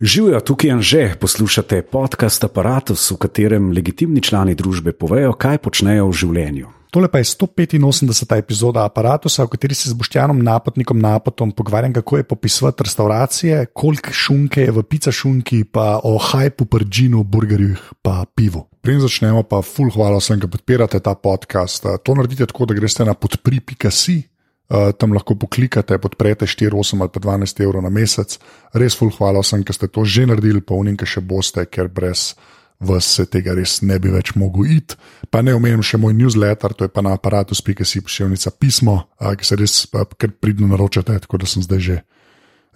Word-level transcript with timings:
Živijo 0.00 0.40
tukaj 0.40 0.70
in 0.70 0.80
že 0.84 1.14
poslušate 1.20 1.82
podcast 1.82 2.44
Apparatus, 2.44 3.10
v 3.10 3.16
katerem 3.16 3.70
legitimni 3.72 4.20
člani 4.20 4.52
družbe 4.54 4.92
povejo, 4.92 5.32
kaj 5.32 5.56
počnejo 5.64 6.10
v 6.10 6.12
življenju. 6.12 6.68
Tole 6.92 7.08
pa 7.08 7.22
je 7.24 7.30
185. 7.32 8.36
epizoda 8.36 8.84
aparata, 8.84 9.32
v 9.32 9.48
kateri 9.48 9.72
se 9.72 9.88
z 9.88 9.96
Boštjanom 9.96 10.36
Napotnikom 10.44 11.00
Napotom 11.00 11.48
pogovarjam, 11.52 11.96
kako 11.96 12.16
je 12.16 12.28
popisovati 12.28 12.84
restauracije, 12.84 13.66
koliko 13.72 14.12
šunke 14.12 14.68
je 14.68 14.76
v 14.76 14.84
pica 14.84 15.12
šunki, 15.12 15.64
pa 15.64 16.00
o 16.04 16.18
hajpu, 16.18 16.68
pržinu, 16.68 17.24
burgerjih, 17.24 17.80
pa 18.02 18.28
pivu. 18.36 18.68
Preden 18.84 19.00
začnemo, 19.00 19.48
pa 19.48 19.64
full 19.64 19.88
hvala 19.96 20.20
vsem, 20.20 20.36
ki 20.44 20.52
podpirate 20.52 21.00
ta 21.00 21.16
podcast. 21.16 21.88
To 22.04 22.14
naredite 22.14 22.44
tako, 22.52 22.68
da 22.68 22.76
greste 22.76 23.04
na 23.08 23.16
podpri.si. 23.16 24.35
Uh, 24.66 24.90
tam 24.98 25.14
lahko 25.14 25.36
poklikate, 25.38 25.94
podprete 26.02 26.42
4, 26.42 26.74
8 26.74 26.98
ali 26.98 27.10
pa 27.14 27.20
12 27.22 27.62
evrov 27.62 27.84
na 27.86 27.90
mesec. 27.90 28.34
Res, 28.74 28.96
ful, 28.98 29.12
hvala 29.14 29.38
vsem, 29.38 29.62
ki 29.62 29.70
ste 29.70 29.86
to 29.86 30.02
že 30.02 30.26
naredili, 30.26 30.58
pa 30.58 30.74
unika 30.74 31.06
še 31.06 31.22
boste, 31.22 31.62
ker 31.70 31.86
brez 31.86 32.34
vas 32.82 33.06
se 33.06 33.24
tega 33.30 33.54
res 33.54 33.78
ne 33.86 33.94
bi 34.02 34.10
več 34.10 34.34
mogel 34.34 34.66
iti. 34.74 34.98
Pa 35.30 35.38
ne 35.46 35.54
omenjam 35.54 35.84
še 35.86 36.00
moj 36.02 36.16
newsletter, 36.18 36.74
to 36.74 36.88
je 36.88 36.90
pa 36.90 37.04
na 37.06 37.14
aparatu, 37.14 37.54
spike 37.54 37.86
si 37.86 38.02
pošiljnica 38.02 38.50
pismo, 38.58 38.96
uh, 39.22 39.36
ki 39.38 39.46
se 39.46 39.58
res 39.60 39.76
uh, 39.94 40.02
pridno 40.40 40.66
naročate, 40.72 41.14
tako 41.22 41.38
da 41.38 41.46
sem 41.46 41.62
zdaj 41.62 41.80
že 41.80 41.96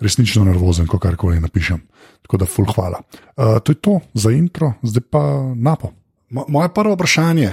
resnično 0.01 0.45
nervozen, 0.47 0.87
ko 0.87 1.03
karkoli 1.03 1.43
napišem. 1.43 1.83
Tako 2.23 2.39
da, 2.41 2.47
ful, 2.47 2.71
hvala. 2.71 3.03
Uh, 3.35 3.59
to 3.67 3.75
je 3.75 3.81
to 3.83 3.99
za 4.15 4.31
intro, 4.31 4.77
zdaj 4.87 5.05
pa 5.11 5.25
napo. 5.59 5.91
Mo 6.31 6.47
moje 6.47 6.71
prvo 6.71 6.95
vprašanje, 6.95 7.51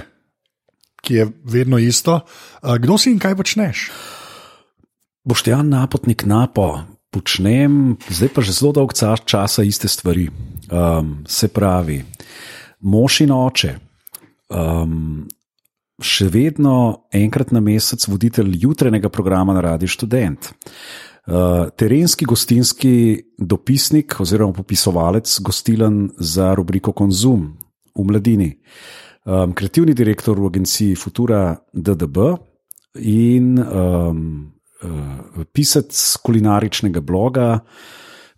ki 1.02 1.14
je 1.14 1.28
vedno 1.42 1.82
isto, 1.82 2.20
uh, 2.22 2.78
kdo 2.78 3.02
si 3.02 3.10
in 3.10 3.18
kaj 3.18 3.34
počneš? 3.34 3.90
Boštjan 5.24 5.68
napotnik 5.68 6.22
napo, 6.24 6.84
počnem, 7.10 7.96
zdaj 8.10 8.30
pa 8.30 8.40
že 8.44 8.54
zelo 8.54 8.72
dolg 8.72 8.94
časa 8.94 9.64
iste 9.66 9.88
stvari. 9.88 10.28
Um, 10.68 11.24
se 11.26 11.48
pravi, 11.48 12.04
mož 12.84 13.24
in 13.24 13.32
oče, 13.32 13.72
um, 14.52 15.24
še 15.98 16.28
vedno 16.28 17.08
enkrat 17.10 17.50
na 17.56 17.60
mesec 17.64 18.04
voditelj 18.04 18.52
jutranjega 18.62 19.08
programa 19.08 19.56
na 19.56 19.64
Radiu 19.64 19.88
Student. 19.88 20.52
Uh, 21.28 21.68
terenski 21.76 22.24
gostinski 22.24 22.92
dopisnik 23.36 24.14
oziroma 24.20 24.52
popisovalec 24.52 25.28
gostilen 25.44 26.10
za 26.16 26.54
rubriko 26.54 26.92
Konzum 26.92 27.56
v 27.96 28.04
mladini, 28.04 28.52
um, 29.24 29.52
kreativni 29.52 29.96
direktor 29.96 30.38
v 30.40 30.52
agenciji 30.52 30.96
Futura 30.96 31.56
DDB 31.72 32.38
in 33.02 33.58
um, 33.58 34.57
pisec 35.52 35.94
kulinaričnega 36.22 37.00
bloga 37.02 37.48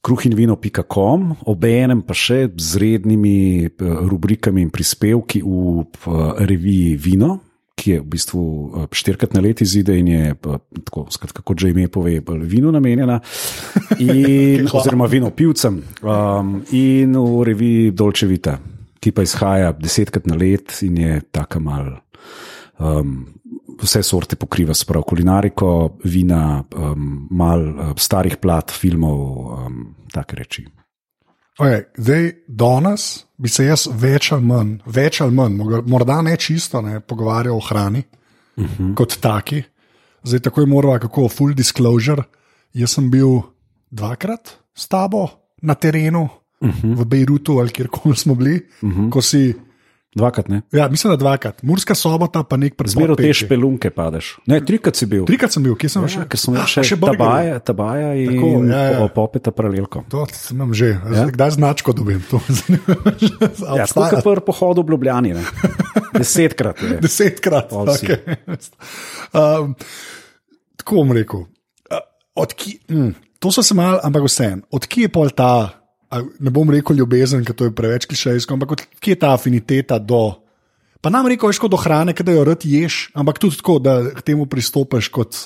kruhinvino.com, 0.00 1.34
obenem 1.52 2.00
pa 2.06 2.16
še 2.16 2.48
z 2.56 2.80
rednimi 2.80 3.69
uh, 3.69 4.00
rubrikami 4.08 4.64
in 4.64 4.72
prispevki 4.72 5.42
v 5.44 5.84
uh, 5.84 6.41
reviji 6.41 6.97
Vino. 6.97 7.36
Ki 7.80 7.94
je 7.94 8.00
v 8.02 8.08
bistvu 8.12 8.42
štirikrat 8.92 9.32
na 9.32 9.41
leto 9.41 9.64
izide 9.64 9.94
in 9.97 10.10
je, 10.10 10.34
tako, 10.84 11.06
skratka, 11.08 11.41
kot 11.41 11.62
že 11.62 11.70
ime 11.72 11.86
pove, 11.88 12.19
vino 12.44 12.69
namenjena, 12.69 13.16
in, 14.04 14.69
oziroma 14.69 15.08
vino 15.08 15.30
pivcem, 15.32 15.78
um, 16.04 16.50
in 16.77 17.16
v 17.16 17.47
reviji 17.48 17.94
Dolčevita, 17.97 18.58
ki 19.00 19.14
pa 19.16 19.25
izhaja 19.25 19.72
desetkrat 19.80 20.28
na 20.28 20.36
let 20.36 20.77
in 20.84 21.00
je 21.00 21.22
tako 21.32 21.62
mal. 21.64 21.88
Um, 22.77 23.16
vse 23.82 24.02
sorte 24.02 24.36
pokriva, 24.36 24.74
sprav 24.74 25.02
kulinariko, 25.08 25.98
vina, 26.04 26.62
um, 26.76 27.26
mal 27.30 27.64
uh, 27.68 27.94
starih 27.96 28.36
plat, 28.36 28.70
filmov, 28.70 29.18
um, 29.56 29.80
tako 30.12 30.36
reči. 30.36 30.66
Okay, 31.60 31.82
zdaj, 31.96 32.30
danes 32.48 33.26
bi 33.36 33.48
se 33.52 33.66
jaz 33.66 33.84
več 33.92 34.30
ali 34.32 34.46
manj, 34.48 34.78
več 34.86 35.20
ali 35.20 35.34
manj, 35.36 35.58
morda 35.92 36.20
ne 36.24 36.36
čisto, 36.40 36.80
ne, 36.80 37.00
pogovarjal 37.00 37.56
o 37.56 37.60
hrani 37.60 38.00
uh 38.00 38.64
mhm. 38.64 38.90
-huh. 38.90 38.94
kot 38.94 39.18
taki. 39.20 39.62
Zdaj, 40.24 40.40
tako 40.40 40.60
je 40.60 40.66
moralo, 40.66 40.98
kako 40.98 41.28
full 41.28 41.54
disclosure. 41.54 42.22
Jaz 42.72 42.90
sem 42.90 43.10
bil 43.10 43.42
dvakrat 43.90 44.58
s 44.74 44.88
tabo 44.88 45.28
na 45.62 45.74
terenu, 45.74 46.28
uh 46.60 46.69
mhm. 46.69 46.92
-huh. 46.92 46.96
v 46.96 47.04
Bejrutu 47.04 47.58
ali 47.58 47.70
kjerkoli 47.70 48.16
smo 48.16 48.34
bili, 48.34 48.56
uh 48.82 48.88
Mhm. 48.88 49.00
-huh. 49.00 49.10
ko 49.10 49.22
si 49.22 49.54
Dvakrat 50.15 50.48
ne. 50.48 50.62
Ja, 50.72 50.88
mislim, 50.88 51.12
da 51.12 51.16
dvakrat. 51.16 51.62
Murska 51.62 51.94
sobota, 51.94 52.43
pa 52.43 52.56
nek 52.59 52.75
predmet. 52.75 52.93
Zmerno 52.93 53.15
te 53.15 53.31
špelunke 53.34 53.93
padeš. 53.94 54.32
Ne, 54.50 54.59
trikrat 54.66 54.98
si 54.98 55.06
bil. 55.06 55.22
Trikrat 55.28 55.54
sem 55.54 55.62
bil, 55.62 55.76
kje 55.78 55.91
sem 55.93 56.03
ja, 56.03 56.10
še? 56.10 56.25
Ker 56.32 56.43
sem 56.43 56.56
ah, 56.59 56.66
še, 56.66 56.82
še 56.88 56.98
tabaja, 56.98 57.60
tabaja 57.62 58.09
in 58.19 58.32
Tako, 58.32 58.50
ja, 58.66 58.82
ja. 58.91 59.06
popeta 59.15 59.54
paralelko. 59.54 60.03
To 60.10 60.26
sem 60.34 60.75
že. 60.75 60.91
Ja? 60.99 61.28
Kdaj 61.31 61.54
značko 61.60 61.94
dobim? 61.94 62.25
ja, 63.78 63.87
Skoro 63.87 64.10
kot 64.10 64.26
prvi 64.26 64.47
pohod 64.50 64.82
v 64.82 64.97
Ljubljani. 64.97 65.34
Ne? 65.38 65.47
Desetkrat. 66.19 66.82
Je. 66.82 66.99
Desetkrat. 67.06 67.70
Okay. 67.70 68.38
um, 69.31 69.78
tako 70.75 71.04
bom 71.04 71.15
rekel. 71.15 71.47
Uh, 71.87 72.50
ki, 72.50 72.81
mm, 72.91 73.15
to 73.38 73.54
so 73.54 73.62
se 73.62 73.78
mal, 73.78 74.03
ampak 74.03 74.26
vseeno. 74.26 74.66
Odkje 74.75 75.06
je 75.06 75.15
pol 75.15 75.31
ta? 75.31 75.79
Ne 76.19 76.50
bom 76.50 76.71
rekel 76.71 76.98
ljubezen, 76.98 77.44
ker 77.47 77.54
to 77.54 77.69
je 77.69 77.75
preveč 77.75 78.06
klišejsko, 78.10 78.56
ampak 78.56 78.87
kje 78.98 79.15
je 79.15 79.21
ta 79.22 79.34
afiniteta 79.37 79.98
do. 79.98 80.41
Pa 81.00 81.09
nam 81.12 81.28
reko, 81.31 81.48
veš, 81.48 81.60
kot 81.62 81.72
do 81.72 81.78
hrane, 81.81 82.12
da 82.12 82.34
jo 82.34 82.44
rad 82.44 82.66
ješ, 82.66 83.09
ampak 83.16 83.38
tudi 83.41 83.60
tako, 83.60 83.78
da 83.81 84.03
k 84.12 84.25
temu 84.26 84.44
pristopiš 84.50 85.09
kot, 85.15 85.38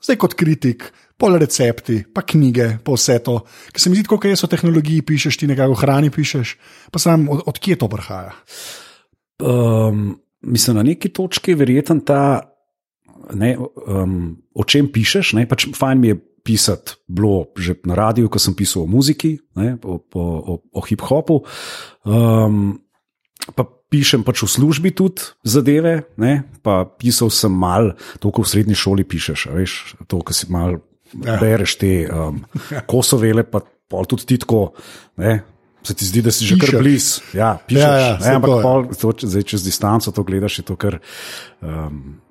zdaj 0.00 0.18
kot 0.22 0.36
kritik, 0.38 0.86
pol 1.20 1.36
recepti, 1.38 2.00
pa 2.14 2.24
knjige, 2.24 2.78
pa 2.84 2.96
vse 2.96 3.18
to. 3.24 3.42
Ker 3.74 3.82
se 3.82 3.90
mi 3.90 3.98
zdi, 3.98 4.08
kot 4.08 4.24
je 4.24 4.38
so 4.38 4.48
tehnologiji, 4.50 5.04
pišeš 5.06 5.42
ti 5.42 5.50
nekaj 5.50 5.74
o 5.74 5.76
hrani, 5.76 6.10
pišeš, 6.14 6.56
pa 6.94 7.02
sam 7.02 7.28
od, 7.28 7.44
od 7.50 7.60
kje 7.60 7.76
to 7.82 7.90
prihaja. 7.92 8.32
Um, 9.42 10.16
mislim, 10.42 10.78
na 10.80 10.86
neki 10.86 11.12
točki 11.12 11.52
je 11.52 11.60
verjeten 11.60 12.00
ta, 12.06 12.40
ne, 13.34 13.56
um, 13.58 14.36
o 14.54 14.64
čem 14.64 14.88
pišeš. 14.92 15.34
Ne, 15.38 15.46
pač 15.50 15.68
fajn 15.76 16.00
mi 16.00 16.14
je 16.14 16.18
pisati, 16.42 16.98
bilo 17.08 17.50
že 17.56 17.78
na 17.86 17.94
radiju, 17.94 18.30
ko 18.30 18.38
sem 18.42 18.54
pisal 18.54 18.84
o 18.84 18.90
muziki, 18.90 19.38
ne, 19.58 19.76
o, 19.82 19.98
o, 19.98 20.22
o, 20.22 20.54
o 20.74 20.80
hip-hopu. 20.82 21.42
Um, 22.04 22.82
pa 23.54 23.66
pišem 23.66 24.24
pač 24.24 24.42
v 24.42 24.50
službi 24.50 24.90
tudi 24.96 25.22
zadeve, 25.44 26.08
ne, 26.16 26.42
pa 26.64 26.82
pisal 26.86 27.30
sem 27.30 27.52
mal, 27.52 27.94
to, 28.18 28.32
ko 28.32 28.42
v 28.42 28.50
srednji 28.50 28.78
šoli 28.78 29.06
pišeš, 29.06 29.48
veš, 29.52 29.72
to, 30.08 30.22
ko 30.22 30.34
si 30.34 30.48
mal 30.52 30.80
ja. 31.20 31.36
bereš 31.38 31.76
te 31.78 31.92
um, 32.08 32.42
kosovele, 32.88 33.44
pa 33.44 33.62
pol 33.62 34.08
tudi 34.08 34.34
ti 34.34 34.42
tako. 34.42 34.72
Ne, 35.20 35.42
Se 35.82 35.94
ti 35.98 36.06
zdi, 36.06 36.22
da 36.22 36.30
si 36.30 36.46
že 36.46 36.54
kar 36.62 36.78
blizu? 36.78 37.34
Ja, 37.34 37.58
pišeš. 37.58 37.82
Ja, 37.82 37.94
ja, 37.98 38.10
ne, 38.22 38.34
ampak 38.38 38.62
pol, 38.62 38.84
to, 38.94 39.10
zdaj, 39.26 39.42
čez 39.50 39.64
distanco 39.66 40.14
to 40.14 40.22
gledaš, 40.22 40.62
je 40.62 40.64
to 40.68 40.76
kar. 40.78 41.00
Um, 41.58 42.22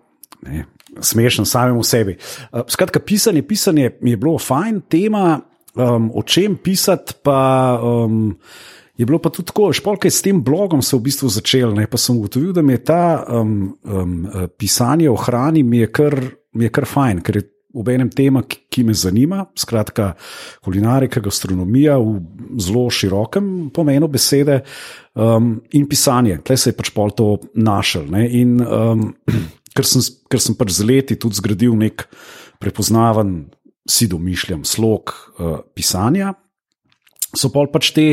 ne, 0.47 0.63
smešen 1.00 1.46
samemu 1.46 1.84
sebi. 1.84 2.18
Uh, 2.52 2.62
skratka, 2.68 3.00
pisanje, 3.00 3.41
pisanje 3.41 3.91
mi 4.02 4.12
je 4.12 4.18
bilo 4.18 4.38
fajn, 4.40 4.81
tema, 4.90 5.40
um, 5.75 6.12
o 6.13 6.24
čem 6.24 6.56
pisati, 6.56 7.13
pa 7.24 7.79
um, 7.84 8.35
je 8.97 9.06
bilo 9.06 9.19
pa 9.19 9.30
tudi 9.30 9.47
tako, 9.47 9.72
špolk 9.74 10.06
je 10.06 10.12
s 10.12 10.22
tem 10.22 10.44
blogom 10.44 10.81
se 10.81 10.96
v 10.96 11.01
bistvu 11.07 11.30
začel, 11.30 11.74
ne, 11.74 11.88
pa 11.88 11.97
sem 11.97 12.18
ugotovil, 12.18 12.51
da 12.53 12.62
mi 12.62 12.74
je 12.74 12.84
ta 12.84 13.24
um, 13.28 13.78
um, 13.84 14.28
pisanje 14.57 15.09
o 15.09 15.16
hrani 15.16 15.63
mi 15.63 15.81
je, 15.81 15.91
kar, 15.91 16.18
mi 16.53 16.68
je 16.68 16.74
kar 16.75 16.85
fajn, 16.85 17.24
ker 17.25 17.40
je 17.40 17.47
v 17.74 17.94
enem 17.96 18.09
tema, 18.12 18.44
ki, 18.44 18.66
ki 18.72 18.84
me 18.84 18.94
zanima, 18.97 19.46
skratka, 19.57 20.12
kulinarika, 20.63 21.22
gastronomija 21.24 21.97
v 22.00 22.59
zelo 22.59 22.90
širokem 22.91 23.72
pomenu 23.74 24.09
besede 24.12 24.62
um, 25.16 25.53
in 25.72 25.88
pisanje, 25.90 26.41
tle 26.44 26.57
se 26.59 26.72
je 26.72 26.78
pač 26.78 26.91
pol 26.96 27.16
to 27.16 27.30
našel. 27.56 28.09
Ne, 28.12 28.28
in, 28.28 28.59
um, 28.59 29.07
ker 29.75 29.87
sem, 29.87 30.03
ker 30.31 30.41
sem 30.43 30.57
pač 30.57 30.75
z 30.77 30.87
leti 30.87 31.17
tudi 31.19 31.39
zgradil 31.39 31.75
nek 31.79 32.07
prepoznaven, 32.61 33.51
si 33.89 34.07
domišljam, 34.07 34.63
slog 34.67 35.11
uh, 35.11 35.61
pisanja. 35.75 36.35
So 37.33 37.49
pa 37.49 37.63
pač 37.71 37.89
te, 37.95 38.05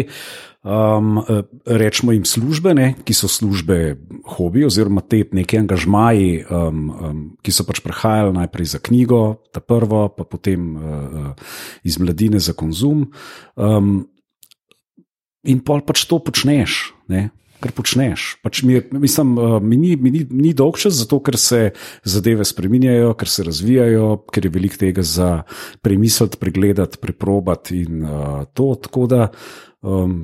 um, 0.62 1.18
rečemo 1.66 2.14
jim, 2.14 2.24
službe, 2.24 2.72
ne, 2.78 2.92
ki 3.04 3.14
so 3.16 3.28
službe 3.28 3.98
hobi, 4.36 4.64
oziroma 4.64 5.02
te 5.02 5.24
neki 5.26 5.58
angažmaji, 5.60 6.44
um, 6.46 6.84
um, 6.88 7.24
ki 7.44 7.52
so 7.52 7.66
pač 7.68 7.82
prehajali 7.84 8.36
najprej 8.38 8.72
za 8.76 8.80
knjigo, 8.80 9.22
ta 9.52 9.60
prvo, 9.60 10.06
pa 10.14 10.24
potem 10.24 10.70
uh, 10.78 11.32
iz 11.84 11.98
mladine 12.00 12.40
za 12.40 12.54
konzum. 12.56 13.10
Um, 13.58 14.06
in 15.44 15.60
pa 15.66 15.82
pač 15.84 16.06
to 16.08 16.22
počneš. 16.22 16.94
Ne 17.10 17.28
kar 17.62 17.72
počneš. 17.74 18.38
Pač 18.44 18.62
mi, 18.66 18.80
mislim, 19.02 19.36
uh, 19.38 19.56
mi, 19.62 19.76
ni, 19.80 19.94
mi 19.96 20.12
ni, 20.14 20.24
ni 20.30 20.52
dolg 20.56 20.78
čas, 20.80 20.96
zato 21.02 21.20
ker 21.24 21.38
se 21.40 21.70
zadeve 22.06 22.46
spremenjajo, 22.46 23.14
ker 23.18 23.30
se 23.30 23.46
razvijajo, 23.46 24.10
ker 24.32 24.48
je 24.48 24.52
veliko 24.54 24.80
tega 24.80 25.04
za 25.06 25.30
premisliti, 25.82 26.40
pregledati, 26.40 27.00
preprobati 27.02 27.82
in 27.84 28.04
uh, 28.04 28.44
to. 28.54 28.72
Tako 28.88 29.06
da 29.10 29.28
um, 29.82 30.20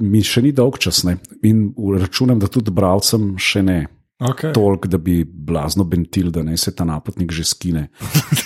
mi 0.00 0.22
še 0.24 0.42
ni 0.44 0.52
dolg 0.52 0.78
čas 0.82 1.04
ne? 1.08 1.18
in 1.46 1.68
računam, 2.00 2.42
da 2.42 2.50
tudi 2.52 2.74
bralcem 2.74 3.34
še 3.40 3.64
ne. 3.64 3.80
Okay. 4.24 4.52
Tolk, 4.54 4.86
da 4.86 4.98
bi 5.02 5.24
blazno 5.26 5.84
bentil, 5.90 6.30
da 6.32 6.44
ne 6.46 6.54
se 6.56 6.70
ta 6.74 6.86
napotnik 6.86 7.32
že 7.34 7.44
skine. 7.44 7.88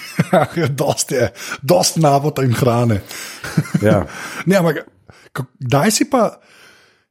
dost 0.81 1.13
je, 1.13 1.29
dost 1.63 2.01
napota 2.01 2.43
in 2.43 2.57
hrane. 2.57 3.03
ja. 3.85 4.01
ne, 4.49 4.57
ampak, 4.57 4.87
Ka- 5.33 5.45
Kdaj 5.61 5.91
si 5.93 6.09
pa, 6.11 6.41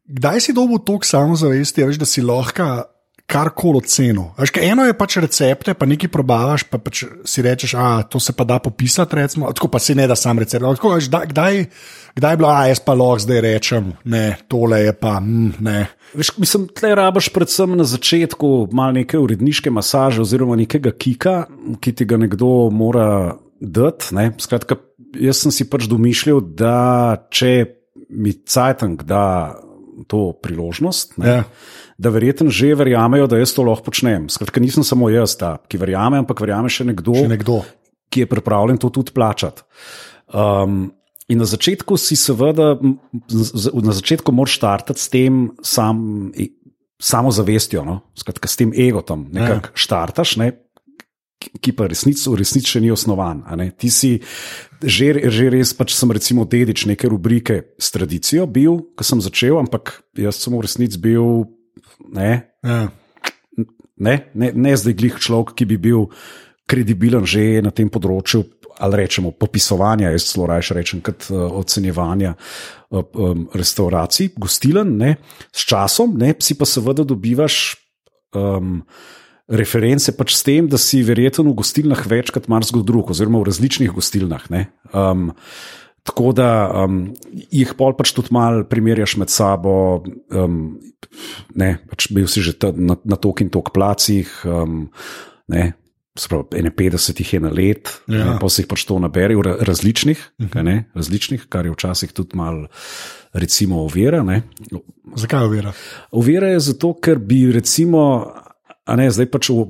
kdaj 0.08 0.42
si 0.42 0.54
dobil 0.54 0.80
toliko 0.80 1.06
samozavesti, 1.06 1.84
veš, 1.84 2.00
da 2.00 2.08
si 2.08 2.24
lahko 2.24 2.68
karkoli 3.28 3.82
ocenil? 3.84 4.30
Veš, 4.40 4.54
eno 4.64 4.86
je 4.88 4.96
pač 4.96 5.18
recepte, 5.20 5.76
pa 5.76 5.86
nekaj 5.90 6.10
probavaš, 6.12 6.64
pa 6.72 6.80
pač 6.80 7.04
si 7.28 7.44
rečeš, 7.44 7.76
a 7.76 8.04
to 8.08 8.22
se 8.24 8.34
pa 8.34 8.48
da 8.48 8.60
popisati, 8.64 9.20
recimo, 9.20 9.52
tako 9.52 9.68
pa 9.74 9.82
si 9.84 9.96
ne 9.96 10.08
da 10.08 10.16
sam 10.16 10.40
recept. 10.40 10.64
Tako, 10.64 10.96
veš, 10.96 11.12
da, 11.12 11.26
kdaj, 11.28 11.66
kdaj 12.16 12.34
je 12.34 12.40
bilo, 12.40 12.50
a 12.50 12.68
jaz 12.72 12.82
pa 12.84 12.96
lahko 12.96 13.26
zdaj 13.28 13.44
rečem, 13.44 13.92
ne, 14.08 14.26
tole 14.48 14.82
je 14.86 14.96
pa, 14.96 15.20
mm, 15.20 15.60
ne. 15.60 15.80
Veš, 16.16 16.32
mislim, 16.40 16.70
tle 16.72 16.96
rabaš 16.96 17.30
predvsem 17.36 17.76
na 17.76 17.84
začetku 17.84 18.70
malo 18.72 18.96
neke 18.96 19.20
uredniške 19.20 19.72
masaže 19.76 20.24
oziroma 20.24 20.56
nekega 20.56 20.96
kika, 20.96 21.36
ki 21.84 21.92
ti 21.92 22.08
ga 22.08 22.18
nekdo 22.22 22.70
mora 22.72 23.36
dati. 23.60 24.16
Ne? 24.16 24.32
Skratka, 24.40 24.80
jaz 25.20 25.44
sem 25.44 25.52
si 25.52 25.68
pač 25.68 25.90
domišljal, 25.92 26.40
da 26.56 27.18
če 27.28 27.52
mi 28.16 28.32
cajtank 28.48 29.04
da 29.04 29.58
to 30.08 30.34
priložnost, 30.34 31.18
ne, 31.18 31.28
Ja. 31.28 31.44
da 31.98 32.10
verjetno 32.10 32.50
že 32.50 32.76
verjamejo, 32.76 33.26
da 33.28 33.38
jaz 33.38 33.54
to 33.54 33.64
lahko 33.64 33.84
počnem. 33.84 34.30
Skratka, 34.30 34.60
nisem 34.60 34.84
samo 34.84 35.10
jaz, 35.10 35.34
ta, 35.36 35.58
ki 35.60 35.78
verjame, 35.78 36.18
ampak 36.18 36.38
verjame 36.38 36.70
še 36.70 36.86
nekdo, 36.86 37.16
Še 37.16 37.28
nekdo. 37.28 37.64
ki 38.10 38.20
je 38.20 38.28
pripravljen 38.28 38.78
to 38.78 38.90
tudi 38.90 39.12
plačati. 39.12 39.62
Um, 40.28 40.92
in 41.28 41.38
na 41.38 41.46
začetku 41.46 41.98
si 41.98 42.16
seveda, 42.16 42.78
na 43.74 43.92
začetku 43.92 44.32
moraš 44.32 44.58
startati 44.58 45.00
s 45.00 45.10
tem 45.10 45.52
sam, 45.62 46.30
i- 46.34 46.54
samozavestjo, 46.98 47.84
no? 47.84 48.02
Skratka, 48.14 48.48
s 48.48 48.56
tem 48.56 48.72
egotom, 48.72 49.28
nekako 49.32 49.70
štartaš. 49.74 50.38
Ne? 50.38 50.52
ki- 51.62 51.72
pa 51.72 51.86
resnic, 51.86 52.18
v 52.18 52.34
resnici 52.36 52.66
še 52.68 52.82
ni 52.82 52.90
osnovan. 52.90 53.44
Ti 53.78 53.90
si 53.90 54.20
že, 54.84 55.30
že 55.30 55.50
res, 55.50 55.74
pač 55.74 55.96
sem 55.98 56.12
recimo 56.12 56.46
dedič 56.46 56.86
neke 56.86 57.10
rubrike 57.10 57.74
s 57.80 57.92
tradicijo 57.94 58.46
bil, 58.46 58.82
ko 58.98 59.04
sem 59.04 59.22
začel, 59.24 59.58
ampak 59.58 60.02
jaz 60.18 60.42
sem 60.42 60.54
v 60.54 60.64
resnici 60.64 61.00
bil 61.02 61.48
ne, 62.14 62.48
Ja. 62.64 62.92
ne, 63.98 64.16
ne, 64.34 64.48
ne 64.54 64.72
zdaj 64.78 64.94
glih 64.94 65.16
človek, 65.18 65.56
ki 65.58 65.66
bi 65.66 65.78
bil 65.82 66.10
kredibilen 66.68 67.24
že 67.24 67.64
na 67.64 67.72
tem 67.72 67.88
področju, 67.90 68.44
ali 68.78 69.02
rečemo 69.02 69.32
popisovanja, 69.34 70.12
jaz 70.14 70.28
celo 70.30 70.46
raje 70.50 70.76
rečem, 70.78 71.02
kot 71.02 71.30
uh, 71.32 71.50
ocenjevanja 71.58 72.36
uh, 72.38 73.02
um, 73.02 73.48
restauracij, 73.58 74.36
gostilen. 74.38 74.98
Ne. 75.00 75.16
S 75.50 75.66
časom 75.66 76.14
ne, 76.20 76.36
si 76.40 76.58
pa 76.58 76.68
seveda 76.70 77.08
dobivaš. 77.08 77.78
Um, 78.38 78.84
Reference 79.48 80.12
pač 80.12 80.36
s 80.36 80.44
tem, 80.44 80.68
da 80.68 80.78
si 80.78 81.00
verjetno 81.04 81.44
v 81.52 81.56
gostilnah 81.62 82.02
večkrat 82.08 82.48
marsikdo 82.52 82.84
drug, 82.84 83.12
oziroma 83.16 83.40
v 83.40 83.48
različnih 83.48 83.92
gostilnah. 83.96 84.50
ne. 84.52 84.68
Um, 84.94 85.32
tako 86.04 86.32
da 86.36 86.68
um, 86.86 87.14
jih 87.52 87.74
pol 87.76 87.94
pač 87.96 88.12
tudi 88.16 88.32
malo 88.32 88.64
primerjaš 88.68 89.18
med 89.18 89.30
sabo. 89.32 90.04
Um, 90.32 90.80
ne, 91.56 91.78
pač 91.90 92.08
bil 92.12 92.28
si 92.28 92.42
že 92.44 92.54
ta, 92.60 92.72
na, 92.76 92.96
na 93.04 93.16
tok 93.16 93.42
in 93.44 93.50
tok 93.52 93.72
placih, 93.76 94.28
um, 94.48 94.90
ne, 95.48 95.74
sprav, 96.18 96.48
51 96.50 97.20
jih 97.20 97.34
je 97.34 97.40
na 97.40 97.52
let, 97.54 97.92
Ja. 98.08 98.38
pa 98.42 98.50
se 98.50 98.64
jih 98.64 98.68
pač 98.68 98.84
to 98.90 99.00
nabere, 99.00 99.36
v 99.36 99.44
ra- 99.46 99.60
različnih, 99.64 100.18
uh 100.40 100.48
-huh. 100.48 100.64
ne, 100.64 100.90
različnih, 100.96 101.46
kar 101.50 101.66
je 101.66 101.72
včasih 101.72 102.12
tudi 102.12 102.36
malo, 102.36 102.68
recimo, 103.34 103.84
ovira. 103.84 104.24
Ne. 104.24 104.42
Zakaj 105.16 105.42
je 105.44 105.48
uvira? 105.48 105.74
Ovira 106.12 106.48
je 106.48 106.60
zato, 106.60 106.94
ker 106.94 107.20
bi 107.20 107.52
recimo, 107.52 108.32
a 108.88 108.96
ne 108.96 109.12
zdaj 109.12 109.30
pač 109.32 109.52
v. 109.52 109.68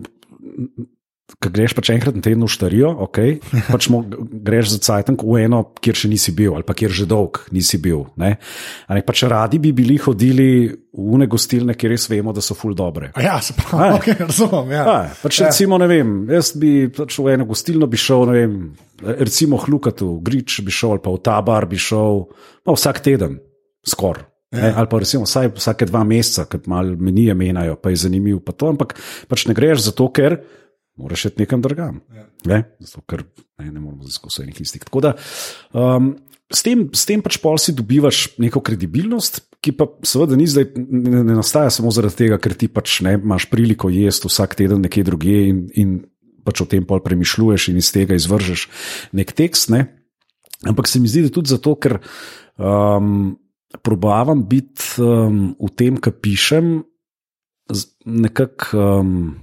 Ko 1.44 1.50
greš 1.52 1.74
pač 1.75 1.90
enkrat 1.92 2.16
na 2.16 2.24
teden 2.24 2.46
v 2.46 2.48
štarijo, 2.48 2.88
okay, 3.04 3.34
pač 3.74 3.90
mo, 3.92 4.00
greš 4.08 4.78
za 4.78 4.80
cajtank 4.80 5.25
v 5.28 5.42
eno, 5.44 5.60
kjer 5.84 5.98
še 6.00 6.08
nisi 6.08 6.31
bil, 6.31 6.54
ali 6.56 6.64
pa 6.64 6.72
kjer 6.72 6.94
že 6.96 7.04
dolg 7.04 7.42
nisi 7.52 7.81
bil. 7.84 8.06
Ne? 8.16 8.38
A 8.88 8.96
Ne, 8.96 9.04
pač 9.04 9.25
radi 9.28 9.60
bi 9.60 9.74
bili 9.75 9.98
hodili 10.00 10.72
v 10.72 11.10
une 11.19 11.28
gostilne, 11.28 11.75
kjer 11.75 11.92
res 11.92 12.08
vemo, 12.08 12.31
da 12.31 12.40
so 12.40 12.56
ful 12.56 12.72
dobre. 12.72 13.12
A 13.12 13.25
ja, 13.25 13.36
se 13.44 13.58
pravi, 13.60 14.00
okay, 14.00 14.16
razumem. 14.24 14.72
Ja. 14.72 14.86
A, 14.88 14.96
pač 15.20 15.42
recimo, 15.44 15.75
ne 15.84 15.92
vem, 15.92 16.16
jaz 16.31 16.54
bi 16.56 16.88
pač 16.96 17.20
v 17.20 17.36
eno 17.36 17.50
gostilno 17.52 17.92
bi 17.92 18.00
šel, 18.00 18.24
ne 18.31 18.40
vem, 18.40 18.56
recimo 19.20 19.60
Hlukatu, 19.60 20.13
Grič 20.24 20.62
bi 20.63 20.72
šel, 20.72 20.96
ali 20.96 21.04
pa 21.04 21.12
v 21.12 21.22
ta 21.28 21.42
bar 21.44 21.68
bi 21.68 21.75
šel, 21.75 22.24
no, 22.63 22.80
vsak 22.80 23.04
teden, 23.04 23.42
skoraj. 23.84 24.30
Ja. 24.52 24.74
Ali 24.80 24.88
pa 24.88 25.00
recimo 25.04 25.26
vsaj 25.28 25.50
vsake 25.58 25.88
dva 25.90 26.06
meseca, 26.08 26.46
ki 26.48 26.70
malo 26.72 26.96
menije 26.96 27.36
menjajo, 27.36 27.76
pa 27.82 27.92
je 27.92 28.04
zanimivo. 28.06 28.40
Pa 28.40 28.56
to, 28.56 28.72
ampak 28.72 28.96
pač 29.28 29.44
ne 29.50 29.56
greš 29.58 29.90
zato, 29.90 30.08
ker 30.16 30.40
moraš 30.98 31.28
iti 31.30 31.44
nekam 31.44 31.62
drugam. 31.62 32.00
Ja. 32.16 32.24
Ne? 32.48 32.62
Zato, 32.80 33.04
ker 33.10 33.26
ne, 33.60 33.72
ne 33.72 33.80
moramo 33.80 34.08
skozi 34.08 34.46
enih 34.46 34.62
istih. 34.64 34.86
Tako 34.88 35.04
da 35.04 35.14
um, 35.76 36.14
s, 36.48 36.64
tem, 36.64 36.88
s 36.96 37.04
tem 37.10 37.24
pač 37.24 37.40
pol 37.44 37.60
si 37.60 37.76
dobivaš 37.76 38.38
neko 38.40 38.64
kredibilnost, 38.64 39.42
ki 39.64 39.74
pa 39.76 39.90
seveda 40.08 40.38
ni 40.40 40.48
zdaj, 40.48 40.70
ne, 40.78 41.24
ne 41.28 41.36
nastaja 41.36 41.74
samo 41.74 41.92
zaradi 41.92 42.24
tega, 42.24 42.38
ker 42.40 42.56
ti 42.56 42.70
pač 42.72 43.02
ne 43.06 43.18
imaš 43.20 43.50
priliko 43.52 43.92
jesti 43.92 44.32
vsak 44.32 44.56
teden 44.60 44.86
nekje 44.86 45.04
drugje 45.08 45.42
in, 45.52 45.66
in 45.76 45.98
pač 46.48 46.64
o 46.64 46.70
tem 46.70 46.88
pol 46.88 47.04
premišljuješ 47.04 47.68
in 47.74 47.82
iz 47.82 47.92
tega 47.92 48.16
izvržeš 48.16 48.70
nek 49.18 49.36
tekst. 49.36 49.74
Ne? 49.76 49.90
Ampak 50.64 50.88
se 50.88 51.04
mi 51.04 51.12
zdi, 51.12 51.26
da 51.28 51.34
tudi 51.36 51.52
zato, 51.52 51.76
ker 51.76 52.00
um, 52.56 53.36
probavam 53.81 54.44
biti 54.44 54.98
um, 54.98 55.56
v 55.56 55.69
tem, 55.75 55.98
kar 55.98 56.14
pišem, 56.14 56.84
nekako 58.06 58.78
um, 59.02 59.36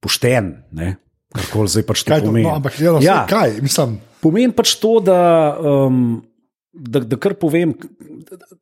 pošten. 0.00 0.52
Ne? 0.72 0.96
Karkoli 1.32 1.68
zdaj 1.68 1.84
pač 1.86 2.02
to 2.04 2.10
Kaj 2.10 2.20
pomeni. 2.22 2.44
no, 2.44 2.56
ampak 2.56 2.76
ja, 2.76 2.96
Ja. 3.00 3.18
kaj, 3.28 3.60
mislim, 3.60 4.00
Pomeni 4.22 4.54
pač 4.54 4.76
to, 4.78 5.00
da, 5.02 5.18
um, 5.58 6.22
da, 6.70 7.00
da 7.00 7.16
kar 7.18 7.34
povem, 7.34 7.72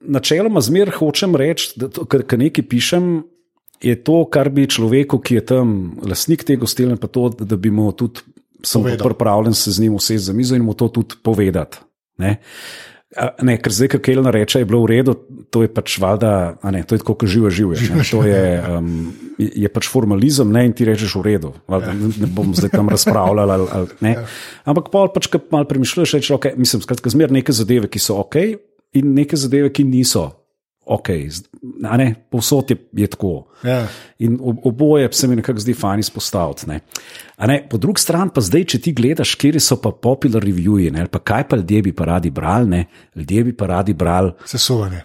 načeloma 0.01 0.63
zmer 0.65 0.89
hočem 0.91 1.37
reči, 1.37 1.75
da 1.77 1.91
kar 1.91 2.25
nekaj 2.25 2.65
pišem. 2.65 3.11
Je 3.81 3.95
to, 3.97 4.25
kar 4.29 4.49
bi 4.49 4.65
človeku, 4.65 5.17
ki 5.19 5.35
je 5.35 5.43
tam 5.47 5.69
lastnik 6.01 6.45
te 6.45 6.57
gostilne, 6.57 6.97
pa 6.97 7.09
to, 7.09 7.29
da 7.33 7.57
bi 7.57 7.69
mu 7.69 7.89
tudi 7.93 8.21
sem 8.61 8.83
Povedal. 8.83 9.09
pripravljen 9.09 9.55
se 9.57 9.73
z 9.73 9.81
njim 9.81 9.95
usesti 9.95 10.19
za 10.21 10.33
mizo 10.33 10.53
in 10.55 10.63
mu 10.63 10.75
to 10.75 10.89
tudi 10.91 11.17
povedati. 11.17 11.81
Ne? 12.19 12.41
A, 13.19 13.31
Ne, 13.43 13.57
ker 13.59 13.75
zdaj, 13.75 13.89
kaj 13.97 14.01
Kelner 14.07 14.35
reče, 14.35 14.61
je 14.63 14.69
bilo 14.71 14.85
v 14.85 14.93
redu, 14.93 15.17
to 15.51 15.65
je 15.65 15.71
pač 15.73 15.97
valjda, 15.99 16.63
ne, 16.71 16.85
to 16.87 16.95
je 16.95 17.03
tako, 17.03 17.17
kot 17.19 17.31
živo 17.31 17.51
ne. 17.51 18.07
To 18.07 18.23
je, 18.23 18.43
um, 18.71 19.11
je 19.39 19.71
pač 19.73 19.89
formalizem, 19.91 20.53
ne, 20.55 20.63
in 20.71 20.75
ti 20.79 20.87
rečeš 20.87 21.17
v 21.19 21.25
redu. 21.27 21.51
Valjda, 21.71 21.95
ne, 21.99 22.11
ne 22.23 22.31
bom 22.31 22.55
zdaj 22.55 22.71
tam 22.71 22.93
razpravljal. 22.93 23.51
Ali, 23.51 23.69
ali, 23.75 23.99
ne. 24.07 24.15
Ampak 24.63 24.93
pol 24.95 25.11
pač, 25.11 25.27
ko 25.27 25.43
malo 25.51 25.67
premišljuješ, 25.67 26.15
rečeš, 26.21 26.35
okay, 26.39 26.55
mislim, 26.55 26.87
skratka, 26.87 27.11
zmer 27.11 27.35
neke 27.35 27.55
zadeve, 27.57 27.91
ki 27.91 27.99
so 27.99 28.21
ok, 28.23 28.39
in 28.95 29.15
neke 29.17 29.39
zadeve, 29.39 29.75
ki 29.75 29.87
niso 29.91 30.40
ok. 30.85 31.09
Ne, 31.81 32.15
povsod 32.31 32.71
je, 32.71 32.77
je 32.93 33.07
tako. 33.07 33.47
Ja. 33.65 33.87
In 34.19 34.39
ob- 34.43 34.61
oboje 34.65 35.09
se 35.13 35.29
mi 35.29 35.37
nekako 35.37 35.61
zdi 35.61 35.75
fajn 35.75 36.01
izpostaviti. 36.01 36.69
Ne. 36.69 36.81
Ne, 37.47 37.67
po 37.71 37.77
drugi 37.77 38.01
strani 38.01 38.31
pa 38.35 38.41
zdaj, 38.41 38.65
če 38.65 38.81
ti 38.81 38.93
gledaš, 38.93 39.35
kje 39.35 39.61
so 39.61 39.77
pa 39.81 39.93
popular 39.93 40.43
reviews, 40.43 40.99
ali 40.99 41.09
pa 41.09 41.19
kaj 41.19 41.49
pa 41.49 41.57
ljudje 41.57 41.83
bi 41.83 41.93
pa 41.93 42.05
radi 42.05 42.31
brali, 42.31 42.69
ne, 42.69 42.85
ljudje 43.15 43.45
bi 43.45 43.57
pa 43.57 43.67
radi 43.67 43.95
brali 43.95 44.33
sesuvanje. 44.45 45.03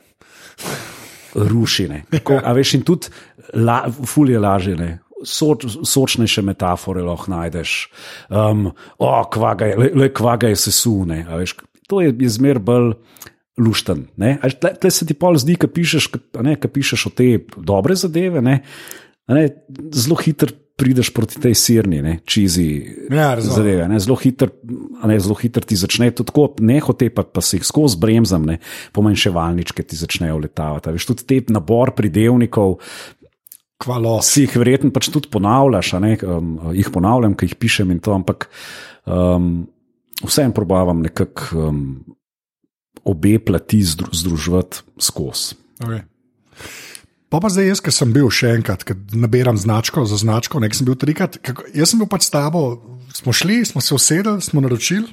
rušine. 1.36 2.04
Tako, 2.12 2.40
a 2.44 2.54
veš, 2.54 2.74
in 2.74 2.82
tudi 2.82 3.08
la, 3.54 3.86
fulje 4.06 4.40
lažje. 4.40 4.76
Ne. 4.76 5.00
Soč, 5.26 5.66
sočnejše 5.88 6.42
metafore 6.42 7.02
lahko 7.02 7.32
najdeš. 7.32 7.90
Um, 8.30 8.72
o, 8.98 9.24
kvaga 9.34 9.66
je, 9.66 9.78
le, 9.78 9.90
le 9.96 10.10
kvaga 10.14 10.48
je 10.48 10.56
sesune. 10.56 11.26
To 11.88 12.02
je, 12.02 12.14
je 12.20 12.30
zmer 12.30 12.60
bolj 12.60 12.94
lušten. 13.58 14.08
Tle, 14.60 14.74
tle 14.76 14.92
se 14.92 15.06
ti 15.06 15.14
pol 15.14 15.38
zdi, 15.38 15.56
ki 15.56 15.68
pišeš, 15.68 16.08
ka- 16.08 16.44
ne, 16.44 16.56
ka 16.56 16.68
pišeš 16.68 17.08
o 17.08 17.10
te 17.10 17.30
dobre 17.58 17.96
zadeve, 17.96 18.42
ne, 18.42 18.62
ne, 19.28 19.44
zelo 19.92 20.16
hitro 20.16 20.52
prideš 20.76 21.08
proti 21.10 21.40
tej 21.40 21.56
sirni, 21.56 22.02
ne, 22.02 22.20
čizi 22.26 22.84
Ja, 23.08 23.36
razumem. 23.36 23.56
zadeve. 23.56 23.88
Ne, 23.88 24.00
zelo 24.00 24.16
hitro 24.16 24.50
hitro 25.34 25.64
ti 25.64 25.76
začne 25.76 26.12
to 26.12 26.24
tako, 26.24 26.50
ne 26.60 26.80
hote 26.80 27.08
pa, 27.10 27.24
pa 27.24 27.40
se 27.42 27.58
jih 27.58 27.64
skozi 27.64 27.96
bremzam, 27.98 28.44
ne, 28.44 28.58
pomanjševalničke 28.92 29.84
ti 29.84 29.96
začnejo 29.96 30.38
letavati. 30.38 30.92
Veš, 30.92 31.06
tudi 31.06 31.24
te 31.24 31.54
nabor 31.54 31.96
pridevnikov, 31.96 32.76
Kvalo. 33.78 34.20
si 34.22 34.44
jih 34.44 34.58
verjetno 34.58 34.92
pač 34.92 35.08
tudi 35.10 35.32
ponavljaš, 35.32 35.94
ne, 35.94 36.18
um, 36.24 36.60
jih 36.74 36.92
ponavljam, 36.92 37.36
ki 37.36 37.46
jih 37.46 37.56
pišem 37.56 37.92
in 37.92 38.00
to, 38.00 38.12
ampak 38.12 38.50
um, 39.06 39.68
vseeno 40.24 40.52
probavam 40.52 41.00
nekako 41.02 41.70
um, 41.70 41.82
obe 43.06 43.38
plati 43.40 43.84
zdru, 43.86 44.10
združevati 44.14 44.84
skozi. 44.98 45.56
Okay. 45.80 46.02
Pa 47.30 47.42
pa 47.44 47.50
zdaj 47.52 47.68
jaz, 47.68 47.82
ki 47.84 47.92
sem 47.92 48.14
bil 48.16 48.30
še 48.32 48.54
enkrat, 48.56 48.86
ki 48.88 48.96
nabiram 49.18 49.58
značko 49.60 50.06
za 50.08 50.18
značko, 50.22 50.62
nek 50.64 50.78
sem 50.78 50.88
bil 50.88 50.98
trikrat. 51.00 51.40
Kako, 51.44 51.68
jaz 51.76 51.92
sem 51.92 52.02
bil 52.02 52.10
pač 52.10 52.28
s 52.28 52.34
tabo, 52.34 52.80
smo 53.16 53.34
šli, 53.36 53.64
smo 53.68 53.84
se 53.84 53.96
usedeli, 53.98 54.44
smo 54.46 54.64
naročili, 54.64 55.10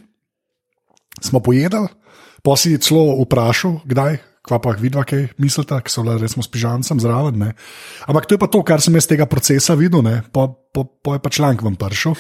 smo 1.19 1.43
pojedli, 1.43 1.89
pa 2.47 2.55
si 2.61 2.77
celo 2.79 3.17
vprašal, 3.25 3.81
kdaj, 3.89 4.21
kva 4.47 4.59
pa 4.63 4.75
vidva, 4.79 5.07
kaj 5.09 5.33
mislite, 5.43 5.79
ki 5.83 5.91
so 5.93 6.05
bile 6.07 6.19
resmo 6.21 6.45
s 6.45 6.51
pižancem 6.51 7.01
zraven. 7.03 7.39
Ne. 7.39 7.51
Ampak 8.11 8.27
to 8.27 8.37
je 8.37 8.43
pa 8.43 8.51
to, 8.51 8.63
kar 8.67 8.83
sem 8.83 8.95
jaz 8.99 9.11
tega 9.11 9.27
procesa 9.31 9.79
videl, 9.79 10.03
ne. 10.07 10.23
po, 10.35 10.51
po, 10.75 10.85
po 10.85 11.17
je 11.17 11.23
pa 11.23 11.31
članek 11.31 11.63
vam 11.63 11.79
prišel. 11.79 12.19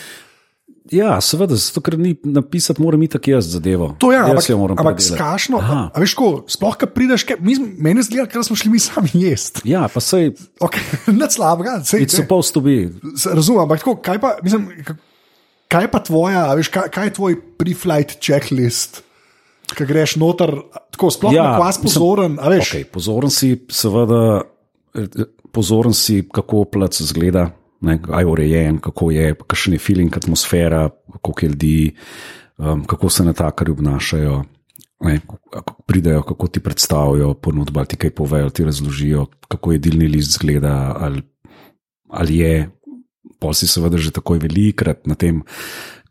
Ja, 0.90 1.20
seveda, 1.22 1.54
zato 1.54 1.78
ker 1.84 1.94
ni 2.00 2.16
napisati, 2.26 2.82
moram 2.82 3.02
iti 3.06 3.12
tako 3.14 3.36
jaz 3.36 3.52
zadevo. 3.54 3.92
To 4.02 4.10
je, 4.10 4.18
jaz 4.18 4.48
ampak, 4.50 4.80
ampak 4.82 5.02
skašno. 5.04 5.60
Aha. 5.62 5.82
A 5.94 6.02
veš, 6.02 6.16
ko 6.18 6.30
sploh, 6.50 6.74
ko 6.74 6.88
prideš, 6.90 7.22
ke, 7.28 7.36
mi, 7.38 7.54
meni 7.78 8.02
zgleda, 8.02 8.26
ker 8.32 8.42
smo 8.42 8.58
šli 8.58 8.72
mi 8.72 8.82
sami 8.82 9.12
jesti. 9.14 9.62
Ja, 9.70 9.86
pa 9.92 10.02
sej, 10.02 10.32
Okay, 10.58 10.82
Nič 11.20 11.38
slabega, 11.38 11.78
sej, 11.86 12.02
it's 12.02 12.18
supposed 12.18 12.50
to 12.56 12.64
be. 12.64 12.90
Razumem, 13.14 13.62
ampak 13.62 13.84
tako, 13.84 13.94
kaj 14.02 14.18
pa, 14.22 14.34
mislim, 14.42 14.66
kaj 15.70 15.88
pa 15.94 16.02
tvoja, 16.02 16.44
veš, 16.58 16.72
kaj, 16.74 16.90
kaj 16.90 17.08
je 17.08 17.16
tvoj 17.20 17.38
pre-flight 17.62 18.18
checklist, 18.18 19.04
ki 19.70 19.86
greš 19.86 20.18
noter, 20.18 20.56
tako 20.98 21.14
sploh 21.14 21.30
ja, 21.30 21.46
Ja, 21.46 21.56
na 21.62 21.70
mislim, 21.70 21.86
pozoren, 21.86 22.38
a 22.42 22.50
veš. 22.50 22.74
Okay, 22.74 22.90
pozoren 22.90 23.30
si, 23.30 23.54
seveda, 23.70 24.42
eh, 24.98 25.26
pozoren 25.54 25.94
si, 25.94 26.24
kako 26.26 26.66
plac 26.74 26.98
zgleda, 26.98 27.52
ne, 27.82 27.98
kaj 28.02 28.22
je 28.22 28.26
urejen, 28.26 28.78
kako 28.78 29.10
je, 29.10 29.34
kakšen 29.34 29.76
je 29.76 29.82
feeling, 29.82 30.16
atmosfera, 30.16 30.88
koliko 31.20 31.46
je 31.46 31.48
ljudi, 31.48 31.94
um, 32.58 32.84
kako 32.84 33.10
se 33.10 33.24
natakarji 33.24 33.72
obnašajo. 33.72 34.42
Ne, 35.02 35.16
kako 35.50 35.82
pridejo, 35.82 36.22
kako 36.22 36.46
ti 36.46 36.60
predstavijo 36.60 37.34
ponudbo, 37.34 37.80
ali 37.80 37.88
ti 37.90 37.96
kaj 37.96 38.10
povejo, 38.10 38.50
ti 38.50 38.64
razložijo, 38.64 39.26
kako 39.48 39.72
jedilni 39.72 40.06
list 40.08 40.38
zgleda, 40.38 40.96
ali, 40.98 41.22
ali 42.08 42.38
je. 42.38 42.70
Pol 43.42 43.54
si 43.58 43.66
seveda 43.66 43.98
že 43.98 44.14
takoj 44.14 44.38
velikrat 44.38 45.02
na 45.10 45.16
tem, 45.18 45.40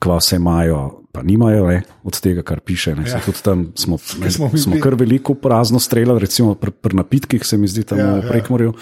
kva 0.04 0.18
vse 0.20 0.36
imajo, 0.36 1.06
pa 1.14 1.24
nimajo 1.24 1.68
ne, 1.70 1.82
od 2.04 2.20
tega, 2.20 2.44
kar 2.44 2.60
piše. 2.60 2.96
Ne, 2.96 3.08
Ja. 3.08 3.16
ja. 3.16 3.22
Tudi 3.24 3.40
tam 3.44 3.72
smo, 3.76 3.96
ne, 4.22 4.32
smo 4.32 4.50
smo, 4.58 4.76
kar 4.84 5.00
veliko 5.00 5.34
prazno 5.40 5.80
streljali, 5.80 6.20
recimo 6.20 6.56
pri, 6.56 6.72
pri 6.72 6.96
napitkih, 7.00 7.46
se 7.46 7.58
mi 7.58 7.68
zdi 7.68 7.84
tam 7.84 8.00
Ja, 8.00 8.06
ja, 8.06 8.12
ja. 8.12 8.20
v 8.20 8.28
Prekmorju. 8.28 8.74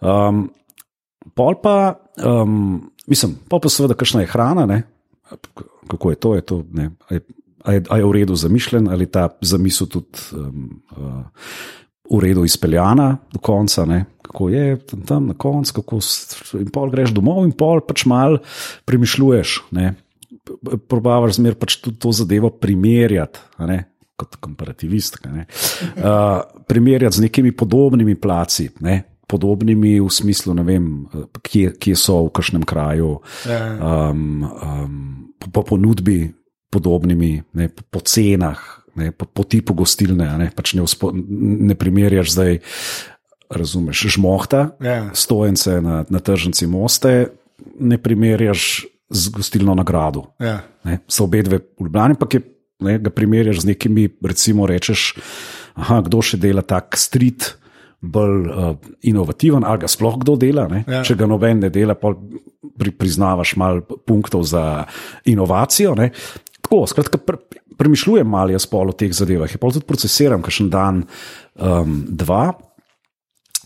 Um, 0.00 0.48
pol 1.34 1.56
pa, 1.62 1.96
um, 2.22 2.90
mislim, 3.06 3.36
pol 3.48 3.62
pa 3.62 3.72
seveda, 3.72 3.96
kakšna 3.98 4.24
je 4.24 4.30
hrana, 4.30 4.66
ne, 4.66 4.82
kako 5.88 6.10
je 6.10 6.16
to, 6.16 6.34
je 6.34 6.46
to 6.46 6.62
ne, 6.72 6.90
a 7.08 7.14
je, 7.14 7.24
a 7.64 7.72
je, 7.72 7.82
a 7.90 7.98
je 7.98 8.06
v 8.06 8.12
redu 8.12 8.36
zamišljen, 8.36 8.88
ali 8.88 9.08
ta 9.10 9.28
zamisel 9.40 9.90
tudi 9.90 10.22
um, 10.38 10.68
uh, 10.94 11.24
v 12.10 12.20
redu 12.22 12.44
izpeljana 12.46 13.16
do 13.32 13.42
konca, 13.42 13.84
ne, 13.84 14.04
kako 14.22 14.48
je 14.48 14.78
tam, 14.78 15.02
tam 15.02 15.26
na 15.26 15.34
koncu, 15.34 15.72
kako 15.80 15.98
in 16.60 16.70
pol 16.72 16.90
greš 16.90 17.14
domov 17.16 17.44
in 17.46 17.54
pol 17.56 17.82
pač 17.86 18.06
mal 18.06 18.38
premišljuješ. 18.86 19.56
Ne. 19.74 19.94
Probavaš 20.86 21.40
zmer 21.40 21.56
pač 21.58 21.78
tudi 21.82 21.98
to 22.02 22.12
zadevo 22.14 22.50
primerjati. 22.50 23.42
Kot 24.16 24.38
komparativist, 24.40 25.18
uh, 25.20 26.40
primerjati 26.64 27.18
z 27.18 27.26
nekimi 27.26 27.50
podobnimi 27.52 28.14
placi, 28.16 28.70
ne, 28.80 29.02
podobnimi 29.26 30.00
v 30.00 30.08
smislu, 30.10 30.54
ne 30.54 30.62
vem, 30.62 30.84
kje, 31.42 31.74
kje 31.78 31.96
so 31.98 32.26
v 32.26 32.32
kakšnem 32.34 32.62
kraju, 32.62 33.20
Ja. 33.48 33.60
um, 34.10 34.42
um, 34.46 34.94
po, 35.38 35.50
po 35.50 35.62
ponudbi, 35.74 36.30
podobnimi, 36.70 37.42
ne, 37.54 37.68
po, 37.68 37.82
po 37.90 38.00
cenah, 38.00 38.58
ne, 38.94 39.10
po, 39.12 39.26
po 39.26 39.44
tipu 39.44 39.74
gostilne. 39.74 40.26
a 40.28 40.36
Ne, 40.38 40.50
pač 40.54 40.74
ne, 40.74 40.82
uspo, 40.82 41.10
ne 41.14 41.74
primerjaš 41.74 42.32
zdaj, 42.32 42.58
razumeš, 43.50 44.06
žmohta, 44.16 44.76
Ja. 44.82 45.10
stojence 45.14 45.80
na, 45.80 46.04
na 46.08 46.18
tržnici 46.18 46.66
Moste, 46.66 47.30
ne 47.80 47.98
primerjaš 47.98 48.86
z 49.10 49.28
gostilno 49.30 49.74
nagrado. 49.74 50.34
Ja. 50.40 50.62
Ne, 50.84 50.98
so 51.08 51.24
obe 51.24 51.42
dve 51.42 51.58
v 51.78 51.86
Ljubljani, 51.86 52.14
pa 52.18 52.26
je, 52.32 52.40
ne, 52.80 52.98
ga 52.98 53.10
primerjaš 53.10 53.62
z 53.62 53.74
nekimi, 53.74 54.08
recimo, 54.22 54.66
rečeš, 54.66 55.14
aha, 55.74 56.00
kdo 56.06 56.22
še 56.22 56.36
dela 56.42 56.62
tak 56.62 56.96
street. 56.98 57.54
Bolj 58.12 58.48
uh, 58.48 58.72
inovativen, 59.08 59.64
ali 59.66 59.82
ga 59.84 59.90
sploh 59.90 60.18
kdo 60.22 60.36
dela. 60.40 60.66
Ja. 60.70 60.82
Ja. 60.98 61.04
Če 61.06 61.16
ga 61.18 61.26
noben 61.30 61.62
ne 61.64 61.70
dela, 61.74 61.94
pa 61.98 62.12
pri, 62.76 62.92
priznavaš 62.94 63.56
malo 63.60 63.82
punktov 64.06 64.44
za 64.48 64.84
inovacijo. 65.28 65.94
Ne. 65.98 66.10
Tako, 66.62 66.84
skratka, 66.90 67.18
pre, 67.18 67.38
premišljujem 67.78 68.28
malo 68.28 68.54
jaz 68.54 68.66
pol 68.70 68.90
o 68.90 68.94
teh 68.96 69.12
zadevah. 69.14 69.50
Je 69.50 69.58
pa 69.60 69.70
tudi 69.70 69.86
procesiram, 69.88 70.42
kakšen 70.44 70.70
dan, 70.72 71.02
um, 71.56 71.98
dva. 72.08 72.54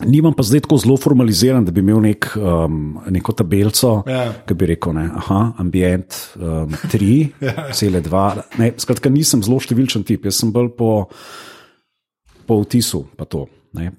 Nimam 0.01 0.33
pa 0.33 0.41
zdaj 0.41 0.63
tako 0.65 0.79
zelo 0.81 0.95
formaliziran, 0.97 1.65
da 1.65 1.71
bi 1.71 1.83
imel 1.83 1.99
nek, 2.01 2.31
um, 2.39 2.99
neko 3.13 3.35
tabelico, 3.37 3.99
Ja. 4.09 4.31
ki 4.47 4.55
bi 4.57 4.65
rekel, 4.71 4.95
ne, 4.97 5.03
aha, 5.19 5.41
ambient, 5.61 6.15
um, 6.41 6.73
tri, 6.89 7.29
Ja. 7.45 7.67
cele 7.73 8.01
dva. 8.01 8.31
Ne, 8.57 8.71
skratka, 8.81 9.11
nisem 9.13 9.43
zelo 9.45 9.59
številčen 9.61 10.05
tip, 10.07 10.25
jaz 10.25 10.39
sem 10.41 10.49
bolj 10.55 10.71
po, 10.77 10.89
po 12.49 12.61
vtisu, 12.63 13.03
to. 13.29 13.45
Ne, 13.77 13.91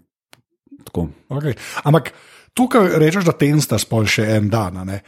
tako. 0.87 1.09
Okay. 1.33 1.57
Ampak 1.85 2.13
tukaj 2.59 2.99
rečeš, 3.01 3.27
da 3.29 3.37
tenstaš 3.37 3.87
pol 3.89 4.09
še 4.09 4.27
en 4.37 4.51
dan. 4.53 4.83
a. 4.83 5.01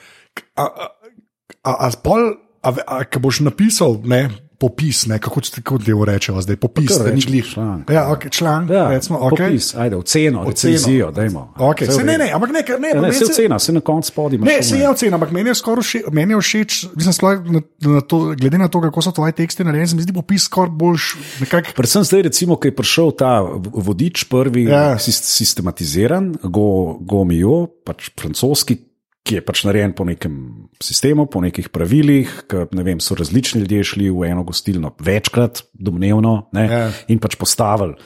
A, 0.58 0.64
a, 0.64 1.72
a, 1.72 1.90
spol, 1.94 2.32
a, 2.62 2.70
a, 2.74 3.02
a 3.04 3.22
boš 3.22 3.44
napisal 3.46 4.00
ne, 4.08 4.26
popis, 4.58 5.06
ne, 5.06 5.18
kako 5.18 5.40
ti 5.40 5.50
kako 5.62 5.78
levo 5.88 6.04
rečemo 6.04 6.42
zdaj, 6.42 6.56
popis, 6.56 6.88
kar 6.88 7.06
da 7.06 7.12
ni 7.14 7.42
članek. 7.42 7.90
Ja, 7.90 8.06
okay, 8.08 8.30
članek, 8.30 8.70
Ja, 8.70 8.88
recimo, 8.90 9.18
okay. 9.18 9.48
popis, 9.48 9.74
ajde, 9.74 9.96
oceno, 9.96 10.44
recenzijo, 10.44 11.10
dajmo. 11.10 11.52
Okay. 11.56 11.90
Se, 11.90 12.04
ne, 12.04 12.18
ne, 12.18 12.30
ampak 12.32 12.50
ne, 12.50 12.60
ne, 12.60 12.64
pa 12.66 12.78
ne, 12.78 13.00
meni 13.00 13.14
se 13.14 13.24
ocena, 13.24 13.58
se 13.58 13.72
na 13.72 13.80
koncu 13.80 14.08
spodi. 14.08 14.38
Ne, 14.38 14.62
se 14.62 14.78
je 14.78 14.88
ocena, 14.88 15.16
ampak 15.16 15.30
meni 15.30 15.50
je 15.50 15.54
skoraj 15.54 15.82
všeč, 15.82 16.02
meni 16.12 16.32
je 16.34 16.40
všeč 16.40 16.86
mislim, 16.96 17.12
sploh 17.12 17.44
na, 17.50 17.60
na 17.80 18.00
to, 18.00 18.34
glede 18.40 18.58
na 18.58 18.68
to, 18.68 18.80
kako 18.80 19.02
so 19.02 19.12
tvoji 19.12 19.32
teksti 19.32 19.64
narejeni, 19.64 19.88
se 19.88 19.96
mi 19.96 20.02
zdi 20.02 20.12
popis 20.12 20.46
skoraj 20.48 20.70
boljš. 20.70 21.16
Nekak, 21.40 21.72
Predvsem 21.76 22.04
zdaj, 22.04 22.22
recimo, 22.22 22.56
ko 22.56 22.68
je 22.68 22.76
prišel 22.76 23.12
ta 23.18 23.40
vodič, 23.74 24.24
prvi 24.30 24.64
Ja. 24.64 24.98
sistematiziran, 24.98 26.34
Go, 26.42 26.96
Gomijo, 27.00 27.66
pač 27.84 28.10
francoski, 28.20 28.78
ki 29.24 29.38
je 29.38 29.42
pač 29.42 29.62
narejen 29.64 29.94
po 29.96 30.04
nekem 30.04 30.34
sistemu, 30.76 31.24
po 31.26 31.40
nekih 31.40 31.70
pravilih, 31.72 32.28
ki 32.44 32.66
ne 32.76 32.82
vem, 32.84 33.00
so 33.00 33.16
različni 33.16 33.62
ljudje 33.62 33.84
šli 33.84 34.10
v 34.12 34.26
eno 34.28 34.44
gostilno 34.44 34.92
večkrat, 35.00 35.62
domnevno, 35.72 36.48
ne, 36.52 36.64
Ja. 36.68 36.90
in 37.08 37.18
pač 37.18 37.36
postavili. 37.36 37.96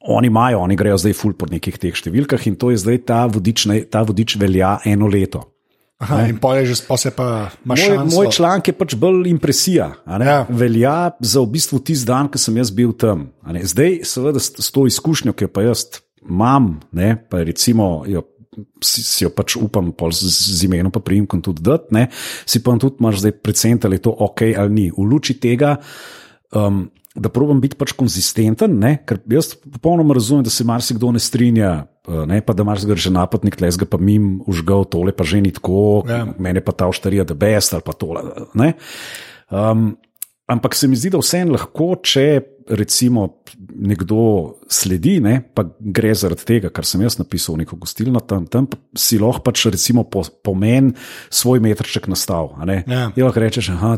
Oni 0.00 0.26
imajo, 0.26 0.58
oni 0.60 0.76
grejo 0.76 0.96
zdaj 0.98 1.12
ful 1.12 1.34
po 1.34 1.46
nekih 1.46 1.76
teh 1.78 1.94
številkah, 1.94 2.40
in 2.46 2.56
to 2.56 2.70
je 2.70 2.78
zdaj 2.78 2.98
ta 3.04 3.26
vodič, 3.26 3.66
ne, 3.66 3.84
ta 3.84 4.02
vodič 4.02 4.36
velja 4.36 4.80
eno 4.84 5.06
leto. 5.06 5.44
aha, 6.00 6.24
in 6.26 6.38
pol 6.40 6.56
je 6.56 6.72
že, 6.72 6.86
pa 6.88 6.96
se 6.96 7.10
pa 7.10 7.52
imaš 7.62 7.80
Moj, 7.84 7.98
moj 8.08 8.26
članek 8.32 8.68
je 8.68 8.72
pač 8.72 8.94
bolj 8.96 9.28
impresija. 9.28 9.92
ne. 10.08 10.24
Ja. 10.24 10.46
Velja 10.48 11.12
za 11.20 11.40
v 11.40 11.46
bistvu 11.46 11.78
tisti 11.78 12.06
dan, 12.06 12.26
ko 12.26 12.38
sem 12.38 12.56
jaz 12.56 12.70
bil 12.72 12.92
tam. 12.92 13.30
ne. 13.46 13.60
Zdaj, 13.62 14.00
seveda, 14.02 14.40
s 14.40 14.70
to 14.72 14.86
izkušnjo, 14.86 15.32
ki 15.32 15.44
jo 15.44 15.48
pa 15.48 15.62
jaz 15.62 15.84
imam, 16.24 16.80
ne, 16.90 17.14
pa 17.20 17.44
recimo 17.44 18.02
jo, 18.08 18.24
si, 18.84 19.02
si 19.02 19.24
jo 19.24 19.30
pač 19.34 19.56
upam 19.60 19.92
pol 19.96 20.12
z, 20.14 20.28
z 20.30 20.68
imenom, 20.68 20.92
pa 20.92 21.02
primkom 21.04 21.42
tudi 21.44 21.62
dati, 21.64 21.92
ne, 21.96 22.08
si 22.46 22.62
pa 22.62 22.76
tudi 22.80 23.00
imaš 23.00 23.22
zdaj 23.24 23.36
predvsem, 23.40 23.80
ali 23.84 24.00
je 24.00 24.04
to 24.06 24.14
ok 24.14 24.40
ali 24.56 24.70
ni. 24.72 24.86
V 24.94 25.04
luči 25.04 25.38
tega. 25.40 25.76
Um, 26.54 26.88
Da 27.10 27.26
probam 27.26 27.58
biti 27.58 27.74
pač 27.74 27.90
konzistenten, 27.98 28.76
ne? 28.78 28.92
ker 29.02 29.18
jaz 29.26 29.56
popolnoma 29.58 30.14
razumem, 30.14 30.44
da 30.46 30.50
se 30.54 30.62
marsikdo 30.62 31.10
ne 31.10 31.18
strinja, 31.18 31.70
eh, 32.06 32.20
ne? 32.30 32.38
pa 32.38 32.54
da 32.54 32.62
zdaj 32.62 33.02
že 33.02 33.10
napadnik, 33.10 33.58
tleh 33.58 33.74
ga 33.82 33.82
pa 33.90 33.98
mim 33.98 34.38
užgal, 34.46 34.86
tole 34.86 35.10
pa 35.10 35.26
že 35.26 35.42
ni 35.42 35.50
tako, 35.50 36.06
Ja. 36.06 36.22
ja. 36.22 36.34
mene 36.38 36.62
pa 36.62 36.70
ta 36.70 36.86
oštarija, 36.86 37.26
da 37.26 37.34
best 37.34 37.74
ali 37.74 37.82
pa 37.82 37.92
tole. 37.98 38.22
ne. 38.54 38.78
Um, 39.50 39.98
ampak 40.46 40.74
se 40.78 40.86
mi 40.86 40.94
zdi, 40.94 41.10
da 41.10 41.18
vseeno 41.18 41.58
lahko, 41.58 41.98
če 41.98 42.46
recimo 42.70 43.42
nekdo 43.74 44.56
sledi, 44.68 45.18
ne, 45.24 45.40
pa 45.54 45.64
gre 45.80 46.12
zaradi 46.14 46.46
tega, 46.48 46.70
kar 46.74 46.86
sem 46.88 47.02
jaz 47.04 47.18
napisal 47.20 47.58
neko 47.60 47.78
gostilno, 47.80 48.20
tam, 48.20 48.46
tam 48.50 48.68
si 48.98 49.18
lahko 49.20 49.44
pač 49.46 49.66
recimo 49.72 50.04
po, 50.08 50.24
pomen 50.44 50.94
svoj 51.30 51.62
metrček 51.64 52.08
nastav. 52.10 52.52
Ja. 52.66 53.10
Je 53.16 53.24
lahko 53.24 53.42
rečeš, 53.42 53.72
aha, 53.76 53.96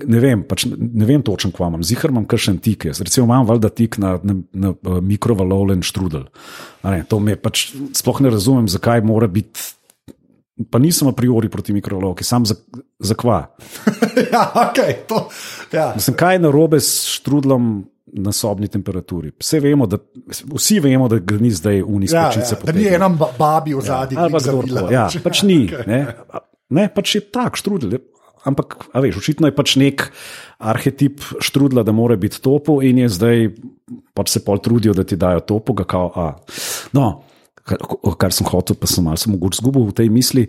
ne 0.00 0.22
vem, 0.22 0.42
pač 0.48 0.66
ne 0.68 1.06
vem 1.08 1.22
točno, 1.24 1.52
kva 1.54 1.68
imam, 1.70 1.84
zihar 1.86 2.12
imam 2.12 2.26
kakšen 2.28 2.58
tik. 2.62 2.88
Jaz 2.90 3.02
recimo 3.04 3.26
imam 3.28 3.46
valjda 3.48 3.70
tik 3.74 3.98
na, 4.02 4.16
na, 4.22 4.38
na 4.52 4.72
uh, 4.72 4.98
mikrovalovlen 5.04 5.84
štrudel. 5.86 6.26
Ne, 6.86 7.04
to 7.08 7.20
me 7.22 7.36
pač 7.36 7.70
sploh 7.96 8.22
ne 8.24 8.32
razumem, 8.32 8.70
zakaj 8.72 9.04
mora 9.06 9.30
biti. 9.30 9.72
Pa 10.70 10.78
nisem 10.78 11.08
a 11.08 11.14
priori 11.16 11.48
proti 11.50 11.72
mikrovalovki, 11.74 12.24
sam 12.28 12.44
za, 12.46 12.54
za 13.00 13.16
kva. 13.18 13.54
ja, 14.32 14.42
okay, 14.68 15.00
to, 15.08 15.24
ja. 15.72 15.92
Mislim, 15.96 16.16
kaj 16.18 16.36
je 16.36 16.42
narobe 16.44 16.80
s 16.80 17.08
štrudlom 17.16 17.72
na 18.12 18.32
sobni 18.32 18.68
temperaturi? 18.68 19.32
Vse 19.40 19.60
vemo, 19.60 19.86
da, 19.86 19.98
vsi 20.54 20.80
vemo, 20.80 21.08
da 21.08 21.18
ga 21.18 21.36
ni 21.36 21.50
zdaj 21.50 21.78
Ja, 21.78 21.84
uniskačice. 21.86 22.54
ja, 22.54 22.64
da 22.64 22.72
ni 22.72 22.86
ena 22.86 23.08
ba- 23.08 23.30
babi 23.38 23.74
v 23.74 23.80
zadnji, 23.80 24.16
Ali 24.18 24.32
pa 24.32 24.38
kdo 24.38 24.62
tako. 24.62 24.92
Ja, 24.92 25.08
pač 25.22 25.42
ni. 25.42 25.70
Ne, 25.86 26.06
ne 26.70 26.88
pač 26.88 27.14
je 27.14 27.20
tak 27.24 27.56
štrudel. 27.56 27.98
Ampak, 28.42 28.90
a 28.90 28.98
veš, 28.98 29.20
očitno 29.20 29.46
je 29.46 29.54
pač 29.54 29.76
nek 29.78 30.08
arhetip 30.58 31.22
štrudla, 31.38 31.84
da 31.86 31.92
mora 31.94 32.16
biti 32.18 32.40
topo, 32.42 32.80
in 32.82 32.98
je 32.98 33.08
zdaj 33.08 33.38
pač 34.14 34.32
se 34.34 34.40
pol 34.44 34.58
trudijo, 34.58 34.94
da 34.94 35.04
ti 35.06 35.16
dajo 35.16 35.40
topo. 35.46 35.72
Ga 35.78 35.84
kao, 35.86 36.10
a. 36.16 36.26
no, 36.92 37.22
kar, 37.62 37.78
kar 38.18 38.32
sem 38.34 38.46
hotel, 38.50 38.74
pa 38.76 38.90
sem 38.90 39.04
malce 39.06 39.30
mogoče 39.30 39.62
zgubil 39.62 39.86
v 39.86 39.94
tej 39.94 40.08
misli. 40.10 40.46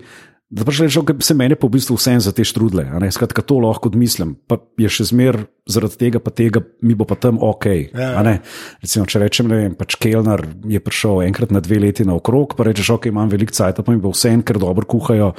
Da 0.53 0.65
pač 0.67 0.83
rečem, 0.83 1.05
da 1.07 1.25
se 1.25 1.33
meni 1.33 1.55
pa 1.57 1.65
v 1.65 1.73
bistvu 1.73 1.95
vse 1.97 2.13
za 2.21 2.31
te 2.35 2.43
štrudle. 2.45 2.85
Skratka, 3.09 3.41
to 3.41 3.57
lahko 3.63 3.89
odmislim. 3.89 4.35
Pa 4.45 4.59
je 4.77 4.89
še 4.91 5.07
zmer 5.09 5.39
zaradi 5.65 5.97
tega, 5.97 6.21
pa 6.21 6.29
tega, 6.29 6.61
mi 6.85 6.93
bo 6.93 7.07
pa 7.09 7.17
tam 7.17 7.39
ok. 7.41 7.65
Ja, 7.89 8.11
a 8.19 8.25
ne. 8.25 8.35
Recimo, 8.83 9.07
če 9.09 9.23
rečem, 9.23 9.49
ne 9.49 9.57
vem, 9.63 9.77
pač 9.79 9.97
Kelner 9.97 10.45
je 10.69 10.81
prišel 10.83 11.23
enkrat 11.25 11.55
na 11.55 11.63
dve 11.63 11.81
leti 11.81 12.05
naokrog, 12.05 12.53
pa 12.59 12.67
rečeš, 12.69 12.93
ok, 12.99 13.09
imam 13.09 13.31
veliko 13.33 13.55
cajt, 13.55 13.81
pa 13.81 13.95
mi 13.95 14.03
bo 14.03 14.13
vse 14.13 14.35
en, 14.35 14.45
ker 14.45 14.61
dobro 14.61 14.85
kuhajo, 14.85 15.31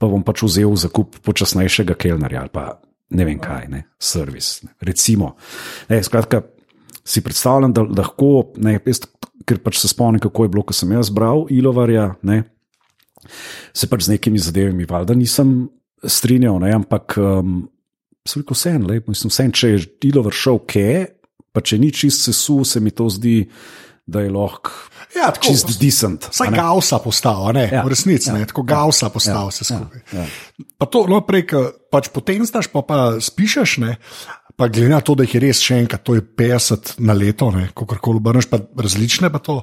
pa 0.00 0.08
bom 0.08 0.24
pač 0.24 0.46
vzel 0.46 0.72
zakup 0.80 1.20
počasnejšega 1.20 1.98
Kelnerja 1.98 2.46
ali 2.46 2.54
pa 2.56 2.70
ne 3.12 3.28
vem 3.28 3.38
kaj, 3.42 3.68
ne, 3.68 3.84
servis. 4.00 4.62
Ne. 4.64 4.72
Recimo. 4.88 5.34
Ne, 5.92 6.00
skratka, 6.02 6.42
si 7.04 7.20
predstavljam, 7.20 7.74
da 7.76 7.84
lahko, 7.84 8.52
ne, 8.62 8.78
jaz, 8.86 9.02
ker 9.48 9.60
pač 9.60 9.80
se 9.82 9.90
spomnim, 9.90 10.22
kako 10.22 10.46
je 10.46 10.52
bilo, 10.54 10.64
ko 10.64 10.76
sem 10.76 10.92
jaz 10.96 11.10
bral 11.12 11.44
Ilovarja. 11.52 12.14
Ne, 12.24 12.42
se 13.74 13.88
pač 13.90 14.08
z 14.08 14.16
nekimi 14.16 14.40
zadevami, 14.42 14.88
valjda 14.88 15.16
nisem 15.18 15.54
strinjal, 16.02 16.58
ne, 16.62 16.72
ampak 16.74 17.16
um, 17.20 17.60
sem 18.26 18.42
rekel, 18.42 18.58
vse 18.58 18.74
en, 18.76 18.88
mislim, 19.06 19.32
vse 19.32 19.46
en, 19.46 19.54
če 19.54 19.72
je 19.74 19.84
Dilo 20.02 20.24
vršil 20.26 20.62
kje, 20.68 20.90
pa 21.52 21.62
če 21.64 21.78
ni 21.82 21.92
čist 21.94 22.26
sesu, 22.28 22.62
se 22.66 22.82
mi 22.82 22.94
to 22.94 23.08
zdi, 23.12 23.42
da 24.06 24.24
je 24.24 24.32
lahko 24.34 24.72
Ja, 25.12 25.28
tako, 25.30 25.52
čist 25.52 25.68
decent. 25.80 26.26
Vsaj 26.32 26.48
a 26.48 26.52
ne. 26.52 26.58
Gausa 26.58 26.98
postal, 27.04 27.44
ne, 27.54 27.66
Ja, 27.68 27.82
v 27.84 27.92
resnici, 27.92 28.30
ja, 28.30 28.36
ne, 28.38 28.46
tako 28.48 28.64
Gausa 28.66 29.10
postal 29.12 29.50
vse 29.52 29.66
skupaj. 29.68 30.00
Ja, 30.16 30.24
Pa 30.80 30.88
to, 30.90 31.04
no, 31.10 31.20
prej, 31.26 31.44
pač 31.92 32.08
potem 32.14 32.42
znaš, 32.48 32.70
pa, 32.72 32.82
pa 32.86 32.96
spišeš, 33.22 33.76
ne, 33.84 33.98
pa 34.62 34.68
glede 34.70 34.92
na 34.92 35.00
to, 35.02 35.16
da 35.18 35.24
jih 35.26 35.32
je 35.34 35.40
res 35.42 35.58
še 35.58 35.80
enkrat, 35.82 36.04
to 36.06 36.14
je 36.14 36.22
50 36.22 36.92
na 37.02 37.16
leto, 37.18 37.48
kako 37.74 37.96
koli 37.98 38.20
obrneš, 38.22 38.46
pa 38.46 38.60
različne 38.78 39.26
pa 39.34 39.40
to. 39.42 39.56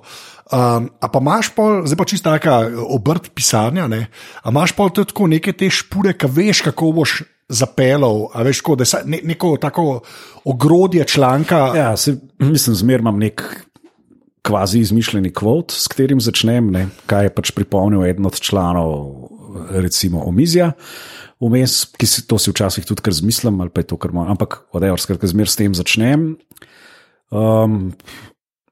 Um, 0.52 0.90
a 1.00 1.08
pa 1.08 1.22
imaš 1.24 1.54
pol, 1.56 1.86
zdaj 1.88 2.00
pa 2.02 2.08
čisto 2.10 2.34
taka 2.34 2.58
obrt 2.84 3.30
pisanja, 3.32 3.88
ne, 3.88 4.10
a 4.44 4.52
imaš 4.52 4.74
pol 4.76 4.92
tudi 4.92 5.14
tako 5.14 5.30
neke 5.32 5.54
te 5.56 5.70
špure, 5.72 6.18
ki 6.20 6.28
veš, 6.28 6.66
kako 6.68 6.96
boš. 7.00 7.22
Zapeljal, 7.50 8.28
a 8.38 8.44
veš, 8.46 8.60
ko, 8.62 8.76
da 8.78 8.86
je 8.86 9.00
ne, 9.10 9.18
neko 9.26 9.56
tako 9.58 10.04
ogrodje 10.46 11.02
članka. 11.10 11.58
Ja, 11.74 11.88
se, 11.98 12.12
mislim, 12.38 12.76
zmer 12.78 13.02
imam 13.02 13.18
nek 13.18 13.42
kvazi 14.46 14.84
izmišljeni 14.84 15.32
kvot, 15.34 15.74
s 15.74 15.90
katerim 15.90 16.22
začnem, 16.22 16.70
ne, 16.70 16.84
kaj 17.10 17.26
je 17.26 17.32
pač 17.34 17.50
pripomnil 17.58 18.06
eden 18.06 18.30
od 18.30 18.38
članov, 18.38 18.94
recimo 19.82 20.22
omizja. 20.30 20.76
Vmes, 21.40 21.86
ki 21.96 22.08
si 22.08 22.26
to 22.28 22.36
si 22.36 22.52
včasih 22.52 22.84
tudi 22.84 23.04
kar 23.06 23.16
zmislim, 23.16 23.62
ali 23.64 23.72
pa 23.72 23.80
je 23.80 23.94
to 23.94 23.98
kar 23.98 24.12
malo, 24.12 24.28
ampak 24.34 24.66
odejor, 24.76 25.00
skratka, 25.00 25.30
zmer 25.32 25.48
s 25.48 25.56
tem 25.56 25.72
začnem. 25.72 26.34
Um, 27.32 27.94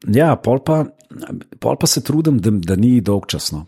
ja, 0.03 0.33
pol 0.35 0.59
pa, 0.59 0.83
pol 1.63 1.79
pa 1.79 1.87
se 1.87 2.03
trudim, 2.03 2.41
da, 2.43 2.51
da 2.51 2.75
ni 2.75 2.99
dolgčasno. 2.99 3.63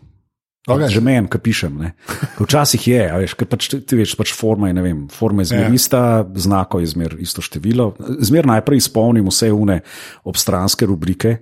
Okay. 0.68 0.92
Že 0.92 1.00
meni, 1.00 1.24
ki 1.32 1.38
pišem. 1.40 1.72
Ne. 1.80 1.88
Včasih 2.36 2.82
je, 2.84 3.00
a 3.08 3.16
veš, 3.16 3.32
ker 3.40 3.48
pač, 3.48 3.70
ti 3.72 3.96
veš, 3.96 4.12
pač 4.20 4.34
forma 4.36 4.68
je, 4.68 4.76
ne 4.76 4.84
vem, 4.84 4.98
forma 5.08 5.40
je 5.40 5.54
zmer 5.54 5.72
Ja. 5.72 5.72
ista, 5.72 6.02
znako 6.36 6.84
je 6.84 6.92
zmer 6.92 7.16
isto 7.16 7.40
število. 7.40 7.94
Zmer 8.20 8.44
najprej 8.44 8.84
izpolnim 8.84 9.32
vse 9.32 9.48
une 9.56 9.80
obstranske 10.28 10.84
rubrike, 10.84 11.40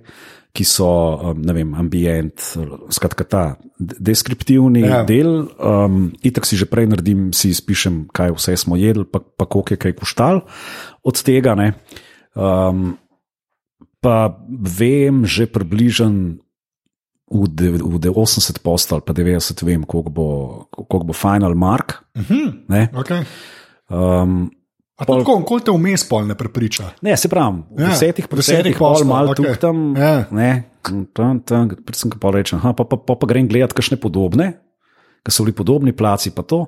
ki 0.53 0.65
so, 0.65 0.89
um, 1.29 1.41
ne 1.41 1.53
vem, 1.53 1.73
ambient, 1.77 2.41
skratka 2.89 3.23
ta 3.23 3.43
de- 3.77 3.95
deskriptivni 4.01 4.81
Ja. 4.81 5.03
del. 5.03 5.45
Um, 5.61 6.11
itak 6.23 6.45
si 6.45 6.57
že 6.57 6.65
prej 6.65 6.87
naredim, 6.89 7.29
si 7.33 7.49
izpišem, 7.49 8.09
kaj 8.09 8.33
vse 8.33 8.57
smo 8.57 8.75
jedli, 8.75 9.05
pa, 9.05 9.19
pa 9.19 9.45
koliko 9.45 9.73
je 9.73 9.77
kaj 9.77 9.93
koštal 9.93 10.41
od 11.03 11.15
tega. 11.21 11.53
Ne. 11.55 11.73
Um, 12.33 12.97
pa 14.01 14.31
vem 14.49 15.25
že 15.25 15.45
približno 15.45 16.39
v, 17.29 17.45
de, 17.45 17.67
v 17.77 17.95
de 17.99 18.09
80 18.09 18.57
posto 18.59 18.97
ali 18.97 19.05
pa 19.05 19.13
90, 19.13 19.53
vem, 19.61 19.83
koliko 19.85 20.09
bo, 20.09 20.27
koliko 20.71 21.05
bo 21.05 21.13
final 21.13 21.53
mark. 21.53 22.01
Mhm, 22.17 22.65
Ne, 22.69 22.89
okay. 22.89 23.21
um, 23.87 24.49
A 24.99 25.07
to 25.07 25.15
tako, 25.21 25.37
koliko 25.47 25.63
te 25.63 25.71
vmes 25.71 26.03
pol 26.09 26.25
ne 26.27 26.35
prepriča? 26.35 26.89
ne 27.01 27.15
se 27.17 27.29
pravi, 27.31 27.63
v 27.71 27.85
Ja, 27.85 27.93
desetih 27.93 28.27
procentih 28.27 28.75
pol 28.77 29.05
malo 29.07 29.31
okay. 29.31 29.39
tukaj 29.39 29.59
tam. 29.63 29.77
Ja. 29.95 30.25
Ne, 30.35 30.49
tam, 31.15 31.39
tam, 31.39 31.69
predvsem, 31.71 32.11
ko 32.11 32.19
pa 32.19 32.33
rečem, 32.35 32.59
aha, 32.59 32.75
pa, 32.75 32.83
pa, 32.83 32.99
pa, 32.99 33.15
pa 33.15 33.29
grem 33.29 33.47
gledat 33.47 33.71
kakšne 33.71 33.95
podobne, 33.95 34.59
ki 35.23 35.31
so 35.31 35.47
bili 35.47 35.55
podobni 35.55 35.95
placi, 35.95 36.35
pa 36.35 36.43
to. 36.43 36.67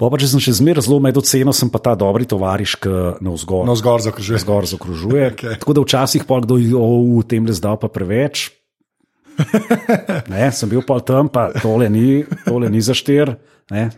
Pa, 0.00 0.08
pa 0.08 0.20
če 0.20 0.30
sem 0.32 0.40
še 0.40 0.56
zmeraj 0.60 0.84
zelo 0.84 1.00
med 1.00 1.16
oceno, 1.20 1.52
sem 1.52 1.68
pa 1.72 1.80
ta 1.80 1.92
dobri 1.96 2.28
tovariš, 2.28 2.76
ki 2.80 2.92
na 3.20 3.32
vzgor. 3.36 3.64
No, 3.68 3.76
zgor 3.76 4.00
zakrižuje. 4.04 4.40
zgor 4.44 4.68
zaokrožuje. 4.68 5.24
Okej. 5.32 5.48
okay. 5.48 5.60
Tako 5.60 5.76
da 5.76 5.84
včasih 5.84 6.24
pa 6.28 6.40
kdo 6.44 6.60
je 6.60 6.72
v 6.72 7.24
tem 7.28 7.44
le 7.44 7.56
zdal 7.56 7.80
pa 7.80 7.92
preveč. 7.92 8.48
Ne, 10.32 10.52
sem 10.52 10.68
bil 10.68 10.84
pa 10.84 10.98
tam, 11.00 11.28
pa 11.32 11.48
tole 11.56 11.88
ni, 11.88 12.24
tole 12.44 12.68
ni 12.68 12.80
za 12.84 12.92
štir. 12.92 13.36
ne. 13.72 13.88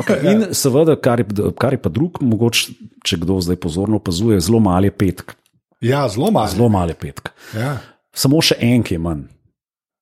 Okay. 0.00 0.22
In 0.32 0.44
seveda, 0.54 0.94
kar 0.96 1.20
je, 1.20 1.26
kar 1.58 1.74
je 1.74 1.80
pa 1.82 1.90
drug, 1.92 2.20
mogoče, 2.22 2.72
če 3.04 3.18
kdo 3.20 3.40
zdaj 3.42 3.58
pozorno 3.60 3.98
opazuje, 4.00 4.38
zelo 4.40 4.60
mal 4.62 4.84
je 4.86 4.92
petk. 4.94 5.34
Ja, 5.84 6.06
zelo 6.08 6.30
malo. 6.30 6.48
Zelo 6.52 6.68
mal 6.72 6.88
je 6.92 6.96
petk. 7.00 7.32
Ja. 7.56 7.78
Samo 8.16 8.40
še 8.44 8.56
en, 8.60 8.84
ki 8.86 8.96
je 8.96 9.02
manj. 9.02 9.26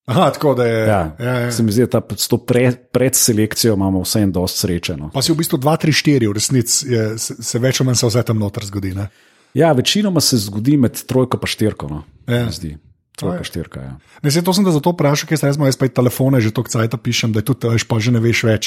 Aha, 0.09 0.31
tako 0.33 0.55
da 0.57 0.65
je. 0.65 0.77
Ja, 0.89 1.01
ja, 1.21 1.33
ja. 1.45 1.49
Se 1.53 1.63
mi 1.63 1.73
zdi, 1.73 1.85
da 1.93 2.01
s 2.17 2.29
to 2.33 2.39
pre, 2.41 2.71
predselekcijo 2.73 3.75
imamo 3.77 4.01
vse 4.07 4.23
en 4.25 4.31
dost 4.33 4.63
srečeno. 4.63 5.11
Pa 5.13 5.21
si 5.21 5.35
v 5.35 5.41
bistvu 5.43 5.61
2, 5.61 5.75
3, 5.85 5.97
4, 6.01 6.31
v 6.31 6.37
resnici 6.39 7.01
se, 7.21 7.37
se 7.37 7.61
več 7.61 7.81
ali 7.83 7.91
manj 7.91 8.01
se 8.01 8.09
vse 8.09 8.23
tam 8.31 8.41
noter 8.41 8.65
zgodi. 8.65 8.95
Ne? 8.97 9.11
Ja, 9.59 9.73
večinoma 9.77 10.21
se 10.25 10.41
zgodi 10.41 10.79
med 10.81 10.97
trojko 11.09 11.41
in 11.43 11.53
štirko. 11.53 11.91
No, 11.93 12.05
Ja. 12.29 12.47
zdi. 12.53 12.77
Trojka, 13.19 13.45
štirka. 13.45 13.81
Ja. 13.83 13.93
Ne, 14.23 14.31
saj 14.31 14.45
to 14.47 14.55
sem 14.55 14.65
te 14.65 14.73
zato 14.73 14.93
vprašal, 14.95 15.27
ker 15.27 15.41
sem 15.41 15.51
jaz 15.51 15.77
pa 15.77 15.89
telefone 15.91 16.39
že 16.41 16.55
toliko 16.55 16.71
cajt 16.71 16.95
pišem, 17.03 17.33
da 17.35 17.43
tudi, 17.43 17.67
veš, 17.67 17.85
pa 17.85 17.99
že 17.99 18.15
ne 18.15 18.23
veš 18.23 18.45
več. 18.47 18.67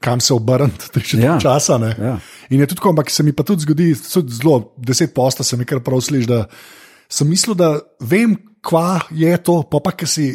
Kam 0.00 0.20
se 0.20 0.34
obrniti, 0.34 0.90
tri 0.92 1.02
četrt 1.02 1.24
Ja. 1.24 1.38
časa. 1.40 1.78
ne. 1.78 1.94
Ja. 1.98 2.18
In 2.50 2.60
je 2.60 2.66
tudi 2.66 2.76
tako, 2.78 2.88
ampak 2.90 3.10
se 3.10 3.22
mi 3.22 3.32
pa 3.32 3.42
tudi 3.42 3.62
zgodi, 3.62 3.94
tudi 4.12 4.32
zelo, 4.32 4.72
deset 4.76 5.14
posta 5.14 5.44
se 5.44 5.56
mi 5.56 5.64
kar 5.64 5.80
prav 5.80 6.00
sliši, 6.00 6.26
da 6.26 6.46
sem 7.08 7.28
mislil, 7.28 7.54
da 7.54 7.78
vem, 8.00 8.36
kva 8.62 9.00
je 9.10 9.36
to, 9.42 9.62
pa 9.70 9.80
pa, 9.84 9.90
ki 9.92 10.06
si 10.06 10.28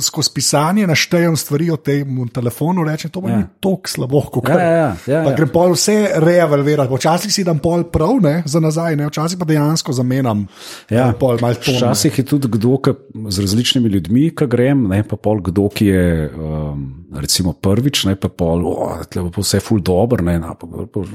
skozi 0.00 0.30
pisanje 0.34 0.86
naštejem 0.86 1.36
stvari 1.36 1.70
o 1.70 1.76
tem 1.76 2.28
telefonu, 2.34 2.84
rečem, 2.84 3.10
to 3.10 3.22
ja. 3.24 3.30
Ja. 3.30 3.36
ni 3.36 3.44
tako 3.60 3.88
slabo, 3.88 4.20
kot 4.32 4.48
Ja, 4.48 4.58
ja, 4.58 4.70
ja, 4.70 4.96
ja, 5.06 5.22
Pa 5.24 5.30
ja. 5.30 5.36
grem 5.36 5.48
pol 5.54 5.76
vse 5.76 6.10
reavalvirati, 6.22 6.94
včasih 6.94 7.32
si 7.32 7.44
dam 7.46 7.60
pol 7.62 7.84
prav, 7.90 8.18
ne, 8.22 8.42
za 8.46 8.60
nazaj, 8.60 8.96
ne, 8.96 9.06
včasih 9.06 9.38
pa 9.38 9.46
dejansko 9.46 9.94
zamenjam. 9.94 10.46
Ja, 10.90 11.10
eh, 11.10 11.14
pol 11.18 11.38
ton. 11.38 11.78
Včasih 11.78 12.18
je 12.18 12.26
tudi 12.26 12.50
kdo, 12.50 12.80
ki 12.82 12.96
z 13.30 13.46
različnimi 13.46 13.88
ljudmi, 13.88 14.26
ki 14.34 14.50
grem, 14.50 14.88
ne, 14.90 15.02
pa 15.06 15.16
pol 15.16 15.40
kdo, 15.46 15.68
ki 15.70 15.86
je 15.86 16.30
um, 16.34 16.86
recimo 17.14 17.54
prvič, 17.54 18.04
ne 18.10 18.18
pa 18.18 18.28
pol, 18.28 18.66
da 19.14 19.22
bo 19.22 19.42
vse 19.42 19.62
ful 19.62 19.80
dobro, 19.80 20.24
ne, 20.26 20.38
na, 20.42 20.54
pa, 20.58 20.66
pa, 20.66 21.06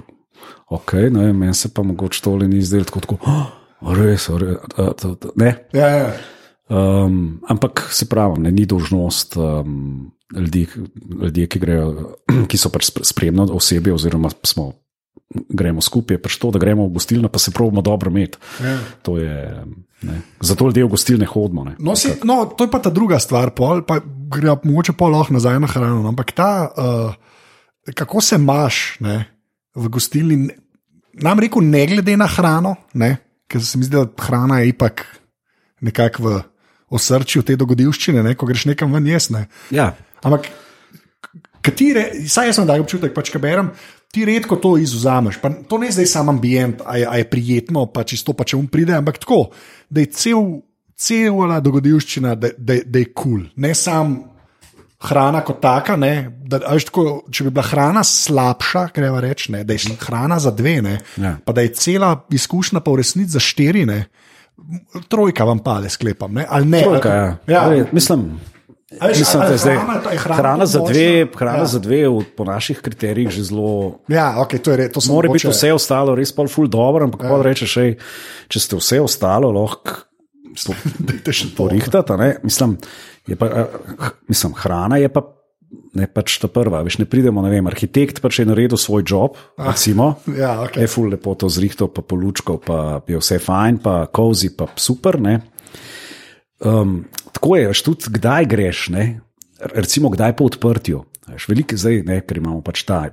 ok, 0.72 0.94
ne, 1.12 1.34
meni 1.34 1.54
se 1.54 1.74
pa 1.76 1.84
mogoče 1.84 2.24
tole 2.24 2.48
ni 2.48 2.64
zdelo 2.64 2.88
tako, 2.88 3.04
tako 3.04 3.20
oh, 3.28 3.96
res, 4.00 4.30
res, 4.32 4.64
to, 5.02 5.18
ne. 5.36 5.58
Ja, 5.76 5.88
ja. 5.88 6.14
Um, 6.72 7.42
ampak 7.52 7.90
se 7.92 8.06
pravi, 8.08 8.40
ne, 8.46 8.52
ni 8.52 8.66
dožnost 8.66 9.36
um, 9.36 10.12
ljudi, 10.32 10.68
ljudje, 11.22 11.48
ki, 11.48 11.60
grejo, 11.60 11.88
ki 12.50 12.58
so 12.60 12.70
pač 12.72 12.88
spre- 12.88 13.04
spremno 13.04 13.44
osebje, 13.58 13.92
oziroma 13.92 14.30
smo, 14.48 14.70
gremo 15.52 15.84
skupaj, 15.84 16.22
pač 16.24 16.38
to, 16.40 16.52
da 16.56 16.62
gremo 16.64 16.86
v 16.88 16.94
gostilno, 16.96 17.28
pa 17.28 17.42
se 17.44 17.52
pravimo 17.52 17.84
dobro 17.84 18.08
imeti. 18.14 18.40
Ja. 18.64 18.78
To 19.04 19.18
je, 19.20 19.36
ne. 20.08 20.22
Zato 20.40 20.70
ljudje 20.70 20.86
v 20.86 20.94
gostilne 20.94 21.28
hodimo. 21.28 21.66
Ne. 21.68 21.76
No, 21.76 21.96
si, 22.00 22.14
no, 22.24 22.46
to 22.56 22.64
je 22.64 22.72
pa 22.72 22.80
ta 22.80 22.94
druga 22.94 23.20
stvar, 23.20 23.52
pol, 23.58 23.84
pa 23.84 24.00
gre 24.32 24.56
mogoče 24.64 24.96
pa 24.96 25.10
lahko 25.12 25.36
nazaj 25.36 25.60
na 25.60 25.68
hrano. 25.68 26.00
no, 26.06 26.14
Ampak 26.14 26.32
ta, 26.32 26.52
uh, 26.72 27.92
kako 27.92 28.24
se 28.24 28.40
imaš 28.40 28.96
ne, 29.04 29.26
v 29.76 29.92
gostilni, 29.92 30.46
nam 31.20 31.44
rekel, 31.44 31.68
ne 31.68 31.84
glede 31.92 32.16
na 32.16 32.32
hrano, 32.32 32.78
ne, 32.96 33.18
ker 33.52 33.60
se 33.60 33.76
mi 33.76 33.84
zdi, 33.90 34.00
da 34.00 34.08
hrana 34.24 34.62
je 34.64 34.72
ipak 34.72 35.04
nekako 35.84 36.24
v 36.24 36.40
osrčju 36.92 37.42
te 37.48 37.56
dogodivščine, 37.56 38.24
ne, 38.24 38.36
ko 38.36 38.46
greš 38.50 38.68
nekam 38.72 38.94
ven 38.94 39.08
jesne. 39.08 39.48
Ja, 39.72 39.94
Ampak, 40.22 40.52
kateri, 41.66 42.28
saj 42.30 42.52
jaz 42.52 42.60
sem 42.60 42.68
tak 42.70 42.84
občutek, 42.84 43.14
pač, 43.16 43.32
kaj 43.34 43.42
berem. 43.42 43.72
Ti 44.12 44.26
redko 44.28 44.58
to 44.60 44.76
izuzameš. 44.78 45.40
Pa 45.42 45.50
to 45.70 45.80
ne 45.82 45.88
zdaj 45.94 46.10
sam 46.12 46.30
ambient, 46.34 46.82
a 46.86 46.98
je, 47.00 47.06
a 47.08 47.16
je 47.22 47.30
prijetno, 47.32 47.86
pa 47.94 48.04
čisto 48.04 48.36
pa 48.38 48.44
če 48.46 48.60
um 48.60 48.68
pride, 48.68 48.94
ampak 48.98 49.22
tako, 49.24 49.46
da 49.90 50.04
je 50.04 50.12
cel, 50.12 50.44
cela 51.00 51.62
dogodivščina, 51.64 52.36
da, 52.36 52.52
da, 52.58 52.82
da 52.84 53.02
je 53.02 53.08
kul. 53.14 53.24
Cool. 53.24 53.48
Ne 53.64 53.72
sam 53.76 54.18
hrana 55.02 55.42
kot 55.48 55.62
taka, 55.64 55.96
ne, 55.98 56.28
da, 56.46 56.60
tako, 56.60 57.24
če 57.32 57.48
bi 57.48 57.54
bila 57.56 57.66
hrana 57.66 58.04
slabša, 58.06 58.84
greva 58.94 59.24
reči, 59.24 59.56
ne, 59.56 59.64
da 59.66 59.74
je 59.74 59.96
hrana 60.04 60.38
za 60.44 60.52
dve, 60.54 60.76
ne, 60.86 61.00
Ja. 61.18 61.38
pa 61.46 61.56
da 61.56 61.64
je 61.66 61.74
cela 61.74 62.12
izkušnja 62.30 62.84
pa 62.84 62.92
v 62.92 63.02
resnici 63.02 63.32
za 63.32 63.42
štiri. 63.42 63.88
Ne, 63.90 64.04
Trojka 65.08 65.44
vam 65.44 65.60
pade, 65.60 65.90
sklepam. 65.90 66.34
Ne? 66.34 66.46
Ali 66.46 66.66
ne? 66.66 66.82
trojka, 66.82 67.10
ja. 67.10 67.38
ja. 67.48 67.74
Ej, 67.74 67.86
Mislim, 67.92 68.40
veš, 69.02 69.20
mislim, 69.20 69.42
ali 69.42 69.52
je 69.52 69.58
zdaj 69.58 69.76
hrana- 69.76 70.18
hrana 70.18 70.36
hrana 70.36 70.66
za 70.66 70.80
dve, 70.82 71.28
hrana 71.36 71.58
Ja. 71.58 71.66
za 71.66 71.80
dve 71.80 72.08
v, 72.08 72.22
po 72.38 72.44
naših 72.44 72.80
kriterijih 72.80 73.30
že 73.30 73.44
zelo. 73.44 74.00
Ja, 74.08 74.36
okay, 74.38 74.58
to 74.58 74.72
je 74.72 74.92
to 74.92 75.00
Mora 75.08 75.28
mogoče- 75.28 75.34
biti 75.34 75.48
vse 75.50 75.74
ostalo 75.74 76.16
res 76.16 76.32
pol 76.32 76.48
ful 76.48 76.68
dobro, 76.68 77.04
ampak 77.04 77.24
ja. 77.24 77.42
rečeš, 77.42 77.78
ej, 77.78 77.92
če 78.48 78.60
ste 78.60 78.76
vse 78.76 79.02
ostalo, 79.02 79.52
lahko 79.52 79.92
po- 80.68 80.76
ne. 82.18 82.36
Mislim, 82.44 82.78
je 83.28 83.36
pa, 83.36 83.46
eh, 83.48 83.66
mislim, 84.28 84.54
hrana 84.54 84.98
je 84.98 85.10
pa 85.10 85.22
ne 85.94 86.08
pač 86.08 86.38
ta 86.42 86.48
prva. 86.52 86.82
Veš, 86.86 87.00
ne 87.02 87.08
pridemo, 87.10 87.44
ne 87.44 87.52
vem, 87.52 87.68
arhitekt 87.68 88.22
pač 88.24 88.42
je 88.42 88.48
naredil 88.48 88.80
svoj 88.80 89.04
job, 89.08 89.40
recimo, 89.60 90.16
Ja, 90.42 90.58
okay. 90.66 90.84
je 90.84 90.92
ful 90.92 91.12
lepo 91.12 91.36
to 91.36 91.50
zrihtal, 91.52 91.92
pa 91.94 92.04
polučkal, 92.06 92.62
pa 92.64 93.02
je 93.08 93.20
vse 93.20 93.40
fajn, 93.44 93.82
pa 93.84 94.06
kozi, 94.12 94.52
pa 94.56 94.70
super. 94.76 95.20
Ne. 95.22 95.40
Um, 96.62 97.04
tako 97.34 97.58
je, 97.58 97.68
veš, 97.72 97.84
tudi 97.88 98.16
kdaj 98.20 98.50
greš, 98.52 98.90
ne? 98.96 99.06
recimo 99.62 100.10
kdaj 100.10 100.36
po 100.38 100.46
odprtju. 100.50 101.04
Veš, 101.30 101.48
veliko 101.52 101.78
zdaj, 101.78 102.02
ne, 102.08 102.22
ker 102.26 102.42
imamo 102.42 102.64
pač 102.66 102.84
ta, 102.88 103.06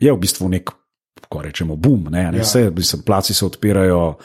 je 0.00 0.12
v 0.12 0.18
bistvu 0.18 0.48
nek, 0.50 0.72
ko 1.30 1.42
rečemo, 1.42 1.76
boom, 1.78 2.08
ne, 2.10 2.26
ne 2.34 2.42
Ja. 2.42 2.44
vse, 2.44 2.70
mislim, 2.70 3.02
placi 3.06 3.34
se 3.34 3.46
odpirajo 3.46 4.16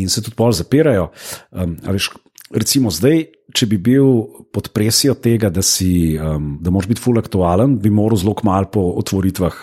in 0.00 0.08
se 0.08 0.22
tudi 0.22 0.36
pol 0.36 0.52
zapirajo. 0.52 1.10
Um, 1.50 1.76
veš, 1.82 2.10
recimo 2.54 2.90
zdaj, 2.92 3.24
če 3.52 3.68
bi 3.68 3.78
bil 3.80 4.06
pod 4.54 4.70
presijo 4.74 5.14
tega, 5.18 5.50
da, 5.52 5.64
si, 5.64 6.14
um, 6.20 6.56
da 6.62 6.72
moraš 6.72 6.90
biti 6.92 7.02
full 7.04 7.20
aktualen, 7.20 7.78
bi 7.82 7.92
moral 7.92 8.20
zelo 8.20 8.36
malo 8.46 8.70
po 8.72 8.86
otvoritvah 9.00 9.58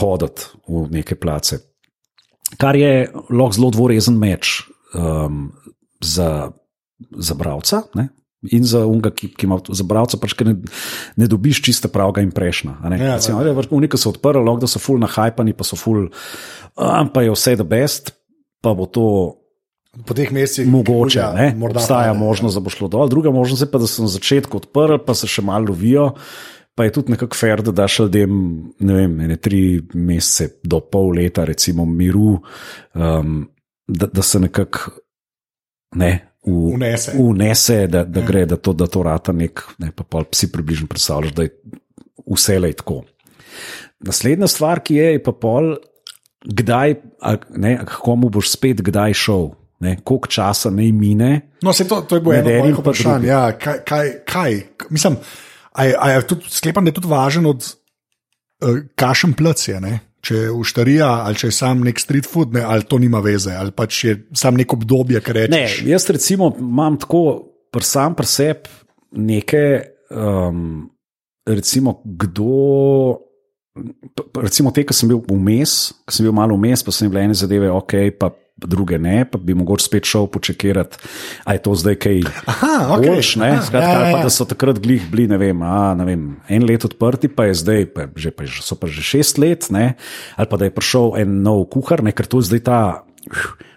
hoditi 0.00 0.50
v 0.68 0.86
neke 0.94 1.18
place. 1.18 1.58
Kar 2.58 2.78
je 2.78 3.10
lahko 3.30 3.56
zelo 3.56 3.70
dvorezen 3.74 4.18
meč 4.18 4.60
um, 4.94 5.50
za, 6.02 6.50
za 7.18 7.34
bralca. 7.38 7.84
Ne? 7.94 8.10
In 8.50 8.64
za 8.64 8.86
unga, 8.88 9.12
ki, 9.12 9.34
ki 9.36 9.46
ima 9.46 9.58
za 9.68 9.84
bralca, 9.84 10.16
pač 10.16 10.32
ker 10.38 10.48
ne, 10.48 10.54
ne 11.20 11.26
dobiš 11.28 11.60
čiste 11.66 11.90
pravega 11.92 12.24
imprešna. 12.24 12.78
Ja, 12.96 13.18
Recimo, 13.18 13.42
ja, 13.44 13.66
Unika 13.70 14.00
so 14.00 14.14
odprli, 14.14 14.40
lahko 14.40 14.64
da 14.64 14.70
so 14.70 14.80
full 14.80 15.02
nahajpani, 15.02 15.52
pa 15.52 15.66
so 15.66 15.76
full, 15.76 16.08
um, 16.08 17.10
pa 17.12 17.26
je 17.26 17.34
vse 17.34 17.58
the 17.60 17.66
best, 17.68 18.14
pa 18.64 18.72
bo 18.74 18.88
to 18.88 19.39
Po 19.90 20.14
teh 20.14 20.30
mesecih 20.30 20.68
mogoče. 20.70 21.18
ja, 21.18 21.32
ne, 21.34 21.50
morda 21.58 21.80
Obstaja 21.80 22.12
pade, 22.12 22.18
možnost, 22.18 22.54
da 22.54 22.60
bo 22.62 22.70
šlo 22.70 22.88
dol. 22.88 23.08
Druga 23.10 23.30
možnost 23.34 23.62
je 23.62 23.70
pa, 23.70 23.78
da 23.82 23.86
so 23.90 24.06
na 24.06 24.08
začetku 24.08 24.60
odprli, 24.62 25.00
pa 25.06 25.14
se 25.18 25.26
še 25.26 25.42
malo 25.42 25.72
lovijo. 25.72 26.12
Pa 26.78 26.86
je 26.86 26.92
tudi 26.94 27.12
nekako 27.12 27.36
fair, 27.36 27.62
da 27.66 27.74
daš 27.74 27.98
ljudem, 27.98 28.36
ne 28.78 28.94
vem, 28.94 29.16
ne 29.28 29.36
tri 29.36 29.80
mesece 29.94 30.60
do 30.62 30.78
pol 30.80 31.10
leta, 31.18 31.44
recimo, 31.44 31.84
miru, 31.84 32.38
um, 32.94 33.42
da, 33.88 34.06
da 34.06 34.22
se 34.22 34.40
nekako 34.40 34.94
ne, 35.98 36.12
v, 36.46 36.76
Vnese. 36.78 37.16
unese, 37.18 37.82
da, 37.90 38.04
da 38.06 38.22
gre, 38.24 38.46
da 38.46 38.56
to, 38.56 38.72
da 38.72 38.86
to 38.86 39.02
rata 39.02 39.34
nek, 39.36 39.64
ne 39.82 39.90
pa 39.90 40.06
pol 40.06 40.30
si 40.32 40.52
približno 40.52 40.86
predstavljaš, 40.88 41.34
da 41.34 41.48
je 41.48 41.54
vse 42.30 42.58
le 42.62 42.72
tako. 42.78 43.02
Naslednja 44.06 44.48
stvar, 44.48 44.80
ki 44.86 45.02
je, 45.02 45.12
je 45.18 45.22
pa 45.26 45.34
pol, 45.36 45.74
kdaj, 46.46 46.94
a, 47.20 47.34
ne, 47.58 47.74
a 47.82 47.88
komu 47.90 48.30
boš 48.32 48.54
spet 48.54 48.80
kdaj 48.86 49.18
šel, 49.18 49.50
ne, 49.80 49.96
koliko 50.04 50.28
časa 50.28 50.70
naj 50.70 50.92
mine. 50.92 51.30
No, 51.62 51.72
se 51.72 51.88
to, 51.88 52.00
to 52.00 52.16
je 52.18 52.20
bilo 52.20 52.34
eno 52.34 52.50
enim 52.50 52.60
mojih 52.60 52.78
vprašanj. 52.78 53.26
Ja, 53.26 53.42
kaj, 53.58 53.80
kaj, 53.88 54.12
kaj? 54.28 54.60
Mislim, 54.90 55.16
a 55.72 55.84
je, 55.84 55.96
a 55.98 56.10
je 56.10 56.26
tudi, 56.26 56.52
sklepam, 56.52 56.84
da 56.84 56.92
je 56.92 56.98
tudi 57.00 57.08
važen 57.08 57.46
od 57.46 57.64
uh, 57.64 58.80
kašem 58.94 59.32
plc 59.34 59.68
je. 59.68 59.80
Ne? 59.80 59.98
Če 60.20 60.36
je 60.36 60.50
uštarija 60.52 61.08
ali 61.24 61.38
če 61.40 61.48
je 61.48 61.56
sam 61.56 61.80
nek 61.80 62.00
street 62.00 62.28
food, 62.28 62.52
ne, 62.52 62.60
ali 62.60 62.84
to 62.84 62.98
nima 63.00 63.22
veze, 63.24 63.54
ali 63.56 63.72
pač 63.72 64.04
je 64.04 64.18
sam 64.36 64.58
neko 64.60 64.76
obdobje, 64.76 65.22
Ne, 65.24 65.32
rečeš. 65.32 65.80
jaz 65.88 66.10
recimo 66.10 66.52
imam 66.58 66.98
tako, 67.00 67.22
pr 67.72 67.86
sam 67.86 68.14
pri 68.14 68.28
sebi 68.28 68.68
neke, 69.16 69.64
um, 70.12 70.90
recimo, 71.48 72.02
kdo. 72.04 73.16
Recimo 74.36 74.74
te, 74.74 74.84
ki 74.84 74.94
sem 74.94 75.08
bil 75.08 75.22
vmes, 75.24 75.72
ki 76.04 76.12
sem 76.12 76.26
bil 76.26 76.34
malo 76.36 76.56
vmes, 76.58 76.82
pa 76.84 76.92
sem 76.92 77.08
bile 77.08 77.24
ene 77.24 77.34
zadeve, 77.38 77.70
ok, 77.72 77.94
pa 78.18 78.28
druge 78.66 78.98
ne, 78.98 79.24
pa 79.24 79.38
bi 79.38 79.54
mogoče 79.54 79.84
spet 79.84 80.04
šel 80.10 80.26
počekirati, 80.26 80.98
a 81.44 81.56
je 81.56 81.62
to 81.62 81.74
zdaj 81.74 81.96
kaj. 82.02 82.20
Boljš, 83.00 83.36
ne, 83.40 83.52
Aha, 83.56 83.62
skratka, 83.66 83.88
ja, 83.88 83.98
ali 83.98 84.08
ja, 84.08 84.12
pa 84.12 84.18
ja. 84.18 84.26
da 84.28 84.30
so 84.34 84.44
takrat 84.44 84.80
glih 84.82 85.06
bili, 85.10 85.28
ne 85.30 85.38
vem, 85.40 85.62
a, 85.62 85.94
ne 85.98 86.04
vem, 86.08 86.26
en 86.48 86.66
let 86.68 86.84
odprti, 86.84 87.28
pa 87.28 87.48
je 87.50 87.54
zdaj, 87.62 87.86
pa 87.94 88.08
že, 88.16 88.34
pa 88.34 88.46
so 88.46 88.76
pa 88.76 88.90
že 88.90 89.04
šest 89.04 89.40
let, 89.40 89.70
ne, 89.74 89.94
ali 90.36 90.50
pa 90.50 90.60
da 90.60 90.68
je 90.68 90.74
prišel 90.76 91.16
en 91.22 91.40
nov 91.46 91.66
kuhar, 91.72 92.04
ne, 92.04 92.12
ker 92.16 92.28
to 92.28 92.42
je 92.42 92.50
zdaj 92.52 92.62
ta. 92.66 92.80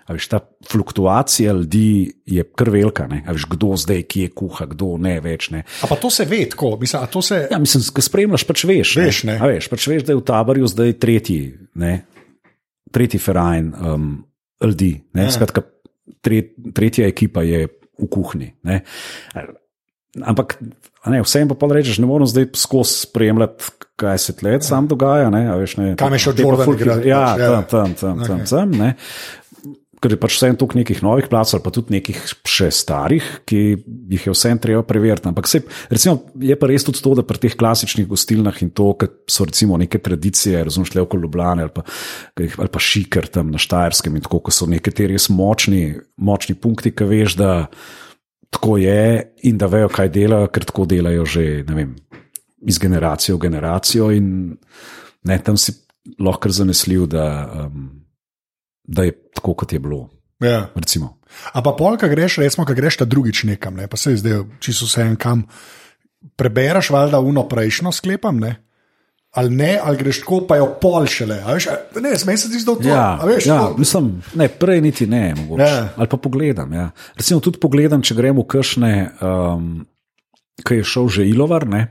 A 0.03 0.11
veš, 0.11 0.27
ta 0.27 0.41
fluktuacija 0.67 1.53
ljudi 1.53 2.11
je 2.27 2.43
kar 2.55 2.69
velika. 2.69 3.07
ne. 3.07 3.21
A 3.27 3.31
Veš, 3.31 3.45
kdo 3.47 3.71
zdaj, 3.79 4.01
ki 4.03 4.25
je 4.25 4.31
kuha, 4.35 4.65
kdo 4.67 4.97
ne 4.99 5.15
več. 5.23 5.47
Ne. 5.55 5.63
A 5.79 5.87
pa 5.87 5.95
to 5.95 6.09
se 6.11 6.25
ve, 6.27 6.41
tako. 6.51 6.75
Mislim, 6.79 7.21
se, 7.21 7.47
Ja, 7.51 7.59
mislim, 7.59 7.83
ko 7.95 8.03
spremljaš, 8.03 8.43
pač 8.43 8.65
veš. 8.67 8.95
Veš, 8.99 9.23
ne. 9.31 9.37
A 9.39 9.47
veš, 9.47 9.69
pač 9.71 9.87
veš, 9.87 10.03
da 10.03 10.11
je 10.11 10.19
v 10.19 10.25
taborju 10.27 10.67
zdaj 10.67 10.93
tretji, 10.99 11.39
ne, 11.79 11.93
tretji 12.91 13.19
ferajn 13.19 13.71
um, 13.79 14.09
ljudi. 14.67 14.93
Ja. 15.15 15.31
Skratka, 15.31 15.65
tre, 16.21 16.41
tretja 16.75 17.07
ekipa 17.07 17.43
je 17.43 17.67
v 17.67 18.07
kuhinji. 18.09 18.53
Ne. 18.63 18.81
Ampak 20.23 20.57
a 21.03 21.11
ne, 21.11 21.19
vsem 21.25 21.49
pa 21.51 21.67
rečeš, 21.67 21.99
ne 21.99 22.07
morem 22.07 22.27
zdaj 22.29 22.53
skozi 22.55 23.03
spremljati, 23.03 23.71
kaj 23.99 24.17
se 24.17 24.35
tle 24.39 24.55
sam 24.63 24.87
dogaja. 24.87 25.29
Ne, 25.33 25.45
veš, 25.59 25.77
ne, 25.77 25.95
Kam 25.99 26.13
je 26.15 26.19
šel 26.19 26.39
Jordan 26.39 27.03
Ja, 27.03 27.33
pač, 27.33 27.39
ja. 27.39 27.49
tam, 27.49 27.63
tam, 27.67 27.93
tam, 27.93 28.23
tam, 28.23 28.37
Okej. 28.39 28.49
tam. 28.49 28.71
ne. 28.71 28.93
Ker 30.03 30.11
je 30.11 30.19
pač 30.19 30.35
vsem 30.35 30.57
tukaj 30.59 30.81
nekih 30.81 30.99
novih 31.05 31.29
placov, 31.31 31.57
ali 31.57 31.63
pa 31.63 31.71
tudi 31.71 31.95
nekih 31.95 32.19
še 32.43 32.67
starih, 32.75 33.27
ki 33.47 33.59
jih 34.11 34.25
je 34.27 34.33
vsem 34.35 34.59
treba 34.59 34.83
preveriti. 34.83 35.29
Ampak 35.31 35.47
se, 35.47 35.61
recimo, 35.87 36.17
je 36.43 36.57
pa 36.59 36.67
res 36.67 36.83
tudi 36.83 36.99
to, 36.99 37.13
da 37.15 37.23
pri 37.23 37.39
teh 37.45 37.55
klasičnih 37.55 38.09
gostilnah 38.09 38.59
in 38.65 38.73
to, 38.75 38.89
kar 38.99 39.13
so 39.31 39.47
recimo 39.47 39.79
neke 39.79 40.01
tradicije, 40.03 40.65
razumete, 40.67 40.99
le 40.99 41.05
okoli 41.07 41.23
Ljubljana 41.23 41.67
ali 41.67 41.71
pa, 41.71 41.85
ali 42.43 42.71
pa 42.73 42.83
šiker 42.83 43.31
tam 43.31 43.53
na 43.53 43.61
Štajerskem 43.61 44.19
in 44.19 44.25
tako, 44.27 44.43
ko 44.43 44.51
so 44.51 44.67
nekateri 44.67 45.15
res 45.15 45.29
močni, 45.31 45.93
močni 46.19 46.59
punkti, 46.59 46.91
ki 46.91 47.07
veš, 47.07 47.37
da 47.39 47.53
tako 48.53 48.77
je 48.77 49.33
in 49.49 49.57
da 49.57 49.71
vejo, 49.71 49.89
kaj 49.89 50.11
delajo, 50.13 50.51
ker 50.53 50.67
tako 50.69 50.85
delajo 50.89 51.25
že 51.25 51.63
ne 51.67 51.77
vem, 51.77 51.95
iz 52.67 52.77
generacije 52.79 53.35
v 53.35 53.41
generacijo. 53.47 54.11
In 54.11 54.57
ne, 55.23 55.39
tam 55.43 55.57
si 55.57 55.73
lahko 56.19 56.49
zanesljiv, 56.49 57.07
da, 57.07 57.25
um, 57.65 58.02
da 58.93 59.03
je 59.03 59.13
tako, 59.33 59.53
kot 59.55 59.73
je 59.73 59.79
bilo. 59.79 60.09
ja. 60.39 60.69
Recimo. 60.75 61.17
A 61.51 61.61
pa 61.61 61.73
pol, 61.73 61.97
ko 61.97 62.05
greš, 62.05 62.37
recimo, 62.37 62.61
ko 62.61 62.75
greš 62.77 63.01
ta 63.01 63.05
drugič 63.05 63.43
nekam, 63.43 63.73
ne, 63.73 63.87
pa 63.89 63.97
se 63.97 64.13
zdaj 64.13 64.43
čisto 64.61 64.85
vse 64.85 65.01
en 65.01 65.15
kam. 65.17 65.47
Prebereš 66.35 66.89
valjda 66.89 67.19
uno 67.19 67.47
prejšnjo, 67.49 67.91
sklepam, 67.91 68.37
ne? 68.39 68.53
Ali 69.33 69.49
ne, 69.49 69.79
ali 69.81 69.97
greš 69.97 70.19
tako, 70.21 70.43
pa 70.45 70.59
jo 70.59 70.67
pol 70.77 71.07
šele. 71.09 71.39
Veš, 71.41 71.65
ne, 71.97 72.11
smej 72.13 72.37
se 72.37 72.51
ti 72.53 72.61
zdaj 72.61 72.75
to. 72.75 72.87
Ja, 72.87 73.17
veš, 73.25 73.45
ja, 73.45 73.57
to- 73.59 73.81
mislim, 73.81 74.11
ne, 74.35 74.45
prej 74.47 74.81
niti 74.81 75.07
ne, 75.09 75.33
mogoče. 75.33 75.63
Ja. 75.63 75.89
Ali 75.97 76.07
pa 76.07 76.17
pogledam. 76.17 76.69
Ja. 76.69 76.91
Recimo 77.17 77.41
tudi 77.41 77.57
pogledam, 77.57 78.01
če 78.01 78.13
gremo 78.13 78.45
v 78.45 78.47
kršne, 78.47 78.91
um, 79.17 79.87
ki 80.61 80.75
je 80.75 80.83
šel 80.85 81.09
že 81.09 81.25
Ilovar, 81.25 81.65
ne, 81.65 81.87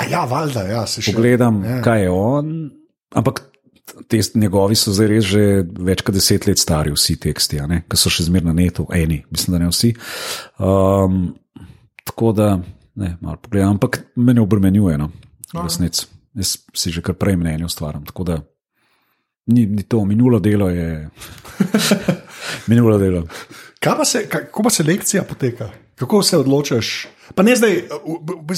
A 0.00 0.08
ja, 0.08 0.24
valjda, 0.24 0.62
ja, 0.64 0.86
se 0.88 1.02
še. 1.02 1.12
pogledam, 1.12 1.60
ja. 1.64 1.82
kaj 1.84 2.02
je 2.02 2.10
on. 2.10 2.70
Ampak 3.12 3.42
te 4.08 4.20
njegovi 4.34 4.76
so 4.78 4.92
zdaj 4.94 5.08
res 5.10 5.26
že 5.28 5.42
več 5.64 6.02
kot 6.04 6.16
deset 6.16 6.46
let 6.48 6.60
stari, 6.60 6.92
vsi 6.94 7.16
teksti, 7.20 7.60
ki 7.88 8.00
so 8.00 8.12
še 8.12 8.26
zmerno 8.28 8.52
na 8.52 8.62
netu, 8.62 8.86
eni, 8.94 9.22
mislim, 9.30 9.56
da 9.56 9.62
ne 9.64 9.70
vsi. 9.70 9.92
Um, 10.58 11.20
tako 12.04 12.32
da, 12.36 12.48
ne, 13.00 13.16
malo 13.20 13.38
pogledam, 13.42 13.76
ampak 13.76 14.02
me 14.16 14.34
ne 14.34 14.42
obremenjuje, 14.44 14.98
no, 15.00 15.10
resnic. 15.60 16.06
Jaz 16.34 16.56
si 16.74 16.90
že 16.90 16.98
kar 17.04 17.14
prej 17.14 17.36
mnenje 17.38 17.68
ustvarjam. 17.68 18.02
Tako 18.08 18.24
da 18.26 18.40
ni, 19.46 19.66
ni 19.70 19.84
to, 19.86 20.02
minulo 20.04 20.40
delo 20.42 20.66
je. 20.66 21.06
minulo 22.70 22.98
delo. 22.98 23.22
Kaj 23.78 23.96
pa 23.96 24.04
se, 24.04 24.24
kako 24.28 24.64
pa 24.66 24.70
selekcija 24.70 25.22
poteka? 25.28 25.70
Kako 25.94 26.22
se 26.26 26.38
odločiš? 26.42 27.06
Pa 27.34 27.42
ne 27.46 27.54
zdaj, 27.56 27.84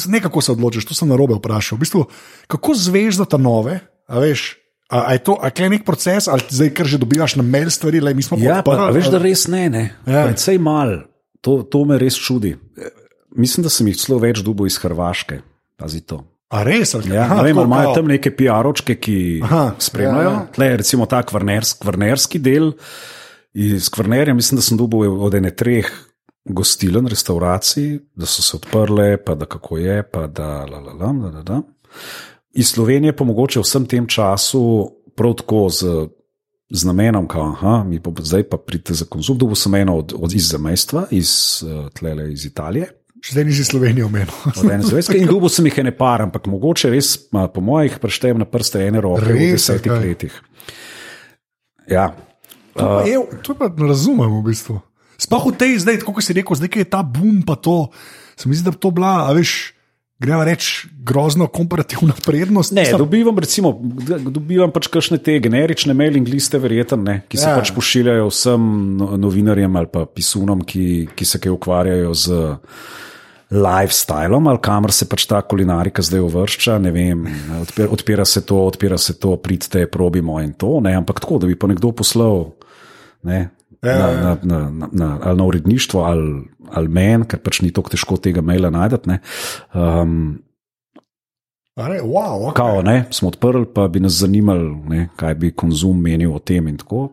ne 0.09 0.21
kako 0.25 0.41
se 0.41 0.53
odločiš, 0.53 0.87
to 0.89 0.97
sem 0.97 1.09
na 1.09 1.17
robe 1.21 1.37
vprašal. 1.37 1.77
V 1.77 1.85
bistvu, 1.85 2.05
kako 2.49 2.75
zveš 2.75 3.21
do 3.21 3.27
ta 3.29 3.37
nove, 3.37 3.81
a 4.09 4.23
veš? 4.25 4.55
A, 4.89 5.01
a 5.11 5.13
je 5.17 5.23
to 5.27 5.35
a 5.43 5.51
je 5.51 5.69
nek 5.71 5.83
proces, 5.85 6.29
ali 6.31 6.47
zdaj, 6.51 6.71
ker 6.71 6.87
že 6.87 6.99
dobivaš 7.03 7.35
na 7.37 7.43
mail 7.43 7.71
stvari, 7.71 8.01
le 8.01 8.15
mi 8.15 8.23
smo 8.23 8.39
Ja, 8.39 8.61
pa, 8.63 8.71
podprli, 8.71 8.87
a 8.87 8.95
veš, 8.95 9.11
da 9.11 9.19
res 9.19 9.49
ne, 9.51 9.65
ne. 9.71 9.85
Ja. 10.07 10.29
Predvsej 10.29 10.59
mal, 10.63 10.95
to, 11.43 11.63
to 11.67 11.83
me 11.85 11.99
res 11.99 12.15
čudi. 12.15 12.55
Mislim, 13.37 13.67
da 13.67 13.71
sem 13.73 13.89
jih 13.91 13.99
celo 13.99 14.21
več 14.23 14.41
dubo 14.47 14.67
iz 14.67 14.79
Hrvaške. 14.79 15.41
Pazi 15.77 16.01
to. 16.07 16.23
A 16.55 16.63
res? 16.63 16.95
Ali, 16.95 17.11
Ja, 17.11 17.25
aha, 17.27 17.41
ne 17.43 17.49
vem, 17.51 17.57
tako 17.59 17.67
imajo 17.67 17.95
tam 17.99 18.07
neke 18.09 18.31
PR-očke, 18.31 18.95
ki 19.03 19.17
Aha, 19.43 19.65
spremljajo. 19.83 20.31
ja, 20.31 20.37
Ja. 20.39 20.47
Tle, 20.55 20.69
recimo 20.77 21.07
ta 21.11 21.23
kvarnerski, 21.27 21.83
kvarnerski 21.83 22.39
del 22.39 22.71
iz 23.57 23.89
Kvarnerja, 23.91 24.35
mislim, 24.35 24.61
da 24.61 24.63
sem 24.63 24.79
dobil 24.79 25.11
od 25.11 25.35
ene 25.35 25.51
treh 25.51 25.91
gostilen, 26.47 27.09
restauracij, 27.11 27.99
da 28.15 28.27
so 28.31 28.43
se 28.43 28.57
odprle, 28.57 29.17
pa 29.19 29.35
da 29.35 29.49
kako 29.51 29.79
je, 29.83 30.03
pa 30.07 30.27
da 30.31 30.63
la, 30.65 30.79
la, 30.79 30.93
la, 30.93 31.11
la, 31.11 31.31
la, 31.35 31.43
la. 31.49 31.63
Iz 32.57 32.73
Slovenije 32.73 33.13
pa 33.17 33.25
mogoče 33.25 33.61
vsem 33.61 33.87
tem 33.87 34.07
času 34.09 34.63
prav 35.17 35.35
tako 35.41 35.67
z, 35.69 36.09
z 36.71 36.85
namenom, 36.89 37.29
da 37.29 37.85
mi 37.85 38.01
pa 38.01 38.11
zdaj 38.19 38.49
pa 38.49 38.57
pridete 38.57 38.95
za 38.95 39.05
konzum, 39.05 39.39
dobil 39.39 39.57
sem 39.57 39.75
eno 39.75 39.99
od, 40.01 40.15
od 40.17 40.33
iz 40.33 40.51
zamejstva, 40.51 41.07
iz, 41.11 41.63
eh, 41.65 41.89
tlele, 41.93 42.31
iz 42.33 42.47
Italije. 42.49 42.89
Še 43.21 43.33
zdaj 43.33 43.45
nisi 43.49 43.65
Slovenijo 43.65 44.07
omenil. 44.07 44.33
Od 44.57 44.71
ene 44.71 44.85
zvezde 44.85 45.17
in 45.19 45.29
dubo 45.29 45.49
sem 45.49 45.67
jih 45.67 45.79
ene 45.85 45.93
par, 45.97 46.23
ampak 46.23 46.47
mogoče 46.49 46.91
res, 46.93 47.17
po 47.31 47.61
mojih, 47.65 47.99
preštejem 48.01 48.39
na 48.41 48.49
prste 48.49 48.85
ene 48.87 49.01
roke 49.01 49.25
v 49.25 49.53
desetih 49.57 49.93
okej. 49.93 50.09
letih. 50.09 50.37
Ja, 51.91 52.11
To, 52.77 52.85
pa 52.85 53.09
je, 53.09 53.17
to 53.41 53.57
pa 53.57 53.73
ne 53.73 53.89
razumem 53.89 54.29
v 54.29 54.53
bistvu. 54.53 54.77
Sploh 55.17 55.49
v 55.49 55.57
tej 55.57 55.81
zdaj, 55.81 56.05
kot 56.05 56.21
si 56.21 56.37
rekel, 56.37 56.53
zdaj 56.53 56.85
je 56.85 56.85
ta 56.85 57.01
boom, 57.01 57.41
pa 57.41 57.57
to. 57.57 57.89
Se 58.37 58.45
mi 58.45 58.53
zdi, 58.53 58.69
da 58.69 58.73
bi 58.77 58.81
to 58.81 58.93
bila, 58.93 59.33
veš, 59.33 59.73
gremo 60.19 60.45
reči, 60.45 60.89
grozno 61.05 61.47
komparativna 61.47 62.15
prednost. 62.25 62.73
Ne, 62.73 62.85
dobivam, 62.99 63.37
recimo, 63.39 63.75
dobivam 64.25 64.71
pač 64.73 64.89
kakšne 64.89 65.19
te 65.19 65.39
generične 65.41 65.95
mailing 65.95 66.29
liste, 66.29 66.59
verjetno, 66.59 66.97
ne, 66.97 67.17
ki 67.29 67.37
se 67.37 67.45
Ja. 67.45 67.51
ja. 67.51 67.61
pač 67.61 67.73
pošiljajo 67.77 68.29
vsem 68.29 68.61
no- 68.97 69.17
novinarjem 69.17 69.77
ali 69.77 69.87
pa 69.93 70.07
pisunom, 70.07 70.65
ki, 70.65 71.09
ki 71.15 71.25
se 71.25 71.39
kaj 71.39 71.53
ukvarjajo 71.53 72.15
z 72.15 72.57
lifestylom 73.51 74.49
ali 74.49 74.59
kamor 74.59 74.91
se 74.93 75.07
pač 75.07 75.27
ta 75.27 75.39
kulinarika 75.43 76.03
zdaj 76.03 76.21
uvršča. 76.21 76.79
ne 76.79 76.91
Vem, 76.91 77.27
odpira, 77.63 77.89
odpira 77.91 78.25
se 78.25 78.41
to, 78.43 78.57
odpira 78.67 78.99
se 78.99 79.15
to, 79.19 79.37
pridite, 79.37 79.87
probimo 79.87 80.41
in 80.43 80.53
to. 80.53 80.81
Ne, 80.81 80.97
ampak 80.97 81.21
tako, 81.21 81.39
da 81.39 81.47
bi 81.47 81.55
pa 81.55 81.67
nekdo 81.67 81.93
poslal. 81.93 82.51
Ne, 83.23 83.51
Ja, 83.83 83.99
Na, 83.99 84.09
ja. 84.09 84.21
na, 84.21 84.39
na, 84.43 84.71
na, 84.71 84.89
na, 84.93 85.19
ali 85.23 85.37
na 85.39 85.45
uredništvo, 85.45 86.01
ali, 86.03 86.43
ali 86.71 86.89
meni, 86.89 87.25
ker 87.29 87.39
pač 87.39 87.61
ni 87.61 87.71
tako 87.73 87.91
težko 87.91 88.17
tega 88.17 88.41
maila 88.41 88.71
najti. 88.71 89.09
ne. 89.09 89.21
Um, 89.75 90.39
ne, 91.77 92.01
wow, 92.03 92.49
okay. 92.49 92.55
Kao, 92.57 92.83
ne, 92.83 93.05
smo 93.11 93.29
odprli, 93.29 93.67
pa 93.75 93.89
bi 93.89 94.01
nas 94.01 94.13
zanimalo, 94.13 94.81
ne, 94.89 95.09
kaj 95.17 95.35
bi 95.35 95.53
konzum 95.53 96.01
menil 96.03 96.33
o 96.35 96.39
tem. 96.39 96.69
in 96.69 96.77
Tako, 96.77 97.11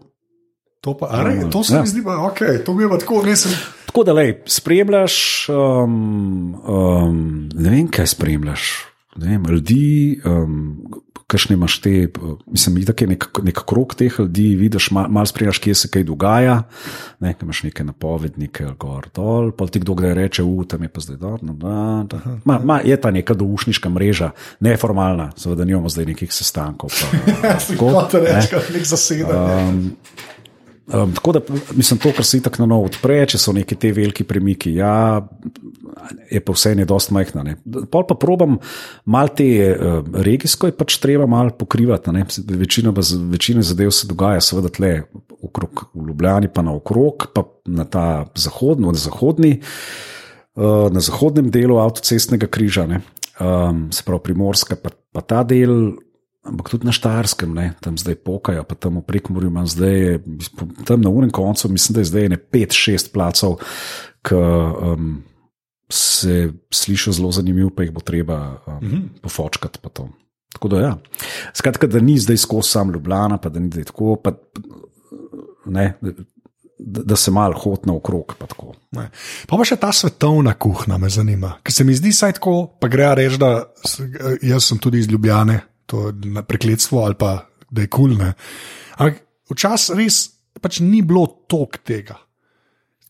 To, 0.84 0.98
pa, 1.00 1.08
a 1.12 1.24
ne, 1.24 1.48
to 1.52 1.64
se 1.64 1.76
Ja. 1.76 1.82
mi 1.82 1.88
zdi, 1.88 2.04
pa, 2.04 2.10
okay, 2.28 2.60
to 2.66 2.74
mi 2.74 2.84
je 2.84 2.90
pa 2.90 2.98
tako, 2.98 3.22
ne 3.24 3.36
sem. 3.36 3.52
tako 3.86 4.04
da, 4.04 4.14
lej, 4.14 4.42
spremljaš, 4.46 5.48
um, 5.50 6.56
um, 6.68 7.50
ne 7.56 7.70
vem, 7.70 7.88
kaj 7.88 8.08
spremljaš. 8.08 8.64
Ne 9.16 9.28
vem, 9.28 9.46
ljudi, 9.48 10.20
um, 10.26 10.84
kakšne 11.28 11.54
imaš 11.54 11.80
te, 11.82 12.08
mislim, 12.46 12.82
da 12.86 12.94
je 13.00 13.08
nek, 13.08 13.28
nek 13.44 13.62
krok 13.68 13.96
teh 13.96 14.20
ljudi, 14.20 14.56
vidiš, 14.56 14.92
malo 14.92 15.10
mal 15.10 15.26
spremljaš, 15.26 15.60
kje 15.64 15.76
se 15.76 15.90
kaj 15.94 16.04
dogaja. 16.04 16.64
Ne, 17.20 17.36
imaš 17.42 17.64
neke 17.64 17.84
napovednike, 17.84 18.68
gor 18.80 19.08
dol, 19.16 19.52
pa 19.52 19.68
ti 19.68 19.80
kdo 19.80 19.96
kdaj 19.96 20.14
reče, 20.14 20.44
u, 20.44 20.66
tam 20.66 20.84
je 20.84 20.90
pa 20.90 21.04
zdaj 21.04 21.18
dol. 21.18 21.38
No, 21.42 21.54
da, 21.54 22.04
da. 22.12 22.38
Ma, 22.46 22.60
ma, 22.64 22.80
je 22.84 22.98
ta 23.02 23.12
neka 23.12 23.34
doušniška 23.34 23.90
mreža, 23.90 24.32
neformalna, 24.60 25.32
seveda 25.38 25.66
nimamo 25.66 25.90
zdaj 25.90 26.12
nekih 26.14 26.34
sestankov. 26.34 26.94
Pa, 27.42 27.56
tako, 27.68 27.92
Kot 27.94 28.20
rečeš, 28.20 28.70
nek 28.74 28.86
zasedanje. 28.86 29.68
Um, 29.70 29.84
tako 30.88 31.32
da, 31.32 31.40
mislim, 31.76 32.00
to, 32.00 32.12
kar 32.16 32.26
se 32.26 32.38
itak 32.38 32.60
na 32.60 32.66
novo 32.66 32.90
odpre, 32.90 33.22
če 33.30 33.40
so 33.40 33.54
neki 33.56 33.76
te 33.80 33.94
veliki 33.96 34.26
premiki, 34.28 34.74
ja, 34.76 35.22
je 36.32 36.42
pa 36.44 36.56
vse 36.56 36.74
ne 36.76 36.86
dost 36.86 37.14
majhna. 37.16 37.44
Ne. 37.48 37.56
Pol 37.92 38.04
pa 38.10 38.18
probam 38.20 38.58
mal 39.06 39.32
te 39.36 39.48
uh, 39.72 40.02
regijsko, 40.26 40.68
je 40.68 40.76
pač 40.78 40.98
treba 41.04 41.28
mal 41.30 41.54
pokrivati. 41.58 42.12
ne. 42.12 42.26
Večina, 42.60 42.94
večina 43.32 43.64
zadev 43.64 43.94
se 43.96 44.08
dogaja, 44.08 44.42
seveda, 44.44 44.74
tle 44.74 44.94
okrog 45.44 45.86
v 45.94 46.08
Ljubljani, 46.10 46.52
pa 46.54 46.66
naokrog, 46.66 47.30
pa 47.34 47.46
na 47.66 47.86
ta 47.86 48.26
zahodno, 48.36 48.92
na 48.92 49.00
zahodni. 49.00 49.60
Uh, 50.54 50.92
na 50.94 51.02
zahodnem 51.02 51.48
delu 51.50 51.80
avtocestnega 51.82 52.46
križa, 52.46 52.84
ne, 52.86 53.00
um, 53.42 53.88
se 53.92 54.04
pravi 54.06 54.22
Primorska, 54.28 54.76
pa, 54.78 54.92
pa 54.94 55.24
ta 55.26 55.40
del, 55.48 55.96
ampak 56.44 56.70
tudi 56.70 56.88
na 56.88 56.92
Štajerskem, 56.92 57.54
ne, 57.56 57.74
tam 57.80 57.98
zdaj 57.98 58.20
pokajo, 58.20 58.64
pa 58.68 58.76
tam 58.76 59.00
v 59.00 59.06
Prekmorju 59.08 59.52
imam 59.52 59.68
zdaj, 59.68 60.20
tam 60.88 61.02
na 61.02 61.10
unem 61.10 61.32
koncu, 61.32 61.72
mislim, 61.72 61.96
da 61.96 62.04
je 62.04 62.12
zdaj 62.12 62.30
ne 62.36 62.40
pet, 62.40 62.76
šest 62.76 63.14
placov, 63.16 63.60
ki 64.24 64.36
um, 64.36 65.24
se 65.92 66.52
slišijo 66.74 67.14
zelo 67.14 67.32
zanimivo, 67.32 67.70
pa 67.70 67.84
jih 67.84 67.92
bo 67.92 68.02
treba 68.02 68.60
um, 68.68 68.74
mm 68.74 68.92
-hmm. 68.92 69.08
pofočkati. 69.22 69.80
pa. 69.82 69.90
Tako 70.54 70.68
da, 70.68 70.80
ja. 70.80 70.98
Skratka, 71.54 71.88
da 71.88 72.00
ni 72.00 72.18
zdaj 72.20 72.38
skozi 72.38 72.70
sam 72.70 72.92
Ljubljana, 72.92 73.38
pa 73.38 73.50
da 73.50 73.60
ni 73.60 73.70
zdaj 73.72 73.84
tako. 73.84 74.16
Pa, 74.16 74.32
ne, 75.66 75.98
da, 76.80 77.02
da 77.04 77.16
se 77.16 77.32
malo 77.32 77.54
hod 77.60 77.80
naokrog. 77.84 78.36
Pa 78.40 78.48
tako. 78.48 78.74
Ne. 78.92 79.10
Pa 79.48 79.58
pa 79.58 79.66
še 79.66 79.76
ta 79.76 79.92
svetovna 79.92 80.54
kuhna 80.54 80.98
me 80.98 81.10
zanima. 81.10 81.54
Ker 81.64 81.74
se 81.74 81.84
mi 81.84 81.96
zdi 81.96 82.12
saj 82.14 82.34
tako, 82.34 82.68
pa 82.80 82.88
gre 82.88 83.16
reči, 83.16 83.38
da 83.38 83.64
jaz 84.42 84.64
sem 84.64 84.78
tudi 84.78 85.00
iz 85.00 85.08
Ljubljane, 85.08 85.60
to 85.86 86.12
na 86.26 86.44
prekletstvo 86.44 87.04
ali 87.06 87.18
pa 87.20 87.46
da 87.74 87.82
je 87.82 87.90
kulne. 87.90 88.34
Ampak 88.98 89.24
včasih 89.52 89.98
res 89.98 90.30
pač 90.62 90.80
ni 90.84 91.02
bilo 91.02 91.26
tok 91.50 91.82
tega. 91.84 92.20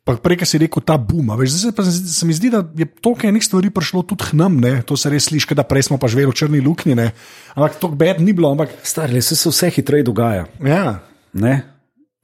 Pa 0.03 0.17
prej, 0.19 0.41
ki 0.41 0.47
si 0.47 0.59
rekel, 0.59 0.83
ta 0.83 0.97
boom. 0.99 1.31
Veš, 1.39 1.53
zdaj 1.53 1.71
se, 1.71 1.75
pa, 1.75 1.83
se 1.87 2.25
mi 2.27 2.35
zdi, 2.35 2.49
da 2.51 2.59
je 2.75 2.83
toliko 2.99 3.29
enih 3.29 3.43
stvari 3.43 3.69
prišlo 3.71 4.01
tudi 4.03 4.27
k 4.27 4.35
nam, 4.35 4.57
ne? 4.59 4.81
to 4.83 4.97
se 4.99 5.07
res 5.07 5.29
sliši, 5.29 5.55
da 5.55 5.63
prej 5.63 5.87
smo 5.87 5.95
pa 5.95 6.09
živeli 6.11 6.27
v 6.27 6.35
črni 6.35 6.59
luknji. 6.59 6.95
Ne? 6.99 7.13
Ampak 7.55 7.79
to 7.79 7.87
bed 7.87 8.19
ni 8.19 8.35
bilo. 8.35 8.51
Ampak, 8.51 8.75
Stari, 8.83 9.21
se, 9.23 9.37
se 9.39 9.47
vse 9.47 9.71
hitreje 9.71 10.03
dogaja. 10.11 10.43
ja, 10.59 10.99
Ne? 11.33 11.53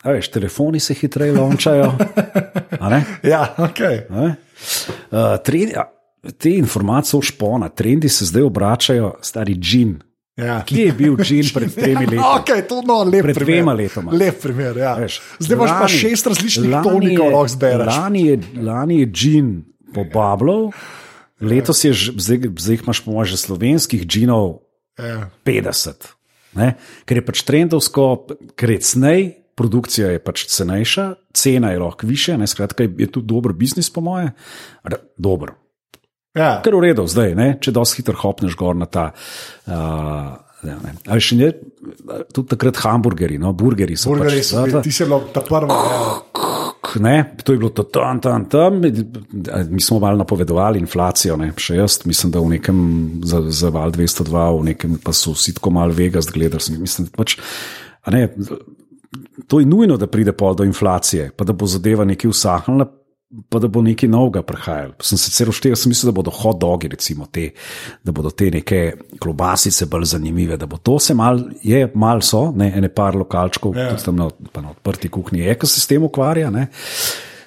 A 0.03 0.11
veš, 0.15 0.29
telefoni 0.31 0.79
se 0.79 0.93
hitreje 0.95 1.33
lončajo. 1.35 1.87
ja, 3.31 3.41
okay. 3.59 4.03
A? 4.07 4.27
Uh, 5.11 5.39
trendi, 5.43 5.75
te 6.39 6.51
informacije 6.55 7.17
o 7.17 7.23
špona, 7.23 7.67
trendi 7.69 8.09
se 8.09 8.27
zdaj 8.27 8.43
obračajo, 8.47 9.13
stari 9.21 9.55
džin. 9.55 9.97
Ja. 10.39 10.57
Kje 10.63 10.85
je 10.85 10.93
bil 10.93 11.17
džin 11.17 11.49
pred 11.55 11.73
tremi 11.73 12.05
leti? 12.05 12.19
Okay, 12.19 12.63
to, 12.63 12.81
no, 12.81 13.03
lep 13.03 13.23
Pred 13.23 13.35
primer. 13.35 13.53
dvema 13.53 13.73
letoma. 13.73 14.11
Lep 14.13 14.39
primer, 14.41 14.77
ja. 14.77 14.93
Veš, 14.95 15.19
Zdaj 15.39 15.57
imaš 15.57 15.73
pa 15.75 15.87
šest 15.87 16.27
različnih 16.27 16.71
tonikov, 16.83 17.29
lahko 17.29 17.47
zbereš. 17.49 17.91
Lani 17.93 18.21
je, 18.25 18.39
lani 18.57 18.99
je 18.99 19.07
džin 19.07 19.49
pobabljal, 19.93 20.69
letos 21.41 21.83
je, 21.83 21.93
zdaj, 22.15 22.49
imaš 22.77 23.01
po 23.01 23.11
mojem 23.11 23.33
že 23.33 23.37
slovenskih 23.39 24.07
džinov 24.07 24.59
Ja. 24.99 25.29
50. 25.47 26.09
Ne? 26.59 26.73
Ker 27.05 27.17
je 27.17 27.23
pač 27.23 27.43
trendovsko, 27.47 28.03
ker 28.59 28.73
je 28.73 28.79
cnej, 28.83 29.21
produkcija 29.55 30.09
je 30.11 30.19
pač 30.19 30.43
cenejša, 30.51 31.05
cena 31.31 31.71
je 31.71 31.79
lahko 31.79 32.07
više, 32.07 32.35
ne? 32.37 32.47
skratka 32.47 32.83
je, 32.83 32.91
je 32.97 33.07
tudi 33.07 33.27
dober 33.27 33.53
biznis, 33.55 33.87
po 33.87 34.01
moje. 34.01 34.31
Ra- 34.83 34.99
Dober. 35.15 35.55
Ja. 36.39 36.51
Kar 36.63 36.77
v 36.77 36.85
redu 36.87 37.07
zdaj, 37.09 37.33
ne? 37.35 37.49
če 37.59 37.75
dosti 37.75 38.01
hitro 38.01 38.15
hopneš 38.19 38.55
gor 38.59 38.77
na 38.79 38.87
ta. 38.89 39.09
Uh, 39.67 40.37
Ja, 40.59 40.75
ne. 40.83 40.91
Ali 41.07 41.23
še 41.23 41.37
ne, 41.39 41.53
tudi 42.35 42.49
takrat 42.51 42.81
hamburgerji, 42.83 43.39
no, 43.39 43.53
burgerji 43.55 43.95
so 43.95 44.11
Burgerji 44.11 44.41
pač, 44.41 44.49
so 44.49 44.63
bili, 44.65 44.81
ti 44.83 44.91
si 44.91 45.05
bilo 45.07 45.21
ta 45.31 45.43
prva. 45.45 45.77
Ja. 45.87 46.49
ne, 47.05 47.13
to 47.47 47.55
je 47.55 47.61
bilo 47.61 47.69
to 47.75 47.85
tam, 47.87 48.19
tam, 48.19 48.43
tam. 48.51 48.81
Mi 48.83 49.79
smo 49.83 50.01
malo 50.03 50.19
napovedovali 50.19 50.81
inflacijo, 50.83 51.37
ne, 51.39 51.53
še 51.55 51.79
jaz, 51.79 52.01
mislim, 52.09 52.33
da 52.35 52.43
v 52.43 52.51
nekem 52.57 52.81
za, 53.23 53.39
za 53.47 53.71
val 53.71 53.95
202, 53.95 54.43
v 54.59 54.67
nekem 54.73 54.99
pa 55.03 55.15
so 55.15 55.31
vsi 55.37 55.55
tako 55.55 55.71
malo 55.79 55.95
Vegas 55.95 56.27
gledali. 56.27 56.75
Mislim, 56.81 57.07
pač, 57.15 57.37
a 58.03 58.11
ne, 58.11 58.25
to 59.47 59.63
je 59.63 59.69
nujno, 59.69 59.95
da 59.95 60.11
pride 60.11 60.35
pol 60.35 60.59
do 60.59 60.67
inflacije, 60.67 61.31
pa 61.39 61.47
da 61.47 61.55
bo 61.55 61.71
zadeva 61.71 62.03
nekaj 62.09 62.35
usahnila. 62.35 62.91
Pa 63.49 63.59
da 63.61 63.67
bo 63.69 63.83
nekaj 63.85 64.09
novega 64.09 64.41
prihajalo. 64.41 64.95
Sem 65.05 65.17
se 65.17 65.29
celo 65.29 65.51
števil, 65.53 65.75
sem 65.77 65.91
mislil, 65.91 66.09
da 66.09 66.15
bodo 66.17 66.31
hot 66.33 66.57
dogi, 66.57 66.87
recimo 66.89 67.27
te, 67.29 67.51
da 68.03 68.11
bodo 68.11 68.31
te 68.33 68.47
neke 68.49 68.79
klobasice 69.21 69.85
bolj 69.85 70.07
zanimive. 70.15 70.57
Da 70.57 70.65
bo 70.65 70.77
to 70.77 70.95
se 70.99 71.13
mal, 71.13 71.37
je 71.61 71.83
mal 71.93 72.23
so, 72.25 72.47
ne, 72.51 72.71
ene 72.75 72.89
par 72.89 73.13
lokalčkov, 73.15 73.75
Ja. 73.77 73.83
ja. 73.83 73.89
tudi 73.91 74.03
tam 74.03 74.15
na, 74.17 74.29
na 74.55 74.71
odprti 74.71 75.09
kuhinji, 75.09 75.43
je, 75.45 75.55
ki 75.55 75.67
se 75.67 75.79
s 75.79 75.87
tem 75.87 76.03
ukvarja. 76.03 76.49
Ne. 76.49 76.67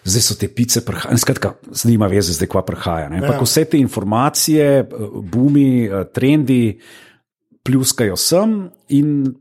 Zdaj 0.05 0.23
so 0.23 0.35
te 0.35 0.49
pice, 0.49 0.81
prha- 0.83 1.17
skratka, 1.19 1.53
zdaj 1.73 1.95
ima 1.95 2.07
veze, 2.07 2.33
zdaj 2.33 2.49
kva 2.49 2.63
prihaja. 2.63 3.09
Ne. 3.09 3.19
Ja. 3.19 3.33
Ja. 3.33 3.41
Vse 3.43 3.65
te 3.65 3.79
informacije, 3.79 4.69
eh, 4.81 4.87
bumi, 5.35 5.67
eh, 5.85 6.05
trendi 6.15 6.79
pljuskajo 7.63 8.17
sem 8.17 8.55
in 8.89 9.35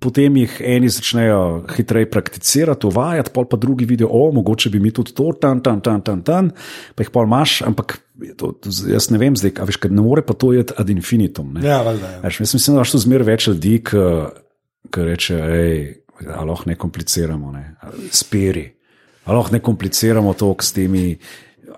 potem 0.00 0.36
jih 0.42 0.56
eni 0.64 0.88
začnejo 0.90 1.66
hitreje 1.76 2.08
prakticirati, 2.10 2.86
uvajati, 2.86 3.32
pol 3.34 3.46
pa 3.50 3.58
drugi 3.60 3.86
vidijo, 3.88 4.08
o, 4.12 4.30
mogoče 4.32 4.70
bi 4.70 4.80
mi 4.80 4.92
tudi 4.94 5.14
to, 5.16 5.30
tam, 5.40 5.60
tam, 5.62 5.80
tam, 5.80 6.00
tam, 6.02 6.22
tam 6.26 6.50
pa 6.94 7.04
jih 7.04 7.12
pol 7.14 7.28
imaš, 7.28 7.60
ampak 7.66 7.98
to, 8.36 8.52
to, 8.52 8.72
jaz 8.90 9.10
ne 9.10 9.20
vem, 9.20 9.36
zdaj, 9.38 9.54
a 9.60 9.68
veš, 9.68 9.80
ker 9.82 9.92
ne 9.92 10.02
more 10.04 10.24
pa 10.26 10.36
to 10.36 10.52
jeti 10.56 10.76
ad 10.78 10.90
infinitum. 10.92 11.54
Ne. 11.56 11.64
Ja, 11.68 11.80
valjda, 11.86 12.10
ja. 12.16 12.20
Jaz 12.24 12.40
mislim, 12.40 12.74
da 12.74 12.80
imaš 12.80 12.94
tu 12.94 13.02
zmeraj 13.04 13.30
več 13.30 13.48
ljudi, 13.50 13.76
ki 13.86 15.06
reče, 15.06 15.38
hej, 15.54 15.80
a 16.28 16.44
lahko 16.44 16.68
ne 16.70 16.76
kompliciramo, 16.80 17.52
ne. 17.54 17.64
spiri. 18.12 18.66
A 19.24 19.36
lahko 19.36 19.54
ne 19.54 19.62
kompliciramo 19.64 20.34
to 20.34 20.52
s 20.60 20.74
temi. 20.76 21.14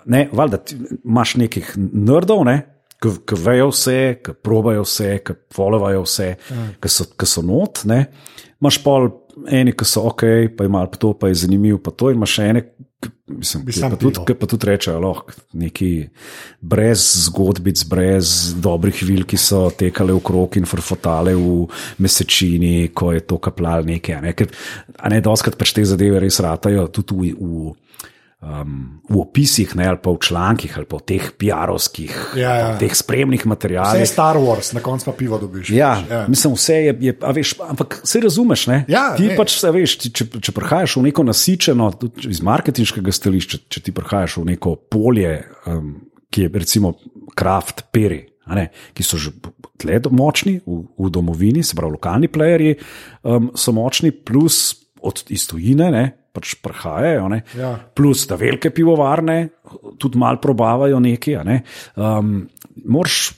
Ne, 0.09 0.27
valjda, 0.33 0.59
imaš 1.03 1.37
nekih 1.39 1.75
nerdov, 1.77 2.43
ne, 2.47 2.57
ki 3.03 3.39
vejo 3.45 3.71
vse, 3.71 3.97
ki 4.23 4.37
probajo 4.45 4.85
vse, 4.87 5.09
ki 5.25 5.35
followvajo 5.55 6.05
vse, 6.05 6.29
ki 6.81 6.91
so, 6.91 7.09
ki 7.19 7.29
so 7.29 7.43
not. 7.45 7.83
Ne. 7.89 8.05
Imaš 8.61 8.79
pol 8.85 9.09
eni, 9.49 9.73
ki 9.75 9.87
so 9.87 10.07
ok, 10.09 10.25
pa 10.57 10.67
imajo 10.67 10.91
pa 10.93 11.01
to, 11.01 11.13
pa 11.17 11.31
je 11.31 11.43
zanimivo, 11.43 11.81
pa 11.83 11.91
to 11.91 12.11
in 12.11 12.19
imaš 12.21 12.37
še 12.37 12.49
ene. 12.53 12.65
Mislim, 13.33 13.63
ki 13.65 13.81
pa 13.81 13.97
tudi, 13.99 14.21
ki 14.27 14.35
pa 14.39 14.47
tudi 14.47 14.67
rečejo, 14.67 14.99
lahko 15.03 15.33
neki 15.59 15.89
brez 16.59 17.03
zgodbic, 17.25 17.81
brez 17.89 18.53
dobrih 18.63 18.99
vil, 19.07 19.25
ki 19.27 19.39
so 19.39 19.65
tekale 19.75 20.15
v 20.15 20.21
krog 20.23 20.57
in 20.59 20.67
frfotale 20.69 21.33
v 21.35 21.65
mesečini, 22.03 22.91
ko 22.95 23.11
je 23.15 23.23
to 23.27 23.39
kaplal 23.43 23.87
nekaj. 23.87 24.19
Ne? 24.23 24.35
Ker, 24.37 24.51
a 24.99 25.11
ne, 25.11 25.21
doskrat 25.23 25.57
pač 25.59 25.73
te 25.75 25.85
zadeve 25.87 26.21
res 26.23 26.39
ratajo 26.43 26.87
tudi 26.95 27.33
v, 27.33 27.35
v, 27.39 27.73
um, 28.43 28.99
v 29.09 29.19
opisih, 29.23 29.71
ne, 29.75 29.87
ali 29.87 29.99
pa 30.03 30.11
v 30.11 30.19
člankih, 30.19 30.73
ali 30.77 30.87
pa 30.89 30.99
v 30.99 31.05
teh 31.07 31.25
PR-ovskih, 31.39 32.13
Ja, 32.39 32.53
ja. 32.59 32.69
teh 32.79 32.91
spremnih 32.95 33.45
Vse 33.95 34.03
je. 34.03 34.09
Star 34.11 34.37
Wars, 34.37 34.73
na 34.75 34.83
koncu 34.83 35.07
pa 35.07 35.13
pivo 35.17 35.39
dobiš. 35.39 35.71
Ja, 35.71 35.95
veš, 36.01 36.11
ja. 36.11 36.21
mislim, 36.27 36.55
vse 36.57 36.77
je, 36.87 36.95
je 37.07 37.15
a 37.21 37.31
veš, 37.31 37.55
ampak 37.63 38.01
se 38.03 38.21
razumeš. 38.23 38.67
Ne? 38.67 38.83
Ja, 38.91 39.05
ti 39.17 39.31
ne. 39.31 39.37
pač 39.39 39.55
se 39.59 39.71
veš, 39.71 39.95
ti, 40.01 40.11
če, 40.11 40.27
če 40.43 40.55
prihajaš 40.55 40.97
v 40.99 41.05
neko 41.07 41.25
nasičeno, 41.27 41.89
iz 42.27 42.43
marketinškega 42.43 43.15
stališča, 43.15 43.63
če 43.71 43.83
ti 43.87 43.95
prihajaš 43.95 44.41
v 44.41 44.47
neko 44.53 44.75
polje, 44.91 45.37
um, 45.69 45.95
ki 46.33 46.47
je 46.47 46.53
recimo 46.53 46.95
kraft, 47.37 47.87
peri. 47.93 48.25
ne, 48.59 48.65
ki 48.91 49.05
so 49.07 49.15
že 49.15 49.31
tle 49.79 50.01
močni 50.11 50.57
v, 50.65 50.81
v 50.99 51.11
domovini, 51.15 51.61
se 51.63 51.77
pravi, 51.79 51.95
lokalni 51.95 52.27
plejerji 52.27 52.75
um, 53.23 53.53
so 53.55 53.71
močni, 53.71 54.11
plus 54.11 54.83
od 54.99 55.21
iz 55.31 55.45
tujine, 55.47 55.87
ne, 55.95 56.03
pač 56.33 56.55
prihajajo, 56.65 57.29
ne, 57.29 57.43
Ja. 57.57 57.75
plus 57.95 58.25
da 58.27 58.35
velike 58.35 58.69
pivovarne 58.73 59.49
tudi 60.01 60.17
malo 60.17 60.41
probavajo 60.41 60.99
nekaj. 60.99 61.39
Ne. 61.45 61.61
Um, 61.95 62.49
Moraš 62.85 63.33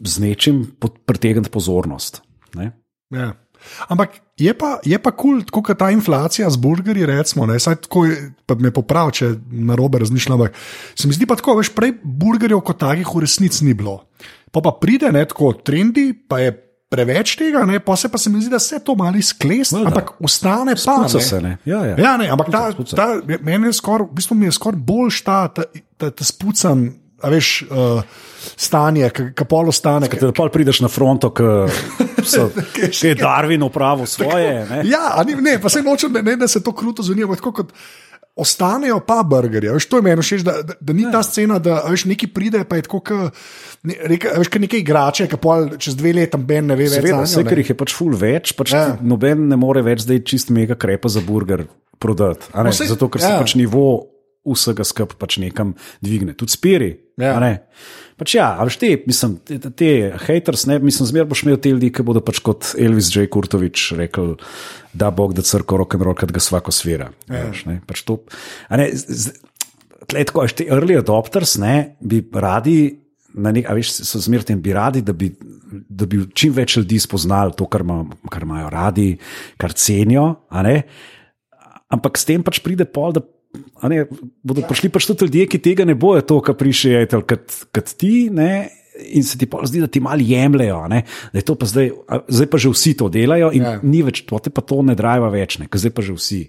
z 0.00 0.18
nečim 0.22 0.64
pritegniti 1.06 1.52
pozornost. 1.52 2.22
Ne. 2.56 2.72
Ja. 3.12 3.34
Ampak 3.88 4.18
je 4.40 4.50
pa 4.54 4.80
kul, 5.14 5.44
cool, 5.46 5.62
kot 5.62 5.78
ta 5.78 5.90
inflacija 5.94 6.50
z 6.50 6.58
burgerji, 6.58 7.06
recimo, 7.06 7.46
ne, 7.46 7.60
saj 7.62 7.84
tako 7.86 8.06
je, 8.08 8.16
pa 8.46 8.56
me 8.58 8.72
popravi, 8.74 9.12
če 9.20 9.28
na 9.52 9.76
robe 9.78 10.00
razmišljam. 10.02 10.40
Ampak 10.40 10.56
se 10.98 11.06
mi 11.08 11.14
zdi 11.14 11.28
pa 11.30 11.36
tako, 11.38 11.60
veš, 11.60 11.70
prej 11.76 11.94
burgerjev 12.02 12.62
kot 12.66 12.80
takih 12.82 13.06
v 13.06 13.22
resnici 13.22 13.64
ni 13.68 13.76
bilo. 13.78 14.00
Pa 14.52 14.60
pa 14.64 14.74
pride 14.80 15.12
ne 15.14 15.22
tako 15.28 15.52
trendi, 15.62 16.10
pa 16.12 16.42
je 16.42 16.56
preveč 16.92 17.34
tega, 17.40 17.64
ne, 17.68 17.80
pa 17.80 17.96
se 17.96 18.10
pa 18.12 18.20
se 18.20 18.30
mi 18.30 18.40
zdi, 18.42 18.50
da 18.52 18.60
se 18.60 18.78
to 18.84 18.94
malo 18.98 19.16
izklesne, 19.16 19.80
Valjda. 19.80 19.88
ampak 19.90 20.12
ostane 20.20 20.74
pa. 20.84 20.96
Ne. 21.02 21.20
se, 21.20 21.40
ne. 21.40 21.56
Ja, 21.64 21.84
ja. 21.86 21.96
Ja, 21.98 22.16
ne, 22.20 22.28
ampak 22.32 22.50
ta, 22.52 22.66
ta, 22.96 23.06
meni 23.40 23.70
je 23.70 23.78
skoraj, 23.80 24.10
v 24.10 24.20
bistvu 24.20 24.36
mi 24.36 24.50
je 24.50 24.58
skoraj 24.58 24.82
boljš 24.92 25.22
ta, 25.24 25.38
ta, 25.48 25.64
ta, 25.96 26.10
ta 26.10 26.26
spucan, 26.28 26.90
a 27.22 27.30
veš, 27.30 27.50
uh, 27.70 28.02
stanje, 28.58 29.08
ki 29.14 29.46
polo 29.48 29.72
stane. 29.72 30.10
Ker 30.10 30.32
pa 30.34 30.48
prideš 30.52 30.82
na 30.82 30.90
fronto, 30.90 31.30
ki 31.32 31.46
je 33.08 33.14
Darwin 33.18 33.62
upravil 33.62 34.06
svoje. 34.10 34.66
Ne. 34.70 34.82
Ja, 34.90 35.22
ni, 35.26 35.36
ne, 35.38 35.58
pa 35.62 35.70
se 35.72 35.84
nočem, 35.86 36.18
ne, 36.22 36.36
da 36.36 36.48
se 36.50 36.62
to 36.62 36.74
kruto 36.74 37.06
zveni, 37.06 37.24
ampak 37.26 37.42
tako 37.42 37.54
kot. 37.62 37.76
Ostanejo 38.36 38.96
pa 39.04 39.18
burgerji, 39.28 39.68
veš, 39.74 39.86
to 39.92 39.98
je 40.00 40.04
meni 40.06 40.22
všeč, 40.24 40.40
da, 40.46 40.54
da, 40.64 40.74
da 40.80 40.92
ni 40.96 41.04
ta 41.12 41.20
scena, 41.20 41.58
da 41.60 41.82
veš, 41.84 42.06
neki 42.08 42.30
pride, 42.32 42.62
pa 42.64 42.78
je 42.78 42.86
tako, 42.86 43.00
ka, 43.04 43.18
ne, 43.84 43.96
reka, 44.08 44.32
veš, 44.40 44.48
neke 44.56 44.80
igrače, 44.80 45.26
ki 45.28 45.36
pol 45.36 45.66
čez 45.76 45.98
dve 46.00 46.14
leta 46.16 46.40
ben 46.40 46.70
ne 46.72 46.78
ve 46.78 46.86
več. 46.86 46.94
Seveda, 46.96 47.18
zanjo, 47.18 47.28
vse, 47.28 47.42
ne. 47.44 47.50
ker 47.50 47.60
jih 47.60 47.72
je 47.74 47.76
pač 47.76 47.92
ful 47.98 48.16
več, 48.16 48.54
pač 48.56 48.72
Ja. 48.72 48.80
ja. 48.88 48.96
noben 49.04 49.44
ne 49.52 49.58
more 49.60 49.82
več 49.84 50.06
zdaj 50.06 50.22
čist 50.24 50.48
mega 50.48 50.78
krepa 50.80 51.12
za 51.12 51.20
burger 51.20 51.66
prodati. 52.00 52.48
ne, 52.56 52.64
No, 52.64 52.72
Zato, 52.72 53.10
ker 53.12 53.20
se 53.20 53.28
ja. 53.28 53.38
pač 53.38 53.52
nivo 53.60 53.84
vsega 54.46 54.84
skupaj 54.86 55.18
pač 55.20 55.38
nekam 55.42 55.74
dvigne. 56.02 56.34
Tudi 56.38 56.54
spiri. 56.54 56.90
Ja. 57.20 57.36
Pač 58.18 58.34
ja, 58.36 58.52
a 58.58 58.66
veš 58.66 58.78
te, 58.80 58.90
mislim, 59.06 59.36
te, 59.46 59.58
te- 59.62 59.70
te 59.78 59.90
haters, 60.26 60.64
ne, 60.70 60.78
mislim, 60.82 61.08
zmer 61.10 61.28
boš 61.30 61.44
imel 61.44 61.60
te 61.62 61.72
ljudi, 61.72 61.90
ki 61.94 62.04
bodo 62.06 62.22
pač 62.24 62.40
kot 62.44 62.72
Elvis 62.80 63.10
J. 63.14 63.26
Kurtovič 63.32 63.92
rekel, 63.98 64.34
da 64.94 65.10
Bog 65.14 65.34
da 65.36 65.44
crko 65.46 65.78
rock 65.80 65.96
and 65.96 66.06
roll, 66.06 66.18
kad 66.18 66.32
ga 66.34 66.42
svako 66.42 66.74
svira. 66.74 67.10
Ja. 67.28 67.48
Veš, 67.50 67.64
ne, 67.70 67.80
pač 67.86 68.04
to, 68.08 68.20
ne, 68.70 68.88
z, 68.94 69.36
tle, 70.06 70.24
tako, 70.28 70.46
te 70.50 70.66
early 70.70 70.98
adopters 71.00 71.56
ne, 71.62 71.96
bi 72.00 72.22
radi. 72.34 72.98
Na 73.32 73.48
nek, 73.48 73.64
a 73.64 73.72
veš, 73.72 73.94
so 74.04 74.20
tem, 74.44 74.58
bi 74.60 74.74
radi, 74.76 75.00
da 75.00 75.14
bi, 75.16 75.30
da 75.88 76.04
bi 76.04 76.18
čim 76.36 76.52
več 76.52 76.76
ljudi 76.76 76.98
spoznali 77.00 77.54
to, 77.56 77.64
kar, 77.64 77.80
ima, 77.80 78.02
kar 78.28 78.44
imajo 78.44 78.68
radi, 78.68 79.06
kar 79.56 79.72
cenijo. 79.72 80.26
Ampak 81.92 82.20
s 82.20 82.28
tem 82.28 82.44
pač 82.44 82.60
pride 82.60 82.84
pol, 82.84 83.16
da 83.16 83.24
ne, 83.88 84.04
bodo 84.42 84.64
prišli 84.68 84.88
pač 84.92 85.08
tudi 85.10 85.28
ljudje, 85.28 85.48
ki 85.52 85.58
tega 85.62 85.84
ne 85.88 85.96
bojo 85.98 86.22
to, 86.24 86.38
kar 86.44 86.56
prišejejo, 86.58 87.24
kot, 87.28 87.58
kot 87.74 87.92
ti. 87.98 88.28
Ne, 88.32 88.70
In 88.92 89.24
se 89.24 89.38
ti 89.40 89.46
pa 89.48 89.62
zdi, 89.64 89.80
da 89.80 89.86
ti 89.88 90.02
malo 90.04 90.20
jemljajo, 90.20 90.82
da 90.92 91.00
je 91.32 91.42
to 91.48 91.54
pa 91.56 91.64
zdaj, 91.66 91.86
zdaj 92.28 92.48
pa 92.52 92.58
že 92.60 92.68
vsi 92.68 92.92
to 93.00 93.06
delajo, 93.08 93.48
in 93.56 93.64
Ja. 93.64 93.70
ja. 93.72 93.80
ni 93.82 94.02
več, 94.04 94.20
to 94.28 94.36
te 94.36 94.52
pa 94.52 94.60
to 94.60 94.82
ne 94.84 94.92
driva 94.94 95.30
več, 95.32 95.56
ne, 95.58 95.64
ker 95.64 95.80
zdaj 95.80 95.94
pa 95.96 96.04
že 96.04 96.12
vsi. 96.12 96.40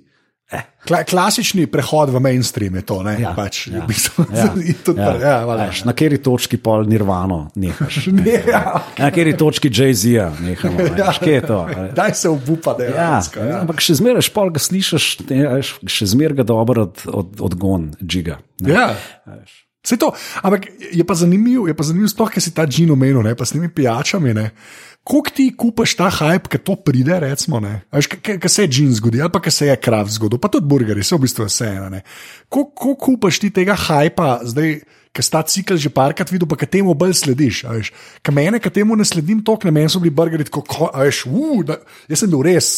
Kla, 0.83 0.99
klasični 1.07 1.63
prehod 1.71 2.11
v 2.11 2.19
mainstream 2.19 2.75
je 2.75 2.81
to, 2.83 2.97
ne? 3.07 3.13
Ja, 3.21 3.31
pač, 3.37 3.67
ja, 3.71 3.79
v 3.79 3.87
bistvu, 3.87 4.25
ja, 4.35 4.49
tudi 4.85 4.99
ja. 4.99 5.13
ja, 5.15 5.35
valjda. 5.47 5.67
Veš, 5.71 5.83
Na 5.87 5.95
kateri 5.95 6.19
točki 6.19 6.59
pol 6.59 6.83
nirvano 6.91 7.37
nehaš? 7.55 8.07
Ne, 8.11 8.23
Ne, 8.27 8.35
ja. 8.51 8.61
Na 8.99 9.09
kateri 9.09 9.35
točki 9.39 9.71
Jay-Z-ja 9.71 10.27
nehamo? 10.43 10.89
Ja, 10.99 11.15
je 11.15 11.41
to? 11.47 11.59
Daj 11.95 12.15
se 12.19 12.29
obupa, 12.29 12.75
da 12.77 12.83
je 12.83 12.91
Ja, 12.91 13.11
ja. 13.23 13.61
Ampak 13.63 13.79
še 13.83 13.95
zmeraj 14.01 14.27
špol 14.27 14.51
ga 14.51 14.59
slišiš, 14.59 15.09
ne, 15.31 15.43
a 15.47 15.57
veš, 15.61 15.77
še 15.87 16.11
zmeraj 16.17 16.43
ga 16.43 16.47
dobro 16.51 16.89
od, 16.89 17.05
od, 17.07 17.43
odgon, 17.51 17.93
džiga. 18.03 18.41
ne. 18.59 18.75
Ja. 18.75 18.89
A 19.23 19.39
veš. 19.39 19.63
Vse 19.83 19.97
to, 19.99 20.13
ampak 20.39 20.69
je 20.79 21.03
pa 21.03 21.15
zanimivo, 21.15 21.67
je 21.67 21.75
pa 21.75 21.83
zanimivo 21.83 22.07
sploh, 22.07 22.29
ker 22.31 22.39
si 22.39 22.53
ta 22.55 22.63
džin 22.63 22.93
omenil, 22.95 23.19
pa 23.35 23.43
s 23.43 23.51
temi 23.51 23.67
pijačami. 23.67 24.31
Ne. 24.31 24.45
Koliko 25.03 25.33
ti 25.35 25.49
kupaš 25.57 25.97
ta 25.99 26.07
hype, 26.07 26.47
ki 26.47 26.61
to 26.63 26.77
pride, 26.79 27.17
recimo, 27.19 27.59
ne? 27.59 27.81
Kaj 27.91 28.49
se 28.49 28.63
je 28.63 28.69
džin 28.71 28.93
zgodil, 28.95 29.25
ali 29.25 29.33
pa 29.33 29.41
kaj 29.43 29.51
se 29.51 29.67
je 29.67 29.75
krav 29.75 30.07
zgodil, 30.07 30.39
pa 30.39 30.47
tudi 30.47 30.67
burgeri, 30.67 31.03
se 31.03 31.17
v 31.17 31.25
bistvu 31.25 31.47
vse 31.49 31.67
eno. 31.75 31.99
Koliko 32.47 32.95
kupaš 32.95 33.41
ti 33.43 33.51
tega 33.51 33.75
hypa, 33.75 34.37
zdaj, 34.47 34.77
ker 35.13 35.27
sta 35.27 35.43
cikl 35.43 35.75
že 35.77 35.91
parkrat 35.93 36.31
videl, 36.31 36.47
pa 36.47 36.55
ki 36.57 36.71
temu 36.79 36.95
bolj 36.95 37.17
slediš. 37.19 37.65
Ker 38.23 38.35
mene, 38.35 38.63
ki 38.63 38.71
temu 38.71 38.95
ne 38.95 39.05
sledim, 39.05 39.43
to, 39.43 39.59
na 39.67 39.75
meni 39.75 39.91
so 39.91 39.99
bili 39.99 40.15
burgeri 40.15 40.47
tako, 40.47 40.63
ko- 40.63 40.91
a 40.93 41.03
veš, 41.03 41.25
uh, 41.27 41.61
da, 41.67 41.81
jaz 42.07 42.23
sem 42.23 42.31
bil 42.31 42.47
res 42.47 42.69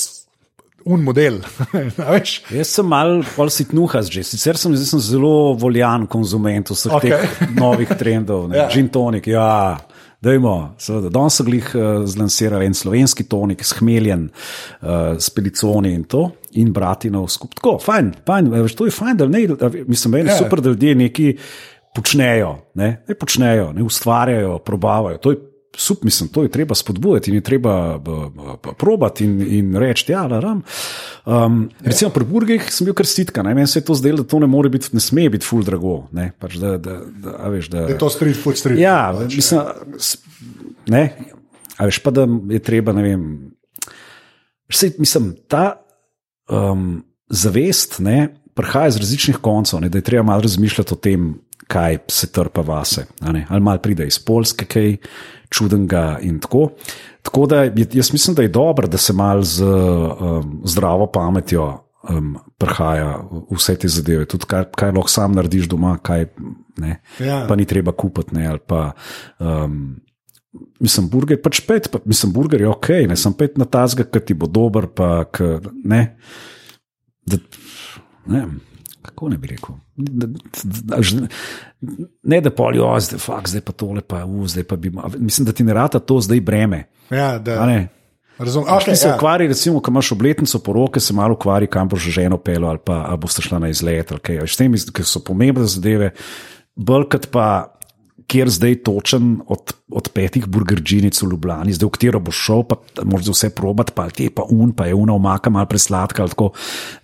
un 0.85 1.01
model. 1.01 1.39
Jaz 2.53 2.69
sem 2.69 2.85
mal 2.85 3.23
pol 3.33 3.49
sitnuhas 3.49 4.05
že, 4.13 4.21
sicer 4.21 4.57
sem, 4.61 4.75
sem 4.77 5.01
zelo 5.01 5.55
voljan 5.57 6.05
konzument 6.05 6.69
vseh 6.69 6.93
okay. 6.93 7.09
teh 7.09 7.55
novih 7.57 7.89
trendov. 7.97 8.51
Ja. 8.53 8.65
Ja. 8.65 8.69
Gin 8.69 8.91
tonik, 8.93 9.25
ja. 9.33 9.79
Dajmo, 10.21 10.75
seveda. 10.81 11.09
Danes 11.09 11.35
so 11.37 11.43
jih 11.47 11.71
uh, 11.75 12.05
zlansirali 12.09 12.65
en 12.65 12.73
slovenski 12.73 13.23
tonik, 13.29 13.63
shmeljen, 13.63 14.29
uh, 14.81 15.15
s 15.19 15.29
peliconi 15.29 15.93
in 15.93 16.03
to, 16.09 16.29
in 16.59 16.71
bratinov 16.73 17.27
skupaj. 17.29 17.55
Tako, 17.61 17.77
fajn, 17.83 18.13
fajn, 18.27 18.51
veš, 18.55 18.75
to 18.75 18.87
je 18.87 18.95
fajn, 18.95 19.17
da 19.17 19.27
ne, 19.27 19.47
da, 19.47 19.69
mislim, 19.87 20.11
meni 20.11 20.29
Ja. 20.29 20.33
je 20.33 20.43
super, 20.43 20.61
da 20.61 20.69
ljudje 20.69 20.95
nekaj 20.95 21.35
počnejo, 21.95 22.55
ne, 22.73 23.03
ne 23.07 23.15
počnejo, 23.15 23.73
ne 23.73 23.83
ustvarjajo, 23.83 24.57
probavajo. 24.59 25.17
To 25.17 25.31
je 25.31 25.37
Sup, 25.77 26.03
mislim, 26.03 26.29
to 26.29 26.43
je 26.43 26.49
treba 26.49 26.75
spodbujati 26.75 27.31
in 27.31 27.35
je 27.35 27.41
treba 27.41 27.99
probati 28.77 29.25
in, 29.25 29.41
in 29.41 29.75
reči, 29.75 30.05
da 30.07 30.35
je 30.35 30.41
ram. 30.41 30.61
Um, 31.25 31.69
recimo 31.81 32.11
pri 32.11 32.25
burgerjih 32.25 32.69
sem 32.73 32.85
bil 32.85 32.95
kar 32.95 33.05
sitka, 33.05 33.43
ne? 33.43 33.53
meni 33.53 33.67
se 33.67 33.79
je 33.79 33.85
to 33.85 33.95
zdelo, 33.95 34.23
da 34.23 34.29
to 34.29 34.39
ne 34.39 34.47
more 34.47 34.69
biti, 34.69 34.89
ne 34.93 34.99
sme 35.03 35.29
biti 35.29 35.45
full 35.45 35.63
drago. 35.63 36.07
Ne? 36.11 36.31
Pač 36.39 36.55
da, 36.61 36.77
da, 36.77 36.99
da, 37.05 37.35
a 37.39 37.49
veš, 37.49 37.69
da, 37.73 37.87
Je 37.89 37.97
to 37.97 38.09
street 38.09 38.39
food, 38.43 38.57
street 38.57 38.79
ja, 38.79 39.11
food. 39.11 39.27
pač, 39.27 39.35
mislim, 39.35 39.61
ne, 40.95 41.03
a 41.77 41.89
veš 41.89 41.99
pa, 41.99 42.13
da 42.15 42.27
je 42.49 42.61
treba, 42.63 42.93
ne 42.95 43.03
vem. 43.03 43.27
Vse, 44.71 44.93
mislim, 44.97 45.33
ta 45.51 45.81
um, 46.49 47.03
zavest 47.29 47.99
ne, 47.99 48.29
prihaja 48.55 48.93
iz 48.93 48.97
različnih 48.97 49.37
koncev, 49.43 49.81
ne, 49.83 49.89
da 49.89 49.97
je 49.97 50.07
treba 50.07 50.23
malo 50.23 50.41
razmišljati 50.41 50.93
o 50.93 50.97
tem, 50.97 51.33
kaj 51.67 51.97
se 52.07 52.31
trpa 52.31 52.61
vase. 52.61 53.05
Ali 53.21 53.61
malo 53.61 53.81
pride 53.81 54.07
iz 54.07 54.19
Polske, 54.19 54.65
kaj 54.65 54.97
čudenega 55.49 56.19
in 56.21 56.39
tako. 56.39 56.69
Tako 57.21 57.45
da 57.45 57.63
jaz 57.93 58.13
mislim, 58.13 58.35
da 58.35 58.41
je 58.41 58.47
dobro, 58.47 58.87
da 58.87 58.97
se 58.97 59.13
malo 59.13 59.43
z 59.43 59.65
um, 59.65 60.61
zdravo 60.65 61.11
pametjo 61.11 61.85
um, 62.09 62.37
prihaja 62.57 63.19
vse 63.51 63.75
te 63.75 63.87
zadeve. 63.87 64.25
Tudi 64.25 64.45
kaj, 64.45 64.63
kaj 64.75 64.91
lahko 64.91 65.09
sam 65.09 65.31
narediš 65.31 65.69
doma, 65.69 65.97
kaj 65.97 66.25
ne. 66.77 67.01
Ja. 67.19 67.45
Pa 67.47 67.55
ni 67.55 67.65
treba 67.65 67.91
kupiti. 67.91 68.35
Ne, 68.35 68.47
ali 68.47 68.59
pa, 68.67 68.91
um, 69.39 69.95
Mislim, 70.79 71.09
burger 71.11 71.35
je 71.35 71.41
pač 71.43 71.59
pet, 71.67 71.89
pa, 71.91 71.99
mislim, 72.07 72.31
burger 72.31 72.61
je 72.61 72.69
ok, 72.69 72.87
ne 73.09 73.15
sem 73.19 73.33
pet 73.35 73.57
na 73.59 73.65
tazga, 73.67 74.05
ki 74.07 74.21
ti 74.23 74.33
bo 74.39 74.47
dober, 74.47 74.85
pa 74.87 75.25
k, 75.27 75.57
ne. 75.83 75.99
Da, 77.27 77.39
ne 78.31 78.45
kako 79.05 79.29
ne 79.29 79.37
bi 79.37 79.47
rekel. 79.47 79.75
Da, 79.95 80.27
da, 80.63 80.97
da, 80.97 81.27
ne 82.23 82.41
da 82.41 82.51
polijo, 82.51 82.89
zdaj, 82.99 83.19
fak, 83.19 83.49
zdaj 83.49 83.61
pa 83.61 83.71
tole, 83.71 84.01
pa 84.01 84.25
u, 84.25 84.47
zdaj 84.47 84.63
pa 84.63 84.75
bi. 84.75 84.91
Mislim, 85.17 85.45
da 85.45 85.53
ti 85.53 85.63
ne 85.63 85.73
rata 85.73 85.99
to 85.99 86.19
zdaj 86.21 86.41
breme. 86.41 86.83
Ja, 87.09 87.37
da. 87.39 87.59
Razumem. 88.37 88.67
Okay, 88.67 88.89
Okay, 88.89 88.95
se 88.95 89.07
ja. 89.07 89.15
ukvarja, 89.15 89.47
recimo, 89.47 89.79
ko 89.79 89.91
imaš 89.91 90.11
obletnico 90.11 90.59
poroke, 90.59 90.99
se 90.99 91.13
malo 91.13 91.33
ukvarja, 91.33 91.67
kam 91.67 91.87
boš 91.87 92.09
ženo 92.09 92.37
pelo 92.37 92.67
ali 92.67 92.79
pa 92.85 93.05
ali 93.07 93.17
boš 93.17 93.33
šla 93.33 93.59
na 93.59 93.69
izlet. 93.69 94.11
ali 94.11 94.19
kaj. 94.19 94.47
S 94.47 94.57
tem, 94.57 94.73
ki 94.73 95.03
so 95.03 95.23
pomembne 95.23 95.65
zadeve, 95.65 96.11
bolj 96.75 97.09
kot 97.09 97.31
pa. 97.31 97.71
Kjer 98.25 98.49
zdaj 98.49 98.79
točen 98.87 99.35
od, 99.47 99.73
od 99.93 100.07
petih 100.09 100.47
burgerjinic 100.49 101.17
v 101.21 101.27
Ljubljani, 101.29 101.75
zdaj 101.77 101.85
v 101.87 101.93
katero 101.93 102.19
boš 102.25 102.39
šel, 102.47 102.63
pa 102.65 102.79
moraš 103.05 103.29
vse 103.35 103.49
probati, 103.53 103.93
pa 103.93 104.07
te 104.09 104.31
pa 104.33 104.47
un, 104.49 104.71
pa 104.73 104.87
je 104.89 104.95
una 104.97 105.13
omaka, 105.13 105.51
malo 105.53 105.69
presladka. 105.69 106.25
Tako, 106.31 106.49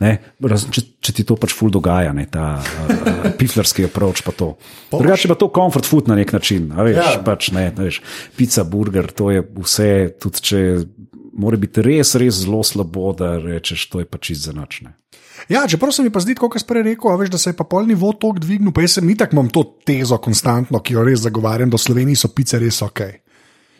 Razen, 0.02 0.74
če, 0.74 0.82
če 0.98 1.14
ti 1.20 1.26
to 1.28 1.38
pač 1.38 1.54
ful 1.54 1.70
dogaja, 1.74 2.10
ne, 2.18 2.26
ta 2.32 2.56
uh, 2.58 3.30
piflerski 3.38 3.86
approach 3.86 4.24
pa 4.26 4.34
to. 4.34 4.56
Drugače 4.90 5.30
pa 5.30 5.38
to 5.38 5.52
comfort 5.54 5.86
food 5.86 6.10
na 6.10 6.18
nek 6.18 6.34
način, 6.34 6.72
veš, 6.74 6.98
Ja. 6.98 7.14
pač 7.26 7.52
ne, 7.54 7.68
ne 7.78 7.90
veš, 7.92 8.02
pica, 8.38 8.66
burger, 8.66 9.12
to 9.14 9.30
je 9.32 9.46
vse, 9.62 9.92
tudi 10.22 10.42
če 10.50 10.64
mora 11.38 11.58
biti 11.62 11.86
res, 11.86 12.16
res 12.20 12.42
zelo 12.44 12.64
slabo, 12.66 13.14
da 13.18 13.36
rečeš, 13.40 13.86
to 13.94 14.02
je 14.02 14.10
pač 14.10 14.34
iz 14.34 14.48
zanačne. 14.50 14.96
Ja, 15.50 15.68
čeprav 15.68 15.92
se 15.92 16.04
mi 16.04 16.12
pa 16.14 16.22
zdi, 16.22 16.36
kot 16.38 16.58
sem 16.60 16.68
prej 16.68 16.84
rekel, 16.92 17.16
veš, 17.18 17.32
da 17.34 17.40
se 17.42 17.50
je 17.50 17.58
pa 17.58 17.66
pol 17.68 17.88
nivo 17.90 18.12
tok 18.20 18.40
dvignil, 18.44 18.74
pa 18.76 18.86
sem 18.88 19.10
itak 19.10 19.34
imam 19.34 19.50
to 19.50 19.64
tezo 19.86 20.18
konstantno, 20.22 20.80
ki 20.80 20.94
jo 20.94 21.06
res 21.08 21.24
zagovarjam, 21.26 21.72
da 21.72 21.80
v 21.80 21.86
Sloveniji 21.86 22.22
so 22.22 22.32
pice 22.36 22.60
res 22.62 22.82
ok. 22.86 23.02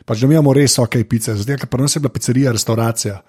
Pač 0.06 0.22
da 0.22 0.28
mi 0.28 0.36
imamo 0.36 0.54
res 0.58 0.80
ok 0.82 1.04
pice, 1.10 1.36
zdaj, 1.38 1.62
ker 1.62 1.70
pri 1.70 1.86
nas 1.86 1.96
je 1.96 2.02
bila 2.02 2.14
pizzerija, 2.14 2.56
restauracija. 2.56 3.20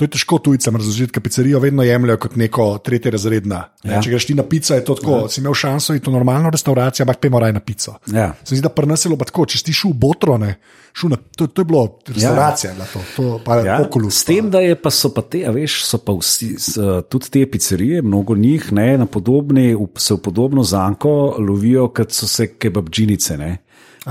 To 0.00 0.06
je 0.08 0.14
težko 0.16 0.38
tujcem 0.40 0.76
razložiti, 0.80 1.12
ker 1.12 1.20
pizzerijo 1.20 1.58
vedno 1.60 1.84
jemljajo 1.84 2.16
kot 2.22 2.36
neko 2.40 2.64
tretje 2.80 3.10
razredna. 3.12 3.58
Ne? 3.84 3.98
Ja. 3.98 3.98
Če 4.00 4.14
greš 4.14 4.26
ti 4.30 4.36
na 4.38 4.46
pico, 4.48 4.72
je 4.72 4.84
to 4.84 4.94
tako. 4.96 5.16
Ja. 5.26 5.28
Si 5.28 5.42
imel 5.42 5.52
šanso 5.60 5.92
iti 5.92 6.08
v 6.08 6.14
normalno 6.14 6.48
restavracijo, 6.50 7.04
ampak 7.04 7.18
pojmo 7.20 7.40
raj 7.42 7.52
na 7.52 7.60
pico. 7.60 7.98
Ja. 8.08 8.30
Se 8.40 8.54
zdi, 8.54 8.62
da 8.64 8.70
prnaselo 8.72 9.18
pa 9.20 9.26
tako, 9.28 9.44
če 9.52 9.58
si 9.60 9.74
šel 9.76 9.92
v 9.92 9.98
Botrone, 10.00 10.54
šel 10.96 11.12
na, 11.12 11.18
to, 11.36 11.50
to 11.52 11.60
je 11.60 11.68
bilo 11.68 11.82
restauracija, 12.08 12.70
ja. 12.78 12.86
to, 12.94 13.02
to 13.12 13.24
pa 13.44 13.58
je 13.58 13.66
Ja, 13.68 13.76
okulus. 13.84 14.22
s 14.22 14.24
tem, 14.24 14.48
da 14.50 14.62
je 14.64 14.78
pa 14.80 14.88
so 14.88 15.10
pa 15.12 15.20
te, 15.20 15.42
a 15.44 15.52
veš, 15.52 15.82
so 15.84 16.00
pa 16.00 16.14
vsi, 16.16 16.48
s, 16.56 16.80
tudi 17.12 17.28
te 17.36 17.42
pizzerije, 17.50 18.00
mnogo 18.02 18.36
njih, 18.40 18.70
ne, 18.72 18.94
na 19.02 19.06
podobni, 19.06 19.74
se 20.00 20.16
v 20.16 20.22
podobno 20.24 20.64
zanko 20.64 21.34
lovijo, 21.38 21.90
kot 21.92 22.16
so 22.16 22.24
se 22.24 22.54
kebabdžinice. 22.56 23.36
Ne. 23.36 23.50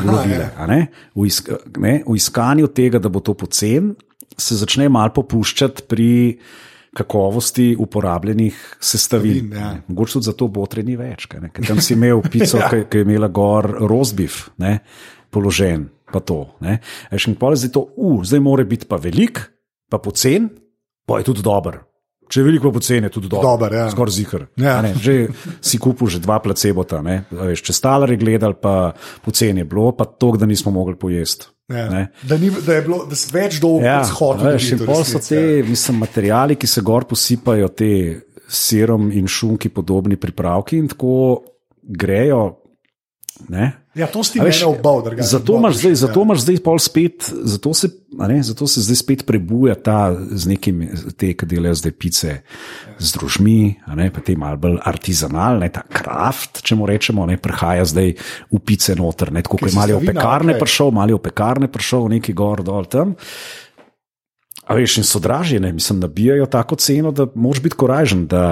Lovile, 0.06 0.52
a 0.54 0.70
ne? 0.70 0.86
V, 1.18 1.26
isk, 1.26 1.50
ne, 1.82 2.04
v 2.06 2.14
iskanju 2.14 2.70
tega, 2.78 3.02
da 3.02 3.10
bo 3.10 3.26
to 3.26 3.34
pocen, 3.34 3.96
se 4.38 4.58
začne 4.60 4.90
malo 4.90 5.14
popuščati 5.16 5.86
pri 5.90 6.10
kakovosti 6.96 7.76
uporabljenih 7.80 8.78
sestavin. 8.80 9.34
Sestavin, 9.34 9.62
ja. 9.62 9.82
Mogoče 9.88 10.18
tudi 10.18 10.30
zato 10.32 10.48
botre 10.48 10.84
ni 10.84 10.98
več. 11.00 11.28
Ker 11.30 11.50
tam 11.68 11.82
si 11.84 11.94
imel 11.94 12.24
pico, 12.26 12.62
ki, 12.72 12.86
ki 12.90 13.02
je 13.02 13.08
imela 13.08 13.30
gor 13.34 13.70
rozbif, 13.90 14.48
ne, 14.64 14.80
položen, 15.34 15.88
pa 16.12 16.24
to. 16.26 16.42
Veš, 17.12 17.30
in 17.32 17.38
pol 17.40 17.58
zdaj 17.60 17.76
to, 17.76 17.86
uh, 17.96 18.24
zdaj 18.26 18.42
mora 18.44 18.66
biti 18.68 18.90
pa 18.90 19.00
velik, 19.02 19.44
pa 19.90 20.02
pocen, 20.02 20.50
pa 21.06 21.22
je 21.22 21.30
tudi 21.30 21.46
dober. 21.46 21.84
Če 22.30 22.42
je 22.42 22.46
veliko 22.46 22.70
pa 22.70 22.78
pocen, 22.78 23.06
je 23.06 23.14
tudi 23.14 23.30
dober. 23.30 23.46
Dober, 23.46 23.78
ja. 23.80 23.86
Skoraj 23.94 24.14
zihar. 24.14 24.48
Ja. 24.62 24.80
Ne, 24.86 24.94
Že 24.98 25.16
si 25.66 25.80
kupil 25.82 26.10
že 26.14 26.22
dva 26.22 26.38
placebota. 26.42 27.02
Veš, 27.02 27.64
če 27.66 27.74
stalari 27.74 28.18
gledali, 28.22 28.58
pa 28.58 28.94
pocen 29.26 29.62
je 29.62 29.66
bilo, 29.66 29.94
pa 29.98 30.06
to, 30.10 30.36
da 30.38 30.50
nismo 30.50 30.74
mogli 30.74 30.98
pojesti. 30.98 31.50
Ja. 31.70 32.08
Da, 32.24 32.38
ni, 32.38 32.50
da 32.66 32.74
je 32.74 32.82
bilo 32.82 33.04
da 33.06 33.16
več 33.34 33.60
dolgo 33.62 33.86
Ja, 33.86 34.00
shod. 34.04 34.42
veš, 34.42 34.72
in 34.72 34.80
pol 34.86 35.04
so 35.06 35.20
te 35.22 35.64
mislim, 35.68 36.00
materijali, 36.02 36.56
ki 36.56 36.68
se 36.68 36.82
gor 36.82 37.06
posipajo, 37.06 37.68
te 37.70 38.22
sirom 38.50 39.12
in 39.12 39.28
šunki 39.30 39.70
podobni 39.70 40.18
pripravki 40.18 40.78
in 40.82 40.88
tako 40.90 41.44
grejo. 41.84 42.56
Ne? 43.48 43.72
Ja, 43.96 44.08
to 44.08 44.24
si 44.24 44.40
veš, 44.40 44.64
obal, 44.68 45.02
drugače. 45.04 45.28
Zato 45.28 45.54
Obal, 45.54 45.60
imaš 45.60 45.76
zdaj, 45.80 45.92
ja. 45.92 45.96
zato 45.96 46.22
imaš 46.22 46.40
zdaj 46.44 46.58
pol 46.64 46.80
spet, 46.80 47.30
zato 47.44 47.74
se, 47.74 47.90
ne, 48.12 48.44
zato 48.44 48.68
se 48.68 48.84
zdaj 48.84 48.96
spet 48.96 49.24
prebuja 49.26 49.76
ta 49.76 50.12
z 50.14 50.52
nekimi, 50.52 50.90
te, 51.18 51.32
ki 51.34 51.48
delajo 51.48 51.78
zdaj 51.80 51.94
pice 51.96 52.36
z 53.00 53.14
družmi, 53.16 53.60
ne, 53.96 54.10
pa 54.12 54.24
te 54.26 54.36
malo 54.40 54.60
bolj 54.60 54.78
artizanalne, 54.92 55.72
ta 55.74 55.86
kraft, 55.88 56.62
če 56.68 56.78
mu 56.80 56.90
rečemo, 56.90 57.26
ne, 57.30 57.40
prihaja 57.40 57.88
zdaj 57.88 58.14
v 58.52 58.62
pice 58.64 58.98
noter, 59.00 59.34
ne, 59.34 59.44
tako 59.46 59.62
kot 59.62 59.72
je 59.72 59.80
malo 59.80 60.02
v 60.04 60.12
pekarne 60.12 60.58
okej. 60.58 60.64
prišel, 60.66 60.94
malo 61.00 61.18
v 61.18 61.26
pekarne 61.30 61.72
prišel, 61.72 62.12
neki 62.20 62.36
gor 62.38 62.64
dol 62.68 62.92
tam. 62.92 63.16
A 64.70 64.78
veš, 64.78 65.00
in 65.02 65.08
so 65.08 65.18
dražje, 65.24 65.58
ne, 65.64 65.74
mislim, 65.74 66.04
nabijajo 66.04 66.46
tako 66.46 66.78
ceno, 66.78 67.16
da 67.16 67.26
moraš 67.34 67.64
biti 67.66 67.80
korajžen, 67.80 68.28
da 68.30 68.44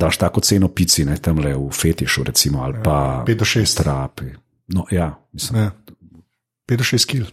daš 0.00 0.16
tako 0.18 0.40
ceno 0.40 0.68
pici, 0.68 1.04
ne, 1.04 1.18
tam 1.18 1.38
le 1.38 1.52
v 1.52 1.68
fetišu, 1.70 2.24
recimo, 2.24 2.62
ali 2.62 2.80
pa 2.80 3.22
pet 3.22 3.38
do 3.38 3.44
šest. 3.44 3.76
trapi. 3.78 4.32
No, 4.68 4.86
ja, 4.90 5.12
mislim, 5.32 5.60
Ja. 5.60 5.70
5 6.66 6.76
do 6.76 6.84
6 6.86 7.06
kil. 7.06 7.26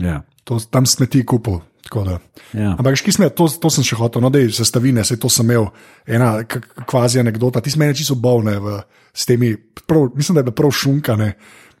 ja. 0.00 0.22
To, 0.44 0.56
tam 0.60 0.86
smeti 0.86 1.20
kupil. 1.22 1.60
da. 1.94 2.18
Ja. 2.52 2.70
Ampak, 2.72 2.96
škisme, 2.96 3.28
to, 3.30 3.46
to 3.50 3.68
sem 3.70 3.84
še 3.84 3.96
hotel, 3.96 4.20
no, 4.20 4.28
da 4.28 4.38
je 4.38 4.48
sestavine, 4.50 5.04
se 5.04 5.16
to 5.16 5.28
sem 5.28 5.44
imel, 5.44 5.66
ena 6.06 6.40
kvazi 6.82 7.20
anekdota. 7.20 7.60
Ti 7.60 7.70
si 7.70 7.78
meni 7.78 7.94
čisto 7.94 8.14
bolne 8.14 8.56
v, 8.58 8.78
s 9.12 9.24
temi, 9.24 9.52
prav, 9.84 10.08
mislim, 10.14 10.34
da 10.34 10.40
je 10.40 10.44
bila 10.44 10.54
prav 10.54 10.72
šunkane. 10.72 11.28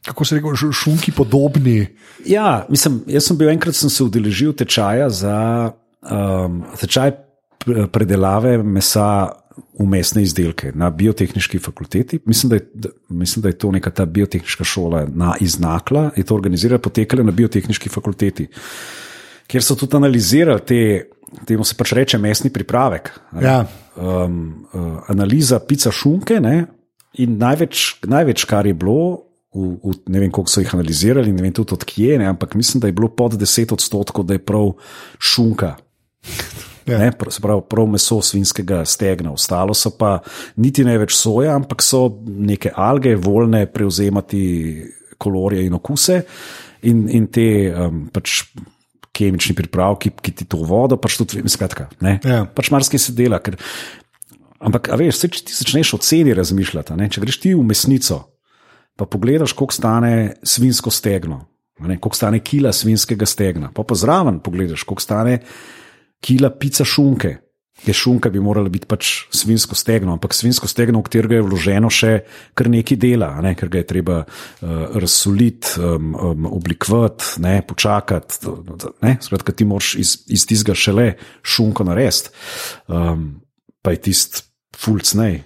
Kako 0.04 0.24
se 0.24 0.36
reče, 0.36 0.52
šu- 0.58 0.72
šunki 0.74 1.12
podobni. 1.12 1.80
Ja, 2.24 2.66
mislim, 2.68 3.02
jaz 3.06 3.24
sem 3.24 3.36
bil 3.36 3.48
enkrat 3.50 3.74
sem 3.74 3.88
se 3.88 4.04
udeležil 4.04 4.52
tečaja 4.52 5.08
za 5.10 5.36
um, 6.02 6.60
tečaj 6.76 7.10
p- 7.58 7.88
predelave 7.88 8.58
mesa 8.58 9.32
v 9.78 9.86
mesne 9.86 10.22
izdelke 10.22 10.72
na 10.74 10.90
biotehnički 10.90 11.58
fakulteti. 11.58 12.18
Mislim, 12.24 12.50
da 12.50 12.56
je, 12.56 12.64
da, 12.74 12.88
mislim, 13.08 13.42
da 13.42 13.48
je 13.48 13.58
to 13.58 13.70
neka 13.72 13.90
ta 13.90 14.06
biotehnička 14.06 14.64
šola 14.64 15.06
na 15.14 15.34
iznakla, 15.40 16.10
je 16.16 16.24
to 16.24 16.34
organizirala, 16.34 16.78
potekala 16.78 17.22
na 17.22 17.32
biotehnički 17.32 17.88
fakulteti, 17.88 18.48
kjer 19.46 19.64
so 19.64 19.74
tudi 19.74 19.96
analizirali 19.96 20.60
te, 20.66 20.80
temu 21.46 21.64
se 21.64 21.76
pač 21.76 21.92
reče 21.92 22.18
mesni 22.18 22.50
pripravek. 22.50 23.12
ne. 23.32 23.44
Ja. 23.44 23.64
um, 23.96 24.66
uh, 24.72 24.98
analiza 25.08 25.58
pica 25.58 25.90
šunke. 25.92 26.40
Ne? 26.40 26.66
In 27.18 27.38
največ, 27.38 28.04
največ, 28.06 28.44
kar 28.44 28.66
je 28.66 28.74
bilo, 28.74 29.28
v, 29.54 29.74
v, 29.82 29.94
ne 30.12 30.22
vem, 30.22 30.30
koliko 30.30 30.52
so 30.52 30.62
jih 30.62 30.74
analizirali, 30.76 31.32
ne 31.32 31.42
vem 31.42 31.54
tudi 31.56 31.74
odkje, 31.74 32.18
ne, 32.20 32.28
ampak 32.30 32.54
mislim, 32.54 32.82
da 32.84 32.90
je 32.90 32.96
bilo 32.96 33.08
pod 33.08 33.38
10 33.40 33.72
odstotkov, 33.74 34.28
da 34.28 34.36
je 34.36 34.44
prav 34.44 34.74
šunka. 35.18 35.76
Ja. 36.88 36.98
Ne, 36.98 37.10
se 37.30 37.42
pravi, 37.44 37.62
prav 37.68 37.86
meso 37.92 38.20
svinskega 38.24 38.80
stegna, 38.88 39.32
ostalo 39.36 39.74
so 39.76 39.92
pa 39.98 40.18
niti 40.56 40.84
ne 40.86 40.96
več 40.98 41.12
soja, 41.18 41.52
ampak 41.58 41.84
so 41.84 42.06
neke 42.24 42.72
alge, 42.74 43.12
voljne 43.20 43.66
prevzemati 43.72 44.40
kolorje 45.20 45.66
in 45.66 45.76
okuse, 45.76 46.22
in, 46.88 47.04
in 47.12 47.26
te 47.34 47.46
um, 47.74 48.06
pač 48.14 48.40
kemični 49.18 49.56
pripravki, 49.58 50.12
ki 50.14 50.34
ti 50.40 50.46
to 50.48 50.62
vodo, 50.66 50.96
pač 51.00 51.18
tudi, 51.18 51.42
skratka, 51.50 51.88
ne, 52.04 52.18
Ja. 52.24 52.44
pač 52.46 52.70
marsikaj 52.70 53.02
se 53.02 53.14
dela. 53.18 53.40
Ker, 53.42 53.58
ampak, 54.62 54.92
veš, 55.00 55.18
saj, 55.18 55.32
če 55.34 55.44
ti 55.48 55.56
začneš 55.58 55.94
o 55.96 56.02
ceni 56.02 56.36
razmišljati, 56.38 56.96
ne, 56.98 57.10
če 57.10 57.24
greš 57.24 57.40
ti 57.42 57.54
v 57.54 57.64
mesnico, 57.66 58.22
pa 58.98 59.06
pogledaš, 59.10 59.54
koliko 59.58 59.74
stane 59.74 60.12
svinsko 60.46 60.94
stegno, 60.94 61.42
ne, 61.82 61.98
koliko 61.98 62.18
stane 62.18 62.40
kila 62.42 62.72
svinskega 62.74 63.26
stegna, 63.26 63.72
pa 63.74 63.84
pa 63.86 63.98
zraven 63.98 64.40
pogledaš, 64.44 64.86
koliko 64.86 65.04
stane 65.04 65.40
kila 66.20 66.50
pica 66.50 66.84
šunke. 66.84 67.36
Je 67.86 67.94
šunka 67.94 68.30
bi 68.30 68.40
morala 68.42 68.68
biti 68.68 68.88
pač 68.90 69.28
svinsko 69.30 69.76
stegno, 69.78 70.16
ampak 70.16 70.34
svinsko 70.34 70.66
stegno, 70.66 70.98
v 70.98 71.06
katerega 71.06 71.36
je 71.38 71.44
vloženo 71.46 71.90
še 71.94 72.12
kar 72.58 72.66
nekaj 72.72 72.98
dela, 72.98 73.28
ne, 73.44 73.52
ker 73.54 73.70
ga 73.70 73.78
je 73.78 73.86
treba 73.86 74.16
uh, 74.24 74.72
razsoliti, 74.98 75.76
um, 75.78 76.08
um, 76.18 76.48
oblikovati, 76.58 77.38
ne, 77.44 77.60
počakati. 77.62 78.50
Ne, 79.06 79.14
skratka, 79.22 79.54
ti 79.54 79.68
moraš 79.68 79.92
iz, 79.94 80.16
iz 80.26 80.46
tistega 80.50 80.74
šele 80.74 81.12
šunko 81.46 81.86
narediti. 81.86 82.34
Um, 82.90 83.28
pa 83.78 83.94
je 83.94 84.02
tisti 84.10 84.42
fulcnej. 84.74 85.38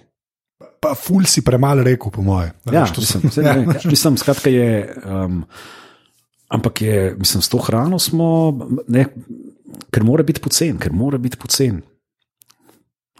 Pa 0.81 0.97
ful 0.97 1.29
si 1.29 1.45
premalo 1.45 1.85
rekel, 1.85 2.11
po 2.11 2.25
moje. 2.25 2.49
Ja, 2.65 2.81
veš, 2.81 2.97
mislim, 2.97 3.29
sem- 3.29 3.31
saj 3.37 3.45
ne 3.45 3.77
mislim, 3.93 4.17
skratka 4.17 4.49
je. 4.49 4.89
Um, 5.05 5.43
ampak 6.49 6.81
je, 6.81 6.97
mislim, 7.17 7.41
s 7.45 7.49
to 7.49 7.61
hrano 7.61 7.99
smo, 7.99 8.57
ne, 8.87 9.05
ker 9.91 10.03
mora 10.03 10.23
biti 10.23 10.41
pocen, 10.41 10.77
ker 10.77 10.93
mora 10.93 11.17
biti 11.17 11.37
pocen. 11.37 11.81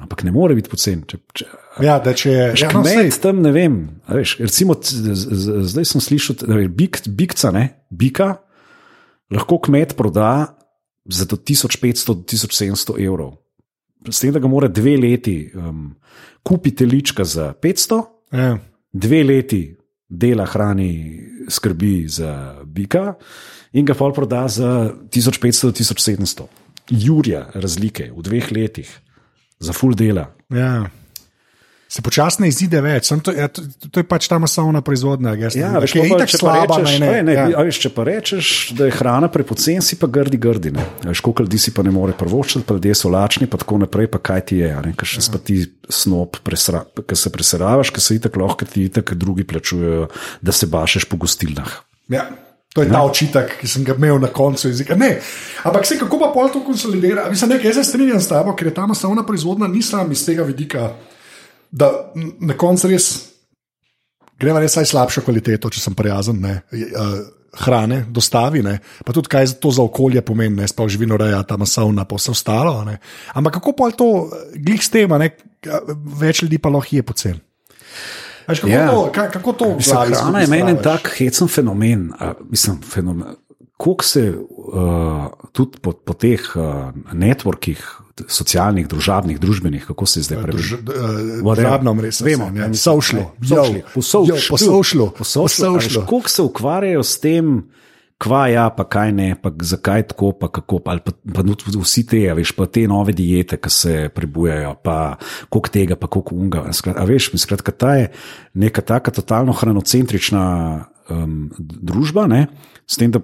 Ampak 0.01 0.24
ne 0.24 0.32
more 0.32 0.56
biti 0.58 0.70
pocen. 0.70 1.04
Če, 1.08 1.20
če, 1.34 1.45
Ja, 1.82 1.99
da 1.99 2.14
če 2.14 2.30
je. 2.30 2.38
ja, 2.39 2.54
Ja, 2.58 2.72
no, 2.74 2.82
kmet 2.82 3.14
sej, 3.14 3.22
tam, 3.22 3.41
ne 3.41 3.51
vem. 3.51 3.76
Veš, 4.10 4.36
recimo, 4.41 4.76
c- 4.76 4.97
z- 5.14 5.38
z- 5.38 5.62
zdaj 5.70 5.86
sem 5.86 6.01
slišal, 6.01 6.36
da 6.43 6.58
je 6.60 6.70
bik, 6.70 7.04
bikca, 7.08 7.51
ne, 7.51 7.64
bika, 7.89 8.32
lahko 9.32 9.60
kmet 9.60 9.93
proda 9.95 10.54
za 11.06 11.26
do 11.26 11.38
1500 11.38 12.06
do 12.08 12.16
1700 12.24 12.97
evrov. 12.99 13.38
S 14.10 14.20
tem, 14.20 14.34
da 14.34 14.39
ga 14.39 14.47
mora 14.47 14.68
dve 14.68 14.97
leti 14.97 15.51
um, 15.56 15.93
kupiti 16.43 16.86
lička 16.86 17.24
za 17.24 17.54
500, 17.54 18.01
ja. 18.34 18.58
dve 18.91 19.24
leti 19.24 19.62
dela, 20.10 20.45
hrani, 20.45 20.91
skrbi 21.49 22.08
za 22.08 22.34
bika 22.66 23.14
in 23.74 23.86
ga 23.86 23.95
pol 23.97 24.13
proda 24.13 24.47
za 24.47 24.93
1500 25.09 25.69
do 25.69 25.71
1700. 25.78 26.49
Jurja 26.89 27.47
razlike 27.53 28.11
v 28.11 28.26
dveh 28.26 28.51
letih 28.51 28.89
za 29.59 29.74
full 29.74 29.95
dela. 29.95 30.30
Ja. 30.51 30.89
Se 31.93 32.01
počasno 32.01 32.47
izide 32.49 32.80
več, 32.82 33.05
Samo 33.05 33.21
to, 33.21 33.32
ja, 33.38 33.45
to, 33.53 33.61
to 33.93 34.01
je 34.01 34.05
pač 34.09 34.26
ta 34.26 34.39
masovna 34.41 34.82
proizvodnja. 34.82 35.36
Jaz, 35.38 35.53
Ja, 35.57 35.76
veš, 35.78 35.93
ki 35.93 36.01
je 36.01 36.09
pa, 36.09 36.26
če, 36.26 36.39
pa 36.39 36.41
slaba. 36.41 36.78
rečeš, 36.80 36.95
ne, 37.03 37.09
ne, 37.11 37.19
ne, 37.28 37.36
ja. 37.53 37.65
veš, 37.67 37.80
če 37.84 37.91
pa 37.93 38.05
rečeš, 38.07 38.47
da 38.80 38.88
je 38.89 38.95
hrana 38.97 39.30
prepocen, 39.30 39.84
si 39.86 39.99
pa 40.01 40.09
grdi, 40.09 40.39
grdi. 40.41 40.71
Ne. 40.74 40.88
Veš, 41.05 41.21
koliko 41.21 41.45
ljudi 41.45 41.59
si 41.61 41.74
pa 41.76 41.86
ne 41.86 41.93
more 41.93 42.15
prvoščiti, 42.17 42.65
pa 42.65 42.80
ljudje 42.80 42.97
so 42.97 43.13
lačni, 43.13 43.45
pa 43.45 43.61
tako 43.61 43.78
naprej, 43.84 44.09
pa 44.09 44.24
kaj 44.26 44.41
ti 44.49 44.63
je, 44.63 44.71
ker 44.97 45.11
še 45.11 45.21
ja. 45.21 45.41
ti 45.45 45.59
snop, 45.86 46.41
ki 46.41 47.19
se 47.19 47.34
preseravaš, 47.36 47.93
ker 47.93 48.07
se 48.07 48.17
itak 48.17 48.41
lahko 48.41 48.65
ti 48.65 48.88
itak 48.89 49.13
drugi 49.13 49.45
plačujejo, 49.53 50.09
da 50.41 50.55
se 50.55 50.71
bašeš 50.74 51.05
po 51.13 51.21
gostilnah. 51.21 51.78
Ja. 52.09 52.26
To 52.74 52.82
je 52.82 52.89
ta 52.89 53.03
očitek, 53.05 53.51
ki 53.59 53.67
sem 53.69 53.84
ga 53.86 53.93
imel 53.93 54.17
na 54.17 54.32
koncu 54.34 54.67
jezika. 54.67 54.95
Ne, 54.97 55.19
ampak 55.63 55.86
se 55.86 55.99
kako 55.99 56.17
pa 56.19 56.32
pol 56.34 56.49
to 56.49 56.63
konsolidira? 56.65 57.28
Mislim, 57.30 57.51
nekaj, 57.53 57.69
jaz 57.69 57.78
se 57.78 57.84
strinjam 57.91 58.21
s 58.21 58.32
tabo, 58.32 58.55
ker 58.57 58.71
je 58.71 58.74
ta 58.74 58.88
masovna 58.89 59.26
proizvodnja 59.26 59.69
ni 59.69 59.82
samo 59.86 60.11
iz 60.11 60.26
tega 60.26 60.43
vidika, 60.43 60.89
da 61.71 61.91
na 62.41 62.57
koncu 62.57 62.89
res 62.89 63.11
greva 64.41 64.63
res 64.63 64.76
aj 64.80 64.89
slabšo 64.91 65.24
kvaliteto, 65.26 65.71
če 65.71 65.84
sem 65.84 65.95
prijazen. 65.97 66.41
Ne, 66.43 66.59
Hrane, 67.53 67.99
dostavi, 68.09 68.63
ne. 68.65 68.80
pa 69.05 69.13
tudi 69.13 69.30
kaj 69.30 69.51
to 69.61 69.69
za 69.69 69.84
okolje 69.86 70.24
pomeni, 70.26 70.57
ne 70.57 70.67
sploh 70.67 70.89
živino 70.89 71.19
reja, 71.21 71.43
ta 71.45 71.53
masovna, 71.61 72.01
pa 72.09 72.17
vse 72.17 72.34
ostalo. 72.34 72.80
Ne. 72.88 72.97
Ampak 73.38 73.59
kako 73.59 73.76
pa 73.78 73.91
to, 73.93 74.07
eh, 74.26 74.55
glih 74.57 74.82
s 74.82 74.89
tem, 74.89 75.13
več 76.17 76.41
ljudi 76.41 76.57
pa 76.57 76.74
lahko 76.74 76.97
je 76.97 77.03
pocen. 77.05 77.38
Veš, 78.48 78.60
Kako, 78.60 78.70
Ja. 78.70 78.88
to, 78.88 79.12
ka- 79.14 79.32
kako 79.32 79.54
to 79.54 79.66
glavi 79.66 79.84
hrana 79.84 80.39
je 80.39 80.46
skupaj 80.46 80.48
meni 80.50 80.72
en 80.72 80.78
spraviš? 80.78 81.02
tak 81.02 81.16
hecen 81.18 81.48
fenomen. 81.48 82.12
A, 82.20 82.34
mislim, 82.44 82.82
fenomen. 82.84 83.28
koliko 83.78 84.04
se 84.04 84.34
uh, 84.34 84.76
tudi 85.52 85.78
po, 85.80 85.91
po 85.94 86.14
teh 86.14 86.39
uh, 86.56 86.64
networkih, 87.14 87.84
socialnih, 88.28 88.88
družabnih, 88.88 89.39
družbenih, 89.39 89.86
kako 89.86 90.06
se 90.06 90.22
zdaj 90.22 90.41
prebiva. 90.41 90.78
Družabno 91.46 91.94
mrežo, 91.94 92.26
vemo, 92.26 92.46
ja, 92.46 92.68
ne, 92.68 92.76
sošlo. 92.76 93.32
Poslušalo. 94.39 95.14
Koliko 96.06 96.30
se 96.30 96.41
ukvarjajo 96.41 97.04
s 97.04 97.20
tem, 97.20 97.64
kva 98.24 98.45
ja, 98.47 98.67
pa 98.71 98.86
kaj 98.88 99.11
ne, 99.15 99.28
pa 99.39 99.51
zakaj 99.51 100.07
tako, 100.13 100.32
pa 100.39 100.47
kako, 100.53 100.80
pa, 100.86 100.95
pa, 101.03 101.11
pa 101.11 101.43
vsi 101.43 102.05
te, 102.07 102.21
a 102.32 102.36
veš, 102.38 102.53
pa 102.55 102.67
te 102.71 102.86
nove 102.88 103.15
diete, 103.15 103.59
ki 103.59 103.71
se 103.71 103.95
prebujajo, 104.15 104.76
pa 104.84 104.97
koliko 105.49 105.74
tega, 105.74 105.97
pa 105.99 106.07
koliko 106.07 106.38
unga. 106.39 106.63
A 106.95 107.07
veš, 107.09 107.34
skratka, 107.43 107.76
ta 107.76 107.95
je 107.99 108.11
neka 108.53 108.82
taka 108.82 109.11
totalno 109.11 109.55
hranocentrična 109.57 110.45
um, 111.11 111.49
družba, 111.59 112.28
ne? 112.32 112.47
s 112.84 112.99
tem, 112.99 113.11
da 113.11 113.21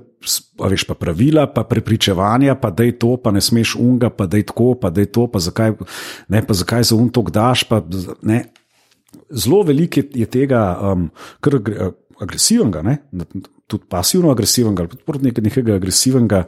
veš, 0.70 0.86
pa 0.88 0.96
pravila, 0.96 1.46
pa 1.52 1.66
prepričevanja, 1.68 2.56
pa 2.62 2.72
da 2.72 2.88
je 2.88 2.96
to, 3.00 3.16
pa 3.20 3.32
ne 3.36 3.42
smeš 3.44 3.76
unga, 3.80 4.10
pa 4.10 4.28
da 4.28 4.40
je 4.40 4.48
tako, 4.48 4.74
pa 4.80 4.90
da 4.90 5.04
je 5.04 5.12
to, 5.12 5.28
pa 5.28 5.42
zakaj, 5.44 5.76
ne, 6.32 6.42
pa 6.48 6.56
zakaj 6.56 6.88
za 6.92 6.96
un 6.96 7.10
to 7.12 7.26
daš. 7.28 7.66
Pa, 7.68 7.82
ne? 8.24 8.44
Zelo 9.30 9.62
veliko 9.68 10.04
je 10.16 10.28
tega, 10.32 10.64
um, 10.92 11.10
kar 11.44 11.60
agresivnega, 12.24 12.84
ne? 12.88 12.98
Tudi 13.70 13.86
pasivno 13.90 14.34
agresivnega, 14.34 14.86
ali 14.86 15.02
pa 15.06 15.18
nekaj, 15.22 15.46
nekega 15.50 15.80
agresivnega. 15.80 16.44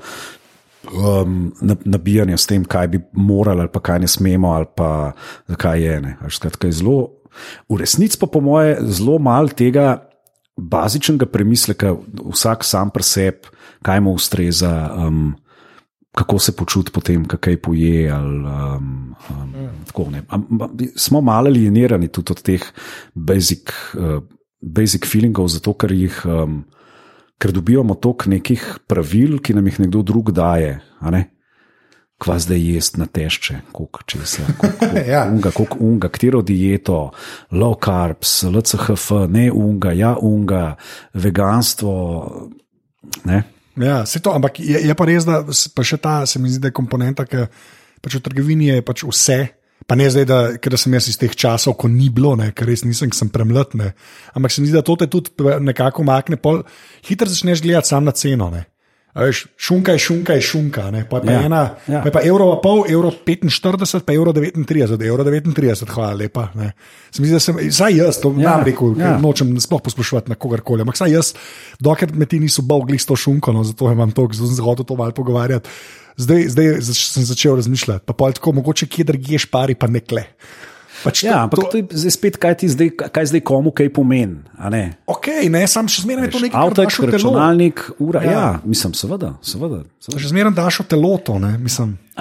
Um, 0.98 1.52
nabijanje 1.86 2.40
s 2.42 2.48
tem, 2.50 2.64
kaj 2.66 2.88
bi 2.90 3.00
morali, 3.14 3.62
ali 3.62 3.70
pa 3.70 3.80
kaj 3.86 4.00
ne 4.02 4.08
smemo, 4.10 4.56
ali 4.58 4.66
pa 4.76 5.12
kaj 5.62 5.84
je. 5.86 5.98
Skratka, 6.34 6.72
je 6.72 6.80
zelo, 6.80 6.96
v 7.70 7.78
resnici 7.78 8.18
pa, 8.18 8.26
po 8.26 8.42
moje, 8.42 8.80
zelo 8.90 9.20
malo 9.22 9.54
tega 9.54 10.00
bazičnega 10.58 11.26
premisleka, 11.30 11.94
vsak 12.34 12.66
sam 12.68 12.90
pri 12.90 13.06
sebi, 13.06 13.54
kaj 13.86 14.02
mu 14.02 14.14
ustreza, 14.18 14.74
um, 14.98 15.36
kako 16.12 16.40
se 16.40 16.56
počuti 16.56 16.92
potem, 16.92 17.26
kaj 17.26 17.62
poje. 17.62 18.10
Ali, 18.12 18.42
um, 18.42 19.16
um, 19.30 19.56
tako, 19.88 20.10
Smo 20.96 21.22
malo 21.22 21.48
alienirani 21.48 22.08
tudi 22.08 22.34
od 22.34 22.42
teh 22.42 22.66
basic, 23.14 23.72
uh, 23.96 24.22
basic 24.62 25.06
feelingov, 25.06 25.48
zato 25.48 25.74
ker 25.74 25.92
jih. 25.92 26.22
Um, 26.26 26.64
Ker 27.42 27.52
dobivamo 27.52 27.96
toliko 27.98 28.30
nekih 28.30 28.66
pravil, 28.88 29.40
ki 29.42 29.56
nam 29.58 29.66
jih 29.66 29.80
nekdo 29.86 30.04
drug 30.06 30.30
daje, 30.38 30.76
kva 32.22 32.38
zdaj 32.38 32.62
jesti 32.62 33.00
na 33.02 33.08
tešče, 33.10 33.56
koliko 33.74 34.04
česa, 34.06 34.46
koliko 34.62 35.10
ja. 35.10 35.24
unga, 35.32 35.52
koliko 35.52 35.78
unga, 35.80 36.10
katero 36.14 36.42
dieto, 36.46 37.00
low 37.52 37.74
carbs, 37.86 38.44
LCHF, 38.44 39.26
ne 39.30 39.48
unga, 39.52 39.92
ja 39.98 40.14
unga, 40.22 40.76
veganstvo. 41.14 41.96
Ne? 43.26 43.44
Ja, 43.82 44.06
se 44.06 44.22
to, 44.22 44.36
ampak 44.38 44.60
je, 44.60 44.84
je 44.86 44.96
pa 44.96 45.08
res, 45.10 45.26
da 45.26 45.42
pa 45.76 45.86
še 45.88 45.98
ta, 45.98 46.20
se 46.30 46.40
mi 46.40 46.52
zdi, 46.52 46.62
da 46.62 46.70
je 46.70 46.78
komponenta, 46.78 47.26
ki 47.26 47.48
pač 48.02 48.20
v 48.20 48.24
trgovini 48.28 48.70
je 48.70 48.86
pač 48.86 49.06
vse. 49.08 49.40
Pa 49.88 49.98
ne 49.98 50.10
zdaj, 50.10 50.26
da, 50.30 50.40
da 50.56 50.78
sem 50.78 50.94
jaz 50.94 51.08
iz 51.10 51.18
teh 51.20 51.34
časov, 51.36 51.76
ko 51.80 51.90
ni 51.92 52.10
bilo, 52.14 52.36
ne, 52.40 52.52
ker 52.56 52.70
res 52.70 52.86
nisem, 52.86 53.12
sem 53.16 53.32
premlad. 53.34 53.74
Ampak 54.38 54.54
se 54.54 54.62
mi 54.62 54.70
zdi, 54.70 54.78
da 54.78 54.86
to 54.86 54.96
te 55.00 55.10
tudi 55.12 55.34
nekako 55.60 56.06
makne. 56.08 56.38
Hitro 57.08 57.30
začneš 57.30 57.64
gledati 57.66 57.92
sam 57.92 58.06
na 58.08 58.14
ceno. 58.16 58.52
Ne. 58.54 58.68
Veš, 59.16 59.42
šunka 59.60 59.92
je 59.92 60.00
šunka, 60.00 60.34
je 60.34 60.42
šunka. 60.42 60.82
Pa 61.10 61.18
je 61.18 61.26
pa, 61.26 61.32
ja, 61.32 61.42
ena, 61.44 61.62
ja. 61.88 62.04
pa 62.14 62.22
evro, 62.24 62.48
pa 62.56 62.62
pol, 62.64 62.86
evro 62.88 63.12
45, 63.12 64.06
pa 64.08 64.14
evro 64.16 64.32
39, 64.32 65.04
evro 65.08 65.26
39, 65.28 65.90
hvala 65.92 66.14
lepa. 66.16 66.48
Zdi, 67.12 67.40
sem, 67.40 67.60
saj 67.76 67.98
jaz, 67.98 68.22
to 68.24 68.32
ja, 68.38 68.54
nam 68.54 68.64
rekel, 68.68 68.96
ja. 69.00 69.18
nočem 69.20 69.52
sploh 69.60 69.84
poslušati 69.84 70.32
na 70.32 70.40
kogarkoli. 70.40 70.86
Ampak 70.86 71.02
saj 71.02 71.12
jaz, 71.12 71.34
dokler 71.80 72.16
me 72.16 72.26
ti 72.26 72.40
niso 72.40 72.64
bogli 72.64 73.00
s 73.00 73.10
to 73.10 73.20
šunko, 73.20 73.52
no, 73.52 73.66
zato 73.68 73.92
imam 73.92 74.16
to, 74.16 74.30
zelo 74.38 74.48
zelo 74.56 74.76
to 74.80 74.96
malo 74.96 75.12
pogovarjati. 75.12 75.70
Zdaj, 76.20 76.50
zdaj 76.56 76.68
sem 76.90 77.24
začel 77.28 77.56
razmišljati, 77.60 78.06
pa 78.06 78.14
pol 78.18 78.36
tako, 78.36 78.56
mogoče 78.60 78.88
kje 78.92 79.08
drugje 79.12 79.46
špari, 79.46 79.78
pa 79.80 79.88
nekle. 79.92 80.26
Pač 81.02 81.24
ja, 81.26 81.34
to, 81.34 81.50
ampak 81.50 81.60
to, 81.66 81.82
to 81.90 81.98
je 81.98 82.12
spet, 82.14 82.38
kaj 82.38 82.56
ti 82.62 82.70
zdaj, 82.70 82.92
kaj 83.10 83.32
zdaj 83.34 83.42
komu 83.46 83.74
kaj 83.74 83.90
pomeni. 83.94 84.44
Ok, 85.10 85.32
ne, 85.50 85.64
sam 85.66 85.90
še 85.90 86.06
zmeraj 86.06 86.30
to 86.30 86.42
nekaj 86.44 86.62
avto, 86.62 86.86
računalnik, 86.86 87.82
ura. 88.04 88.22
Ja. 88.22 88.32
ja, 88.32 88.46
mislim, 88.62 88.94
seveda. 88.98 89.34
seveda, 89.42 89.82
seveda. 89.98 90.22
Še 90.22 90.34
zmeraj 90.34 90.54
daš 90.58 90.84
v 90.84 90.88
telo 90.94 91.16
to. 91.26 91.40
Ne, 91.42 91.56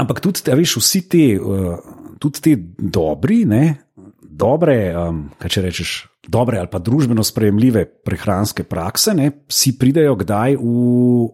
ampak 0.00 0.22
tudi, 0.24 0.44
ja, 0.48 0.56
veš, 0.56 0.78
vsi 0.80 1.02
ti, 1.12 1.24
uh, 1.36 1.76
tudi 2.22 2.44
ti 2.46 2.56
dobri, 2.80 3.42
ne, 3.48 3.64
dobre, 4.40 4.78
um, 4.96 5.26
kaj 5.40 5.56
če 5.56 5.64
rečeš, 5.68 5.90
dobre 6.30 6.60
ali 6.60 6.70
pa 6.72 6.80
družbeno 6.80 7.24
sprejemljive 7.26 7.84
prehranske 8.06 8.64
prakse, 8.64 9.12
ne, 9.16 9.32
si 9.52 9.76
pridejo 9.76 10.16
kdaj 10.20 10.56
v, 10.56 11.28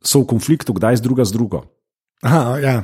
so 0.00 0.24
v 0.24 0.30
konfliktu, 0.30 0.72
kdaj 0.76 1.02
z 1.02 1.04
druga 1.04 1.28
z 1.28 1.36
drugo. 1.36 1.66
Aha, 2.26 2.58
ja 2.58 2.76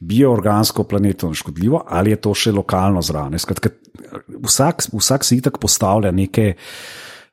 bioorgansko 0.00 0.84
planetu 0.84 1.34
škodljivo, 1.34 1.82
ali 1.88 2.10
je 2.10 2.20
to 2.22 2.34
še 2.34 2.52
lokalno 2.54 3.02
zraven. 3.02 3.38
Vsak, 4.44 4.84
vsak 4.92 5.26
si 5.26 5.40
tako 5.42 5.64
postavlja 5.64 6.12
neke 6.14 6.52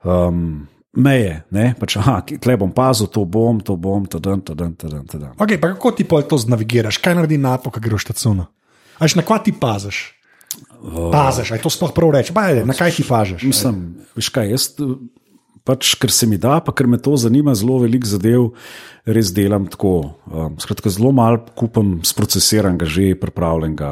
um, 0.04 0.66
meje. 0.98 1.44
Ne? 1.54 1.68
Pač, 1.80 1.98
aha, 2.02 2.20
tle 2.26 2.58
bom 2.58 2.74
pazil, 2.74 3.10
to 3.14 3.26
bom, 3.30 3.62
to 3.62 3.78
bom, 3.78 4.08
teden, 4.10 4.42
teden, 4.42 4.74
teden. 4.80 5.06
teden. 5.12 5.32
Okay, 5.38 5.62
kako 5.62 5.94
ti 5.94 6.08
pa 6.10 6.24
to 6.26 6.40
znavigiraš, 6.42 7.00
kaj 7.04 7.20
naredi 7.20 7.38
napo, 7.42 7.74
ko 7.74 7.84
greš 7.84 8.10
tacuno? 8.12 8.50
Aj 8.98 9.12
na 9.18 9.26
kva 9.28 9.42
ti 9.44 9.54
paziš? 9.54 10.08
Paziš, 11.12 11.52
aj 11.52 11.62
to 11.62 11.70
sploh 11.74 11.92
prav 11.94 12.16
reči. 12.16 12.34
Na 12.66 12.74
kaj 12.74 12.98
ti 12.98 13.06
paziš? 13.06 13.46
Mislim, 13.46 13.84
veš 14.18 14.32
kaj, 14.34 14.56
jaz 14.56 14.72
pač, 15.66 15.96
ker 16.00 16.14
se 16.14 16.28
mi 16.30 16.38
da, 16.42 16.60
pa 16.64 16.74
ker 16.76 16.88
me 16.88 17.00
to 17.02 17.16
zanima, 17.20 17.56
zelo 17.58 17.80
veliko 17.82 18.08
zadev 18.08 18.52
res 19.06 19.32
delam 19.34 19.68
tako. 19.72 19.96
Um, 20.30 20.60
skratka, 20.62 20.92
zelo 20.94 21.12
malo 21.16 21.42
kupam 21.58 21.98
sprocesiranega, 22.06 22.88
že 22.90 23.14
pripravljenega. 23.20 23.92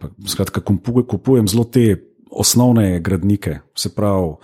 Pa, 0.00 0.12
skratka, 0.28 0.62
kupujem, 0.64 1.08
kupujem 1.08 1.48
zelo 1.50 1.64
te 1.64 1.88
osnovne 2.30 3.00
gradnike, 3.00 3.60
se 3.76 3.92
pravi 3.94 4.36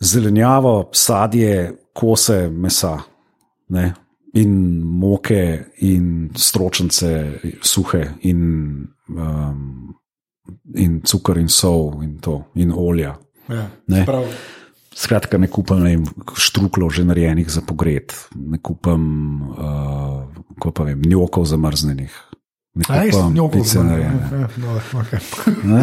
zelenjavo, 0.00 0.90
sadje, 0.94 1.72
kose 1.92 2.48
mesa. 2.48 2.98
Ne? 3.68 3.92
In 4.38 4.52
moke, 4.84 5.72
in 5.82 6.30
stročnice, 6.36 7.40
suhe, 7.64 8.04
in, 8.28 8.42
um, 9.08 9.94
in 10.76 11.00
cukor, 11.02 11.40
in 11.40 11.48
sol, 11.48 11.98
in, 12.04 12.18
to, 12.22 12.44
in 12.54 12.72
olja. 12.72 13.16
Ja, 13.48 13.66
Skratka, 14.98 15.38
ne 15.38 15.46
kupam 15.46 15.84
ne, 15.86 15.94
štruklov 16.34 16.90
že 16.90 17.06
narejenih 17.06 17.46
za 17.46 17.62
pogred, 17.62 18.10
ne 18.34 18.58
kupam 18.58 19.02
uh, 19.54 20.96
njokov 21.06 21.46
zamrznenih. 21.46 22.10
Ali 22.88 23.10
pa 23.10 23.26
pice 23.50 23.82
narejene. 23.82 24.26
Ja, 24.30 24.48
no, 25.64 25.78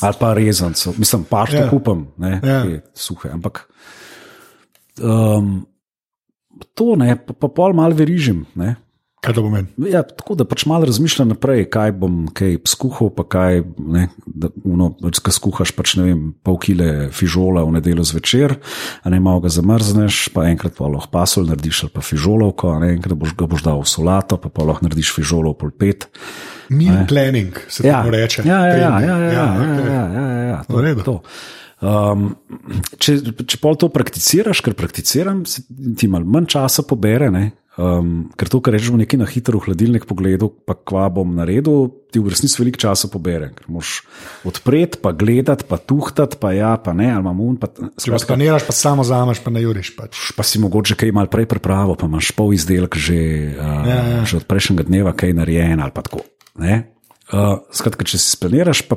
Ali 0.00 0.16
pa 0.20 0.32
rezancev, 0.34 0.94
mislim, 0.98 1.24
pašto 1.24 1.56
yeah. 1.56 1.64
Ja. 1.64 1.70
kupam, 1.70 2.06
ne, 2.16 2.40
yeah. 2.44 2.72
Ja. 2.72 2.80
suhe. 2.94 3.32
Ampak 3.32 3.68
um, 5.02 5.66
to 6.74 6.96
ne, 6.96 7.16
pa, 7.16 7.32
pa 7.32 7.48
pol 7.48 7.76
mal 7.76 7.92
verižim. 7.92 8.46
Ne. 8.56 8.76
Kaj 9.18 9.34
to 9.34 9.42
pomeni? 9.42 9.66
Ja, 9.90 10.04
tako 10.06 10.36
da 10.38 10.44
pač 10.46 10.62
malo 10.70 10.86
razmišljam 10.86 11.32
naprej, 11.32 11.64
kaj 11.74 11.90
bom 11.98 12.20
kaj 12.34 12.60
skuhal, 12.70 13.10
pa 13.14 13.24
kaj, 13.26 13.64
ne, 13.78 14.04
da 14.26 14.50
uno, 14.62 14.92
pač, 15.00 15.18
kaj 15.26 15.34
skuhaš 15.34 15.72
pač 15.74 15.96
ne 15.98 16.06
vem, 16.06 16.20
pol 16.46 16.58
kile 16.62 17.08
fižola 17.14 17.64
v 17.66 17.74
nedeljo 17.80 18.06
zvečer, 18.06 18.54
a 19.02 19.10
ne 19.10 19.18
malo 19.22 19.42
ga 19.42 19.50
zamrzneš, 19.50 20.28
pa 20.34 20.46
enkrat 20.52 20.78
pa 20.78 20.86
lahko 20.86 21.10
pasul 21.18 21.50
narediš 21.50 21.88
ali 21.88 21.94
pa 21.98 22.06
fižolovko, 22.06 22.76
a 22.76 22.80
ne 22.84 22.92
enkrat 22.94 23.18
boš, 23.18 23.34
ga 23.38 23.50
boš 23.50 23.66
dal 23.66 23.82
v 23.82 23.90
solato, 23.90 24.38
pa 24.38 24.54
pa 24.54 24.70
lahko 24.70 24.86
narediš 24.86 25.12
fižolov 25.18 25.58
pol 25.58 25.74
pet. 25.74 26.06
Meal 26.70 27.02
planning 27.10 27.58
se 27.66 27.88
ja, 27.88 28.04
temu 28.04 28.14
reče. 28.14 28.46
Ja, 28.46 28.64
ja, 28.70 28.76
ja, 28.76 28.96
ja, 29.00 29.00
ja, 29.02 29.18
ja, 29.18 29.46
okay. 29.58 29.86
ja, 29.88 30.02
ja, 30.14 30.26
ja, 30.30 30.42
ja, 30.52 30.58
to, 30.68 30.78
Vredo. 30.78 31.02
to. 31.02 31.20
Um, 31.78 32.30
če, 32.98 33.20
če 33.46 33.58
pol 33.62 33.78
to 33.78 33.90
prakticiraš, 33.94 34.62
ker 34.66 34.74
prakticiram, 34.78 35.42
ti 35.98 36.10
malo 36.10 36.26
manj 36.26 36.54
časa 36.54 36.86
pobere, 36.86 37.32
ne? 37.34 37.48
Um, 37.78 38.26
ker 38.34 38.50
to, 38.50 38.58
kar 38.58 38.74
rečemo, 38.74 38.98
nekaj 38.98 39.20
na 39.20 39.26
hitro 39.30 39.60
v 39.60 39.70
hladilnik 39.70 40.02
pogledu, 40.10 40.50
pa 40.50 40.74
kva 40.74 41.06
bom 41.14 41.30
naredil, 41.38 41.92
ti 42.10 42.18
v 42.18 42.32
resnici 42.32 42.58
veliko 42.58 42.80
časa 42.82 43.06
pobere. 43.06 43.52
Ker 43.54 43.70
moš 43.70 44.02
odpreti, 44.42 44.98
pa 44.98 45.14
gledati, 45.14 45.62
pa 45.62 45.78
tuhtati, 45.78 46.40
pa 46.42 46.50
ja, 46.56 46.74
pa 46.82 46.90
ne, 46.90 47.06
ali 47.14 47.22
imamo 47.22 47.46
un. 47.46 47.54
Če 47.94 48.10
pa 48.10 48.18
skaniraš, 48.18 48.66
pa 48.66 48.74
samo 48.74 49.06
zamaš, 49.06 49.44
pa 49.46 49.54
ne 49.54 49.62
juriš. 49.62 49.94
Pač. 49.94 50.34
Pa 50.34 50.42
si 50.42 50.58
mogoče 50.58 50.98
kaj 50.98 51.14
mal 51.14 51.30
prej 51.30 51.46
pripravo, 51.46 51.94
pa 51.94 52.10
imaš 52.10 52.34
pol 52.34 52.50
izdelek 52.58 52.98
že, 52.98 53.20
uh, 53.54 53.86
ja, 53.86 54.00
ja. 54.18 54.20
že 54.26 54.42
od 54.42 54.50
prejšnjega 54.50 54.90
dneva, 54.90 55.14
kaj 55.14 55.38
narejen 55.38 55.78
ali 55.78 55.94
pa 55.94 56.02
tako. 56.02 56.26
Ne? 56.58 56.97
Uh, 57.28 57.58
skratka, 57.76 58.06
če 58.08 58.16
si 58.16 58.30
splaniraš, 58.32 58.86
pa 58.88 58.96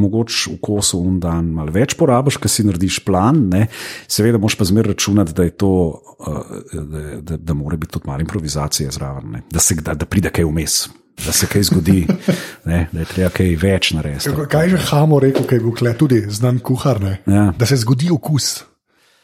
mogoče 0.00 0.54
v 0.54 0.60
kosu 0.64 0.96
un 1.04 1.18
dan 1.20 1.50
malo 1.52 1.74
več 1.74 1.92
porabiš, 2.00 2.38
kaj 2.40 2.52
si 2.52 2.64
narediš 2.64 3.02
plan, 3.04 3.42
ne? 3.52 3.66
seveda 4.08 4.40
moš 4.40 4.56
pa 4.56 4.64
zmeraj 4.64 4.94
računati, 4.94 5.34
da 5.36 5.44
je 5.44 5.52
to, 5.60 5.72
uh, 5.92 6.54
da, 6.72 7.02
da, 7.20 7.36
da 7.36 7.56
mora 7.58 7.76
biti 7.76 7.92
tudi 7.98 8.08
malo 8.08 8.24
improvizacije 8.24 8.94
zraven, 8.96 9.42
da, 9.52 9.60
se, 9.60 9.76
da, 9.84 9.92
da 9.92 10.08
pride 10.08 10.32
kaj 10.32 10.48
vmes. 10.48 10.86
Da 11.20 11.32
se 11.32 11.48
kaj 11.48 11.68
zgodi, 11.68 12.06
ne, 12.70 12.80
da 12.92 13.04
je 13.04 13.10
treba 13.12 13.30
kaj 13.36 13.54
več 13.60 13.92
narediti. 13.96 14.32
Kaj 14.52 14.66
je 14.66 14.72
že 14.74 14.80
Hamo 14.90 15.20
rekel, 15.20 15.44
kaj 15.48 15.60
je 15.60 15.64
bil 15.64 15.92
tudi 16.00 16.24
znan 16.28 16.58
kuhar? 16.64 17.00
Ja. 17.24 17.50
Da 17.56 17.68
se 17.68 17.76
zgodi 17.80 18.08
okus. 18.12 18.64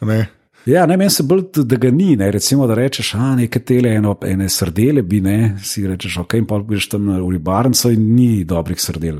Ne? 0.00 0.26
Ja, 0.66 0.86
ne, 0.86 0.96
meni 0.96 1.10
se 1.10 1.24
bolj, 1.26 1.48
da 1.66 1.76
ga 1.76 1.90
ni. 1.90 2.14
Ne. 2.16 2.30
Recimo, 2.30 2.66
da 2.70 2.76
rečeš, 2.78 3.14
a 3.18 3.32
nekaj 3.38 3.64
tele, 3.66 3.94
eno, 3.98 4.14
ene 4.26 4.48
srdele 4.48 5.02
bi, 5.02 5.20
ne, 5.24 5.56
si 5.64 5.86
rečeš, 5.86 6.20
ok, 6.22 6.38
in 6.38 6.46
pa 6.46 6.60
greš 6.66 6.92
tam 6.94 7.10
v 7.16 7.30
ribarnico 7.34 7.90
in 7.90 8.12
ni 8.14 8.44
dobrih 8.48 8.80
srdel. 8.80 9.18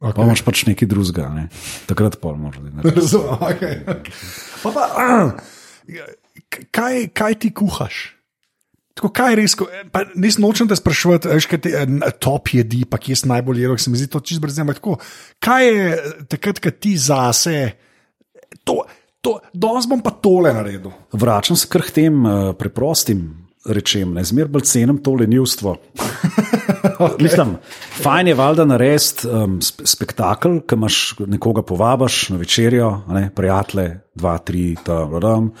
Okay. 0.00 0.16
Pa 0.16 0.24
imaš 0.24 0.40
pač 0.46 0.62
nekaj 0.64 0.88
drugega, 0.88 1.26
ne. 1.34 1.48
takrat 1.90 2.16
pol 2.22 2.38
možno. 2.40 2.70
Razumem, 2.96 3.42
okay. 3.50 3.82
pa 4.62 4.72
pa, 4.72 4.86
ah, 4.96 5.34
kaj, 6.72 7.10
kaj 7.12 7.36
ti 7.42 7.52
kuhaš? 7.52 7.98
Tako, 8.96 9.10
kaj 9.16 9.30
je 9.32 9.36
res, 9.38 9.56
pa 9.92 10.02
nisem 10.18 10.44
nočem 10.44 10.68
te 10.68 10.76
sprašovati, 10.76 11.28
veš, 11.30 11.46
kaj 11.50 11.60
ti 11.66 11.74
eh, 11.76 11.92
top 12.20 12.50
jedi, 12.52 12.82
pa 12.88 12.98
kje 13.00 13.18
si 13.20 13.28
najbolj 13.30 13.62
jedel, 13.62 13.76
se 13.80 13.92
mi 13.92 14.00
zdi 14.00 14.08
to 14.12 14.22
čisto 14.24 14.42
brez 14.44 14.58
njega. 14.58 14.96
Kaj 15.40 15.68
je 15.68 15.84
takrat, 16.32 16.62
ko 16.64 16.72
ti 16.72 16.96
zase, 17.00 17.54
to, 18.64 18.80
to, 19.20 19.38
danes 19.52 19.88
bom 19.90 20.00
pa 20.02 20.10
tole 20.10 20.52
naredil. 20.56 20.92
Vračam 21.12 21.56
se 21.56 21.68
kar 21.70 21.84
k 21.86 21.96
tem 22.00 22.24
uh, 22.24 22.50
preprostim 22.58 23.28
rečem, 23.66 24.14
ne 24.16 24.24
zmer 24.24 24.48
bolj 24.48 24.64
cenim 24.70 24.98
to 25.04 25.14
lenivstvo. 25.20 25.76
okay. 26.98 27.20
Mislim, 27.24 27.56
fajn 28.00 28.30
je 28.32 28.34
valjda 28.34 28.64
narediti 28.64 29.28
um, 29.28 29.58
sp 29.64 29.84
spektakel, 29.84 30.60
ki 30.64 30.78
imaš 30.78 31.00
nekoga 31.26 31.62
povabiš 31.66 32.28
na 32.32 32.40
večerjo, 32.40 32.90
ne, 33.12 33.28
prijatelje, 33.34 33.88
dva, 34.14 34.38
tri, 34.38 34.72
ta, 34.84 35.02
radam, 35.12 35.52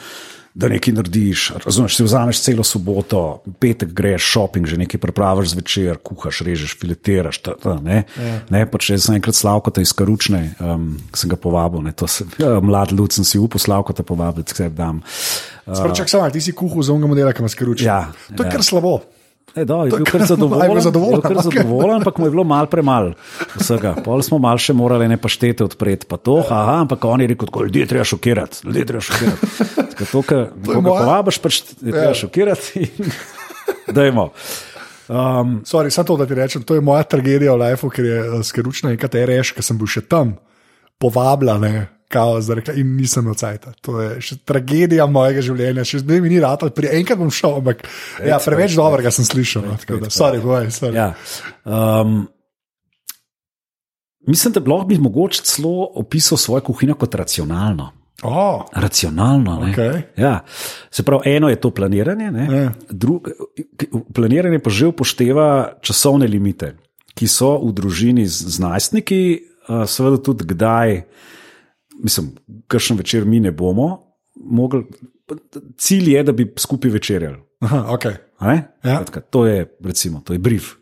da 0.54 0.68
nekaj 0.68 0.94
narediš. 0.94 1.52
Razumeš, 1.64 1.96
si 1.96 2.04
vzameš 2.04 2.40
celo 2.42 2.64
soboto, 2.66 3.42
petek 3.62 3.92
greš 3.94 4.24
šoping, 4.32 4.66
že 4.66 4.78
nekaj 4.80 5.00
prepraviš 5.00 5.54
zvečer, 5.54 6.00
kuhaš, 6.02 6.42
režeš, 6.46 6.74
filetiraš. 6.80 7.38
Ta, 7.38 7.54
ta, 7.62 7.76
ne, 7.82 8.02
ja. 8.18 8.40
ne, 8.50 8.64
pa 8.66 8.80
če 8.82 8.98
sem 8.98 9.20
enkrat 9.20 9.38
slavkota 9.38 9.84
iz 9.84 9.94
Karučne, 9.96 10.42
um, 10.58 10.90
sem 11.14 11.30
ga 11.30 11.38
povabil, 11.40 11.84
ne, 11.86 11.94
to 11.94 12.10
se, 12.10 12.26
ja, 12.42 12.58
mlad 12.64 12.94
ljud 12.96 13.14
sem 13.14 13.26
si 13.26 13.38
upal 13.38 13.62
slavkota 13.62 14.06
povabiti, 14.06 14.56
ker 14.58 14.74
dam. 14.74 15.04
Sprečak 15.70 16.10
samo, 16.10 16.26
ti 16.34 16.42
si 16.42 16.56
kuhal 16.56 16.82
za 16.82 16.96
unga 16.96 17.10
modela, 17.10 17.32
ki 17.36 17.44
ima 17.44 17.52
skruč. 17.52 17.86
Ja, 17.86 18.02
to 18.34 18.42
je 18.42 18.50
ja. 18.50 18.58
kar 18.58 18.66
slabo. 18.66 18.98
E, 19.56 19.64
do, 19.64 19.82
je 19.86 19.90
bil 19.90 20.06
kar 20.06 20.22
zadovoljen, 20.26 20.80
zadovoljen, 20.80 21.16
je 21.16 21.20
bil 21.20 21.34
kar 21.34 21.42
zadovoljen 21.42 21.96
ampak 21.96 22.18
mu 22.18 22.26
je 22.26 22.30
bilo 22.30 22.44
malo 22.44 22.66
premalo 22.70 23.12
vsega. 23.56 23.94
Pol 24.04 24.22
smo 24.22 24.38
malo 24.38 24.58
še 24.62 24.74
morali 24.76 25.08
ne 25.10 25.18
paštete 25.20 25.64
odpreti, 25.66 26.06
pa 26.06 26.16
to, 26.16 26.38
aha, 26.44 26.80
ampak 26.84 27.04
on 27.04 27.20
je 27.24 27.30
rekel, 27.34 27.50
tako, 27.50 27.66
ljudi 27.66 27.82
je 27.82 27.90
treba 27.90 28.04
šokirati, 28.04 28.66
ljudi 28.68 28.78
je 28.78 28.86
treba 28.86 29.02
šokirati. 29.02 29.46
Tako, 29.76 30.04
to, 30.12 30.22
kar 30.22 30.44
nekoga 30.66 30.96
povabiš, 31.02 31.38
pač 31.42 31.62
je 31.80 31.90
treba 31.90 32.10
Ja. 32.10 32.14
šokirati. 32.14 32.86
in 32.86 33.10
Dajmo. 33.96 34.30
Um, 35.10 35.62
Sorry, 35.66 35.90
samo 35.90 36.06
to, 36.06 36.16
da 36.16 36.26
ti 36.26 36.34
rečem, 36.38 36.62
to 36.62 36.74
je 36.78 36.80
moja 36.80 37.02
tragedija 37.02 37.50
v 37.54 37.58
lifeu, 37.64 37.90
ker 37.90 38.04
je 38.06 38.18
uh, 38.22 38.42
skručna 38.46 38.92
in 38.94 38.98
kaj 39.00 39.26
reš, 39.26 39.50
ker 39.56 39.66
sem 39.66 39.78
bil 39.78 39.90
še 39.90 40.04
tam, 40.06 40.36
povabila, 41.02 41.58
ne, 42.10 42.14
kao, 42.14 42.40
zdaj 42.40 42.56
rekla, 42.56 42.74
in 42.74 42.96
nisem 42.96 43.26
ocajta. 43.30 43.72
To 43.86 44.00
je 44.00 44.20
še 44.20 44.36
tragedija 44.44 45.06
mojega 45.06 45.42
življenja, 45.42 45.84
še 45.84 46.02
zdaj 46.02 46.20
mi 46.20 46.32
ni 46.32 46.40
rad, 46.40 46.64
pri 46.74 46.90
enkrat 46.98 47.18
bom 47.18 47.30
šel, 47.30 47.60
ampak 47.60 47.86
ja, 48.26 48.40
preveč 48.42 48.74
dobrega 48.74 49.10
sem 49.10 49.24
slišal. 49.24 49.64
No, 49.66 49.78
tako 49.78 50.00
da, 50.02 50.10
sorry, 50.10 50.42
boj, 50.42 50.70
sorry. 50.74 50.98
ja. 50.98 51.14
um, 51.64 52.26
mislim, 54.26 54.52
da 54.52 54.60
bi 54.60 54.70
lahko 54.70 54.90
bi 54.90 54.98
mogoče 54.98 55.42
celo 55.46 55.86
opisal 55.94 56.38
svojo 56.38 56.66
kuhinjo 56.70 56.98
kot 56.98 57.14
racionalno. 57.14 57.92
Oh, 58.22 58.66
Racionalno. 58.76 59.64
ne. 59.64 59.70
Okej. 59.72 60.02
Ja. 60.20 60.42
Se 60.90 61.02
pravi, 61.02 61.36
eno 61.36 61.48
je 61.48 61.56
to 61.56 61.70
planiranje, 61.70 62.30
ne? 62.30 62.48
Ja. 62.52 62.72
Drug, 62.90 63.30
planiranje 64.12 64.58
pa 64.60 64.70
že 64.70 64.90
upošteva 64.90 65.80
časovne 65.80 66.28
limite, 66.28 66.74
ki 67.16 67.24
so 67.24 67.56
v 67.62 67.72
družini 67.72 68.26
z, 68.28 68.50
z 68.50 68.60
najstniki, 68.60 69.22
seveda 69.88 70.20
tudi 70.20 70.44
kdaj, 70.52 71.00
mislim, 72.02 72.34
kakšen 72.66 72.96
večer 72.96 73.24
mi 73.24 73.40
ne 73.40 73.52
bomo 73.52 74.10
mogli. 74.34 74.84
Cilj 75.78 76.12
je, 76.14 76.22
da 76.22 76.32
bi 76.32 76.52
skupaj 76.56 76.90
večerjali. 76.90 77.38
aha, 77.60 77.86
okay. 77.92 78.14
Ja. 78.84 79.04
To 79.30 79.46
je, 79.46 79.76
recimo, 79.84 80.20
to 80.24 80.32
je 80.32 80.38
brief. 80.38 80.79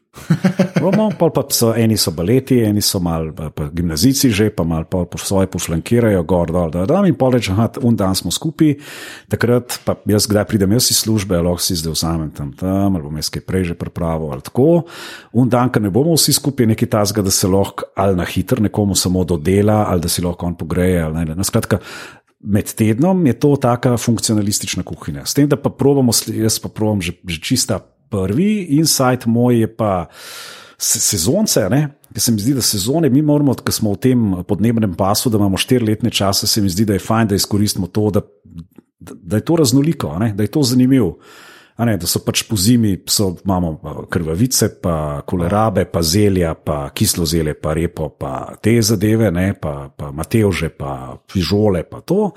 Bomo, 0.82 1.08
pol 1.18 1.30
pa 1.34 1.42
so, 1.54 1.72
eni 1.76 1.96
so 1.98 2.12
baleti, 2.14 2.60
eni 2.64 2.82
so 2.84 3.00
mal 3.02 3.30
gimnazijci 3.74 4.30
že, 4.34 4.48
pa 4.54 4.64
mal 4.68 4.84
pol 4.90 5.06
po 5.10 5.18
svoje 5.18 5.48
poflankirajo, 5.50 6.22
gor, 6.28 6.52
dol, 6.52 6.70
dol, 6.74 6.86
dol 6.88 7.08
in 7.08 7.16
pol 7.18 7.34
reče, 7.36 7.52
aha, 7.54 7.68
un 7.86 7.96
dan 7.98 8.16
smo 8.18 8.32
skupaj, 8.34 8.76
takrat 9.32 9.80
pa 9.86 9.96
jaz 10.08 10.28
kdaj 10.30 10.46
pridem, 10.50 10.76
jaz 10.76 10.90
iz 10.92 11.02
službe, 11.04 11.38
lahko 11.40 11.64
si 11.64 11.78
zdaj 11.78 11.96
vzamem 11.96 12.30
tam, 12.34 12.52
tam, 12.52 12.96
ali 12.96 13.04
bom 13.04 13.18
jaz 13.20 13.32
kaj 13.32 13.44
prej 13.48 13.72
že 13.72 13.78
pripravil, 13.78 14.32
ali 14.34 14.44
tako. 14.44 14.84
Un 15.32 15.50
dan, 15.50 15.72
ker 15.72 15.82
ne 15.82 15.92
bomo 15.94 16.14
vsi 16.16 16.36
skupaj 16.36 16.68
nekaj 16.74 16.92
tazga, 16.94 17.24
da 17.26 17.32
se 17.34 17.50
lahko 17.50 17.88
ali 17.98 18.16
na 18.18 18.24
hitro 18.28 18.62
nekomu 18.62 18.94
samo 18.94 19.24
dodela, 19.24 19.84
ali 19.88 20.04
da 20.04 20.08
si 20.08 20.24
lahko 20.24 20.46
on 20.46 20.56
pogreje, 20.58 21.02
ali 21.02 21.24
ne. 21.24 21.34
ne. 21.34 21.44
Skratka, 21.44 21.82
Med 22.38 22.70
tednom 22.78 23.24
je 23.26 23.32
to 23.34 23.56
taka 23.58 23.96
funkcionalistična 23.98 24.84
kuhinja. 24.86 25.24
S 25.26 25.34
tem, 25.34 25.48
da 25.50 25.56
pa 25.58 25.72
probamo, 25.74 26.14
jaz 26.30 26.60
pa 26.62 26.70
probam 26.70 27.02
že, 27.02 27.16
že 27.26 27.40
čista 27.42 27.80
prvi 28.10 28.66
insight 28.78 29.26
moj 29.26 29.60
je 29.60 29.76
pa 29.76 30.06
se, 30.78 31.00
sezonce. 31.00 31.68
ne. 31.70 31.88
Ker 32.12 32.22
se 32.24 32.32
mi 32.32 32.40
zdi, 32.40 32.54
da 32.56 32.62
sezone, 32.64 33.10
mi 33.12 33.22
moramo, 33.22 33.52
ker 33.54 33.74
smo 33.74 33.92
v 33.92 34.00
tem 34.02 34.22
podnebnem 34.48 34.94
pasu, 34.96 35.30
da 35.30 35.38
imamo 35.38 35.60
štiriletne 35.60 36.10
čase, 36.10 36.48
se 36.48 36.62
mi 36.64 36.70
zdi, 36.72 36.86
da 36.88 36.96
je 36.96 37.04
fajn, 37.04 37.28
da 37.28 37.36
izkoristimo 37.36 37.86
to, 37.86 38.08
da, 38.10 38.22
da, 38.98 39.36
je 39.36 39.44
to 39.44 39.56
raznoliko, 39.60 40.16
ne, 40.18 40.32
da 40.34 40.42
je 40.42 40.50
to 40.50 40.62
zanimivo. 40.62 41.18
Ne, 41.78 41.94
da 41.94 42.08
so 42.10 42.18
pač 42.26 42.42
po 42.48 42.56
zimi, 42.58 42.96
so, 43.06 43.36
imamo 43.44 43.76
pa 43.78 43.92
krvavice, 44.10 44.66
pa 44.82 45.20
kolerabe, 45.22 45.84
pa 45.86 46.02
zelja, 46.02 46.56
pa 46.58 46.88
kislo 46.90 47.22
zelje, 47.22 47.54
pa 47.54 47.76
repo, 47.78 48.08
pa 48.18 48.56
te 48.58 48.74
zadeve, 48.82 49.30
ne, 49.30 49.52
pa, 49.54 49.86
pa 49.94 50.10
matevže, 50.10 50.72
pa 50.74 51.20
fižole, 51.30 51.84
pa 51.86 52.00
to, 52.02 52.32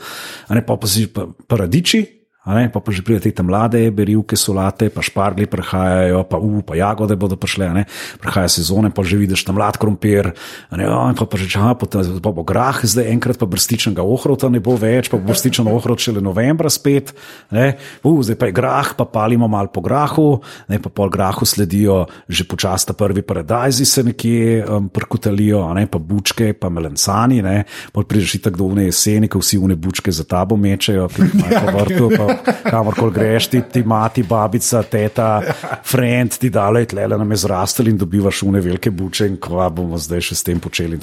a 0.46 0.60
ne, 0.60 0.62
pa, 0.62 0.78
pa 0.78 0.88
si 0.88 1.08
pa, 1.10 1.26
pa 1.26 1.58
radiči. 1.64 2.04
Ne, 2.42 2.74
pa, 2.74 2.82
pa 2.82 2.90
že 2.90 3.06
pridete 3.06 3.30
te 3.38 3.44
mlade, 3.46 3.78
berivke, 3.94 4.34
solate, 4.34 4.90
pa 4.90 5.06
špargli 5.06 5.46
prihajajo, 5.46 6.26
pa, 6.26 6.42
uh, 6.42 6.66
pa 6.66 6.74
jagode 6.74 7.14
bodo 7.14 7.38
prišle, 7.38 7.70
ne, 7.70 7.84
prihaja 8.18 8.50
sezone, 8.50 8.90
pa 8.90 9.06
že 9.06 9.22
vidiš 9.22 9.46
tam 9.46 9.62
mlad 9.62 9.78
krompir, 9.78 10.34
ne, 10.74 10.90
oh, 10.90 11.14
pa, 11.14 11.30
pa 11.30 11.38
že 11.38 11.46
ča, 11.46 11.78
pa, 11.78 11.86
pa 11.86 12.32
bo 12.34 12.42
grah, 12.42 12.82
zdaj 12.82 13.14
enkrat 13.14 13.38
pa 13.38 13.46
brstičnega 13.46 14.02
ohrota 14.02 14.50
ne 14.50 14.58
bo 14.58 14.74
več, 14.74 15.14
pa 15.14 15.22
bo 15.22 15.30
brstičen 15.30 15.70
ohrot 15.70 16.02
šele 16.02 16.18
novembra 16.18 16.66
spet, 16.74 17.14
ne, 17.54 17.78
uh, 18.02 18.18
zdaj 18.26 18.40
pa 18.42 18.50
je 18.50 18.58
grah, 18.58 18.90
pa 18.98 19.06
palimo 19.06 19.46
mal 19.46 19.70
po 19.70 19.86
grahu, 19.86 20.42
ne, 20.66 20.82
pa 20.82 20.90
pol 20.90 21.14
grahu 21.14 21.46
sledijo 21.46 22.10
že 22.26 22.50
počasta 22.50 22.98
prvi 22.98 23.22
paradajzi 23.22 23.86
se 23.86 24.02
nekje 24.02 24.66
um, 24.66 24.90
prkutalijo, 24.90 25.62
ne, 25.78 25.86
pa 25.86 26.02
bučke, 26.02 26.58
pa 26.58 26.74
melencani, 26.74 27.46
ne, 27.46 27.70
pol 27.94 28.10
prideš 28.10 28.42
tako 28.42 28.66
do 28.66 28.74
une 28.74 28.90
jeseni, 28.90 29.30
ko 29.30 29.46
vsi 29.46 29.62
une 29.62 29.78
bučke 29.78 30.10
za 30.10 30.26
tabo 30.26 30.58
mečejo, 30.58 31.06
ki 31.14 31.22
jih 31.22 31.38
imajo 31.38 31.62
po 31.62 31.86
vrtu, 31.86 32.12
pa 32.18 32.31
kamorkoli 32.64 33.14
greš, 33.14 33.48
ti, 33.48 33.62
ti 33.72 33.84
mati, 33.84 34.24
babica, 34.24 34.84
teta, 34.84 35.42
friend, 35.84 36.38
ti 36.38 36.50
dale, 36.50 36.86
tlele 36.86 37.18
nam 37.18 37.32
je 37.32 37.42
zrastel 37.46 37.88
in 37.88 37.98
dobivaš 37.98 38.44
une 38.44 38.62
velike 38.62 38.92
buče 38.92 39.28
in 39.28 39.38
kva 39.42 39.70
bomo 39.70 39.98
zdaj 39.98 40.22
še 40.32 40.36
s 40.36 40.44
tem 40.44 40.60
počeli. 40.60 41.00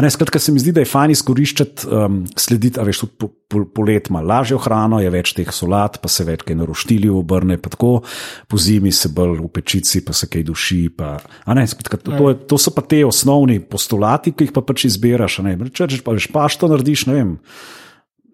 ne, 0.00 0.10
skratka, 0.10 0.38
se 0.38 0.52
mi 0.52 0.60
zdi, 0.60 0.72
da 0.72 0.80
je 0.80 0.90
fajn 0.90 1.10
izkoriščati, 1.10 1.86
um, 1.86 2.24
slediti, 2.36 2.80
a 2.80 2.86
veš, 2.86 3.04
tudi 3.04 3.12
po, 3.18 3.28
po, 3.48 3.64
polet 3.64 4.08
ima 4.10 4.20
lažjo 4.20 4.58
hrano, 4.58 5.00
je 5.00 5.10
več 5.10 5.32
teh 5.34 5.50
solat, 5.52 5.98
pa 6.02 6.08
se 6.08 6.24
več 6.24 6.42
kaj 6.46 6.56
na 6.56 6.64
roštilju 6.68 7.18
obrne, 7.18 7.58
pa 7.58 7.70
tako, 7.72 8.02
po 8.48 8.56
zimi 8.60 8.92
se 8.92 9.08
bolj 9.08 9.40
v 9.40 9.48
pečici, 9.48 10.04
pa 10.04 10.12
se 10.16 10.26
kaj 10.30 10.46
duši. 10.48 10.80
Pa, 10.96 11.18
ne, 11.54 11.66
skratka, 11.66 11.96
to, 11.98 12.14
to, 12.16 12.30
je- 12.30 12.38
to 12.46 12.58
so 12.58 12.70
pa 12.70 12.82
te 12.82 13.02
osnovni 13.04 13.60
postulati, 13.60 14.32
ki 14.32 14.48
jih 14.48 14.52
pa 14.54 14.62
pač 14.62 14.84
izbiraš. 14.90 15.38
ne. 15.42 15.56
Če 15.70 15.86
rečeš, 15.86 16.02
pa 16.06 16.12
veš, 16.16 16.30
paš 16.32 16.56
to 16.60 16.68
narediš, 16.70 17.06
ne 17.10 17.14
vem, 17.14 17.30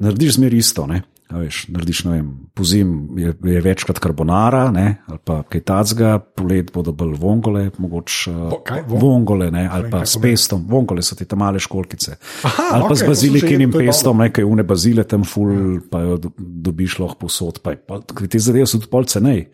narediš 0.00 0.36
zmer 0.38 0.54
isto. 0.54 0.86
Ne? 0.86 1.02
A 1.26 1.40
Veš, 1.42 1.64
narediš, 1.74 2.04
ne 2.06 2.10
vem, 2.12 2.26
pozim 2.54 2.90
je, 3.18 3.32
je 3.34 3.60
večkrat 3.60 3.98
karbonara, 3.98 4.70
ne, 4.70 5.02
ali 5.10 5.18
pa 5.24 5.40
kaj 5.42 5.60
tacga, 5.66 6.10
polet 6.22 6.68
bodo 6.70 6.92
bolj 6.94 7.16
vongole, 7.18 7.64
mogoče 7.78 8.30
Bo- 8.50 8.60
kaj? 8.62 8.84
Von- 8.86 9.00
vongole, 9.02 9.50
ne, 9.50 9.64
ali 9.66 9.90
pa 9.90 10.04
s 10.06 10.20
pestom, 10.22 10.62
vongole 10.70 11.02
so 11.02 11.18
ti 11.18 11.26
tam 11.26 11.42
male 11.42 11.58
školkice. 11.58 12.14
Aha, 12.46 12.68
ali 12.72 12.86
pa 12.86 12.94
okej, 12.94 13.02
z 13.02 13.08
bazilikinim 13.10 13.72
to 13.74 13.82
je 13.82 13.90
pestom, 13.90 14.22
nekaj 14.22 14.46
une 14.46 14.62
bazile 14.62 15.02
tam 15.04 15.24
ful, 15.26 15.80
pa 15.90 16.04
jo 16.06 16.16
do- 16.16 16.32
dobiš 16.38 16.98
lahko 17.02 17.26
posod. 17.26 17.58
Pa, 17.58 17.74
je 17.74 17.82
pa, 17.82 17.98
te 18.06 18.38
zadeve 18.38 18.66
so 18.70 18.78
tudi 18.78 18.90
pol 18.94 19.04
cenej, 19.10 19.48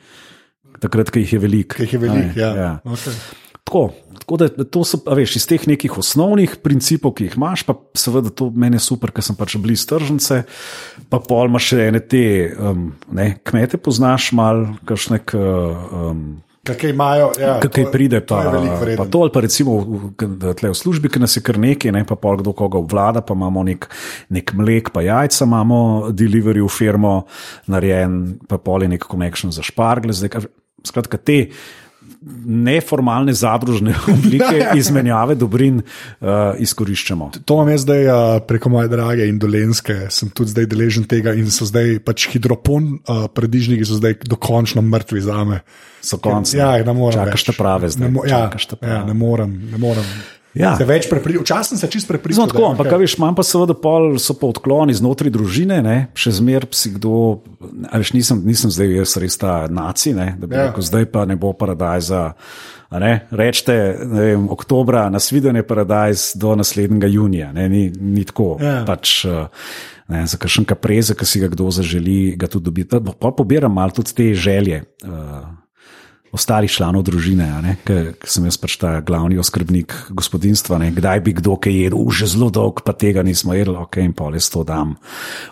takrat, 0.76 1.08
ko 1.08 1.24
jih 1.24 1.32
je 1.32 1.40
veliko. 1.40 1.80
Ki 1.80 1.88
jih 1.88 1.92
je 1.96 2.02
veliko. 2.04 2.36
Ja. 2.36 2.52
ja. 2.52 2.70
Okay. 2.84 3.16
Tako, 3.72 3.90
tako 4.20 4.36
da 4.36 4.64
to 4.68 4.84
so, 4.84 5.00
veš, 5.16 5.38
iz 5.40 5.46
teh 5.48 5.62
nekih 5.66 5.96
osnovnih 5.98 6.58
principov, 6.60 7.14
ki 7.16 7.30
jih 7.30 7.38
imaš, 7.40 7.64
pa 7.64 7.78
seveda 7.96 8.28
to 8.28 8.50
meni 8.52 8.76
je 8.76 8.84
super, 8.84 9.10
ker 9.14 9.24
sem 9.24 9.38
pač 9.38 9.56
blizu 9.56 9.88
tržnice, 9.88 10.42
pa 11.08 11.20
pol 11.24 11.48
imaš 11.48 11.72
še 11.72 11.86
ene 11.88 12.02
te, 12.04 12.24
um, 12.52 12.90
ne, 13.16 13.32
kmete 13.48 13.80
poznaš 13.80 14.28
mal, 14.36 14.66
kakšne, 14.88 15.22
um, 15.32 16.24
Kaj 16.62 16.92
imajo, 16.92 17.32
ja, 17.42 17.56
kaj 17.58 17.88
pride, 17.90 18.20
pa, 18.22 18.44
pa 18.94 19.06
to 19.10 19.24
ali 19.24 19.32
pa 19.34 19.40
recimo 19.42 19.80
v, 19.82 20.12
v, 20.14 20.52
v 20.54 20.70
službi, 20.78 21.10
ki 21.10 21.18
nas 21.18 21.34
je 21.34 21.42
kar 21.42 21.58
nekaj, 21.58 21.90
ne, 21.90 22.04
pa 22.06 22.14
pol 22.14 22.38
kdo 22.38 22.52
koga 22.54 22.78
obvlada, 22.78 23.18
pa 23.26 23.34
imamo 23.34 23.64
nek, 23.66 23.88
nek 24.30 24.52
mlek, 24.54 24.92
pa 24.94 25.02
jajca 25.02 25.48
imamo, 25.48 25.80
delivery 26.14 26.62
v 26.62 26.70
firmo, 26.70 27.16
narejen, 27.66 28.36
pa 28.46 28.62
pol 28.62 28.86
je 28.86 28.92
nek 28.94 29.08
connection 29.10 29.50
za 29.50 29.66
špargle, 29.66 30.14
zdaj, 30.14 30.36
kaj- 30.36 30.52
skratka 30.86 31.18
te. 31.18 31.40
Neformalne 32.46 33.34
zadružne 33.34 33.94
oblike 34.14 34.66
izmenjave 34.80 35.34
dobrin 35.34 35.80
uh, 35.82 36.28
izkoriščamo. 36.58 37.30
To 37.44 37.60
imam 37.60 37.72
jaz 37.74 37.86
zdaj 37.86 38.06
uh, 38.06 38.16
preko 38.48 38.72
moje 38.72 38.90
drage 38.92 39.28
Indolenske, 39.28 40.06
sem 40.10 40.30
tudi 40.30 40.54
zdaj 40.54 40.68
deležen 40.70 41.06
tega 41.08 41.34
in 41.38 41.50
so 41.50 41.66
zdaj 41.68 41.98
pač 42.06 42.28
hidropon, 42.32 42.92
uh, 43.02 43.24
predižniki 43.32 43.86
so 43.88 43.98
zdaj 44.00 44.20
dokončno 44.26 44.82
mrtvi 44.82 45.24
za 45.24 45.44
me. 45.44 45.62
So 46.02 46.18
konci. 46.18 46.56
Ja, 46.58 46.74
ne 46.82 46.94
morem. 46.98 47.14
Čakaš 47.14 47.44
te 47.46 47.52
prave 47.54 47.90
zdaj. 47.94 48.08
Ne, 48.08 48.14
mo 48.14 48.24
ja, 48.26 48.48
prave. 48.50 48.94
ja, 48.94 49.04
ne 49.06 49.14
morem. 49.14 49.52
Ne 49.70 49.78
morem. 49.78 50.06
Ja. 50.54 50.74
Se 50.76 50.84
več 50.84 51.08
prepri... 51.08 51.38
Včasih 51.40 51.80
se 51.80 51.88
čist 51.90 52.08
prepričal. 52.08 52.44
No, 52.44 52.52
tako, 52.52 52.66
ampak 52.74 52.90
okay. 52.90 53.00
veš, 53.04 53.16
imam 53.16 53.36
pa 53.36 53.44
seveda 53.46 53.76
pol, 53.78 54.18
so 54.20 54.36
pa 54.36 54.50
odkloni 54.52 54.94
znotraj 54.96 55.32
družine, 55.32 55.80
ne? 55.84 55.96
še 56.18 56.34
zmeraj 56.36 56.74
si 56.76 56.92
kdo, 56.98 57.40
veš, 57.88 58.12
nisem, 58.16 58.42
nisem 58.44 58.72
zdaj 58.74 58.92
jaz 59.00 59.16
res 59.22 59.40
ta 59.40 59.54
naci, 59.72 60.12
ne? 60.16 60.34
da 60.36 60.48
bi 60.48 60.58
Ja. 60.58 60.68
rekel, 60.68 60.84
zdaj 60.84 61.08
pa 61.14 61.24
ne 61.28 61.38
bo 61.40 61.54
paradajza. 61.56 62.34
Ne? 62.92 63.12
Rečete, 63.32 63.74
ne 64.04 64.26
vem, 64.28 64.44
oktobra 64.52 65.06
nasvidenje 65.08 65.62
paradajz 65.64 66.34
do 66.36 66.52
naslednjega 66.60 67.08
junija, 67.08 67.48
ne? 67.56 67.64
ni, 67.72 67.86
ni 67.88 68.26
tako. 68.28 68.58
Ja. 68.60 68.82
Pač, 68.84 69.22
eh, 69.24 69.48
ne, 70.12 70.26
za 70.28 70.36
kakšen 70.36 70.68
kapreze, 70.68 71.16
ki 71.16 71.24
si 71.24 71.40
ga 71.40 71.48
kdo 71.48 71.72
zaželi, 71.72 72.36
ga 72.36 72.50
tudi 72.52 72.68
dobi. 72.68 72.84
Pa 72.84 73.00
pa 73.00 73.32
pobiram 73.32 73.72
malo 73.72 73.96
tudi 73.96 74.12
te 74.12 74.28
želje. 74.36 74.84
Uh, 75.00 75.61
ostalih 76.32 76.70
članov 76.70 77.04
družine, 77.04 77.76
ker 77.84 78.14
sem 78.24 78.44
jaz 78.48 78.56
pač 78.56 78.78
ta 78.80 79.00
glavni 79.04 79.36
oskrbnik 79.38 79.92
gospodinstva. 80.16 80.78
Ne, 80.80 80.88
kdaj 80.90 81.20
bi 81.20 81.32
kdo 81.36 81.56
kaj 81.60 81.72
jedel, 81.84 81.98
"U, 82.00 82.10
že 82.10 82.26
zelo 82.26 82.48
dolg, 82.50 82.80
pa 82.84 82.92
tega 82.92 83.22
nismo 83.22 83.52
jedli, 83.54 83.76
ok, 83.76 83.96
in 84.00 84.12
pa 84.16 84.30
res 84.32 84.48
to 84.50 84.64
dam 84.64 84.96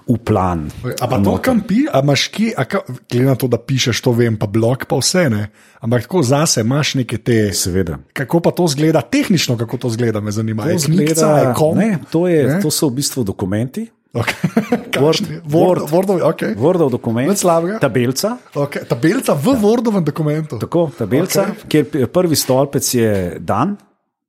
v 0.09 0.17
plan. 0.17 0.71
A 1.01 1.07
pa 1.07 1.21
to, 1.21 1.37
kam 1.39 1.61
pi, 1.61 1.85
a 1.93 2.01
imaš 2.01 2.29
ki, 2.33 2.55
a 2.57 2.65
ka, 2.65 2.81
glede 3.11 3.27
na 3.27 3.37
to, 3.37 3.47
da 3.49 3.59
pišeš, 3.59 4.01
to 4.01 4.13
vem, 4.13 4.37
pa 4.41 4.47
blog, 4.47 4.87
pa 4.89 4.97
vse 4.97 5.29
ne. 5.31 5.51
Ampak 5.81 6.03
tako 6.09 6.23
zase 6.23 6.61
imaš 6.61 6.95
neke 6.95 7.19
te. 7.19 7.53
Seveda. 7.53 7.99
Kako 8.13 8.41
pa 8.41 8.51
to 8.51 8.67
zgleda, 8.69 9.01
tehnično, 9.01 9.57
kako 9.57 9.77
to 9.77 9.89
zgleda, 9.91 10.21
me 10.21 10.33
zanima. 10.33 10.65
To, 10.65 10.69
Je 10.69 10.79
knjigica, 10.79 11.15
zgleda, 11.15 11.49
je 11.49 11.55
kom? 11.57 11.79
ne, 11.79 11.99
to, 12.11 12.29
je, 12.29 12.47
Ne? 12.47 12.61
to 12.61 12.71
so 12.71 12.89
v 12.89 12.95
bistvu 13.01 13.25
dokumenti. 13.25 13.89
Okay. 14.11 14.49
Word, 15.03 15.21
Word, 15.47 15.79
Word. 15.87 16.09
Word, 16.09 16.23
okay. 16.35 16.55
Wordov 16.59 16.91
dokument, 16.91 17.31
tabelca. 17.79 18.39
Okay. 18.55 18.83
Tabelca 18.85 19.35
v 19.39 19.55
Wordovem 19.63 20.03
dokumentu. 20.03 20.59
Tako, 20.59 20.91
tabelca, 20.99 21.47
okay. 21.55 21.87
kjer 21.93 22.11
prvi 22.11 22.35
stolpec 22.37 22.95
je 22.95 23.39
dan, 23.39 23.79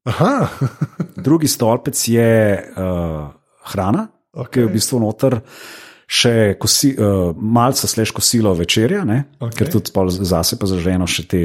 Aha, 0.04 0.48
drugi 1.26 1.48
stolpec 1.48 2.08
je 2.08 2.58
uh, 2.58 3.30
hrana, 3.74 4.08
okay. 4.34 4.50
ki 4.50 4.60
je 4.60 4.66
v 4.66 4.76
bistvu 4.78 5.02
noter. 5.04 5.42
Še 6.12 6.58
kosi, 6.60 6.90
uh, 7.00 7.30
malce 7.40 7.88
sleš 7.88 8.12
kosilo 8.12 8.52
večerja, 8.58 9.06
ne? 9.08 9.22
Okej. 9.40 9.54
ker 9.56 9.70
tudi 9.72 10.26
zase 10.28 10.58
pa 10.60 10.68
zaženo 10.68 11.08
še 11.08 11.24
te, 11.24 11.44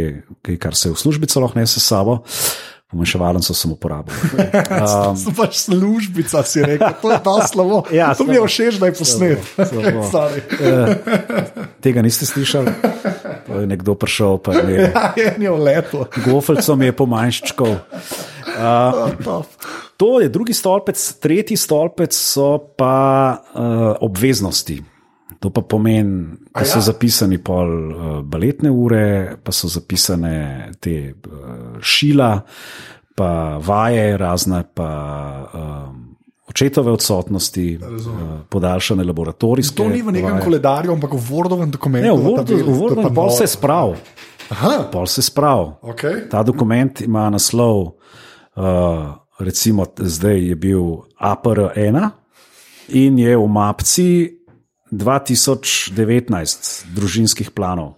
kar 0.59 0.75
se 0.75 0.91
v 0.91 0.99
službi 0.99 1.29
lahko 1.39 1.61
nese 1.61 1.79
s 1.79 1.87
sabo. 1.87 2.25
Pomeševalnico 2.87 3.51
sem 3.51 3.73
uporabil. 3.75 4.15
um, 4.79 5.17
so 5.19 5.35
pač 5.35 5.59
službica, 5.67 6.47
si 6.47 6.63
rekel, 6.63 6.95
to 7.03 7.11
je 7.11 7.19
ta 7.19 7.35
slovo. 7.43 7.83
Ja, 7.99 8.15
to 8.15 8.23
mi 8.23 8.39
je 8.39 8.47
slabo. 8.47 8.51
všeč, 8.51 8.75
da 8.79 8.87
je 8.87 8.95
posnet. 8.95 9.41
slabo. 9.71 10.01
Sorry. 10.07 10.41
Tega 11.83 11.99
niste 12.07 12.31
slišali? 12.31 12.71
Pa 13.47 13.53
je 13.63 13.67
nekdo 13.67 13.99
prišel, 13.99 14.39
pa 14.39 14.55
je 14.55 14.87
Ja, 14.95 15.11
je 15.19 15.35
njo 15.35 15.59
leto. 15.59 16.07
gofelcom 16.23 16.79
je 16.83 16.93
pomanjščkov. 16.95 17.73
To 19.97 20.09
je 20.21 20.29
drugi 20.29 20.55
stolpec, 20.55 20.99
tretji 21.19 21.57
stolpec 21.57 22.15
so 22.15 22.59
pa 22.79 22.97
uh, 23.35 23.99
obveznosti. 24.01 24.96
To 25.47 25.51
pa 25.55 25.63
pomeni, 25.63 26.35
da 26.51 26.65
so 26.67 26.81
ja? 26.81 26.89
zapisani 26.89 27.37
pol 27.39 27.69
uh, 27.71 28.07
baletne 28.27 28.71
ure, 28.75 29.37
pa 29.39 29.53
so 29.55 29.69
zapisane 29.71 30.73
te 30.83 31.13
uh, 31.15 31.77
šila, 31.79 32.33
pa 33.15 33.29
vaje 33.63 34.17
razne, 34.19 34.65
pa 34.75 34.89
um, 35.55 36.01
očetove 36.51 36.91
odsotnosti, 36.91 37.67
uh, 37.79 38.25
podaljšane 38.51 39.05
laboratorijske. 39.07 39.77
To 39.79 39.87
ni 39.89 40.03
v 40.03 40.17
nekem 40.17 40.33
vaje. 40.33 40.45
koledarju, 40.49 40.97
ampak 40.97 41.15
v 41.15 41.23
Wordovem 41.29 41.71
dokumentu. 41.71 42.09
Ne, 42.09 42.17
v 42.17 42.27
Wordu, 42.27 42.59
v 42.59 42.75
Wordu 42.81 43.07
pa 43.07 43.13
pol 43.15 43.31
se 43.31 43.47
sprav. 43.47 43.95
Aha, 44.51 44.89
Pol 44.91 45.07
se 45.07 45.23
sprav. 45.23 45.77
okay. 45.83 46.25
Ta 46.31 46.43
dokument 46.43 47.01
ima 47.07 47.31
naslov, 47.31 47.95
uh, 48.59 49.15
recimo 49.39 49.87
zdaj 49.95 50.43
je 50.49 50.59
bil 50.59 51.07
APR1 51.23 52.11
in 52.89 53.19
je 53.19 53.37
v 53.37 53.47
mapci 53.47 54.36
2019 54.91 56.87
družinskih 56.95 57.51
planov. 57.51 57.97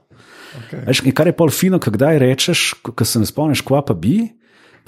Okay. 0.59 0.83
Veš, 0.89 1.03
kar 1.15 1.29
je 1.29 1.37
pol 1.37 1.51
fino, 1.53 1.79
kdaj 1.79 2.19
rečeš, 2.19 2.75
ko 2.83 3.05
se 3.05 3.21
ne 3.21 3.29
spomniš, 3.29 3.63
kva 3.63 3.83
pa 3.85 3.95
bi, 3.95 4.33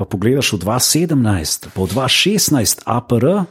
pa 0.01 0.09
pogledaš 0.09 0.55
v 0.57 0.65
2017, 0.65 1.71
pa 1.75 1.79
v 1.85 1.89
2016 1.93 2.85
APR. 2.89 3.45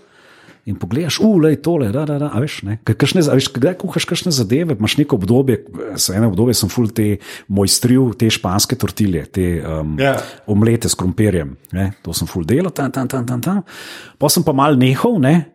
In 0.67 0.75
pogledaš, 0.77 1.17
ulej 1.23 1.55
tole, 1.65 1.87
da, 1.89 2.03
da, 2.05 2.19
da, 2.21 2.27
a 2.29 2.37
veš, 2.43 2.59
ne, 2.67 2.75
Kaj- 2.85 2.97
kakšne, 2.99 3.21
a 3.25 3.33
veš, 3.33 3.47
kdaj 3.55 3.73
kuhaš 3.79 4.05
kakšne 4.05 4.29
zadeve, 4.29 4.75
imaš 4.77 4.99
neko 4.99 5.17
obdobje, 5.17 5.63
za 5.97 6.13
eno 6.13 6.27
obdobje 6.29 6.53
sem 6.59 6.69
ful 6.69 6.91
te 6.93 7.15
mojstril, 7.49 8.11
te 8.13 8.29
španske 8.29 8.77
tortilje, 8.77 9.23
te 9.33 9.45
um, 9.65 9.95
Ja. 9.97 10.19
omlete 10.45 10.85
s 10.91 10.93
krompirjem, 10.99 11.55
ne, 11.73 11.87
to 12.05 12.13
sem 12.13 12.29
ful 12.29 12.45
delal, 12.45 12.69
tam, 12.75 12.91
tam, 12.93 13.07
tam, 13.09 13.25
tam, 13.25 13.41
tam. 13.41 13.63
Pa 14.21 14.29
sem 14.29 14.45
pa 14.45 14.53
mal 14.53 14.77
nehal, 14.77 15.17
ne, 15.17 15.49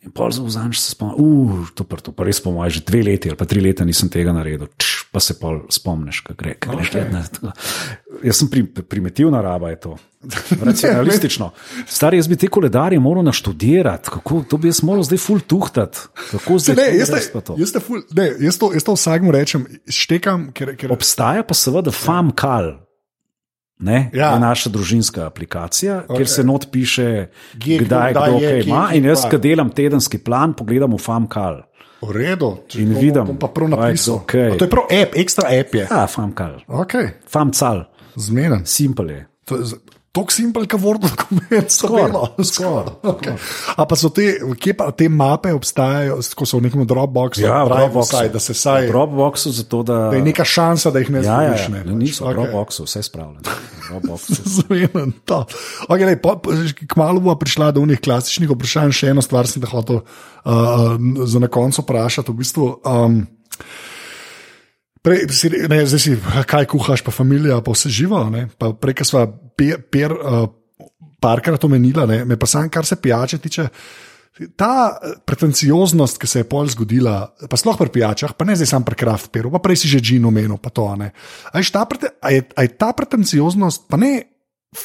in 0.00 0.12
pol 0.16 0.32
za 0.32 0.42
vzanč 0.42 0.78
se 0.80 0.94
spomnim, 0.94 1.18
uh, 1.20 1.68
to 1.76 1.84
pa, 1.84 1.98
to 2.00 2.12
pa 2.16 2.24
res 2.24 2.40
po 2.40 2.52
mojem, 2.54 2.78
že 2.78 2.84
dve 2.88 3.02
leti 3.04 3.28
ali 3.28 3.36
pa 3.36 3.44
tri 3.44 3.60
leta 3.60 3.84
nisem 3.84 4.08
tega 4.08 4.32
naredil, 4.32 4.70
Čš, 4.80 5.12
pa 5.12 5.20
se 5.20 5.36
pol 5.36 5.66
spomniš, 5.68 6.22
kaj 6.24 6.36
gre, 6.40 6.54
kaj 6.56 6.78
Okay. 6.80 6.92
gledat. 6.92 7.40
Jaz 8.24 8.40
sem 8.40 8.48
prim, 8.48 8.66
primitivna 8.66 9.42
raba, 9.44 9.70
je 9.70 9.80
to. 9.80 9.96
Racionalistično. 10.68 11.50
Stari, 11.88 12.20
jaz 12.20 12.28
bi 12.28 12.36
te 12.36 12.48
koledarje 12.48 13.00
moral 13.00 13.24
naštudirati, 13.24 14.10
kako 14.10 14.42
to 14.48 14.56
bi 14.60 14.68
jaz 14.68 14.82
moral 14.84 15.04
zdaj 15.04 15.20
full 15.20 15.40
tuhtati. 15.40 15.98
Kako 16.30 16.58
zdaj 16.58 16.76
ne, 16.76 16.88
jaz, 16.98 17.10
te, 17.12 17.40
to? 17.40 17.56
jaz, 17.58 17.72
te 17.72 17.80
ful, 17.80 18.04
ne, 18.16 18.28
jaz, 18.40 18.58
to, 18.60 18.72
jaz 18.76 18.84
to 18.84 18.96
vsakmu 18.96 19.32
rečem, 19.32 19.64
štekam, 19.88 20.50
ker, 20.56 20.76
ker 20.80 20.92
Obstaja 20.92 21.44
pa 21.44 21.56
seveda 21.56 21.92
FAMKAL. 21.92 22.76
Ne, 23.80 24.10
Ja. 24.12 24.32
Je 24.32 24.40
naša 24.40 24.68
družinska 24.68 25.24
aplikacija, 25.24 26.02
okay. 26.02 26.16
kjer 26.16 26.28
se 26.28 26.44
not 26.44 26.66
piše, 26.70 27.26
Kje, 27.54 27.78
kdo, 27.78 27.86
kdaj 27.86 28.10
kdaj 28.10 28.28
kdo 28.28 28.38
je, 28.38 28.50
kaj 28.50 28.60
ima. 28.62 28.82
kje 28.86 28.98
In 28.98 29.04
jaz, 29.04 29.24
ki 29.24 29.38
delam 29.38 29.70
tedenski 29.70 30.18
plan, 30.18 30.52
pogledam 30.52 30.90
v 30.90 30.98
FAMKAL. 30.98 31.62
v 32.02 32.10
redu. 32.10 32.56
če 32.66 32.78
In 32.78 32.88
bom- 32.88 33.00
vidim, 33.00 33.24
bom 33.26 33.36
pa 33.36 33.48
prav 33.48 33.68
napisal. 33.70 34.14
okej. 34.16 34.50
A 34.50 34.56
To 34.56 34.64
je 34.64 34.70
prav 34.70 34.84
app, 34.92 35.10
ekstra 35.14 35.48
app 35.50 35.74
je. 35.74 35.86
Ja, 35.86 36.06
FAMKAL, 36.06 36.60
Okay. 36.68 37.08
FAMCAL, 37.26 37.84
Zmeren. 38.16 38.66
simple 38.66 39.12
je. 39.12 39.26
To 39.44 39.56
Tako 40.10 40.26
simpel, 40.28 40.64
kot 40.66 40.80
Word 40.80 41.00
dokument, 41.00 41.70
Skoraj, 41.70 42.10
skoraj. 42.10 42.44
skoraj. 42.44 42.86
Okay. 43.14 43.34
A 43.72 43.84
pa 43.84 43.94
so 43.94 44.10
te, 44.10 44.24
kje 44.58 44.74
pa 44.74 44.90
te 44.90 45.06
mape 45.06 45.52
obstajajo, 45.52 46.18
ko 46.34 46.42
so 46.42 46.58
v 46.58 46.66
nekem 46.66 46.82
Dropboxu, 46.82 47.38
Ja, 47.38 47.62
v 47.62 47.70
Dropboxu. 47.70 48.10
vsaj, 48.10 48.28
da 48.28 48.40
se 48.40 48.50
saj, 48.52 48.88
V 48.88 48.90
Dropboxu, 48.90 49.52
zato 49.52 49.84
da. 49.84 50.10
da 50.10 50.18
je 50.18 50.24
neka 50.24 50.42
šansa, 50.42 50.90
da 50.90 50.98
jih 50.98 51.10
ne 51.10 51.20
Ja, 51.20 51.38
ja, 51.44 51.54
zgubiš. 51.54 51.62
ja, 51.62 51.70
ne, 51.70 51.94
niso 51.94 52.20
v 52.20 52.26
pač. 52.26 52.34
Dropboxu, 52.34 52.82
vse 52.84 53.02
spravljeno. 53.02 53.46
Zmeren, 54.50 55.14
to. 55.24 55.46
Okay, 55.86 56.04
lej, 56.04 56.18
po, 56.18 56.34
kmalo 56.88 57.18
bo 57.20 57.34
prišla 57.34 57.70
do 57.70 57.80
unih 57.80 57.98
klasičnih 57.98 58.46
vprašanj. 58.48 58.90
Še 58.92 59.06
eno 59.08 59.18
stvar 59.20 59.46
sem 59.46 59.58
te 59.58 59.66
hotel 59.66 60.02
uh, 60.02 60.98
za 61.22 61.38
na 61.38 61.46
koncu 61.46 61.82
vprašati. 61.82 62.26
V 62.26 62.36
bistvu, 62.36 62.66
um, 62.80 63.22
Prej, 65.00 65.32
si, 65.32 65.48
ne, 65.48 65.80
zdaj 65.82 65.96
si, 65.98 66.10
kaj 66.44 66.66
kuhaš, 66.66 67.00
pa 67.00 67.08
familija, 67.08 67.56
pa 67.58 67.72
vse 67.72 67.88
živo. 67.88 68.20
ne, 68.26 68.52
Pa 68.52 68.74
prej, 68.74 68.94
ko 68.94 69.04
smo 69.06 69.22
per, 69.60 69.82
per 69.92 70.16
uh, 70.16 70.46
parkrat 71.20 71.64
omenila, 71.68 72.06
ne, 72.08 72.22
me 72.24 72.38
pa 72.40 72.48
sam, 72.48 72.70
kar 72.72 72.88
se 72.88 72.96
pijače 73.00 73.38
tiče. 73.44 73.66
Ta 74.56 74.72
eh, 74.88 75.18
pretencioznost, 75.26 76.16
ki 76.20 76.28
se 76.30 76.40
je 76.40 76.48
pol 76.48 76.70
zgodila, 76.72 77.16
pa 77.50 77.58
sploh 77.60 77.76
pri 77.76 77.92
pijačah, 77.98 78.32
pa 78.38 78.46
ne 78.48 78.56
zdaj 78.56 78.70
sam 78.70 78.86
pri 78.86 78.96
kraft 78.96 79.28
peru, 79.34 79.52
pa 79.52 79.60
prej 79.60 79.82
si 79.82 79.90
že 79.90 80.00
džin 80.00 80.24
omenil, 80.24 80.56
pa 80.62 80.72
to 80.72 80.86
ne. 80.96 81.10
A 81.52 81.60
je, 81.60 81.68
ta, 81.74 81.84
prete, 81.84 82.14
a 82.22 82.32
je, 82.32 82.46
a 82.56 82.64
je 82.64 82.72
ta 82.72 82.92
pretencioznost, 82.96 83.84
pa 83.90 84.00
ne 84.00 84.14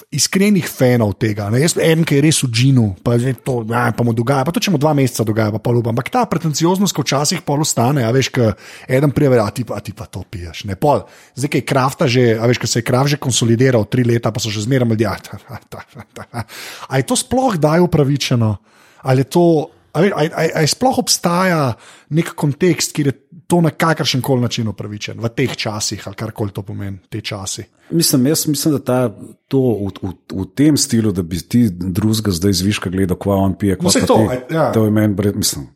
iskrenih 0.09 0.65
fanov 0.65 1.13
tega. 1.21 1.45
Ne? 1.53 1.59
Jaz 1.61 1.75
en, 1.77 2.01
ki 2.07 2.17
je 2.17 2.21
res 2.25 2.39
v 2.41 2.49
džinu, 2.49 2.85
pa, 3.05 3.19
to, 3.45 3.61
ja, 3.69 3.83
pa 3.93 4.01
mu 4.01 4.15
dogaja, 4.17 4.41
pa 4.47 4.49
to 4.49 4.57
če 4.63 4.73
mu 4.73 4.79
dva 4.81 4.95
meseca 4.97 5.21
dogaja, 5.27 5.53
pa 5.53 5.61
pol 5.61 5.77
upam. 5.77 5.93
Ampak 5.93 6.09
ta 6.09 6.23
pretencioznost, 6.25 6.89
ko 6.95 7.05
včasih 7.05 7.43
pol 7.45 7.61
ostane, 7.61 8.01
a 8.01 8.09
veš, 8.09 8.31
ko 8.33 8.49
eden 8.89 9.13
prije, 9.13 9.37
a 9.37 9.45
ti, 9.53 9.61
pa- 9.61 9.77
a 9.77 9.85
ti 9.85 9.93
pa 9.93 10.09
to 10.09 10.25
piješ. 10.25 10.65
Ne, 10.65 10.73
pol. 10.73 11.05
Zdaj, 11.37 11.51
ki 11.53 11.61
je 11.61 11.69
krafta 11.69 12.09
že, 12.09 12.33
a 12.33 12.49
veš, 12.49 12.61
ko 12.65 12.69
se 12.69 12.81
je 12.81 12.87
kraft 12.87 13.13
že 13.13 13.21
konsolidiral 13.21 13.85
tri 13.85 14.01
leta, 14.01 14.33
pa 14.33 14.41
so 14.41 14.49
že 14.49 14.65
zmeraj 14.65 14.89
ljudje. 14.89 15.05
"Ah, 15.05 15.21
ta, 15.21 15.37
ta, 15.37 15.57
ta, 15.69 15.79
ta, 16.01 16.23
ta." 16.25 16.41
A 16.89 16.93
je 16.97 17.05
to 17.05 17.13
sploh 17.13 17.53
daj 17.53 17.85
upravičeno? 17.85 18.57
Ali 19.05 19.21
je 19.21 19.29
to. 19.29 19.69
A 19.95 20.01
veš, 20.01 20.11
a, 20.17 20.21
a, 20.33 20.43
a 20.49 20.59
je 20.65 20.69
sploh 20.73 20.97
obstaja 20.97 21.77
nek 22.09 22.33
kontekst, 22.33 22.89
kjer 22.91 23.13
je 23.13 23.19
to 23.47 23.61
na 23.61 23.69
kakršen 23.69 24.21
koli 24.21 24.41
način 24.41 24.67
upravičen, 24.67 25.19
v 25.19 25.29
teh 25.29 25.55
časih, 25.55 26.01
ali 26.07 26.15
karkoli 26.15 26.51
to 26.51 26.61
pomeni, 26.61 26.97
te 27.09 27.21
časi. 27.21 27.63
Mislim, 27.89 28.25
jaz 28.27 28.47
mislim, 28.47 28.73
da 28.73 28.79
ta, 28.79 28.99
to 29.47 29.59
v, 29.59 29.91
v, 30.01 30.13
v 30.33 30.45
tem 30.55 30.77
stilu, 30.77 31.11
da 31.11 31.21
bi 31.21 31.39
ti 31.39 31.69
drugega 31.69 32.31
zdaj 32.31 32.53
zviška 32.53 32.89
gledal, 32.89 33.17
kva 33.17 33.35
on 33.37 33.53
pije, 33.53 33.77
kva 33.77 33.85
No, 33.85 33.93
pa 33.93 34.07
to, 34.07 34.17
a- 34.29 34.53
ja. 34.53 34.71
to 34.71 34.85
je 34.85 34.91
meni 34.91 35.15
mislim. 35.35 35.67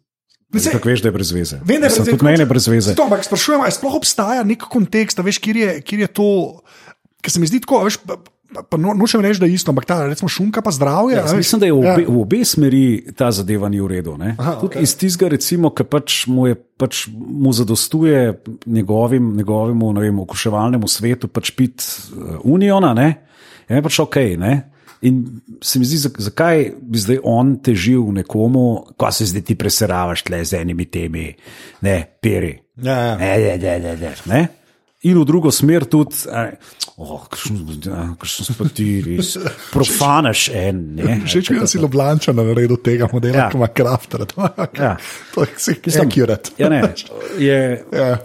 Mislim- 0.50 0.74
Tako 0.74 0.90
veš, 0.90 1.02
da 1.02 1.08
je 1.08 1.12
brez 1.12 1.32
veze. 1.32 1.60
Vem, 1.62 1.82
da 1.82 1.88
je 1.88 1.94
brez 1.94 2.10
Tudi 2.10 2.26
meni 2.26 2.40
je 2.40 2.46
brez 2.46 2.68
veze. 2.68 2.96
To, 2.96 3.04
ampak 3.06 3.22
sprašujem, 3.24 3.62
ali 3.62 3.72
sploh 3.72 3.94
obstaja 3.94 4.44
nek 4.44 4.66
kontekst, 4.66 5.20
veš, 5.20 5.38
kjer 5.38 5.58
je, 5.58 5.82
kjer 5.82 6.00
je 6.00 6.08
to. 6.08 6.30
ker 7.22 7.32
se 7.32 7.40
mi 7.40 7.48
zdi 7.48 7.60
tako, 7.60 7.84
veš, 7.84 8.00
pa, 8.50 8.78
no, 8.78 8.94
nočem 8.94 9.22
reči, 9.22 9.40
da 9.40 9.46
je 9.46 9.54
isto, 9.54 9.70
ampak 9.70 9.86
ta 9.86 10.06
recimo 10.06 10.28
šunka 10.28 10.62
pa 10.62 10.72
zdravje. 10.72 11.16
Ja, 11.18 11.34
mislim, 11.34 11.60
da 11.60 11.66
je 11.66 11.72
v 11.72 11.78
obe, 11.78 12.02
Ja. 12.02 12.08
v 12.08 12.18
obe 12.18 12.40
smeri 12.42 12.84
ta 13.14 13.32
zadeva 13.32 13.70
ni 13.70 13.78
v 13.78 13.88
redu. 13.88 14.18
Aha, 14.18 14.56
Tudi 14.56 14.74
okej. 14.74 14.84
Iz 14.84 14.96
tistega, 14.96 15.30
recimo, 15.30 15.70
ki 15.70 15.84
pač 15.84 16.28
mu, 16.28 16.48
je, 16.48 16.56
pač 16.56 17.08
mu 17.14 17.54
zadostuje 17.54 18.34
njegovim, 18.66 19.36
njegovemu 19.36 19.94
vem, 19.94 20.20
okuševalnemu 20.20 20.88
svetu 20.88 21.28
pač 21.28 21.52
pit 21.52 21.78
uh, 21.80 22.42
uniona, 22.44 22.94
ne? 22.94 23.10
je 23.70 23.82
pač 23.82 24.00
ok. 24.00 24.16
Ne? 24.36 24.54
In 25.02 25.24
se 25.62 25.80
mi 25.80 25.86
zdi, 25.86 25.96
zak- 25.98 26.20
zakaj 26.20 26.74
bi 26.82 26.98
zdaj 26.98 27.20
on 27.24 27.56
težil 27.58 28.04
nekomu, 28.12 28.64
ko 28.98 29.12
se 29.12 29.26
zdaj 29.26 29.42
ti 29.42 29.56
preseravaš 29.56 30.24
tle 30.24 30.44
z 30.44 30.54
enimi 30.56 30.86
temi, 30.86 31.30
ne, 31.82 31.96
peri. 32.20 32.58
Ja, 32.76 32.98
ja. 33.06 33.14
Ne, 33.16 33.38
ne, 33.38 33.58
ne, 33.58 33.80
ne, 33.80 33.96
ne, 33.96 34.12
ne. 34.26 34.42
In 35.08 35.16
v 35.16 35.24
drugo 35.24 35.48
smer 35.48 35.86
tudi, 35.88 36.28
oh, 37.00 37.22
kakšen 37.32 37.56
si 38.44 38.56
ti 38.76 38.88
res 39.00 39.38
profanaš 39.72 40.50
en. 40.52 40.82
ne. 40.96 41.22
Je, 41.30 41.40
da 41.56 41.68
si 41.68 41.80
Ljubljančan 41.80 42.36
naredil 42.36 42.76
tega 42.84 43.08
modela, 43.08 43.38
Ja. 43.38 43.50
ki 43.50 43.56
ima 43.56 43.68
krafter. 43.68 44.26
To, 44.30 44.50
Ja. 44.76 44.98
to 45.34 45.46
je 45.48 45.54
vse, 45.56 45.78
ki 45.80 45.90
je 45.90 46.02
accurate. 46.02 46.52
Ja, 46.58 46.68
ne, 46.68 46.82
je, 47.40 47.60
Ja. 47.96 48.18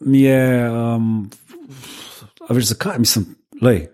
mi 0.00 0.22
je, 0.22 0.40
um, 0.70 1.28
a 2.40 2.54
veš, 2.54 2.72
zakaj, 2.72 2.96
mislim, 2.98 3.28
lej, 3.60 3.88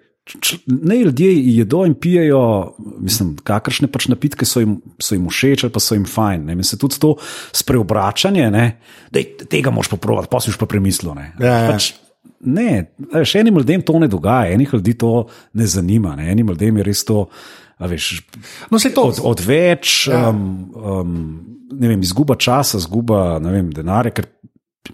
Ne, 0.66 0.96
ljudje 1.02 1.32
jedo 1.56 1.80
in 1.84 1.96
pijejo, 1.98 2.38
mislim, 3.02 3.32
kakršne 3.42 3.88
pač 3.90 4.06
napitke 4.06 4.46
so 4.46 4.60
jim, 4.62 4.76
so 5.02 5.16
jim 5.16 5.26
všeč 5.26 5.64
ali 5.64 5.72
pa 5.74 5.80
so 5.82 5.96
jim 5.96 6.04
fajn. 6.06 6.44
Ne. 6.46 6.54
Mislim, 6.54 6.78
tudi 6.78 7.00
to 7.02 7.16
spreobračanje, 7.52 8.46
ne, 8.50 8.78
dej, 9.10 9.24
tega 9.50 9.74
moš 9.74 9.90
pa 9.90 9.98
provati, 9.98 10.30
pa 10.30 10.38
si 10.38 10.54
už 10.54 10.60
pa 10.62 10.70
premislil. 10.70 11.10
Ne, 11.18 11.32
Ja, 11.42 11.56
ja. 11.58 11.72
pač, 11.72 11.90
ne 12.40 12.68
veš, 13.12 13.34
enim 13.36 13.54
ljudem 13.54 13.82
to 13.82 13.98
ne 13.98 14.08
dogaja, 14.08 14.52
enih 14.52 14.70
ljudi 14.72 14.94
to 14.94 15.12
ne 15.52 15.66
zanima, 15.66 16.16
ne. 16.16 16.30
enim 16.30 16.48
ljudem 16.48 16.76
je 16.76 16.82
res 16.84 17.04
to. 17.04 17.26
Veš, 17.80 18.22
No, 18.70 18.78
to. 18.78 19.02
od, 19.02 19.18
odveč, 19.24 20.06
Ja. 20.06 20.28
um, 20.28 20.42
um, 20.72 21.16
vem, 21.72 22.00
izguba 22.00 22.36
časa, 22.36 22.78
izguba 22.78 23.38
vem, 23.38 23.70
denarja, 23.70 24.12
ker 24.12 24.28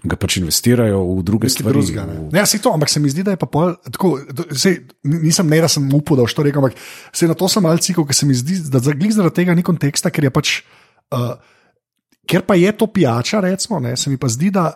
ga 0.03 0.15
pač 0.15 0.37
investirajo 0.37 1.03
v 1.11 1.21
druge 1.21 1.45
Nekaj 1.45 1.53
stvari. 1.55 1.73
drugega, 1.75 2.03
ne. 2.03 2.15
v- 2.23 2.33
ja, 2.33 2.45
saj 2.45 2.59
to, 2.59 2.69
ampak 2.71 2.89
se 2.89 2.99
mi 2.99 3.09
zdi, 3.09 3.21
da 3.21 3.31
je 3.31 3.37
pa 3.37 3.45
pol, 3.45 3.75
tako, 3.83 4.17
sej, 4.51 4.79
nisem 5.03 5.45
ne, 5.45 5.59
da 5.59 5.67
sem 5.67 5.85
upal, 5.87 6.17
da 6.17 6.23
boš 6.23 6.33
to 6.33 6.43
rekel, 6.43 6.59
ampak 6.59 6.77
se 7.11 7.27
na 7.27 7.33
to 7.33 7.45
sem 7.47 7.61
malce 7.61 7.83
cikal, 7.83 8.05
ker 8.05 8.15
se 8.15 8.25
mi 8.25 8.33
zdi, 8.33 8.57
da 8.69 8.79
za 8.79 8.93
glih 8.93 9.11
zaradi 9.11 9.35
tega 9.35 9.53
ni 9.53 9.61
konteksta, 9.61 10.09
ker 10.09 10.23
je 10.23 10.31
pač, 10.31 10.47
uh, 11.11 11.37
ker 12.25 12.41
pa 12.41 12.53
je 12.53 12.71
to 12.71 12.87
pijača, 12.87 13.41
recimo, 13.41 13.77
ne, 13.79 13.93
se 13.95 14.09
mi 14.09 14.17
pa 14.17 14.27
zdi, 14.27 14.49
da. 14.51 14.71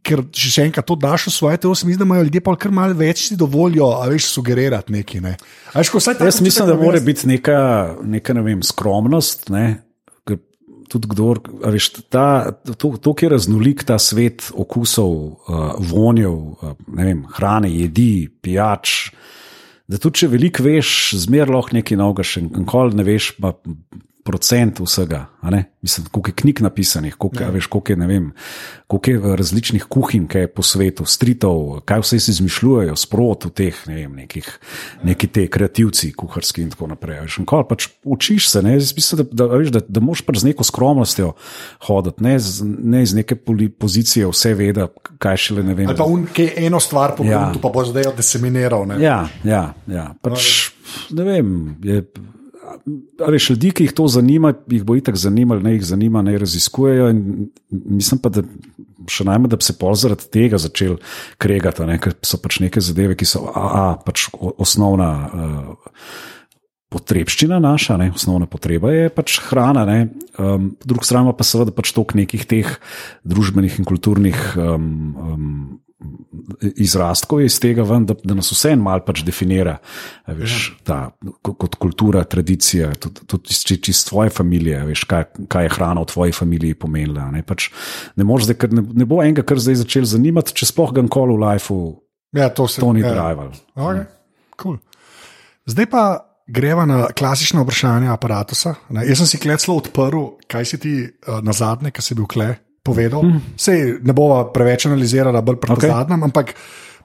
Ker 0.00 0.22
če 0.32 0.50
še 0.50 0.64
enkrat 0.70 0.86
to 0.88 0.96
daš 0.96 1.26
v 1.28 1.34
svoje 1.34 1.58
telo, 1.60 1.74
se 1.76 1.86
mi 1.86 1.92
zdi, 1.92 2.00
da 2.00 2.06
imajo 2.08 2.24
ljudje 2.26 2.40
pa 2.42 2.54
kar 2.56 2.72
malo 2.74 2.96
več 2.96 3.26
si 3.26 3.36
dovolijo, 3.38 3.90
a 4.00 4.08
veš, 4.08 4.30
sugerirati 4.32 4.94
nekaj. 4.94 5.20
Ne. 5.20 5.34
Veš, 5.74 5.90
ko 5.92 6.00
vsaj 6.00 6.16
tako 6.16 6.30
Jaz 6.30 6.40
mislim, 6.42 6.70
da 6.70 6.76
mora 6.80 7.02
biti 7.04 7.28
neka, 7.28 7.58
neka 8.14 8.36
ne 8.38 8.44
vem, 8.46 8.64
skromnost. 8.64 9.50
Ne? 9.52 9.66
ker 10.28 10.40
Tudi 10.92 11.08
kdor, 11.12 11.42
a 11.64 11.70
veš, 11.72 11.90
ta, 12.12 12.24
to, 12.72 12.94
to, 12.96 13.12
kjer 13.16 13.30
je 13.30 13.36
raznolik 13.36 13.84
ta 13.88 13.98
svet 14.02 14.48
okusov, 14.52 15.12
uh, 15.12 15.60
vonjev, 15.92 16.34
uh, 16.34 16.74
vem, 16.96 17.22
hrane, 17.36 17.70
jedi, 17.72 18.26
pijač. 18.44 19.12
Da 19.92 20.00
tudi 20.00 20.22
če 20.22 20.32
veliko 20.32 20.64
veš, 20.64 21.12
zmer 21.26 21.52
lahko 21.52 21.76
nekaj 21.76 22.00
novega, 22.00 22.24
še 22.26 22.46
nikoli 22.48 22.96
ne 22.96 23.06
veš, 23.06 23.34
pa 23.40 23.54
procent 24.24 24.80
vsega. 24.80 25.26
Mislim, 25.82 26.06
koliko 26.10 26.30
je 26.30 26.34
knjig 26.34 26.60
napisanih, 26.60 27.14
koliko, 27.14 27.42
ja. 27.42 27.50
veš, 27.50 27.66
koliko 27.66 27.92
je, 27.92 27.96
vem, 27.96 28.32
koliko 28.86 29.10
je 29.10 29.16
eh, 29.16 29.36
različnih 29.36 29.84
kuhinj, 29.84 30.26
kaj 30.26 30.40
je 30.40 30.50
po 30.54 30.62
svetu, 30.62 31.04
stritov, 31.04 31.80
kaj 31.84 32.00
vse 32.00 32.20
si 32.20 32.30
izmišljujejo, 32.30 32.96
sprot 32.96 33.44
v 33.44 33.50
teh 33.50 33.80
ne 33.90 33.94
vem, 33.94 34.12
nekih, 34.22 34.50
neki 35.02 35.26
te 35.26 35.46
kreativci, 35.50 36.12
kuharski 36.12 36.62
in 36.62 36.70
tako 36.70 36.86
naprej. 36.92 37.20
Veš, 37.24 37.38
nikoli 37.42 37.66
pač 37.68 37.88
učiš 38.04 38.50
se, 38.50 38.62
ne, 38.62 38.76
Jaz 38.78 38.92
mislim, 38.96 39.24
da, 39.24 39.26
da, 39.42 39.48
a 39.50 39.58
veš, 39.58 39.72
da, 39.74 39.82
da 39.88 40.00
moš 40.00 40.22
pač 40.26 40.38
z 40.44 40.50
neko 40.52 40.64
skromnostjo 40.64 41.32
hoditi, 41.88 42.22
ne, 42.22 42.36
z, 42.38 42.66
ne 42.66 43.02
iz 43.02 43.14
neke 43.14 43.36
pozicije 43.78 44.28
vse 44.30 44.54
veda, 44.54 44.86
kaj 45.18 45.40
šele 45.48 45.66
ne 45.66 45.74
vem. 45.74 45.90
Ali 45.90 45.98
pa 45.98 46.06
un, 46.06 46.28
ki 46.30 46.46
je 46.46 46.68
eno 46.68 46.80
stvar 46.80 47.16
pogledal, 47.18 47.56
Ja. 47.56 47.62
pa 47.62 47.72
bo 47.74 47.82
zdaj 47.84 48.12
deseminiral. 48.16 48.86
Ne. 48.86 49.00
Ja, 49.02 49.26
ja, 49.44 49.74
ja. 49.90 50.12
Pač, 50.22 50.70
ne 51.10 51.26
vem. 51.26 51.50
Je, 51.82 52.04
a 53.20 53.30
veš, 53.30 53.50
ljudi, 53.50 53.70
ki 53.70 53.86
jih 53.86 53.94
to 53.96 54.06
zanima, 54.10 54.52
jih 54.70 54.84
bo 54.86 54.96
itak 54.98 55.16
zanimalo, 55.20 55.62
ne 55.62 55.76
jih 55.76 55.84
zanima, 55.86 56.22
ne 56.22 56.36
raziskujejo. 56.38 57.08
in 57.10 57.50
Mislim 57.70 58.20
pa, 58.22 58.32
da 58.32 58.42
še 59.10 59.26
najmanj, 59.26 59.50
da 59.52 59.58
bi 59.58 59.66
se 59.66 59.76
pol 59.78 59.94
zaradi 59.98 60.28
tega 60.32 60.60
začeli 60.62 60.98
kregati, 61.42 61.86
ne, 61.88 61.98
ker 62.02 62.16
so 62.26 62.38
pač 62.42 62.60
neke 62.62 62.82
zadeve, 62.82 63.16
ki 63.18 63.28
so 63.28 63.46
a, 63.48 63.64
a, 63.64 63.86
pač 64.04 64.28
o- 64.34 64.54
osnovna. 64.62 65.10
Uh, 65.32 65.98
Potrebščina 66.92 67.56
naša, 67.56 67.94
ne, 67.96 68.10
osnovna 68.12 68.44
potreba 68.52 68.90
je 68.92 69.06
pač 69.08 69.38
hrana, 69.46 69.86
um, 70.36 70.66
po 70.76 70.88
drugi 70.90 71.08
strani 71.08 71.32
pa 71.32 71.46
seveda 71.48 71.72
pač 71.72 71.88
toliko 71.96 72.18
nekih 72.18 72.44
teh 72.44 72.68
družbenih 73.24 73.78
in 73.80 73.88
kulturnih 73.88 74.42
um, 74.60 74.90
um, 75.16 75.54
izrastkov 76.76 77.40
je 77.40 77.46
iz 77.46 77.56
tega, 77.62 77.82
ven, 77.86 78.06
da, 78.06 78.14
da 78.24 78.34
nas 78.34 78.50
vse 78.52 78.72
en 78.74 78.82
mal 78.82 79.02
pač 79.06 79.22
definira, 79.26 79.76
veš, 80.26 80.72
ta, 80.86 81.10
ko- 81.42 81.54
kot 81.54 81.76
kultura, 81.80 82.24
tradicija, 82.24 82.92
tudi, 83.00 83.26
tudi 83.26 83.54
iz, 83.54 83.62
či- 83.66 83.80
iz 83.90 84.04
tvoje 84.08 84.30
a 84.80 84.86
veš, 84.88 85.04
kaj, 85.10 85.24
kaj 85.52 85.68
je 85.68 85.74
hrana 85.76 86.02
v 86.02 86.10
tvoji 86.12 86.32
familiji 86.36 86.74
pomenila. 86.74 87.30
Ne, 87.34 87.42
pač 87.46 87.70
ne, 88.16 88.24
zdaj, 88.46 88.58
ne, 88.72 88.82
ne 89.02 89.04
bo 89.08 89.22
enega, 89.22 89.42
kar 89.46 89.60
zdaj 89.62 89.82
začel 89.84 90.04
zanimati, 90.08 90.54
če 90.54 90.70
sploh 90.70 90.92
ga 90.94 91.02
nikoli 91.02 91.36
v 91.36 91.42
lifeu 91.46 91.82
Ja, 92.32 92.48
to 92.48 92.64
se 92.68 92.80
to 92.80 92.92
ni 92.96 93.02
ja. 93.04 93.10
drival. 93.12 93.50
Okay. 93.76 94.06
Cool. 94.56 94.78
Zdaj 95.68 95.86
pa 95.92 96.02
greva 96.48 96.86
na 96.88 97.06
klasično 97.12 97.60
vprašanje 97.62 98.08
aparata. 98.08 98.56
Jaz 98.88 99.18
sem 99.20 99.28
si 99.28 99.38
kleclo 99.38 99.76
odprl, 99.76 100.40
kaj 100.48 100.64
si 100.64 100.78
ti 100.80 100.92
uh, 101.04 101.40
na 101.44 101.52
zadnje, 101.52 101.92
ki 101.92 102.00
si 102.02 102.16
bil 102.16 102.24
kle, 102.24 102.56
povedal. 102.82 103.22
Mm. 103.22 103.40
Sej 103.56 104.02
ne 104.02 104.12
bova 104.12 104.44
preveč 104.52 104.86
analizirala, 104.90 105.42
bolj 105.42 105.60
pri 105.62 105.76
okay. 105.76 105.90
zadnjem, 105.90 106.26
ampak 106.28 106.54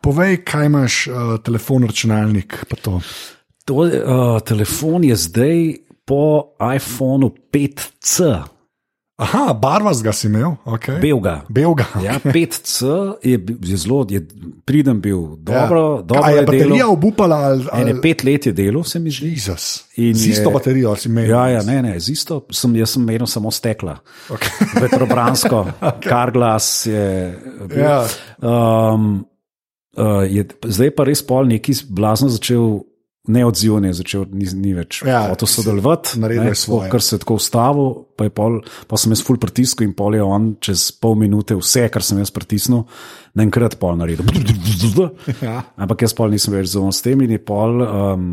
povej, 0.02 0.42
kaj 0.46 0.66
imaš, 0.66 0.94
uh, 1.08 1.38
telefon, 1.46 1.86
računalnik. 1.88 2.66
to. 2.82 3.00
To, 3.68 3.84
uh, 3.84 4.40
telefon 4.42 5.06
je 5.06 5.16
zdaj 5.16 5.58
po 6.08 6.56
iPhonu 6.58 7.30
5C, 7.52 8.42
Aha, 9.18 9.50
barva 9.54 9.90
ga 9.98 10.12
si 10.14 10.28
imel, 10.30 10.52
okay. 10.62 11.00
belga. 11.02 11.42
belga. 11.50 11.88
Ja, 12.04 12.20
5C 12.22 12.86
je, 13.26 13.40
je 13.66 13.78
zelo, 13.78 14.06
je 14.10 14.22
priden 14.66 15.02
bil, 15.02 15.34
dobro, 15.42 15.98
ja. 15.98 16.02
dobro 16.06 16.22
A 16.24 16.30
je 16.30 16.36
je 16.38 16.46
baterija 16.46 16.88
obupala 16.88 17.36
ali, 17.36 17.66
Ene 17.74 17.92
ali... 17.92 18.02
pet 18.02 18.24
let 18.24 18.46
je 18.46 18.52
delo, 18.54 18.84
se 18.84 19.00
mi 19.00 19.10
zdi. 19.12 19.30
Jezus. 19.34 19.86
In 19.96 20.14
Z 20.14 20.28
isto 20.28 20.50
je- 20.50 20.54
baterijo 20.54 20.96
si 20.96 21.10
imel. 21.10 21.30
Ja, 21.30 21.48
ja, 21.50 21.64
ne, 21.64 21.82
ne, 21.82 22.00
z 22.00 22.10
isto. 22.10 22.46
Sem, 22.52 22.76
jaz 22.76 22.94
sem 22.94 23.04
menil 23.04 23.26
samo 23.26 23.52
stekla. 23.52 23.98
Okay. 24.30 24.70
Vetrobransko, 24.86 25.66
okay. 25.82 26.10
kar 26.10 26.32
glas 26.32 26.86
je. 26.86 27.34
Bil. 27.66 27.82
Ja. 27.82 28.06
Um, 28.38 29.26
uh, 29.98 30.30
je, 30.30 30.46
zdaj 30.66 30.94
pa 30.94 31.10
res 31.10 31.26
pol 31.26 31.50
neki 31.50 31.74
blazno 31.90 32.30
začel. 32.30 32.86
Neodzivno 33.28 33.88
je 33.88 33.94
začel, 33.94 34.26
ni, 34.32 34.48
ni 34.56 34.74
več 34.74 35.02
Ja, 35.04 35.28
ja, 35.28 35.36
sodelovati. 35.48 36.20
naredil 36.20 36.44
ne, 36.48 36.52
je 36.56 36.56
svoje. 36.56 36.90
Ker 36.92 37.04
se 37.04 37.16
je 37.16 37.20
tako 37.20 37.36
ustavil, 37.36 37.90
pa, 38.16 38.30
pol, 38.32 38.62
pa 38.88 38.98
sem 38.98 39.12
jaz 39.12 39.24
full 39.28 39.40
pritisnil 39.42 39.90
in 39.90 39.96
pol 39.98 40.16
je 40.16 40.24
on 40.24 40.54
čez 40.64 40.92
pol 40.96 41.18
minute 41.20 41.56
vse, 41.60 41.90
kar 41.92 42.04
sem 42.04 42.22
jaz 42.24 42.32
pritisnil, 42.32 42.86
naenkrat 43.36 43.76
pol 43.82 44.00
naredil. 44.00 44.24
Ja. 45.44 45.62
Ampak 45.76 46.08
jaz 46.08 46.16
pol 46.16 46.32
nisem 46.32 46.56
več 46.56 46.72
zadovoljen 46.72 46.96
s 46.96 47.04
tem 47.04 47.22
in 47.28 47.36
je 47.36 47.42
pol. 47.44 47.84
Um, 47.84 48.30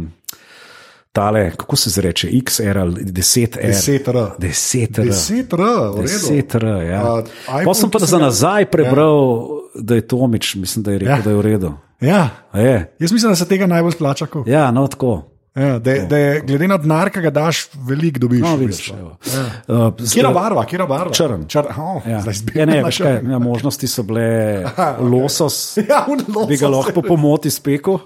Tale, 1.15 1.53
kako 1.55 1.77
se 1.79 1.91
zreče, 1.95 2.27
XR 2.43 2.79
ali 2.79 3.05
10R. 3.07 3.61
10R. 3.71 4.23
10R. 4.39 5.05
10R, 5.07 5.61
v 5.95 6.01
redu. 6.03 6.27
10R, 6.27 6.65
ja. 6.91 7.03
A, 7.07 7.21
iPhone, 7.23 7.65
Pa 7.65 7.75
sem 7.79 7.91
pa 7.91 7.99
za 8.03 8.19
nazaj 8.19 8.67
prebral, 8.67 9.15
ja. 9.15 9.83
da 9.83 9.95
je 9.95 10.07
Tomič, 10.11 10.55
mislim, 10.59 10.83
da 10.83 10.91
je 10.91 10.99
rekel, 10.99 11.15
ja. 11.15 11.23
da 11.23 11.31
je 11.31 11.37
v 11.37 11.45
redu. 11.47 11.71
Ja, 12.05 12.29
Je. 12.55 12.95
jaz 12.99 13.13
mislim, 13.13 13.31
da 13.31 13.37
se 13.37 13.47
tega 13.47 13.67
najbolj 13.67 13.93
splača. 13.93 14.27
ko- 14.27 14.45
Ja, 14.47 14.71
no 14.71 14.87
tako. 14.87 15.23
Ja, 15.55 15.79
da, 15.79 15.93
da 16.01 16.17
je 16.19 16.41
glede 16.41 16.67
na 16.69 16.77
denar, 16.77 17.11
ki 17.11 17.21
ga 17.21 17.31
daš, 17.31 17.59
veliko 17.81 18.19
dobiš. 18.19 18.41
No, 18.41 18.57
vidiš. 18.57 18.89
Ja. 18.89 18.95
Uh, 19.69 19.93
Kjera 20.13 20.31
barva, 20.31 20.65
kjera 20.65 20.87
barva? 20.87 21.13
Črn. 21.13 21.45
Črn. 21.47 21.69
Oh, 21.79 22.03
Ja. 22.05 22.23
Ja, 22.55 22.67
ne, 22.67 22.81
veš 22.83 22.99
kaj, 22.99 23.21
ja, 23.25 23.39
možnosti 23.39 23.87
so 23.87 24.03
bile 24.03 24.65
losos, 25.13 25.77
Ja, 25.79 26.05
un 26.09 26.25
losos. 26.29 26.49
bi 26.49 26.57
ga 26.57 26.69
lahko 26.69 26.93
po 26.93 27.03
pomoti 27.05 27.51
spekel. 27.51 27.99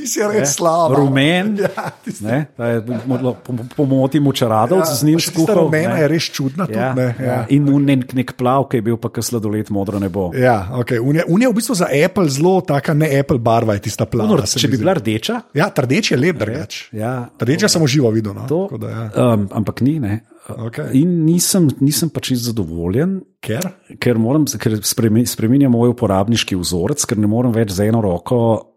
Ti 0.00 0.06
si 0.06 0.20
res 0.24 0.56
slab. 0.56 0.94
Rumen, 0.96 1.58
Ja, 1.60 1.90
ti 1.94 2.08
si- 2.10 2.24
ne, 2.24 2.48
ta 2.56 2.66
je 2.66 2.80
mo- 3.04 3.36
po- 3.36 3.52
pomoti 3.76 4.16
mučaradov, 4.18 4.78
ja, 4.78 4.88
z 4.88 5.04
njim 5.04 5.20
skuhal. 5.20 5.66
rumena 5.66 5.94
ne. 5.94 6.00
je 6.00 6.08
res 6.08 6.24
čudna. 6.24 6.64
Tudi, 6.64 6.78
Ja, 6.78 6.94
ne, 6.94 7.12
ja. 7.18 7.26
ja. 7.26 7.40
In 7.50 7.68
un 7.68 7.84
nek, 7.84 8.32
plav, 8.32 8.64
ki 8.66 8.76
je 8.76 8.82
bil 8.82 8.96
pa 8.96 9.10
kar 9.10 9.20
sladoled 9.20 9.68
modro 9.68 9.98
nebo. 9.98 10.30
Ja, 10.32 10.72
okay. 10.72 10.96
Unija 10.98 11.28
un 11.28 11.36
je 11.36 11.48
v 11.48 11.52
bistvu 11.52 11.74
za 11.74 11.86
Apple 11.86 12.28
zelo 12.28 12.60
taka, 12.62 12.94
ne 12.94 13.10
Apple 13.12 13.38
barva, 13.38 13.74
je 13.74 13.80
tista 13.82 14.06
plava. 14.06 14.30
No, 14.30 14.46
se 14.46 14.56
če 14.56 14.68
bi 14.68 14.78
bila 14.78 14.94
rdeča, 14.94 15.42
Ja, 15.52 15.68
rdeč 15.70 16.10
je 16.10 16.16
lep, 16.16 16.38
drugač. 16.38 16.88
ja, 16.92 17.28
Rdeč 17.36 17.68
sem 17.68 17.82
užival 17.82 18.10
videl. 18.10 18.32
No? 18.32 18.46
to, 18.46 18.68
Da, 18.78 18.88
ja. 18.88 19.34
um, 19.34 19.48
ampak 19.52 19.80
ni. 19.82 19.98
Ne. 20.00 20.22
Okej. 20.48 20.96
In 20.96 21.26
nisem, 21.26 21.68
nisem 21.80 22.08
pač 22.08 22.32
zadovoljen, 22.34 23.20
Ker? 23.40 23.60
ker, 23.98 24.16
moram, 24.18 24.44
ker 24.46 24.80
spreminjam 24.82 25.70
moj 25.70 25.92
uporabniški 25.92 26.56
vzorec, 26.56 27.04
ker 27.04 27.18
ne 27.18 27.26
morem 27.26 27.52
več 27.52 27.70
z 27.76 27.90
eno 27.90 28.00
roko 28.00 28.69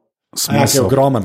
A 0.47 0.55
Ja, 0.55 0.65
je 0.73 0.81
ogromen. 0.81 1.23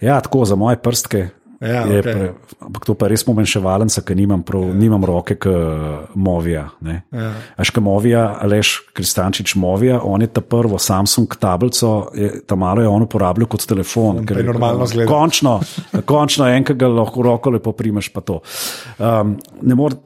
Ja, 0.00 0.20
tako 0.20 0.44
za 0.44 0.56
moje 0.56 0.76
prstke. 0.76 1.28
Ja, 1.60 1.82
je 1.90 1.98
okej. 1.98 2.02
pre, 2.02 2.32
ampak 2.62 2.84
to 2.86 2.94
pa 2.94 3.08
je 3.08 3.16
res 3.16 3.24
pomenševalnica, 3.26 4.02
ker 4.06 4.14
nimam, 4.14 4.44
prav, 4.46 4.62
ja. 4.70 4.74
nimam 4.78 5.02
roke, 5.02 5.34
kot 5.42 6.14
Movija. 6.14 6.68
Ja. 6.86 7.32
Až 7.58 7.72
kot 7.74 7.82
Movija, 7.82 8.38
Aleš 8.38 8.76
Kristančič 8.94 9.56
Movija, 9.58 9.98
on 10.06 10.22
je 10.22 10.30
ta 10.30 10.40
prvo 10.40 10.78
Samsung 10.78 11.34
tablico, 11.34 12.12
je, 12.14 12.44
ta 12.46 12.54
malo 12.54 12.84
je 12.84 12.88
on 12.88 13.02
uporabljal 13.02 13.50
kot 13.50 13.66
telefon. 13.66 14.22
pa 14.22 14.38
je 14.38 14.46
normalno 14.46 14.86
izgleda. 14.86 15.10
Končno, 15.10 15.58
končno 16.06 16.46
enkrat 16.46 16.78
ga 16.78 16.92
lahko 16.94 17.26
roko 17.26 17.50
lepo 17.50 17.74
primeš, 17.74 18.12
pa 18.14 18.22
to. 18.22 18.38
Um, 18.98 19.34
ne 19.62 19.74
more 19.74 19.98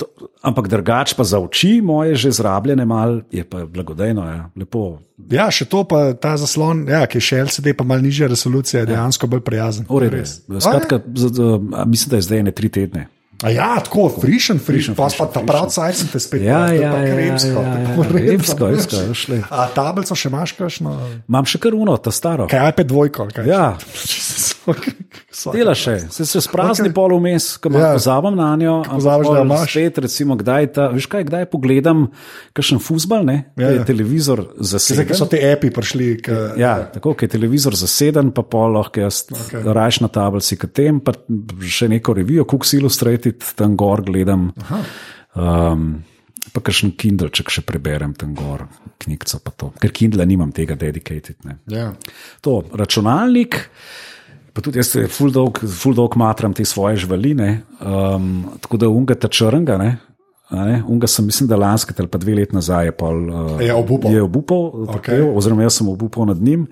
ampak 0.43 0.69
drugače 0.69 1.15
pa 1.17 1.25
za 1.25 1.39
oči 1.39 1.81
moje 1.83 2.15
že 2.15 2.31
zrabljene, 2.31 2.85
mal, 2.85 3.21
je 3.31 3.45
pa 3.45 3.65
blagodejno, 3.67 4.27
ja, 4.27 4.51
lepo. 4.57 4.99
Ja, 5.31 5.47
še 5.55 5.69
to 5.71 5.85
pa 5.87 6.13
ta 6.19 6.35
zaslon, 6.41 6.83
ja, 6.91 7.05
ki 7.07 7.21
je 7.21 7.27
še 7.29 7.43
LCD, 7.47 7.75
pa 7.79 7.87
malo 7.87 8.03
nižja 8.03 8.27
resolucija, 8.33 8.83
je 8.83 8.91
dejansko 8.91 9.29
bolj 9.31 9.45
prijazen. 9.47 9.87
Uredno. 9.89 10.19
Res. 10.19 10.41
Skratka, 10.51 10.99
z, 11.15 11.31
z, 11.31 11.39
a 11.39 11.42
mislim, 11.87 12.11
da 12.11 12.21
je 12.21 12.29
zdaj 12.29 12.43
ne 12.43 12.55
tri 12.55 12.69
tedne. 12.73 13.09
A 13.43 13.51
ja, 13.51 13.81
tako, 13.83 14.07
frišen, 14.23 14.61
frišen, 14.63 14.95
pa 14.95 15.09
pa 15.11 15.27
ta 15.27 15.41
frišen. 15.41 15.47
prav 15.47 15.67
cajt 15.75 15.97
sem 15.99 16.09
te 16.13 16.21
spet 16.23 16.45
Ja, 16.47 16.61
ja, 16.71 16.75
ja, 16.75 16.91
ja, 17.11 17.17
ja, 17.27 17.35
veš. 17.35 18.39
isto, 18.39 18.71
veš, 19.09 19.23
le. 19.33 19.41
A 19.51 19.67
tablico 19.75 20.15
še 20.15 20.31
imaš, 20.31 20.55
kakšno? 20.61 20.95
Imam 21.27 21.49
še 21.51 21.59
kar 21.59 21.75
uno, 21.75 21.97
ta 21.99 22.15
staro. 22.15 22.47
Kaj 22.51 22.71
iPad 22.71 22.93
dvojko? 22.93 23.27
ali 23.27 23.35
Kaj? 23.35 23.51
Ja, 23.51 23.65
dela 25.53 25.75
še, 25.77 25.95
se 26.13 26.27
se 26.27 26.41
sprazni 26.45 26.89
okay. 26.89 26.95
pol 26.95 27.15
vmes, 27.19 27.57
ko 27.63 27.73
Ja. 27.73 27.79
ja. 27.79 27.93
pozabim 27.97 28.37
na 28.39 28.51
njo. 28.57 28.77
pozabiš, 28.89 29.31
da 29.33 29.41
imaš. 29.43 29.71
Spet, 29.73 29.99
recimo, 30.05 30.37
kdaj, 30.37 30.69
ta, 30.77 30.87
veš 30.93 31.07
kaj, 31.11 31.25
kdaj 31.31 31.47
pogledam 31.53 32.07
kakšen 32.57 32.81
futbal, 32.83 33.25
ne, 33.27 33.37
Ja, 33.57 33.67
ja, 33.67 33.71
ja. 33.71 33.81
je 33.81 33.85
televizor 33.89 34.45
Zdaj, 34.59 35.07
ko 35.09 35.15
so 35.15 35.27
zaseden. 35.27 35.29
ti 35.29 35.43
api 35.53 35.71
prišli. 35.71 36.09
K, 36.23 36.39
Ja, 36.61 36.75
tako, 36.95 37.15
ker 37.15 37.29
je 37.29 37.35
televizor 37.39 37.75
zaseden, 37.79 38.31
pa 38.37 38.43
pol 38.43 38.77
lahko 38.77 39.01
jaz 39.03 39.25
okay. 39.31 39.65
rajš 39.65 40.03
na 40.05 40.09
tablici, 40.13 40.57
kot 40.61 40.73
tem, 40.77 41.01
pa 41.01 41.15
še 41.63 41.89
neko 41.93 42.15
revijo, 42.17 42.45
Cooks 42.49 42.75
Illustrated, 42.79 43.43
tam 43.59 43.77
gor 43.77 44.03
gledam. 44.07 44.51
Um, 45.35 46.03
pa 46.53 46.61
kakšen 46.61 46.93
Kindleček 46.99 47.49
še 47.53 47.63
preberem 47.65 48.13
tam 48.19 48.35
gor, 48.37 48.67
knjigico 49.01 49.39
pa 49.45 49.53
to. 49.57 49.71
Ker 49.81 49.93
Kindle 49.95 50.27
nimam 50.29 50.51
tega 50.53 50.77
dedicated. 50.77 51.39
Ne. 51.49 51.57
Ja. 51.73 51.93
To, 52.45 52.59
računalnik, 52.77 53.57
pa 54.53 54.61
tudi 54.61 54.79
jaz 54.79 54.91
se 54.93 55.07
full 55.09 55.33
dolg, 55.33 55.59
full 55.65 55.95
dolg 55.97 56.17
matram 56.21 56.53
te 56.55 56.65
svoje 56.65 56.97
žvaline, 57.05 57.63
um, 57.81 58.45
tako 58.61 58.77
da 58.77 58.89
unga 58.89 59.15
ta 59.15 59.29
črnga, 59.29 59.79
ne. 59.79 59.93
Ne, 60.53 60.83
unga 60.85 61.09
sem, 61.09 61.25
mislim, 61.25 61.47
da 61.49 61.57
lanskega 61.57 62.03
ali 62.03 62.11
pa 62.13 62.19
dve 62.21 62.35
leti 62.37 62.53
nazaj 62.55 62.87
je, 62.91 62.93
pol, 62.93 63.23
uh, 63.31 63.61
Je 63.65 63.73
obupal. 63.75 64.13
je 64.13 64.23
obupal 64.23 64.67
okay. 64.93 65.23
oziroma 65.37 65.63
jaz 65.65 65.79
sem 65.81 65.89
obupal 65.89 66.27
nad 66.29 66.37
njim. 66.37 66.67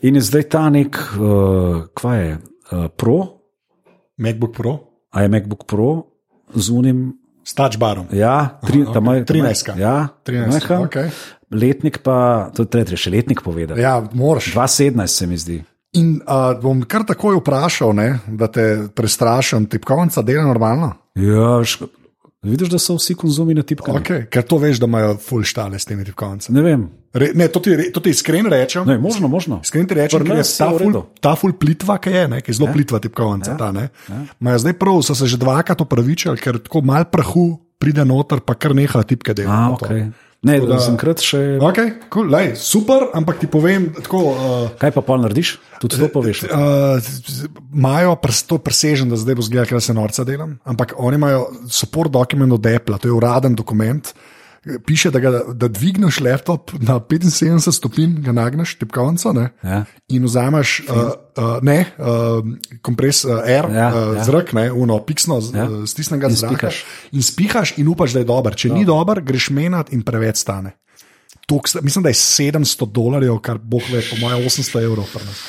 In 0.00 0.16
je 0.16 0.22
zdaj 0.24 0.42
ta 0.48 0.62
nek, 0.72 0.96
uh, 1.20 1.82
kva 1.94 2.14
je, 2.16 2.30
uh, 2.72 2.86
Pro, 2.96 3.18
MacBook 4.16 4.56
Pro 4.56 4.78
a 5.12 5.22
je 5.22 5.28
MacBook 5.28 5.66
Pro 5.68 6.02
z 6.54 6.70
unim, 6.70 7.12
s 7.44 7.54
touchbarom. 7.54 8.06
ja, 8.12 8.58
tri, 8.66 8.82
Aha, 8.82 8.92
tam 8.92 9.08
okej. 9.08 9.18
je 9.18 9.24
13. 9.24 9.78
Ja, 9.78 10.08
13, 10.24 10.48
majhen. 10.48 10.84
okej. 10.86 11.10
Letnik 11.50 11.98
pa, 12.02 12.48
to 12.56 12.62
je 12.62 12.70
treba 12.72 12.96
še 12.96 13.10
letnik 13.10 13.42
povedati. 13.42 13.80
Ja, 13.80 14.00
moraš. 14.12 14.54
2017 14.54 15.06
se 15.06 15.26
mi 15.26 15.36
zdi. 15.36 15.58
In 15.98 16.20
uh, 16.22 16.52
bom 16.62 16.84
kar 16.86 17.02
takoj 17.06 17.40
vprašal, 17.40 17.94
ne, 17.98 18.10
da 18.26 18.46
te 18.46 18.86
prestrašim, 18.94 19.66
tipkovnica 19.66 20.22
dela 20.22 20.44
normalno. 20.46 20.92
Ja, 21.18 21.56
veš, 21.58 21.80
vidiš, 22.46 22.70
da 22.70 22.78
so 22.78 22.94
vsi 22.94 23.16
konzumi 23.18 23.56
na 23.58 23.64
tipku. 23.66 23.90
Okay. 23.98 24.28
Ker 24.30 24.46
to 24.46 24.60
veš, 24.62 24.78
da 24.78 24.86
imajo 24.86 25.16
full 25.18 25.42
štale 25.42 25.80
s 25.82 25.90
temi 25.90 26.06
tipkovnicami. 26.06 26.54
Ne 26.56 26.66
vem, 26.66 26.86
Re, 27.10 27.32
ne, 27.34 27.48
to 27.50 27.58
ti, 27.58 27.74
to 27.90 27.98
ti 27.98 28.12
iskreno 28.14 28.50
rečem. 28.50 28.86
ne, 28.86 28.94
možno, 28.98 29.28
možno. 29.28 29.58
Iskreno 29.64 29.88
ti 29.90 29.94
rečem, 29.98 30.22
ker 30.22 30.36
je 30.38 30.44
ta 30.58 30.70
ful, 30.70 30.98
ta 31.18 31.32
ful 31.34 31.52
plitva, 31.58 31.98
ki 31.98 32.10
je, 32.14 32.22
ne, 32.30 32.38
ki 32.38 32.52
je 32.52 32.58
zelo 32.60 32.68
ja. 32.70 32.74
plitva 32.76 33.00
tipkovnica. 33.02 33.56
Ja. 33.58 33.70
Ne, 33.74 33.88
ja. 34.06 34.58
Zdaj 34.62 34.76
prav 34.78 35.02
so 35.02 35.18
se 35.18 35.26
že 35.26 35.40
dvakrat 35.42 35.82
opravičili, 35.82 36.38
ker 36.38 36.60
tako 36.62 36.84
mal 36.86 37.08
prahu 37.10 37.58
pride 37.82 38.04
noter, 38.06 38.44
pa 38.46 38.54
kar 38.54 38.76
neha 38.78 39.02
tipke 39.02 39.34
delati. 39.34 39.74
okay. 39.74 40.06
Ne, 40.42 40.54
Tako 40.56 40.66
da- 40.66 40.74
da 40.74 40.80
sem 40.80 40.96
krat 40.96 41.20
še. 41.20 41.38
Okay, 41.60 41.90
cool, 42.08 42.30
lej, 42.32 42.54
super, 42.56 43.10
ampak 43.12 43.42
ti 43.42 43.46
povem 43.46 43.90
tako. 43.92 44.20
Uh, 44.32 44.70
Kaj 44.80 44.94
pa 44.96 45.02
pol 45.04 45.20
narediš? 45.20 45.58
Tudi 45.82 45.98
to 46.00 46.08
poveš. 46.08 46.44
Uh, 46.48 46.96
Imajo 47.76 48.16
pres, 48.16 48.40
to 48.48 48.56
presežen, 48.56 49.12
da 49.12 49.20
zdaj 49.20 49.36
bo 49.36 49.44
zgleda, 49.44 49.68
ker 49.68 49.82
se 49.84 49.92
norca 49.92 50.24
delam, 50.24 50.56
ampak 50.64 50.94
oni 50.96 51.20
imajo 51.20 51.42
support 51.68 52.08
dokument 52.10 52.52
od 52.52 52.66
Apple, 52.66 52.96
to 52.98 53.08
je 53.08 53.12
uraden 53.12 53.52
dokument. 53.54 54.14
Piše, 54.60 55.08
da, 55.08 55.18
ga, 55.18 55.30
da 55.48 55.68
dvigneš 55.68 56.20
laptop 56.20 56.72
na 56.74 56.98
75 57.00 57.72
stopinj, 57.72 58.18
ga 58.20 58.32
nagneš, 58.32 58.74
tipkovnico, 58.74 59.32
Ja. 59.62 59.84
in 60.08 60.24
vzameš 60.24 60.82
uh, 60.82 60.96
uh, 60.96 61.62
ne, 61.62 61.86
uh, 61.96 62.44
kompres 62.80 63.24
uh, 63.24 63.40
air, 63.40 63.64
ja, 63.66 63.88
uh, 63.88 64.16
ja. 64.16 64.24
zrak, 64.24 64.52
ne, 64.52 64.68
uno, 64.68 64.98
piksno, 64.98 65.40
Ja. 65.48 65.64
ja. 65.64 65.86
stisnega 65.86 66.28
In 66.28 66.36
zraka. 66.36 66.54
spihaš. 66.68 66.84
In 67.12 67.22
spihaš 67.22 67.72
in 67.78 67.88
upaš, 67.88 68.12
da 68.12 68.18
je 68.18 68.24
dober. 68.26 68.52
Če 68.54 68.68
no. 68.68 68.74
ni 68.74 68.84
dober, 68.84 69.22
greš 69.22 69.48
menjati 69.50 69.94
in 69.94 70.02
preveč 70.02 70.36
stane. 70.36 70.76
Tok, 71.46 71.64
mislim, 71.80 72.02
da 72.02 72.08
je 72.08 72.14
700 72.14 72.86
dolarjev, 72.86 73.38
kar 73.38 73.58
bo 73.58 73.80
ve, 73.82 74.02
po 74.02 74.16
mojem 74.18 74.44
800 74.44 74.84
evrov. 74.84 75.08
pri 75.08 75.24
nas. 75.24 75.40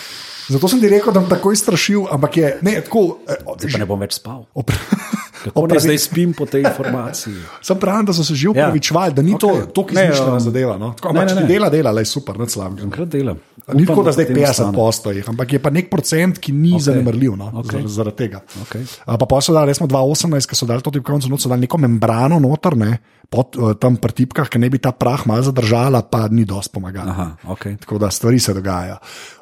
Zato 0.47 0.68
sem 0.68 0.80
ti 0.80 0.89
rekel, 0.89 1.14
da 1.14 1.20
bom 1.20 1.30
takoj 1.30 1.55
strašil, 1.55 2.07
ampak 2.12 2.38
je 2.38 2.57
ne, 2.62 2.80
tako. 2.82 3.20
eh, 3.28 3.43
Pa 3.72 3.78
ne 3.78 3.86
bom 3.86 3.99
več 3.99 4.14
spal. 4.14 4.47
Kako 5.44 5.68
naj 5.68 5.80
zdaj 5.80 5.98
spim 5.98 6.34
po 6.38 6.46
tej 6.46 6.62
informaciji? 6.68 7.34
Sem 7.68 7.80
pravim, 7.80 8.06
da 8.06 8.14
so 8.14 8.24
se 8.24 8.36
že 8.36 8.48
Ja. 8.48 8.52
upravičevali, 8.52 9.14
da 9.14 9.22
ni 9.22 9.34
okay. 9.34 9.39
To 9.39 9.82
tako 9.82 9.89
izmišljena 9.96 10.34
um, 10.34 10.39
zadeva. 10.39 10.78
No? 10.78 10.94
Tako, 10.94 11.14
ne, 11.14 11.26
ne, 11.26 11.36
ne. 11.36 11.48
dela, 11.48 11.70
dela, 11.70 11.92
le 11.92 12.06
super, 12.06 12.39
ne 12.39 12.50
slabega. 12.50 12.84
Enkrat 12.84 13.08
delam. 13.08 13.39
Ni 13.74 13.86
tako, 13.86 14.04
da 14.04 14.12
zdaj 14.12 14.26
potem 14.28 14.44
50 14.44 14.50
ostane. 14.50 14.76
postoji, 14.76 15.24
ampak 15.28 15.54
je 15.54 15.60
pa 15.60 15.70
nek 15.70 15.89
procent, 15.89 16.39
ki 16.39 16.52
ni 16.52 16.74
okay. 16.76 16.82
zanemarljiv 16.82 17.36
no, 17.38 17.52
okay. 17.62 17.88
zaradi 17.88 18.18
tega. 18.18 18.42
Okej. 18.62 18.84
A 19.06 19.18
Pa 19.22 19.26
pa 19.30 19.38
so 19.42 19.54
dali, 19.54 19.70
recimo 19.70 19.86
2018, 19.88 20.50
ko 20.50 20.56
so 20.58 20.66
dali 20.66 20.82
to 20.82 20.92
tipkovnico, 20.92 21.30
not 21.30 21.42
so 21.42 21.50
dali 21.50 21.62
neko 21.62 21.78
membrano 21.78 22.39
noter, 22.42 22.74
ne, 22.74 22.98
pod 23.30 23.54
eh, 23.54 23.78
tam 23.78 24.02
pri 24.02 24.12
tipkah, 24.18 24.50
ki 24.50 24.58
ne 24.58 24.70
bi 24.70 24.82
ta 24.82 24.92
prah 24.92 25.22
malo 25.30 25.46
zadržala, 25.46 26.02
pa 26.02 26.26
ni 26.28 26.42
dosti 26.42 26.74
pomagala. 26.74 27.14
Aha, 27.14 27.28
okay. 27.54 27.78
Tako 27.78 28.02
da 28.02 28.10
stvari 28.10 28.39
se 28.42 28.54
dogajajo. 28.58 28.98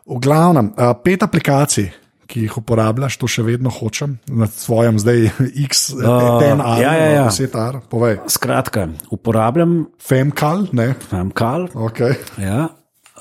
V 0.06 0.20
glavnem, 0.20 0.74
eh, 0.76 0.94
pet 1.04 1.24
aplikacij. 1.24 1.90
Ki 2.30 2.44
jih 2.46 2.58
uporabljaš, 2.62 3.16
to 3.18 3.26
še 3.26 3.42
vedno 3.42 3.72
hočem, 3.74 4.20
na 4.30 4.46
svojem 4.46 5.00
zdaj 5.02 5.32
X10R, 5.66 6.62
Uh, 6.62 6.78
ja, 6.78 6.92
ja, 6.94 7.08
ja. 7.16 7.24
10R, 7.34 7.80
povej. 7.90 8.20
Skratka, 8.30 8.84
uporabljam 9.10 9.88
Femkal, 9.98 10.68
ne, 10.78 10.92
Femkal, 11.10 11.66
ok. 11.74 12.00
ja, 12.38 12.68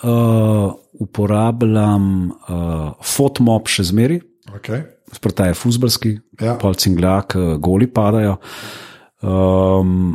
uh, 0.05 0.69
uporabljam 1.01 2.05
uh, 2.29 2.93
Fotmob 3.01 3.71
še 3.73 3.89
zmeri, 3.89 4.21
okay. 4.53 4.85
sprta 5.17 5.49
je 5.49 5.57
fuzbalski, 5.57 6.15
Ja. 6.39 6.55
pol 6.61 6.77
cinglak, 6.79 7.33
uh, 7.35 7.57
goli 7.59 7.89
padajo. 7.91 8.37
Um, 9.25 10.13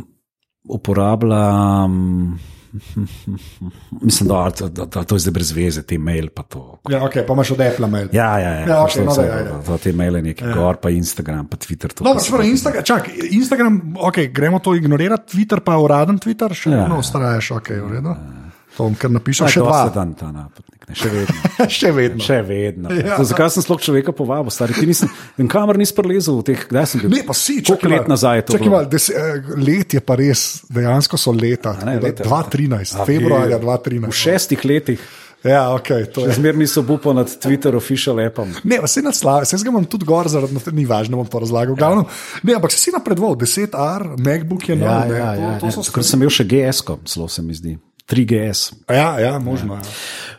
uporabljam. 0.70 2.38
Mislim, 4.02 4.28
da, 4.28 4.50
da, 4.60 4.68
da, 4.68 4.84
da 4.84 5.04
to 5.04 5.14
je 5.14 5.18
zdaj 5.18 5.32
brez 5.32 5.52
veze, 5.52 5.82
te 5.82 5.98
mail 5.98 6.28
pa 6.34 6.42
to. 6.42 6.78
Ja, 6.90 7.04
ok, 7.04 7.12
pa 7.26 7.32
imaš 7.32 7.50
od 7.50 7.60
Apple 7.60 7.86
mail. 7.86 8.08
Ja, 8.12 8.38
ja, 8.38 8.48
ja, 8.48 8.50
Ja, 8.50 8.68
ja 8.68 8.76
okay, 8.84 9.04
no, 9.04 9.12
vse, 9.12 9.22
daj, 9.22 9.38
ajde. 9.38 9.50
to, 9.66 9.78
te 9.78 9.92
maile 9.92 10.22
neki 10.22 10.44
ja. 10.44 10.54
gor, 10.54 10.76
pa 10.76 10.90
Instagram, 10.90 11.46
pa 11.46 11.56
Twitter. 11.56 11.92
To, 11.92 12.04
Dobro, 12.04 12.38
pa 12.38 12.44
Instagram, 12.44 12.82
čak, 12.84 13.08
Instagram, 13.30 13.94
ok, 14.00 14.14
gremo 14.32 14.58
to 14.58 14.74
ignorirati, 14.74 15.36
Twitter 15.36 15.60
pa 15.60 15.78
uraden 15.78 16.18
Twitter, 16.18 16.54
še 16.54 16.70
Ja. 16.70 16.82
vedno 16.82 16.98
ustrajaš, 16.98 17.50
ok, 17.50 17.68
v 17.70 17.92
redu. 17.92 18.14
To 18.14 18.53
bom 18.78 18.94
kar 18.98 19.10
napisal, 19.10 19.48
še 19.48 19.60
dva. 19.62 19.88
dan 19.94 20.14
ta 20.18 20.28
napotnik, 20.34 20.88
ne, 20.88 20.94
še 20.98 21.10
vedno. 21.12 21.36
še 21.78 21.90
vedno. 21.94 22.20
Še 22.24 22.38
vedno. 22.42 22.90
Ja. 22.90 23.06
Ja. 23.14 23.18
Zakaj 23.24 23.50
sem 23.54 23.62
sploh 23.66 23.80
človeka 23.80 24.10
povabil, 24.12 24.50
stari? 24.50 24.74
Ti 24.74 24.86
nisem, 24.90 25.10
in 25.38 25.50
kamer 25.50 25.78
nisi 25.78 25.94
prelezel 25.94 26.40
v 26.42 26.46
teh, 26.50 26.64
kdaj 26.70 26.86
sem 26.90 27.04
bil? 27.04 27.12
Ne, 27.14 27.22
pa 27.26 27.34
si, 27.34 27.60
Koliko 27.62 27.92
let 27.92 28.10
nazaj 28.10 28.44
to? 28.48 28.58
Čakaj, 28.58 28.70
mal, 28.72 28.88
des, 28.90 29.10
eh, 29.10 29.42
let 29.56 29.94
je 29.94 30.02
pa 30.02 30.18
res, 30.18 30.64
dejansko 30.68 31.20
so 31.20 31.30
leta. 31.32 31.76
ne, 31.84 32.00
tako 32.00 32.02
da 32.02 32.08
leta. 32.08 32.24
2013, 32.26 32.96
A, 32.98 33.06
februarja 33.06 33.56
V 33.56 33.68
2013. 33.68 34.10
šestih 34.24 34.64
letih, 34.64 34.98
Ja, 35.44 35.74
ok, 35.76 36.08
to 36.08 36.24
je. 36.24 36.32
zmer 36.40 36.56
nisem 36.56 36.80
upal 36.88 37.12
nad 37.12 37.28
Twitter 37.28 37.76
official 37.76 38.16
appom. 38.16 38.48
Ne, 38.64 38.78
vse 38.80 39.02
nadslave, 39.04 39.44
vse 39.44 39.58
ga 39.60 39.68
imam 39.68 39.84
tudi 39.84 40.08
gor, 40.08 40.24
zaradi 40.24 40.56
no, 40.56 40.60
ni 40.72 40.86
važno, 40.88 41.18
bom 41.20 41.28
to 41.28 41.36
razlagal. 41.36 41.76
Ja. 41.76 42.00
Ne, 42.40 42.54
ampak 42.56 42.72
si 42.72 42.88
napredoval, 42.88 43.36
10R, 43.36 44.16
MacBook 44.16 44.64
je 44.64 44.76
nov, 44.80 44.88
Ja, 44.88 45.04
ne, 45.04 45.18
ja, 45.18 45.28
to, 45.28 45.42
ja, 45.42 45.50
to 45.60 45.66
ja. 45.68 45.72
so 45.76 45.84
Takrat 45.84 46.08
sem 46.08 46.16
imel 46.16 46.32
še 46.32 46.48
GS-ko, 46.48 46.96
zelo 47.04 47.28
se 47.28 47.44
mi 47.44 47.52
zdi. 47.52 47.76
3GS. 48.10 48.72
Ja, 48.92 49.18
ja, 49.20 49.38
možno. 49.38 49.74
Ja. 49.74 49.82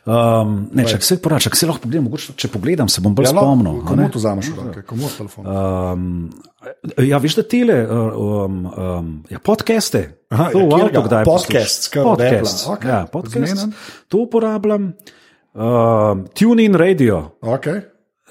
Um, 0.05 0.68
ne, 0.74 0.84
če 0.86 0.99
se 1.01 1.18
porača, 1.18 1.49
če 1.49 1.57
se 1.63 1.68
lahko 1.70 1.82
pogledam, 1.88 2.05
mogoče, 2.05 2.36
če 2.38 2.49
pogledam, 2.53 2.89
se 2.93 3.01
bom 3.01 3.16
bolj 3.18 3.26
Ja, 3.26 3.34
spomnil. 3.34 3.80
Komu 3.88 4.09
to 4.13 4.22
roke, 4.53 4.84
komu 4.86 5.09
telefon? 5.18 5.47
Um, 5.49 6.03
ja, 7.01 7.18
veš, 7.24 7.39
da 7.41 7.45
tele 7.49 7.80
um, 7.89 8.59
um, 8.70 9.09
ja, 9.34 9.41
podcaste. 9.41 10.03
Aha, 10.30 10.51
to 10.53 10.61
ja, 10.61 10.68
v 10.68 10.70
kjerga? 10.70 10.99
avtu 11.01 11.09
kdaj 11.09 11.26
Podcast, 11.26 11.89
podcast. 11.95 12.70
Okej, 12.70 12.91
Ja, 12.91 13.01
podcast. 13.09 13.34
zmenen. 13.49 13.74
To 14.13 14.22
uporabljam. 14.28 14.91
Um, 15.55 16.26
TuneIn 16.38 16.78
Radio. 16.78 17.32
Okay. 17.41 17.82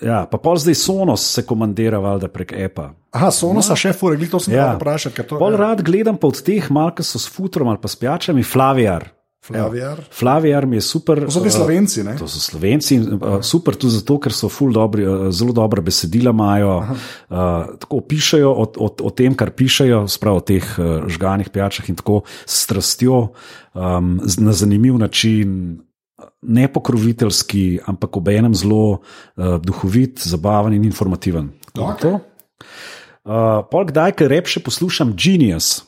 Ja, 0.03 0.25
pa 0.31 0.39
pol 0.39 0.59
zdaj 0.59 0.75
Sonos 0.79 1.23
se 1.27 1.43
komandira 1.47 1.99
valjda 2.03 2.29
prek 2.29 2.55
Appa. 2.55 2.93
Aha, 3.15 3.31
Sonosa 3.35 3.75
še 3.79 3.93
fure, 3.95 4.19
to 4.31 4.39
sem 4.43 4.55
Ja. 4.55 4.75
ja. 4.75 4.79
vprašal. 4.79 5.15
To, 5.27 5.39
Pol 5.39 5.55
ja. 5.55 5.59
rad 5.59 5.83
gledam 5.83 6.19
pa 6.19 6.27
od 6.31 6.39
teh, 6.43 6.67
malo 6.71 6.95
ki 6.95 7.03
so 7.07 7.19
s 7.19 7.31
futrom 7.31 7.71
ali 7.71 7.79
pa 7.83 7.89
s 7.89 7.99
pijačami, 7.99 8.43
Flavijar. 8.43 9.11
Flavijar. 9.45 10.01
Flavijar 10.11 10.67
mi 10.67 10.77
je 10.77 10.81
super. 10.81 11.21
To 11.25 11.31
so 11.31 11.43
ti 11.45 11.51
eh, 11.53 11.53
slovenci, 11.53 12.01
ne? 12.05 12.17
To 12.17 12.25
so 12.29 12.41
slovenci, 12.41 12.95
in, 12.97 13.19
uh, 13.21 13.43
super 13.45 13.77
tudi 13.77 13.99
zato, 13.99 14.17
ker 14.17 14.33
so 14.33 14.49
ful 14.49 14.73
dobri, 14.73 15.05
uh, 15.05 15.27
zelo 15.29 15.53
dobra 15.53 15.85
besedila 15.85 16.33
imajo. 16.33 16.79
Uh, 16.81 17.77
tako 17.83 18.01
pišejo 18.09 18.49
o, 18.49 18.65
o, 18.65 18.89
o 18.89 19.11
tem, 19.13 19.37
kar 19.37 19.53
pišejo, 19.53 20.07
sprav 20.09 20.41
o 20.41 20.45
teh 20.49 20.65
uh, 20.81 21.05
žganih 21.13 21.53
pijačah 21.53 21.93
in 21.93 22.01
tako 22.01 22.23
s 22.47 22.65
strastjo, 22.65 23.21
um, 23.77 24.17
na 24.25 24.57
zanimiv 24.57 24.97
način. 24.99 25.81
Ne 26.43 26.69
pokroviteljski, 26.73 27.81
ampak 27.85 28.17
ob 28.17 28.29
enem 28.33 28.55
zelo 28.57 29.01
uh, 29.01 29.57
duhovit, 29.61 30.25
zabaven 30.25 30.73
in 30.73 30.85
informativen. 30.89 31.53
Tako 31.73 31.85
da 31.85 31.93
Ok. 31.93 32.01
to. 32.01 32.13
Uh, 33.25 33.61
pol 33.69 33.85
kdaj, 33.93 34.17
ker 34.17 34.33
rep 34.33 34.49
še 34.49 34.65
poslušam 34.65 35.13
Genius. 35.17 35.83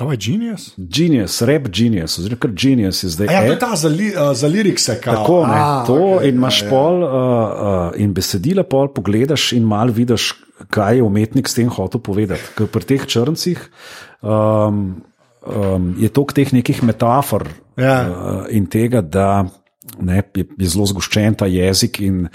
Kaj 0.00 0.14
je 0.14 0.16
genius? 0.16 0.62
Genius, 0.78 1.34
rap 1.44 1.66
genius, 1.68 2.14
oziroma 2.18 2.40
kar 2.40 2.52
genius 2.56 3.02
je 3.04 3.10
zdaj. 3.12 3.28
A 3.28 3.32
ja, 3.32 3.40
to 3.44 3.52
je 3.52 3.58
ta 3.60 3.74
za, 3.76 3.88
li, 3.92 4.06
uh, 4.14 4.30
za 4.32 4.48
lirikse, 4.48 4.94
kao. 5.00 5.18
Tako, 5.18 5.40
ne, 5.46 5.58
A, 5.60 5.66
to 5.84 5.96
okej, 6.14 6.30
in 6.30 6.38
imaš 6.40 6.62
ja, 6.62 6.66
ja. 6.66 6.70
pol, 6.70 7.02
uh, 7.04 7.10
uh, 7.12 7.98
in 8.00 8.14
besedila 8.16 8.64
pol 8.64 8.88
pogledaš 8.96 9.50
in 9.58 9.66
mal 9.68 9.92
vidiš, 9.92 10.30
kaj 10.72 10.96
je 10.96 11.04
umetnik 11.04 11.48
s 11.48 11.58
tem 11.58 11.68
hotel 11.68 12.00
povedati. 12.00 12.48
Ker 12.56 12.70
pri 12.72 12.88
teh 12.88 13.04
črncih 13.12 13.60
um, 14.24 14.80
um, 15.44 15.92
je 16.00 16.08
toliko 16.08 16.38
teh 16.40 16.54
nekih 16.56 16.80
metafor 16.88 17.50
Ja. 17.76 17.98
uh, 18.08 18.40
in 18.48 18.70
tega, 18.72 19.04
da. 19.04 19.44
Ne, 20.00 20.20
je, 20.36 20.44
je 20.60 20.68
zelo 20.70 20.84
zgoščen 20.86 21.34
ta 21.40 21.48
jezik 21.50 21.98
in 22.04 22.28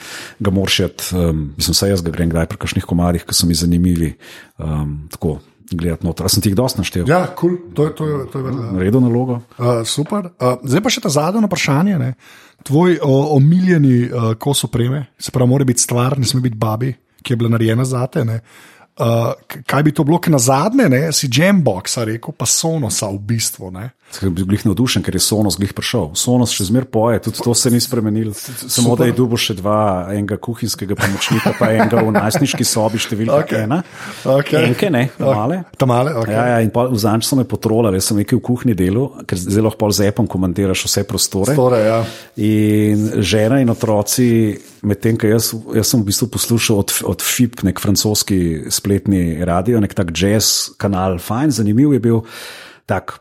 ga 0.44 0.52
moraš 0.52 0.80
um, 1.14 1.54
mislim, 1.56 1.78
vse 1.78 1.90
jaz 1.90 2.02
ga 2.04 2.12
grem 2.14 2.30
kdaj 2.30 2.50
pri 2.52 2.60
kakšnih 2.62 2.86
komarjih, 2.86 3.24
ki 3.26 3.38
so 3.38 3.48
mi 3.48 3.56
zanimivi. 3.58 4.12
Um, 4.60 5.06
tako 5.14 5.38
gledati 5.72 6.06
noter. 6.06 6.26
A 6.26 6.30
sem 6.30 6.42
ti 6.42 6.50
jih 6.50 6.56
dosti 6.56 6.80
naštel? 6.80 7.06
Ja, 7.08 7.28
kul, 7.28 7.50
cool. 7.50 7.74
to, 7.74 7.84
je- 7.84 7.94
to, 7.94 8.06
je- 8.06 8.26
to 8.28 8.38
je 8.38 8.44
verjetno. 8.44 8.72
Naredil 8.72 9.02
nalogo. 9.02 9.40
Uh, 9.58 9.82
super. 9.84 10.30
Uh, 10.36 10.58
zdaj 10.64 10.82
pa 10.82 10.90
še 10.90 11.02
ta 11.02 11.10
zadnje 11.10 11.46
vprašanje. 11.46 11.96
Ne? 11.98 12.14
Tvoj 12.64 12.98
uh, 12.98 13.08
omiljeni 13.32 14.06
uh, 14.06 14.34
kos 14.36 14.64
opreme, 14.64 15.06
se 15.18 15.32
pravi, 15.32 15.50
mora 15.50 15.64
biti 15.64 15.82
stvar, 15.82 16.16
ne 16.16 16.26
sme 16.26 16.42
biti 16.42 16.56
babi, 16.56 16.94
ki 17.22 17.34
je 17.34 17.38
bila 17.38 17.50
narejena 17.50 17.86
za 17.86 18.06
te. 18.08 18.26
ne. 18.26 18.40
Uh, 18.96 19.34
kaj 19.68 19.84
bi 19.84 19.92
to 19.92 20.06
bilo, 20.08 20.20
na 20.28 20.40
zadnje 20.40 20.90
ne, 20.90 21.12
si 21.12 21.28
Jamboxa 21.28 22.06
rekel, 22.08 22.32
pa 22.32 22.46
Sonosa 22.48 23.10
v 23.12 23.20
bistvu. 23.20 23.72
Ne? 23.76 23.90
Sem 24.14 24.32
bil 24.32 24.46
glih 24.48 24.62
navdušen, 24.64 25.04
ker 25.04 25.18
je 25.18 25.20
Sonos 25.20 25.58
glih 25.60 25.74
prišel. 25.76 26.12
Sonos 26.16 26.54
še 26.56 26.70
zmeraj 26.70 26.88
poje, 26.94 27.20
tudi 27.26 27.42
to 27.44 27.56
se 27.58 27.72
ni 27.74 27.82
spremenilo. 27.84 28.32
Samo 28.36 28.94
da 28.96 29.10
je 29.10 29.16
dubo 29.18 29.36
še 29.36 29.58
dva, 29.58 30.08
enega 30.14 30.38
kuhinjskega 30.40 30.96
pomočnika, 31.00 31.52
pa 31.58 31.74
enega 31.74 32.04
v 32.06 32.14
najstniški 32.16 32.68
sobi, 32.68 33.02
številka 33.02 33.42
Okej. 33.42 33.64
ena. 33.66 33.82
Okej. 34.38 34.70
Enke, 34.70 34.92
ne, 34.94 35.10
male. 35.20 35.64
Tamale, 35.82 36.14
okay. 36.22 36.36
Ja, 36.38 36.46
ja, 36.54 36.62
in 36.64 36.72
v 36.72 37.02
zanč 37.02 37.28
so 37.28 37.40
me 37.40 37.44
potrolali, 37.50 38.00
jaz 38.00 38.14
sem 38.14 38.22
nekaj 38.22 38.40
v 38.40 38.44
kuhinji 38.46 38.78
delal, 38.80 39.26
ker 39.28 39.42
zdaj 39.42 39.68
lahko 39.68 39.92
z 39.92 40.08
epom 40.14 40.30
komandiraš 40.32 40.86
vse 40.88 41.04
prostore. 41.10 41.58
Tore, 41.58 41.82
ja. 41.84 42.00
In 42.46 43.10
žena 43.26 43.60
in 43.60 43.74
otroci, 43.74 44.30
medtem 44.86 45.18
ko 45.20 45.30
jaz, 45.30 45.52
jaz 45.76 45.92
sem 45.92 46.02
v 46.02 46.10
bistvu 46.10 46.30
poslušal 46.34 46.82
od, 46.84 46.94
od 47.12 47.24
FIP, 47.26 47.64
nek 47.68 47.82
francoski 47.82 48.70
spletni 48.74 49.42
radio, 49.46 49.82
nek 49.84 49.98
tak 49.98 50.14
jazz 50.16 50.72
kanal, 50.82 51.18
fajn, 51.22 51.56
zanimiv 51.60 51.96
je 51.98 52.02
bil. 52.04 52.22
Tak, 52.86 53.20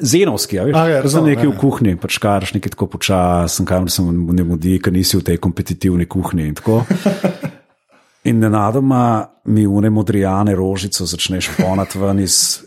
Zenovski, 0.00 0.56
ja, 0.56 0.64
veš, 0.64 0.76
A, 0.76 0.86
ja, 0.88 0.96
Jaz 0.98 1.12
sem 1.12 1.20
razumem, 1.20 1.34
nekaj 1.34 1.46
ja, 1.46 1.52
v 1.52 1.60
kuhinji, 1.60 1.96
pač 2.00 2.16
karaš 2.22 2.54
nekaj 2.56 2.72
tako 2.74 2.88
počasen, 2.94 3.68
kam 3.68 3.90
se 3.92 4.02
ne 4.02 4.44
mudi, 4.46 4.78
ker 4.82 4.94
nisi 4.94 5.18
v 5.20 5.26
tej 5.26 5.38
kompetitivni 5.42 6.08
kuhinji. 6.10 6.48
In, 6.48 6.56
tako. 6.56 6.80
in 8.30 8.40
nenadoma 8.40 9.04
mi 9.52 9.66
v 9.68 9.82
ne 9.84 9.90
modrijane 9.92 10.56
rožico 10.56 11.06
začneš 11.06 11.52
ponati 11.58 12.00
ven 12.00 12.22
iz, 12.24 12.62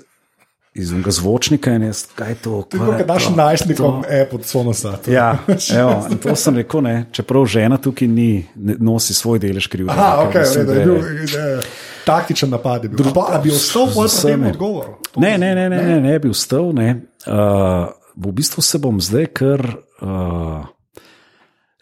iz 0.76 0.92
unega 0.92 1.12
zvočnika 1.12 1.72
in 1.72 1.84
jaz, 1.84 2.06
kaj 2.12 2.30
je 2.30 2.36
to? 2.36 2.62
Kaj 2.62 2.80
je 2.80 2.86
lahko 2.86 3.04
daš 3.06 3.24
to? 3.24 3.32
najstnikom 3.32 4.04
app 4.04 4.34
od 4.34 4.46
Sonosa. 4.46 4.98
to- 4.98 5.12
Ja, 5.12 5.38
evo, 5.72 5.94
to 6.22 6.36
sem 6.36 6.56
rekel, 6.56 6.82
ne, 6.82 6.96
čeprav 7.12 7.46
žena 7.46 7.78
tukaj 7.78 8.08
ni, 8.08 8.46
ne, 8.56 8.76
nosi 8.80 9.14
svoj 9.14 9.40
delež 9.40 9.68
krivde. 9.68 9.92
Aha, 9.92 10.26
okay, 10.26 10.40
mislim, 10.40 10.70
redo, 10.70 10.94
da 10.94 11.08
je 11.08 11.14
bil 11.16 11.30
je, 11.32 11.62
taktičen 12.06 12.50
napad. 12.50 12.84
Je 12.84 12.90
bil. 12.90 13.14
Pa, 13.14 13.28
a 13.32 13.40
bi 13.40 13.52
ostal 13.52 13.88
pol 13.88 14.04
pri 14.04 14.22
tem 14.28 14.44
odgovoru? 14.46 14.98
Ne, 15.16 15.38
ne, 15.38 15.56
ne, 15.56 15.70
ne, 15.70 15.80
ne, 15.80 16.02
ne 16.02 16.20
bi 16.20 16.30
vstal. 16.30 16.74
Ne. 16.74 16.90
Uh, 17.24 17.88
v 18.16 18.32
bistvu 18.32 18.62
se 18.62 18.78
bom 18.78 19.00
zdaj, 19.02 19.26
ker 19.32 19.64
uh, 20.02 20.68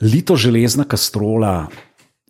lito 0.01 0.35
železna 0.35 0.85
kastrola, 0.85 1.65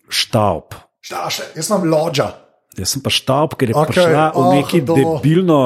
štaub. 0.07 0.71
Šta, 1.03 1.27
še, 1.29 1.43
jaz 1.55 1.67
sem 1.67 1.83
lođa. 1.83 2.42
Jaz 2.73 2.95
sem 2.95 3.01
pa 3.05 3.11
štaub, 3.13 3.53
ker 3.53 3.69
je 3.69 3.75
okay. 3.77 3.93
prišla 3.93 4.23
v 4.33 4.41
oh, 4.41 4.51
neki 4.57 4.79
do. 4.81 4.95
debilno, 4.97 5.57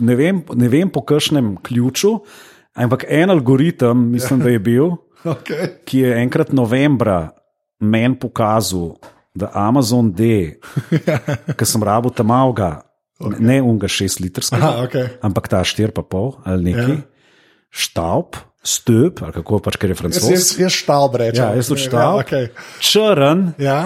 ne 0.00 0.14
vem, 0.16 0.40
ne 0.56 0.68
vem 0.72 0.88
po 0.88 1.02
kakšnem 1.04 1.58
ključu, 1.60 2.14
ampak 2.72 3.04
en 3.12 3.28
algoritem, 3.34 4.06
mislim, 4.14 4.40
da 4.40 4.54
je 4.54 4.60
bil, 4.62 4.94
Okay. 5.24 5.80
ki 5.88 6.02
je 6.04 6.16
enkrat 6.20 6.50
novembra 6.52 7.32
meni 7.80 8.12
pokazal, 8.20 8.98
da 9.32 9.48
Amazon 9.56 10.12
D, 10.12 10.60
ki 11.58 11.64
sem 11.64 11.80
rabo 11.80 12.12
tam 12.12 12.28
avga, 12.30 12.84
okay. 13.16 13.40
ne 13.40 13.56
unga 13.64 13.88
šest 13.88 14.20
litrskega, 14.20 14.60
Aha, 14.60 14.84
okay. 14.84 15.08
ampak 15.24 15.48
ta 15.48 15.62
štiri 15.64 15.96
pa 15.96 16.04
pol 16.04 16.36
ali 16.44 16.72
neki, 16.72 16.92
Ja. 16.92 17.00
ja. 17.00 17.72
štaub, 17.72 18.36
stop, 18.64 19.24
ali 19.24 19.32
kako 19.32 19.58
pač, 19.64 19.80
ker 19.80 19.92
je 19.92 19.96
Jaz, 19.96 20.00
francoski. 20.00 20.32
jaz, 20.36 20.52
jaz 20.60 20.76
štaub 20.84 21.16
rečem. 21.20 21.40
Ja, 21.40 21.56
jaz 21.56 21.68
tudi 21.72 21.84
štaub. 21.88 22.20
Ja, 22.20 22.24
okay. 22.24 22.44
Črn 22.80 23.52
ja. 23.60 23.80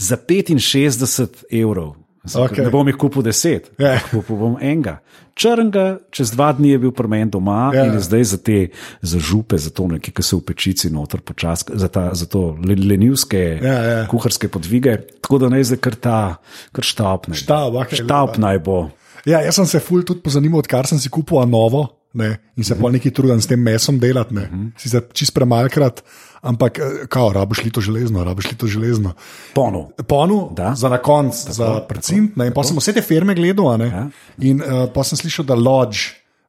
Za 0.00 0.16
65 0.16 1.28
evrov. 1.52 1.94
Mislim, 2.20 2.44
Okej. 2.44 2.64
Ne 2.64 2.70
bom 2.70 2.84
jih 2.84 2.96
kupil 2.96 3.22
deset, 3.22 3.70
Ja. 3.78 3.94
kupil 4.10 4.36
bom 4.36 4.56
enega. 4.60 4.98
Črnga, 5.34 5.84
čez 6.10 6.30
dva 6.30 6.50
dni 6.52 6.70
je 6.70 6.78
bil 6.78 6.92
pri 6.92 7.08
meni 7.08 7.30
doma 7.30 7.70
Ja. 7.70 7.78
ja. 7.78 7.86
in 7.86 7.94
je 7.94 8.00
zdaj 8.02 8.24
za 8.26 8.38
te 8.38 8.58
za 9.00 9.18
župe, 9.18 9.56
za 9.56 9.70
to 9.70 9.86
nekaj, 9.86 10.12
ki 10.12 10.22
se 10.22 10.36
v 10.36 10.42
pečici 10.42 10.90
noter 10.90 11.20
počasi, 11.20 11.64
za, 11.72 11.88
ta- 11.88 12.10
za 12.12 12.26
to 12.26 12.58
le- 12.60 12.76
lenivske 12.76 13.40
Ja, 13.58 13.72
ja. 13.74 14.06
kuharske 14.06 14.48
podvige. 14.48 14.98
Tako 15.16 15.38
da 15.38 15.48
naj 15.48 15.64
zdaj 15.64 15.78
kar 15.78 15.94
ta, 15.96 16.18
kar 16.72 16.84
štaub 16.84 17.24
naj 17.28 17.40
okej, 17.78 17.98
štaub 17.98 18.28
lepa. 18.30 18.40
naj 18.42 18.58
bo. 18.60 18.90
Ja, 19.24 19.40
jaz 19.40 19.54
sem 19.54 19.66
se 19.66 19.80
ful 19.80 20.02
tudi 20.02 20.20
pozanimal, 20.20 20.58
odkar 20.58 20.84
sem 20.86 20.98
si 20.98 21.08
kupil 21.08 21.40
novo 21.46 21.88
ne, 22.12 22.36
in 22.56 22.64
se 22.64 22.74
pol 22.74 22.90
neki 22.90 23.10
trudim 23.10 23.40
s 23.40 23.46
tem 23.46 23.60
mesom 23.60 23.96
delati. 23.98 24.34
Ne. 24.34 24.72
Sicer 24.76 25.08
čist 25.12 25.32
premalkrat, 25.32 26.04
ampak 26.42 26.78
eh, 26.78 26.82
kao, 27.08 27.32
rabiš 27.32 27.64
lito 27.64 27.80
železno, 27.80 28.24
rabiš 28.24 28.50
lito 28.50 28.66
železno. 28.66 29.12
Ponov. 29.54 29.90
Ponu, 30.08 30.48
Da. 30.56 30.74
za 30.74 30.88
na 30.88 30.98
konc, 30.98 31.34
za 31.34 31.80
precint. 31.88 32.36
ne, 32.36 32.46
In 32.46 32.52
pa 32.52 32.62
sem 32.64 32.76
vse 32.76 32.92
te 32.92 33.02
firme 33.02 33.34
gledal, 33.34 33.80
Ja. 33.80 34.08
in 34.38 34.60
uh, 34.60 34.88
pa 34.94 35.04
sem 35.04 35.18
slišal, 35.18 35.44
da 35.44 35.54
Lodge. 35.54 35.98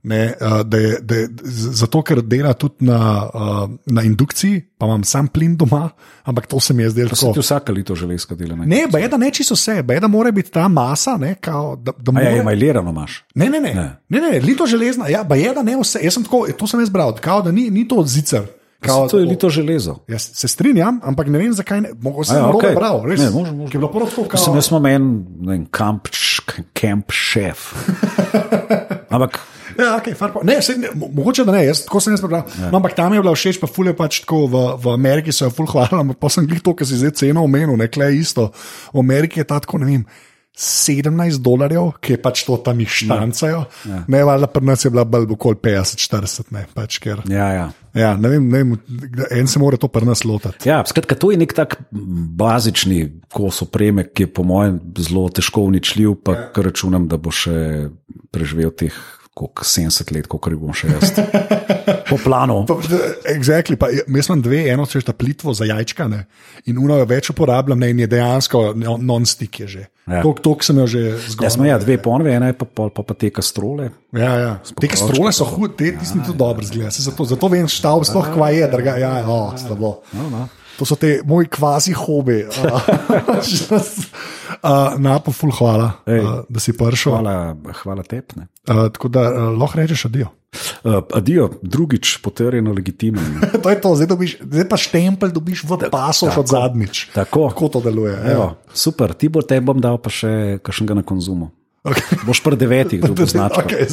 Ne, 0.04 0.34
uh, 0.42 0.62
da 0.62 0.78
je, 0.78 0.98
da 1.02 1.16
je, 1.16 1.28
zato, 1.72 2.02
ker 2.02 2.22
dela 2.22 2.54
tudi 2.54 2.86
na, 2.86 2.98
uh, 3.26 3.70
na 3.86 4.02
indukciji, 4.02 4.62
pa 4.78 4.86
imam 4.86 5.04
sam 5.04 5.28
plin 5.28 5.54
doma, 5.56 5.90
ampak 6.24 6.48
to 6.48 6.60
se 6.60 6.74
mi 6.74 6.84
je 6.84 6.90
zdelo 6.90 7.10
tako. 7.10 7.34
ti 7.34 7.40
vsaka 7.40 7.72
lito 7.72 7.96
železka 7.96 8.36
dela. 8.36 8.56
Ne, 8.56 8.66
Ne, 8.66 8.88
bej 8.92 9.08
da 9.08 9.18
ne 9.18 9.32
čisto 9.32 9.54
vse, 9.54 9.84
bej 9.84 10.00
da 10.00 10.08
mora 10.08 10.32
biti 10.32 10.52
ta 10.52 10.68
masa, 10.68 11.18
ne, 11.18 11.36
kao, 11.36 11.76
da, 11.76 11.92
da 11.98 12.10
A 12.10 12.14
mora, 12.14 12.30
ja, 12.30 12.38
emajlirano 12.38 12.90
imaš. 12.90 13.24
Ne, 13.36 13.46
ne, 13.46 13.60
ne, 13.60 13.74
ne. 13.74 13.98
Ne. 14.10 14.22
ne, 14.22 14.40
lito 14.40 14.66
železna, 14.66 15.08
ja, 15.08 15.24
pa 15.24 15.36
je 15.36 15.54
da 15.54 15.64
ne 15.64 15.78
vse. 15.78 16.00
Jaz 16.04 16.14
sem 16.14 16.24
tako, 16.24 16.48
to 16.58 16.68
sem 16.68 16.80
jaz 16.80 16.90
bral, 16.90 17.14
kao, 17.16 17.42
da 17.42 17.52
ni, 17.52 17.70
ni 17.70 17.88
to 17.88 18.04
zicer. 18.08 18.42
Kao, 18.82 19.06
To 19.08 19.20
je 19.22 19.26
lito 19.30 19.50
železo. 19.50 20.00
Jaz 20.10 20.32
se 20.34 20.48
strinjam, 20.48 21.00
ampak 21.06 21.28
ne 21.30 21.38
vem, 21.38 21.54
zakaj 21.54 21.82
ne. 21.82 21.94
Mogoče 22.02 22.34
sem 22.34 22.38
ja, 22.42 22.50
okej. 22.50 22.70
okay. 22.70 22.76
bral, 22.76 23.04
res. 23.06 23.22
Ne. 23.22 23.30
Ki 23.70 23.78
je 23.78 23.80
bilo 23.80 23.92
prvo 23.94 24.10
tako, 24.10 24.26
Sem 24.26 24.54
kao, 24.54 24.58
jaz 24.58 24.72
imam 24.72 24.86
en, 24.90 25.08
ne 25.40 25.52
vem, 25.54 25.66
kamp, 25.70 26.10
kamp 26.74 27.14
šef. 27.14 27.72
Ampak 29.14 29.38
Ja, 29.80 29.96
okay, 29.98 30.14
far 30.18 30.32
po- 30.34 30.44
ne, 30.44 30.60
sej, 30.62 30.78
ne, 30.78 30.90
mo- 30.96 31.10
mogoče 31.16 31.46
da 31.48 31.56
ne, 31.56 31.64
jaz, 31.66 31.86
tako 31.86 32.02
sem 32.04 32.14
jaz 32.14 32.22
prebral. 32.24 32.44
Ja. 32.60 32.72
No, 32.72 32.82
ampak 32.82 32.96
tam 32.98 33.14
je 33.14 33.22
bila 33.22 33.34
všeč, 33.36 33.60
pa 33.62 33.70
fulje 33.72 33.94
pač 33.98 34.22
tako 34.26 34.44
v, 34.52 34.64
v 34.84 34.94
Ameriki 34.94 35.32
so 35.32 35.48
jo 35.48 35.54
ful 35.56 35.70
hvalili, 35.70 36.02
ampak 36.02 36.20
pa 36.20 36.32
sem 36.34 36.48
glih 36.48 36.62
to, 36.64 36.74
kar 36.76 36.88
si 36.88 37.00
zdaj 37.00 37.16
ceno 37.22 37.46
omenil, 37.48 37.78
ne, 37.80 37.88
kle 37.88 38.12
isto. 38.18 38.50
V 38.92 39.00
Ameriki 39.00 39.42
je 39.42 39.48
ta 39.48 39.62
tako, 39.64 39.80
ne 39.82 39.88
vem. 39.88 40.04
17 40.58 41.40
dolarjev, 41.42 41.94
ki 42.04 42.18
je 42.18 42.22
pač 42.22 42.44
to 42.46 42.58
tam 42.64 42.80
jih 42.84 42.92
štancajo. 42.92 43.62
Ja. 43.88 44.02
Ne, 44.12 44.24
valjda 44.28 44.50
pri 44.52 44.68
nas 44.68 44.86
je 44.86 44.92
bila 44.92 45.06
bolj 45.08 45.30
okoli 45.32 45.58
50-40, 45.64 46.52
ne, 46.56 46.66
pač 46.76 47.00
ker. 47.04 47.24
ja, 47.30 47.52
ja. 47.56 47.70
Ja, 47.92 48.14
ne 48.16 48.30
vem, 48.32 48.46
ne 48.48 48.62
vem, 48.62 48.76
en 49.36 49.50
se 49.52 49.60
mora 49.60 49.76
to 49.76 49.90
pri 49.92 50.08
nas 50.08 50.24
lotiti. 50.24 50.70
Ja, 50.70 50.78
skratka, 50.88 51.18
to 51.20 51.34
je 51.34 51.40
nek 51.42 51.52
tak 51.52 51.76
bazični 51.92 53.02
kos 53.32 53.66
opreme, 53.66 54.06
ki 54.08 54.30
je 54.30 54.32
po 54.32 54.46
mojem 54.48 54.78
zelo 54.96 55.26
težko 55.28 55.66
uničljiv, 55.68 56.14
pa 56.24 56.38
ja. 56.38 56.46
računam, 56.68 57.10
da 57.12 57.20
bo 57.20 57.34
še 57.36 57.90
preživel 58.32 58.72
teh 58.72 58.96
koliko, 59.42 59.66
70 59.66 60.14
let, 60.16 60.30
kot 60.32 60.50
bom 60.62 60.76
še 60.78 60.92
jaz. 60.94 61.14
Po 62.12 62.18
planu. 62.22 62.62
Exactly, 63.32 63.78
pa, 63.80 63.90
jaz 63.90 64.30
imam 64.30 64.42
dve, 64.44 64.66
eno 64.70 64.86
se 64.86 65.02
ta 65.06 65.16
plitvo 65.18 65.54
za 65.56 65.66
jajčka 65.70 66.08
ne, 66.12 66.26
in 66.70 66.78
uno 66.78 67.00
jo 67.00 67.08
več 67.10 67.32
uporabljam 67.34 67.80
ne, 67.82 67.92
in 67.94 68.04
je 68.04 68.10
dejansko 68.12 68.64
no- 68.78 68.98
non-stick 69.02 69.64
je 69.64 69.68
že. 69.68 69.84
Ja. 70.10 70.20
Ja. 70.20 70.22
Tok 70.44 70.64
sem 70.66 70.80
jo 70.82 70.88
že 70.90 71.02
Jaz 71.14 71.28
zgolj. 71.36 71.52
sem 71.56 71.66
ja, 71.70 71.78
dve 71.80 71.96
ponve, 72.02 72.34
ena 72.36 72.50
je 72.52 72.58
pa, 72.58 72.66
pa, 72.68 72.90
pa, 72.94 73.06
pa 73.06 73.16
te 73.16 73.30
kastrole. 73.32 73.92
Ja, 74.18 74.32
ja. 74.40 74.54
Te 74.76 74.90
kastrole 74.92 75.32
so 75.32 75.48
hude, 75.48 75.76
te 75.78 75.94
ti 75.96 76.08
ja, 76.10 76.24
tudi 76.26 76.38
dobro 76.38 76.66
zgleda. 76.68 76.92
Zato, 76.92 77.28
zato 77.30 77.52
vem, 77.54 77.70
štaub 77.70 78.04
sploh 78.08 78.32
kva 78.34 78.50
je, 78.52 78.66
draga. 78.72 78.98
Ja, 79.00 79.14
ja, 79.22 79.30
oh, 79.30 79.54
slabo. 79.56 80.02
No, 80.18 80.28
no. 80.34 80.48
To 80.80 80.86
so 80.86 80.96
te 80.96 81.20
moji 81.26 81.48
kvazi 81.52 81.94
hobi. 81.94 82.46
Uh, 82.50 82.52
Napo, 85.06 85.32
ful, 85.32 85.52
hvala, 85.56 85.92
Ej, 86.06 86.20
uh, 86.20 86.44
da 86.50 86.60
si 86.64 86.74
prišel. 86.78 87.18
Hvala, 87.18 87.56
hvala 87.84 88.04
tepne. 88.04 88.48
Uh, 88.68 88.88
tako 88.94 89.08
da 89.12 89.28
uh, 89.30 89.52
lahko 89.58 89.80
rečeš 89.82 90.06
adijo. 90.12 90.32
Uh, 90.84 91.00
adijo, 91.14 91.50
drugič 91.62 92.18
potrjeno 92.24 92.74
legitimno. 92.74 93.22
to 93.64 93.70
je 93.70 93.82
to, 93.82 93.96
zdaj, 93.96 94.08
dobiš, 94.08 94.38
zdaj 94.42 94.68
pa 94.70 94.78
štempelj 94.78 95.32
dobiš 95.32 95.64
v 95.64 95.78
pasu 95.92 96.28
od 96.38 96.48
zadnjič. 96.48 97.08
Tako. 97.14 97.48
Kako 97.50 97.68
to 97.68 97.82
deluje? 97.82 98.18
Evo, 98.34 98.54
super, 98.74 99.14
ti 99.14 99.30
bo 99.30 99.42
te 99.42 99.62
bom 99.62 99.80
dal 99.82 99.98
pa 100.02 100.12
še 100.12 100.60
kakšnega 100.64 101.02
na 101.02 101.04
konzumu. 101.08 101.52
Okay. 101.82 102.20
Boš 102.28 102.44
pri 102.46 102.60
devetih, 102.62 103.02
da 103.06 103.14
bo 103.14 103.26
značka. 103.26 103.64
Okay, 103.66 103.88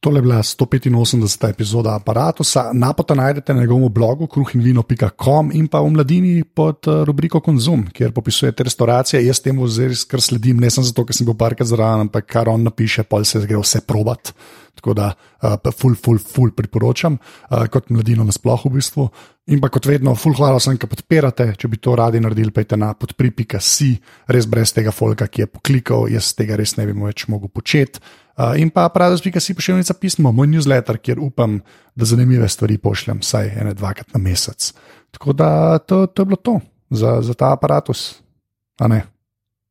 Tole 0.00 0.18
je 0.18 0.22
bila 0.22 0.42
185. 0.42 1.50
epizoda 1.50 1.94
aparata. 1.94 2.44
Napota 2.72 3.14
najdete 3.14 3.54
na 3.54 3.60
njegovem 3.60 3.92
blogu 3.92 4.26
kruhinvino.com 4.26 5.50
in 5.54 5.68
pa 5.68 5.80
v 5.80 5.90
mladini 5.90 6.44
pod 6.44 6.88
eh, 6.88 7.04
rubriko 7.04 7.40
Konzum, 7.40 7.86
kjer 7.92 8.12
popisujete 8.12 8.64
restauracije. 8.64 9.26
Jaz 9.26 9.40
temu 9.40 9.68
zdaj 9.68 9.94
kar 10.08 10.20
sledim, 10.20 10.60
ne 10.60 10.70
samo 10.70 10.84
zato, 10.84 11.04
ker 11.04 11.16
sem 11.16 11.26
bil 11.26 11.34
parkrat 11.34 11.68
zraven, 11.68 12.06
ampak 12.06 12.26
kar 12.28 12.48
on 12.48 12.62
napiše, 12.62 13.02
pol 13.08 13.24
se 13.24 13.40
gre 13.46 13.56
vse 13.56 13.80
probat. 13.86 14.34
Tako 14.76 14.92
da, 14.94 15.08
uh, 15.42 15.72
ful, 15.72 15.94
ful, 15.96 16.18
ful 16.20 16.52
priporočam, 16.52 17.16
uh, 17.16 17.64
kot 17.72 17.88
mladino 17.90 18.24
nasplošno 18.28 18.70
v 18.70 18.76
bistvu. 18.76 19.08
In 19.46 19.62
pa 19.62 19.70
kot 19.72 19.86
vedno, 19.88 20.12
ful, 20.14 20.34
hvala 20.36 20.60
vsem, 20.60 20.76
ki 20.76 20.90
podpirate. 20.90 21.48
Če 21.56 21.70
bi 21.72 21.80
to 21.80 21.94
radi 21.96 22.20
naredili, 22.20 22.52
pejte 22.52 22.76
na 22.76 22.92
podpri.si, 22.92 23.90
res 24.28 24.46
brez 24.46 24.74
tega 24.76 24.92
folka, 24.92 25.30
ki 25.30 25.46
je 25.46 25.48
poklikal, 25.48 26.10
jaz 26.12 26.34
tega 26.36 26.60
res 26.60 26.76
ne 26.76 26.84
bi 26.86 26.92
več 27.00 27.24
mogel 27.32 27.48
početi. 27.48 28.04
Uh, 28.36 28.52
in 28.60 28.70
pa 28.70 28.88
pravi.si 28.92 29.54
pošiljnica 29.54 29.94
pismo, 29.94 30.32
moj 30.32 30.46
newsletter, 30.46 30.98
kjer 31.00 31.20
upam, 31.20 31.60
da 31.94 32.04
zanimive 32.04 32.48
stvari 32.48 32.78
pošljem, 32.78 33.22
vsaj 33.24 33.54
ene 33.60 33.72
dvakrat 33.74 34.12
na 34.12 34.20
mesec. 34.20 34.72
Tako 35.10 35.32
da 35.32 35.78
to, 35.78 36.06
to 36.06 36.22
je 36.22 36.26
bilo 36.26 36.36
to 36.36 36.60
za, 36.90 37.22
za 37.22 37.34
ta 37.34 37.52
aparatus. 37.52 38.20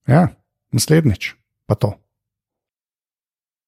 Ja, 0.08 0.28
naslednjič 0.72 1.34
pa 1.66 1.76
to. 1.76 1.94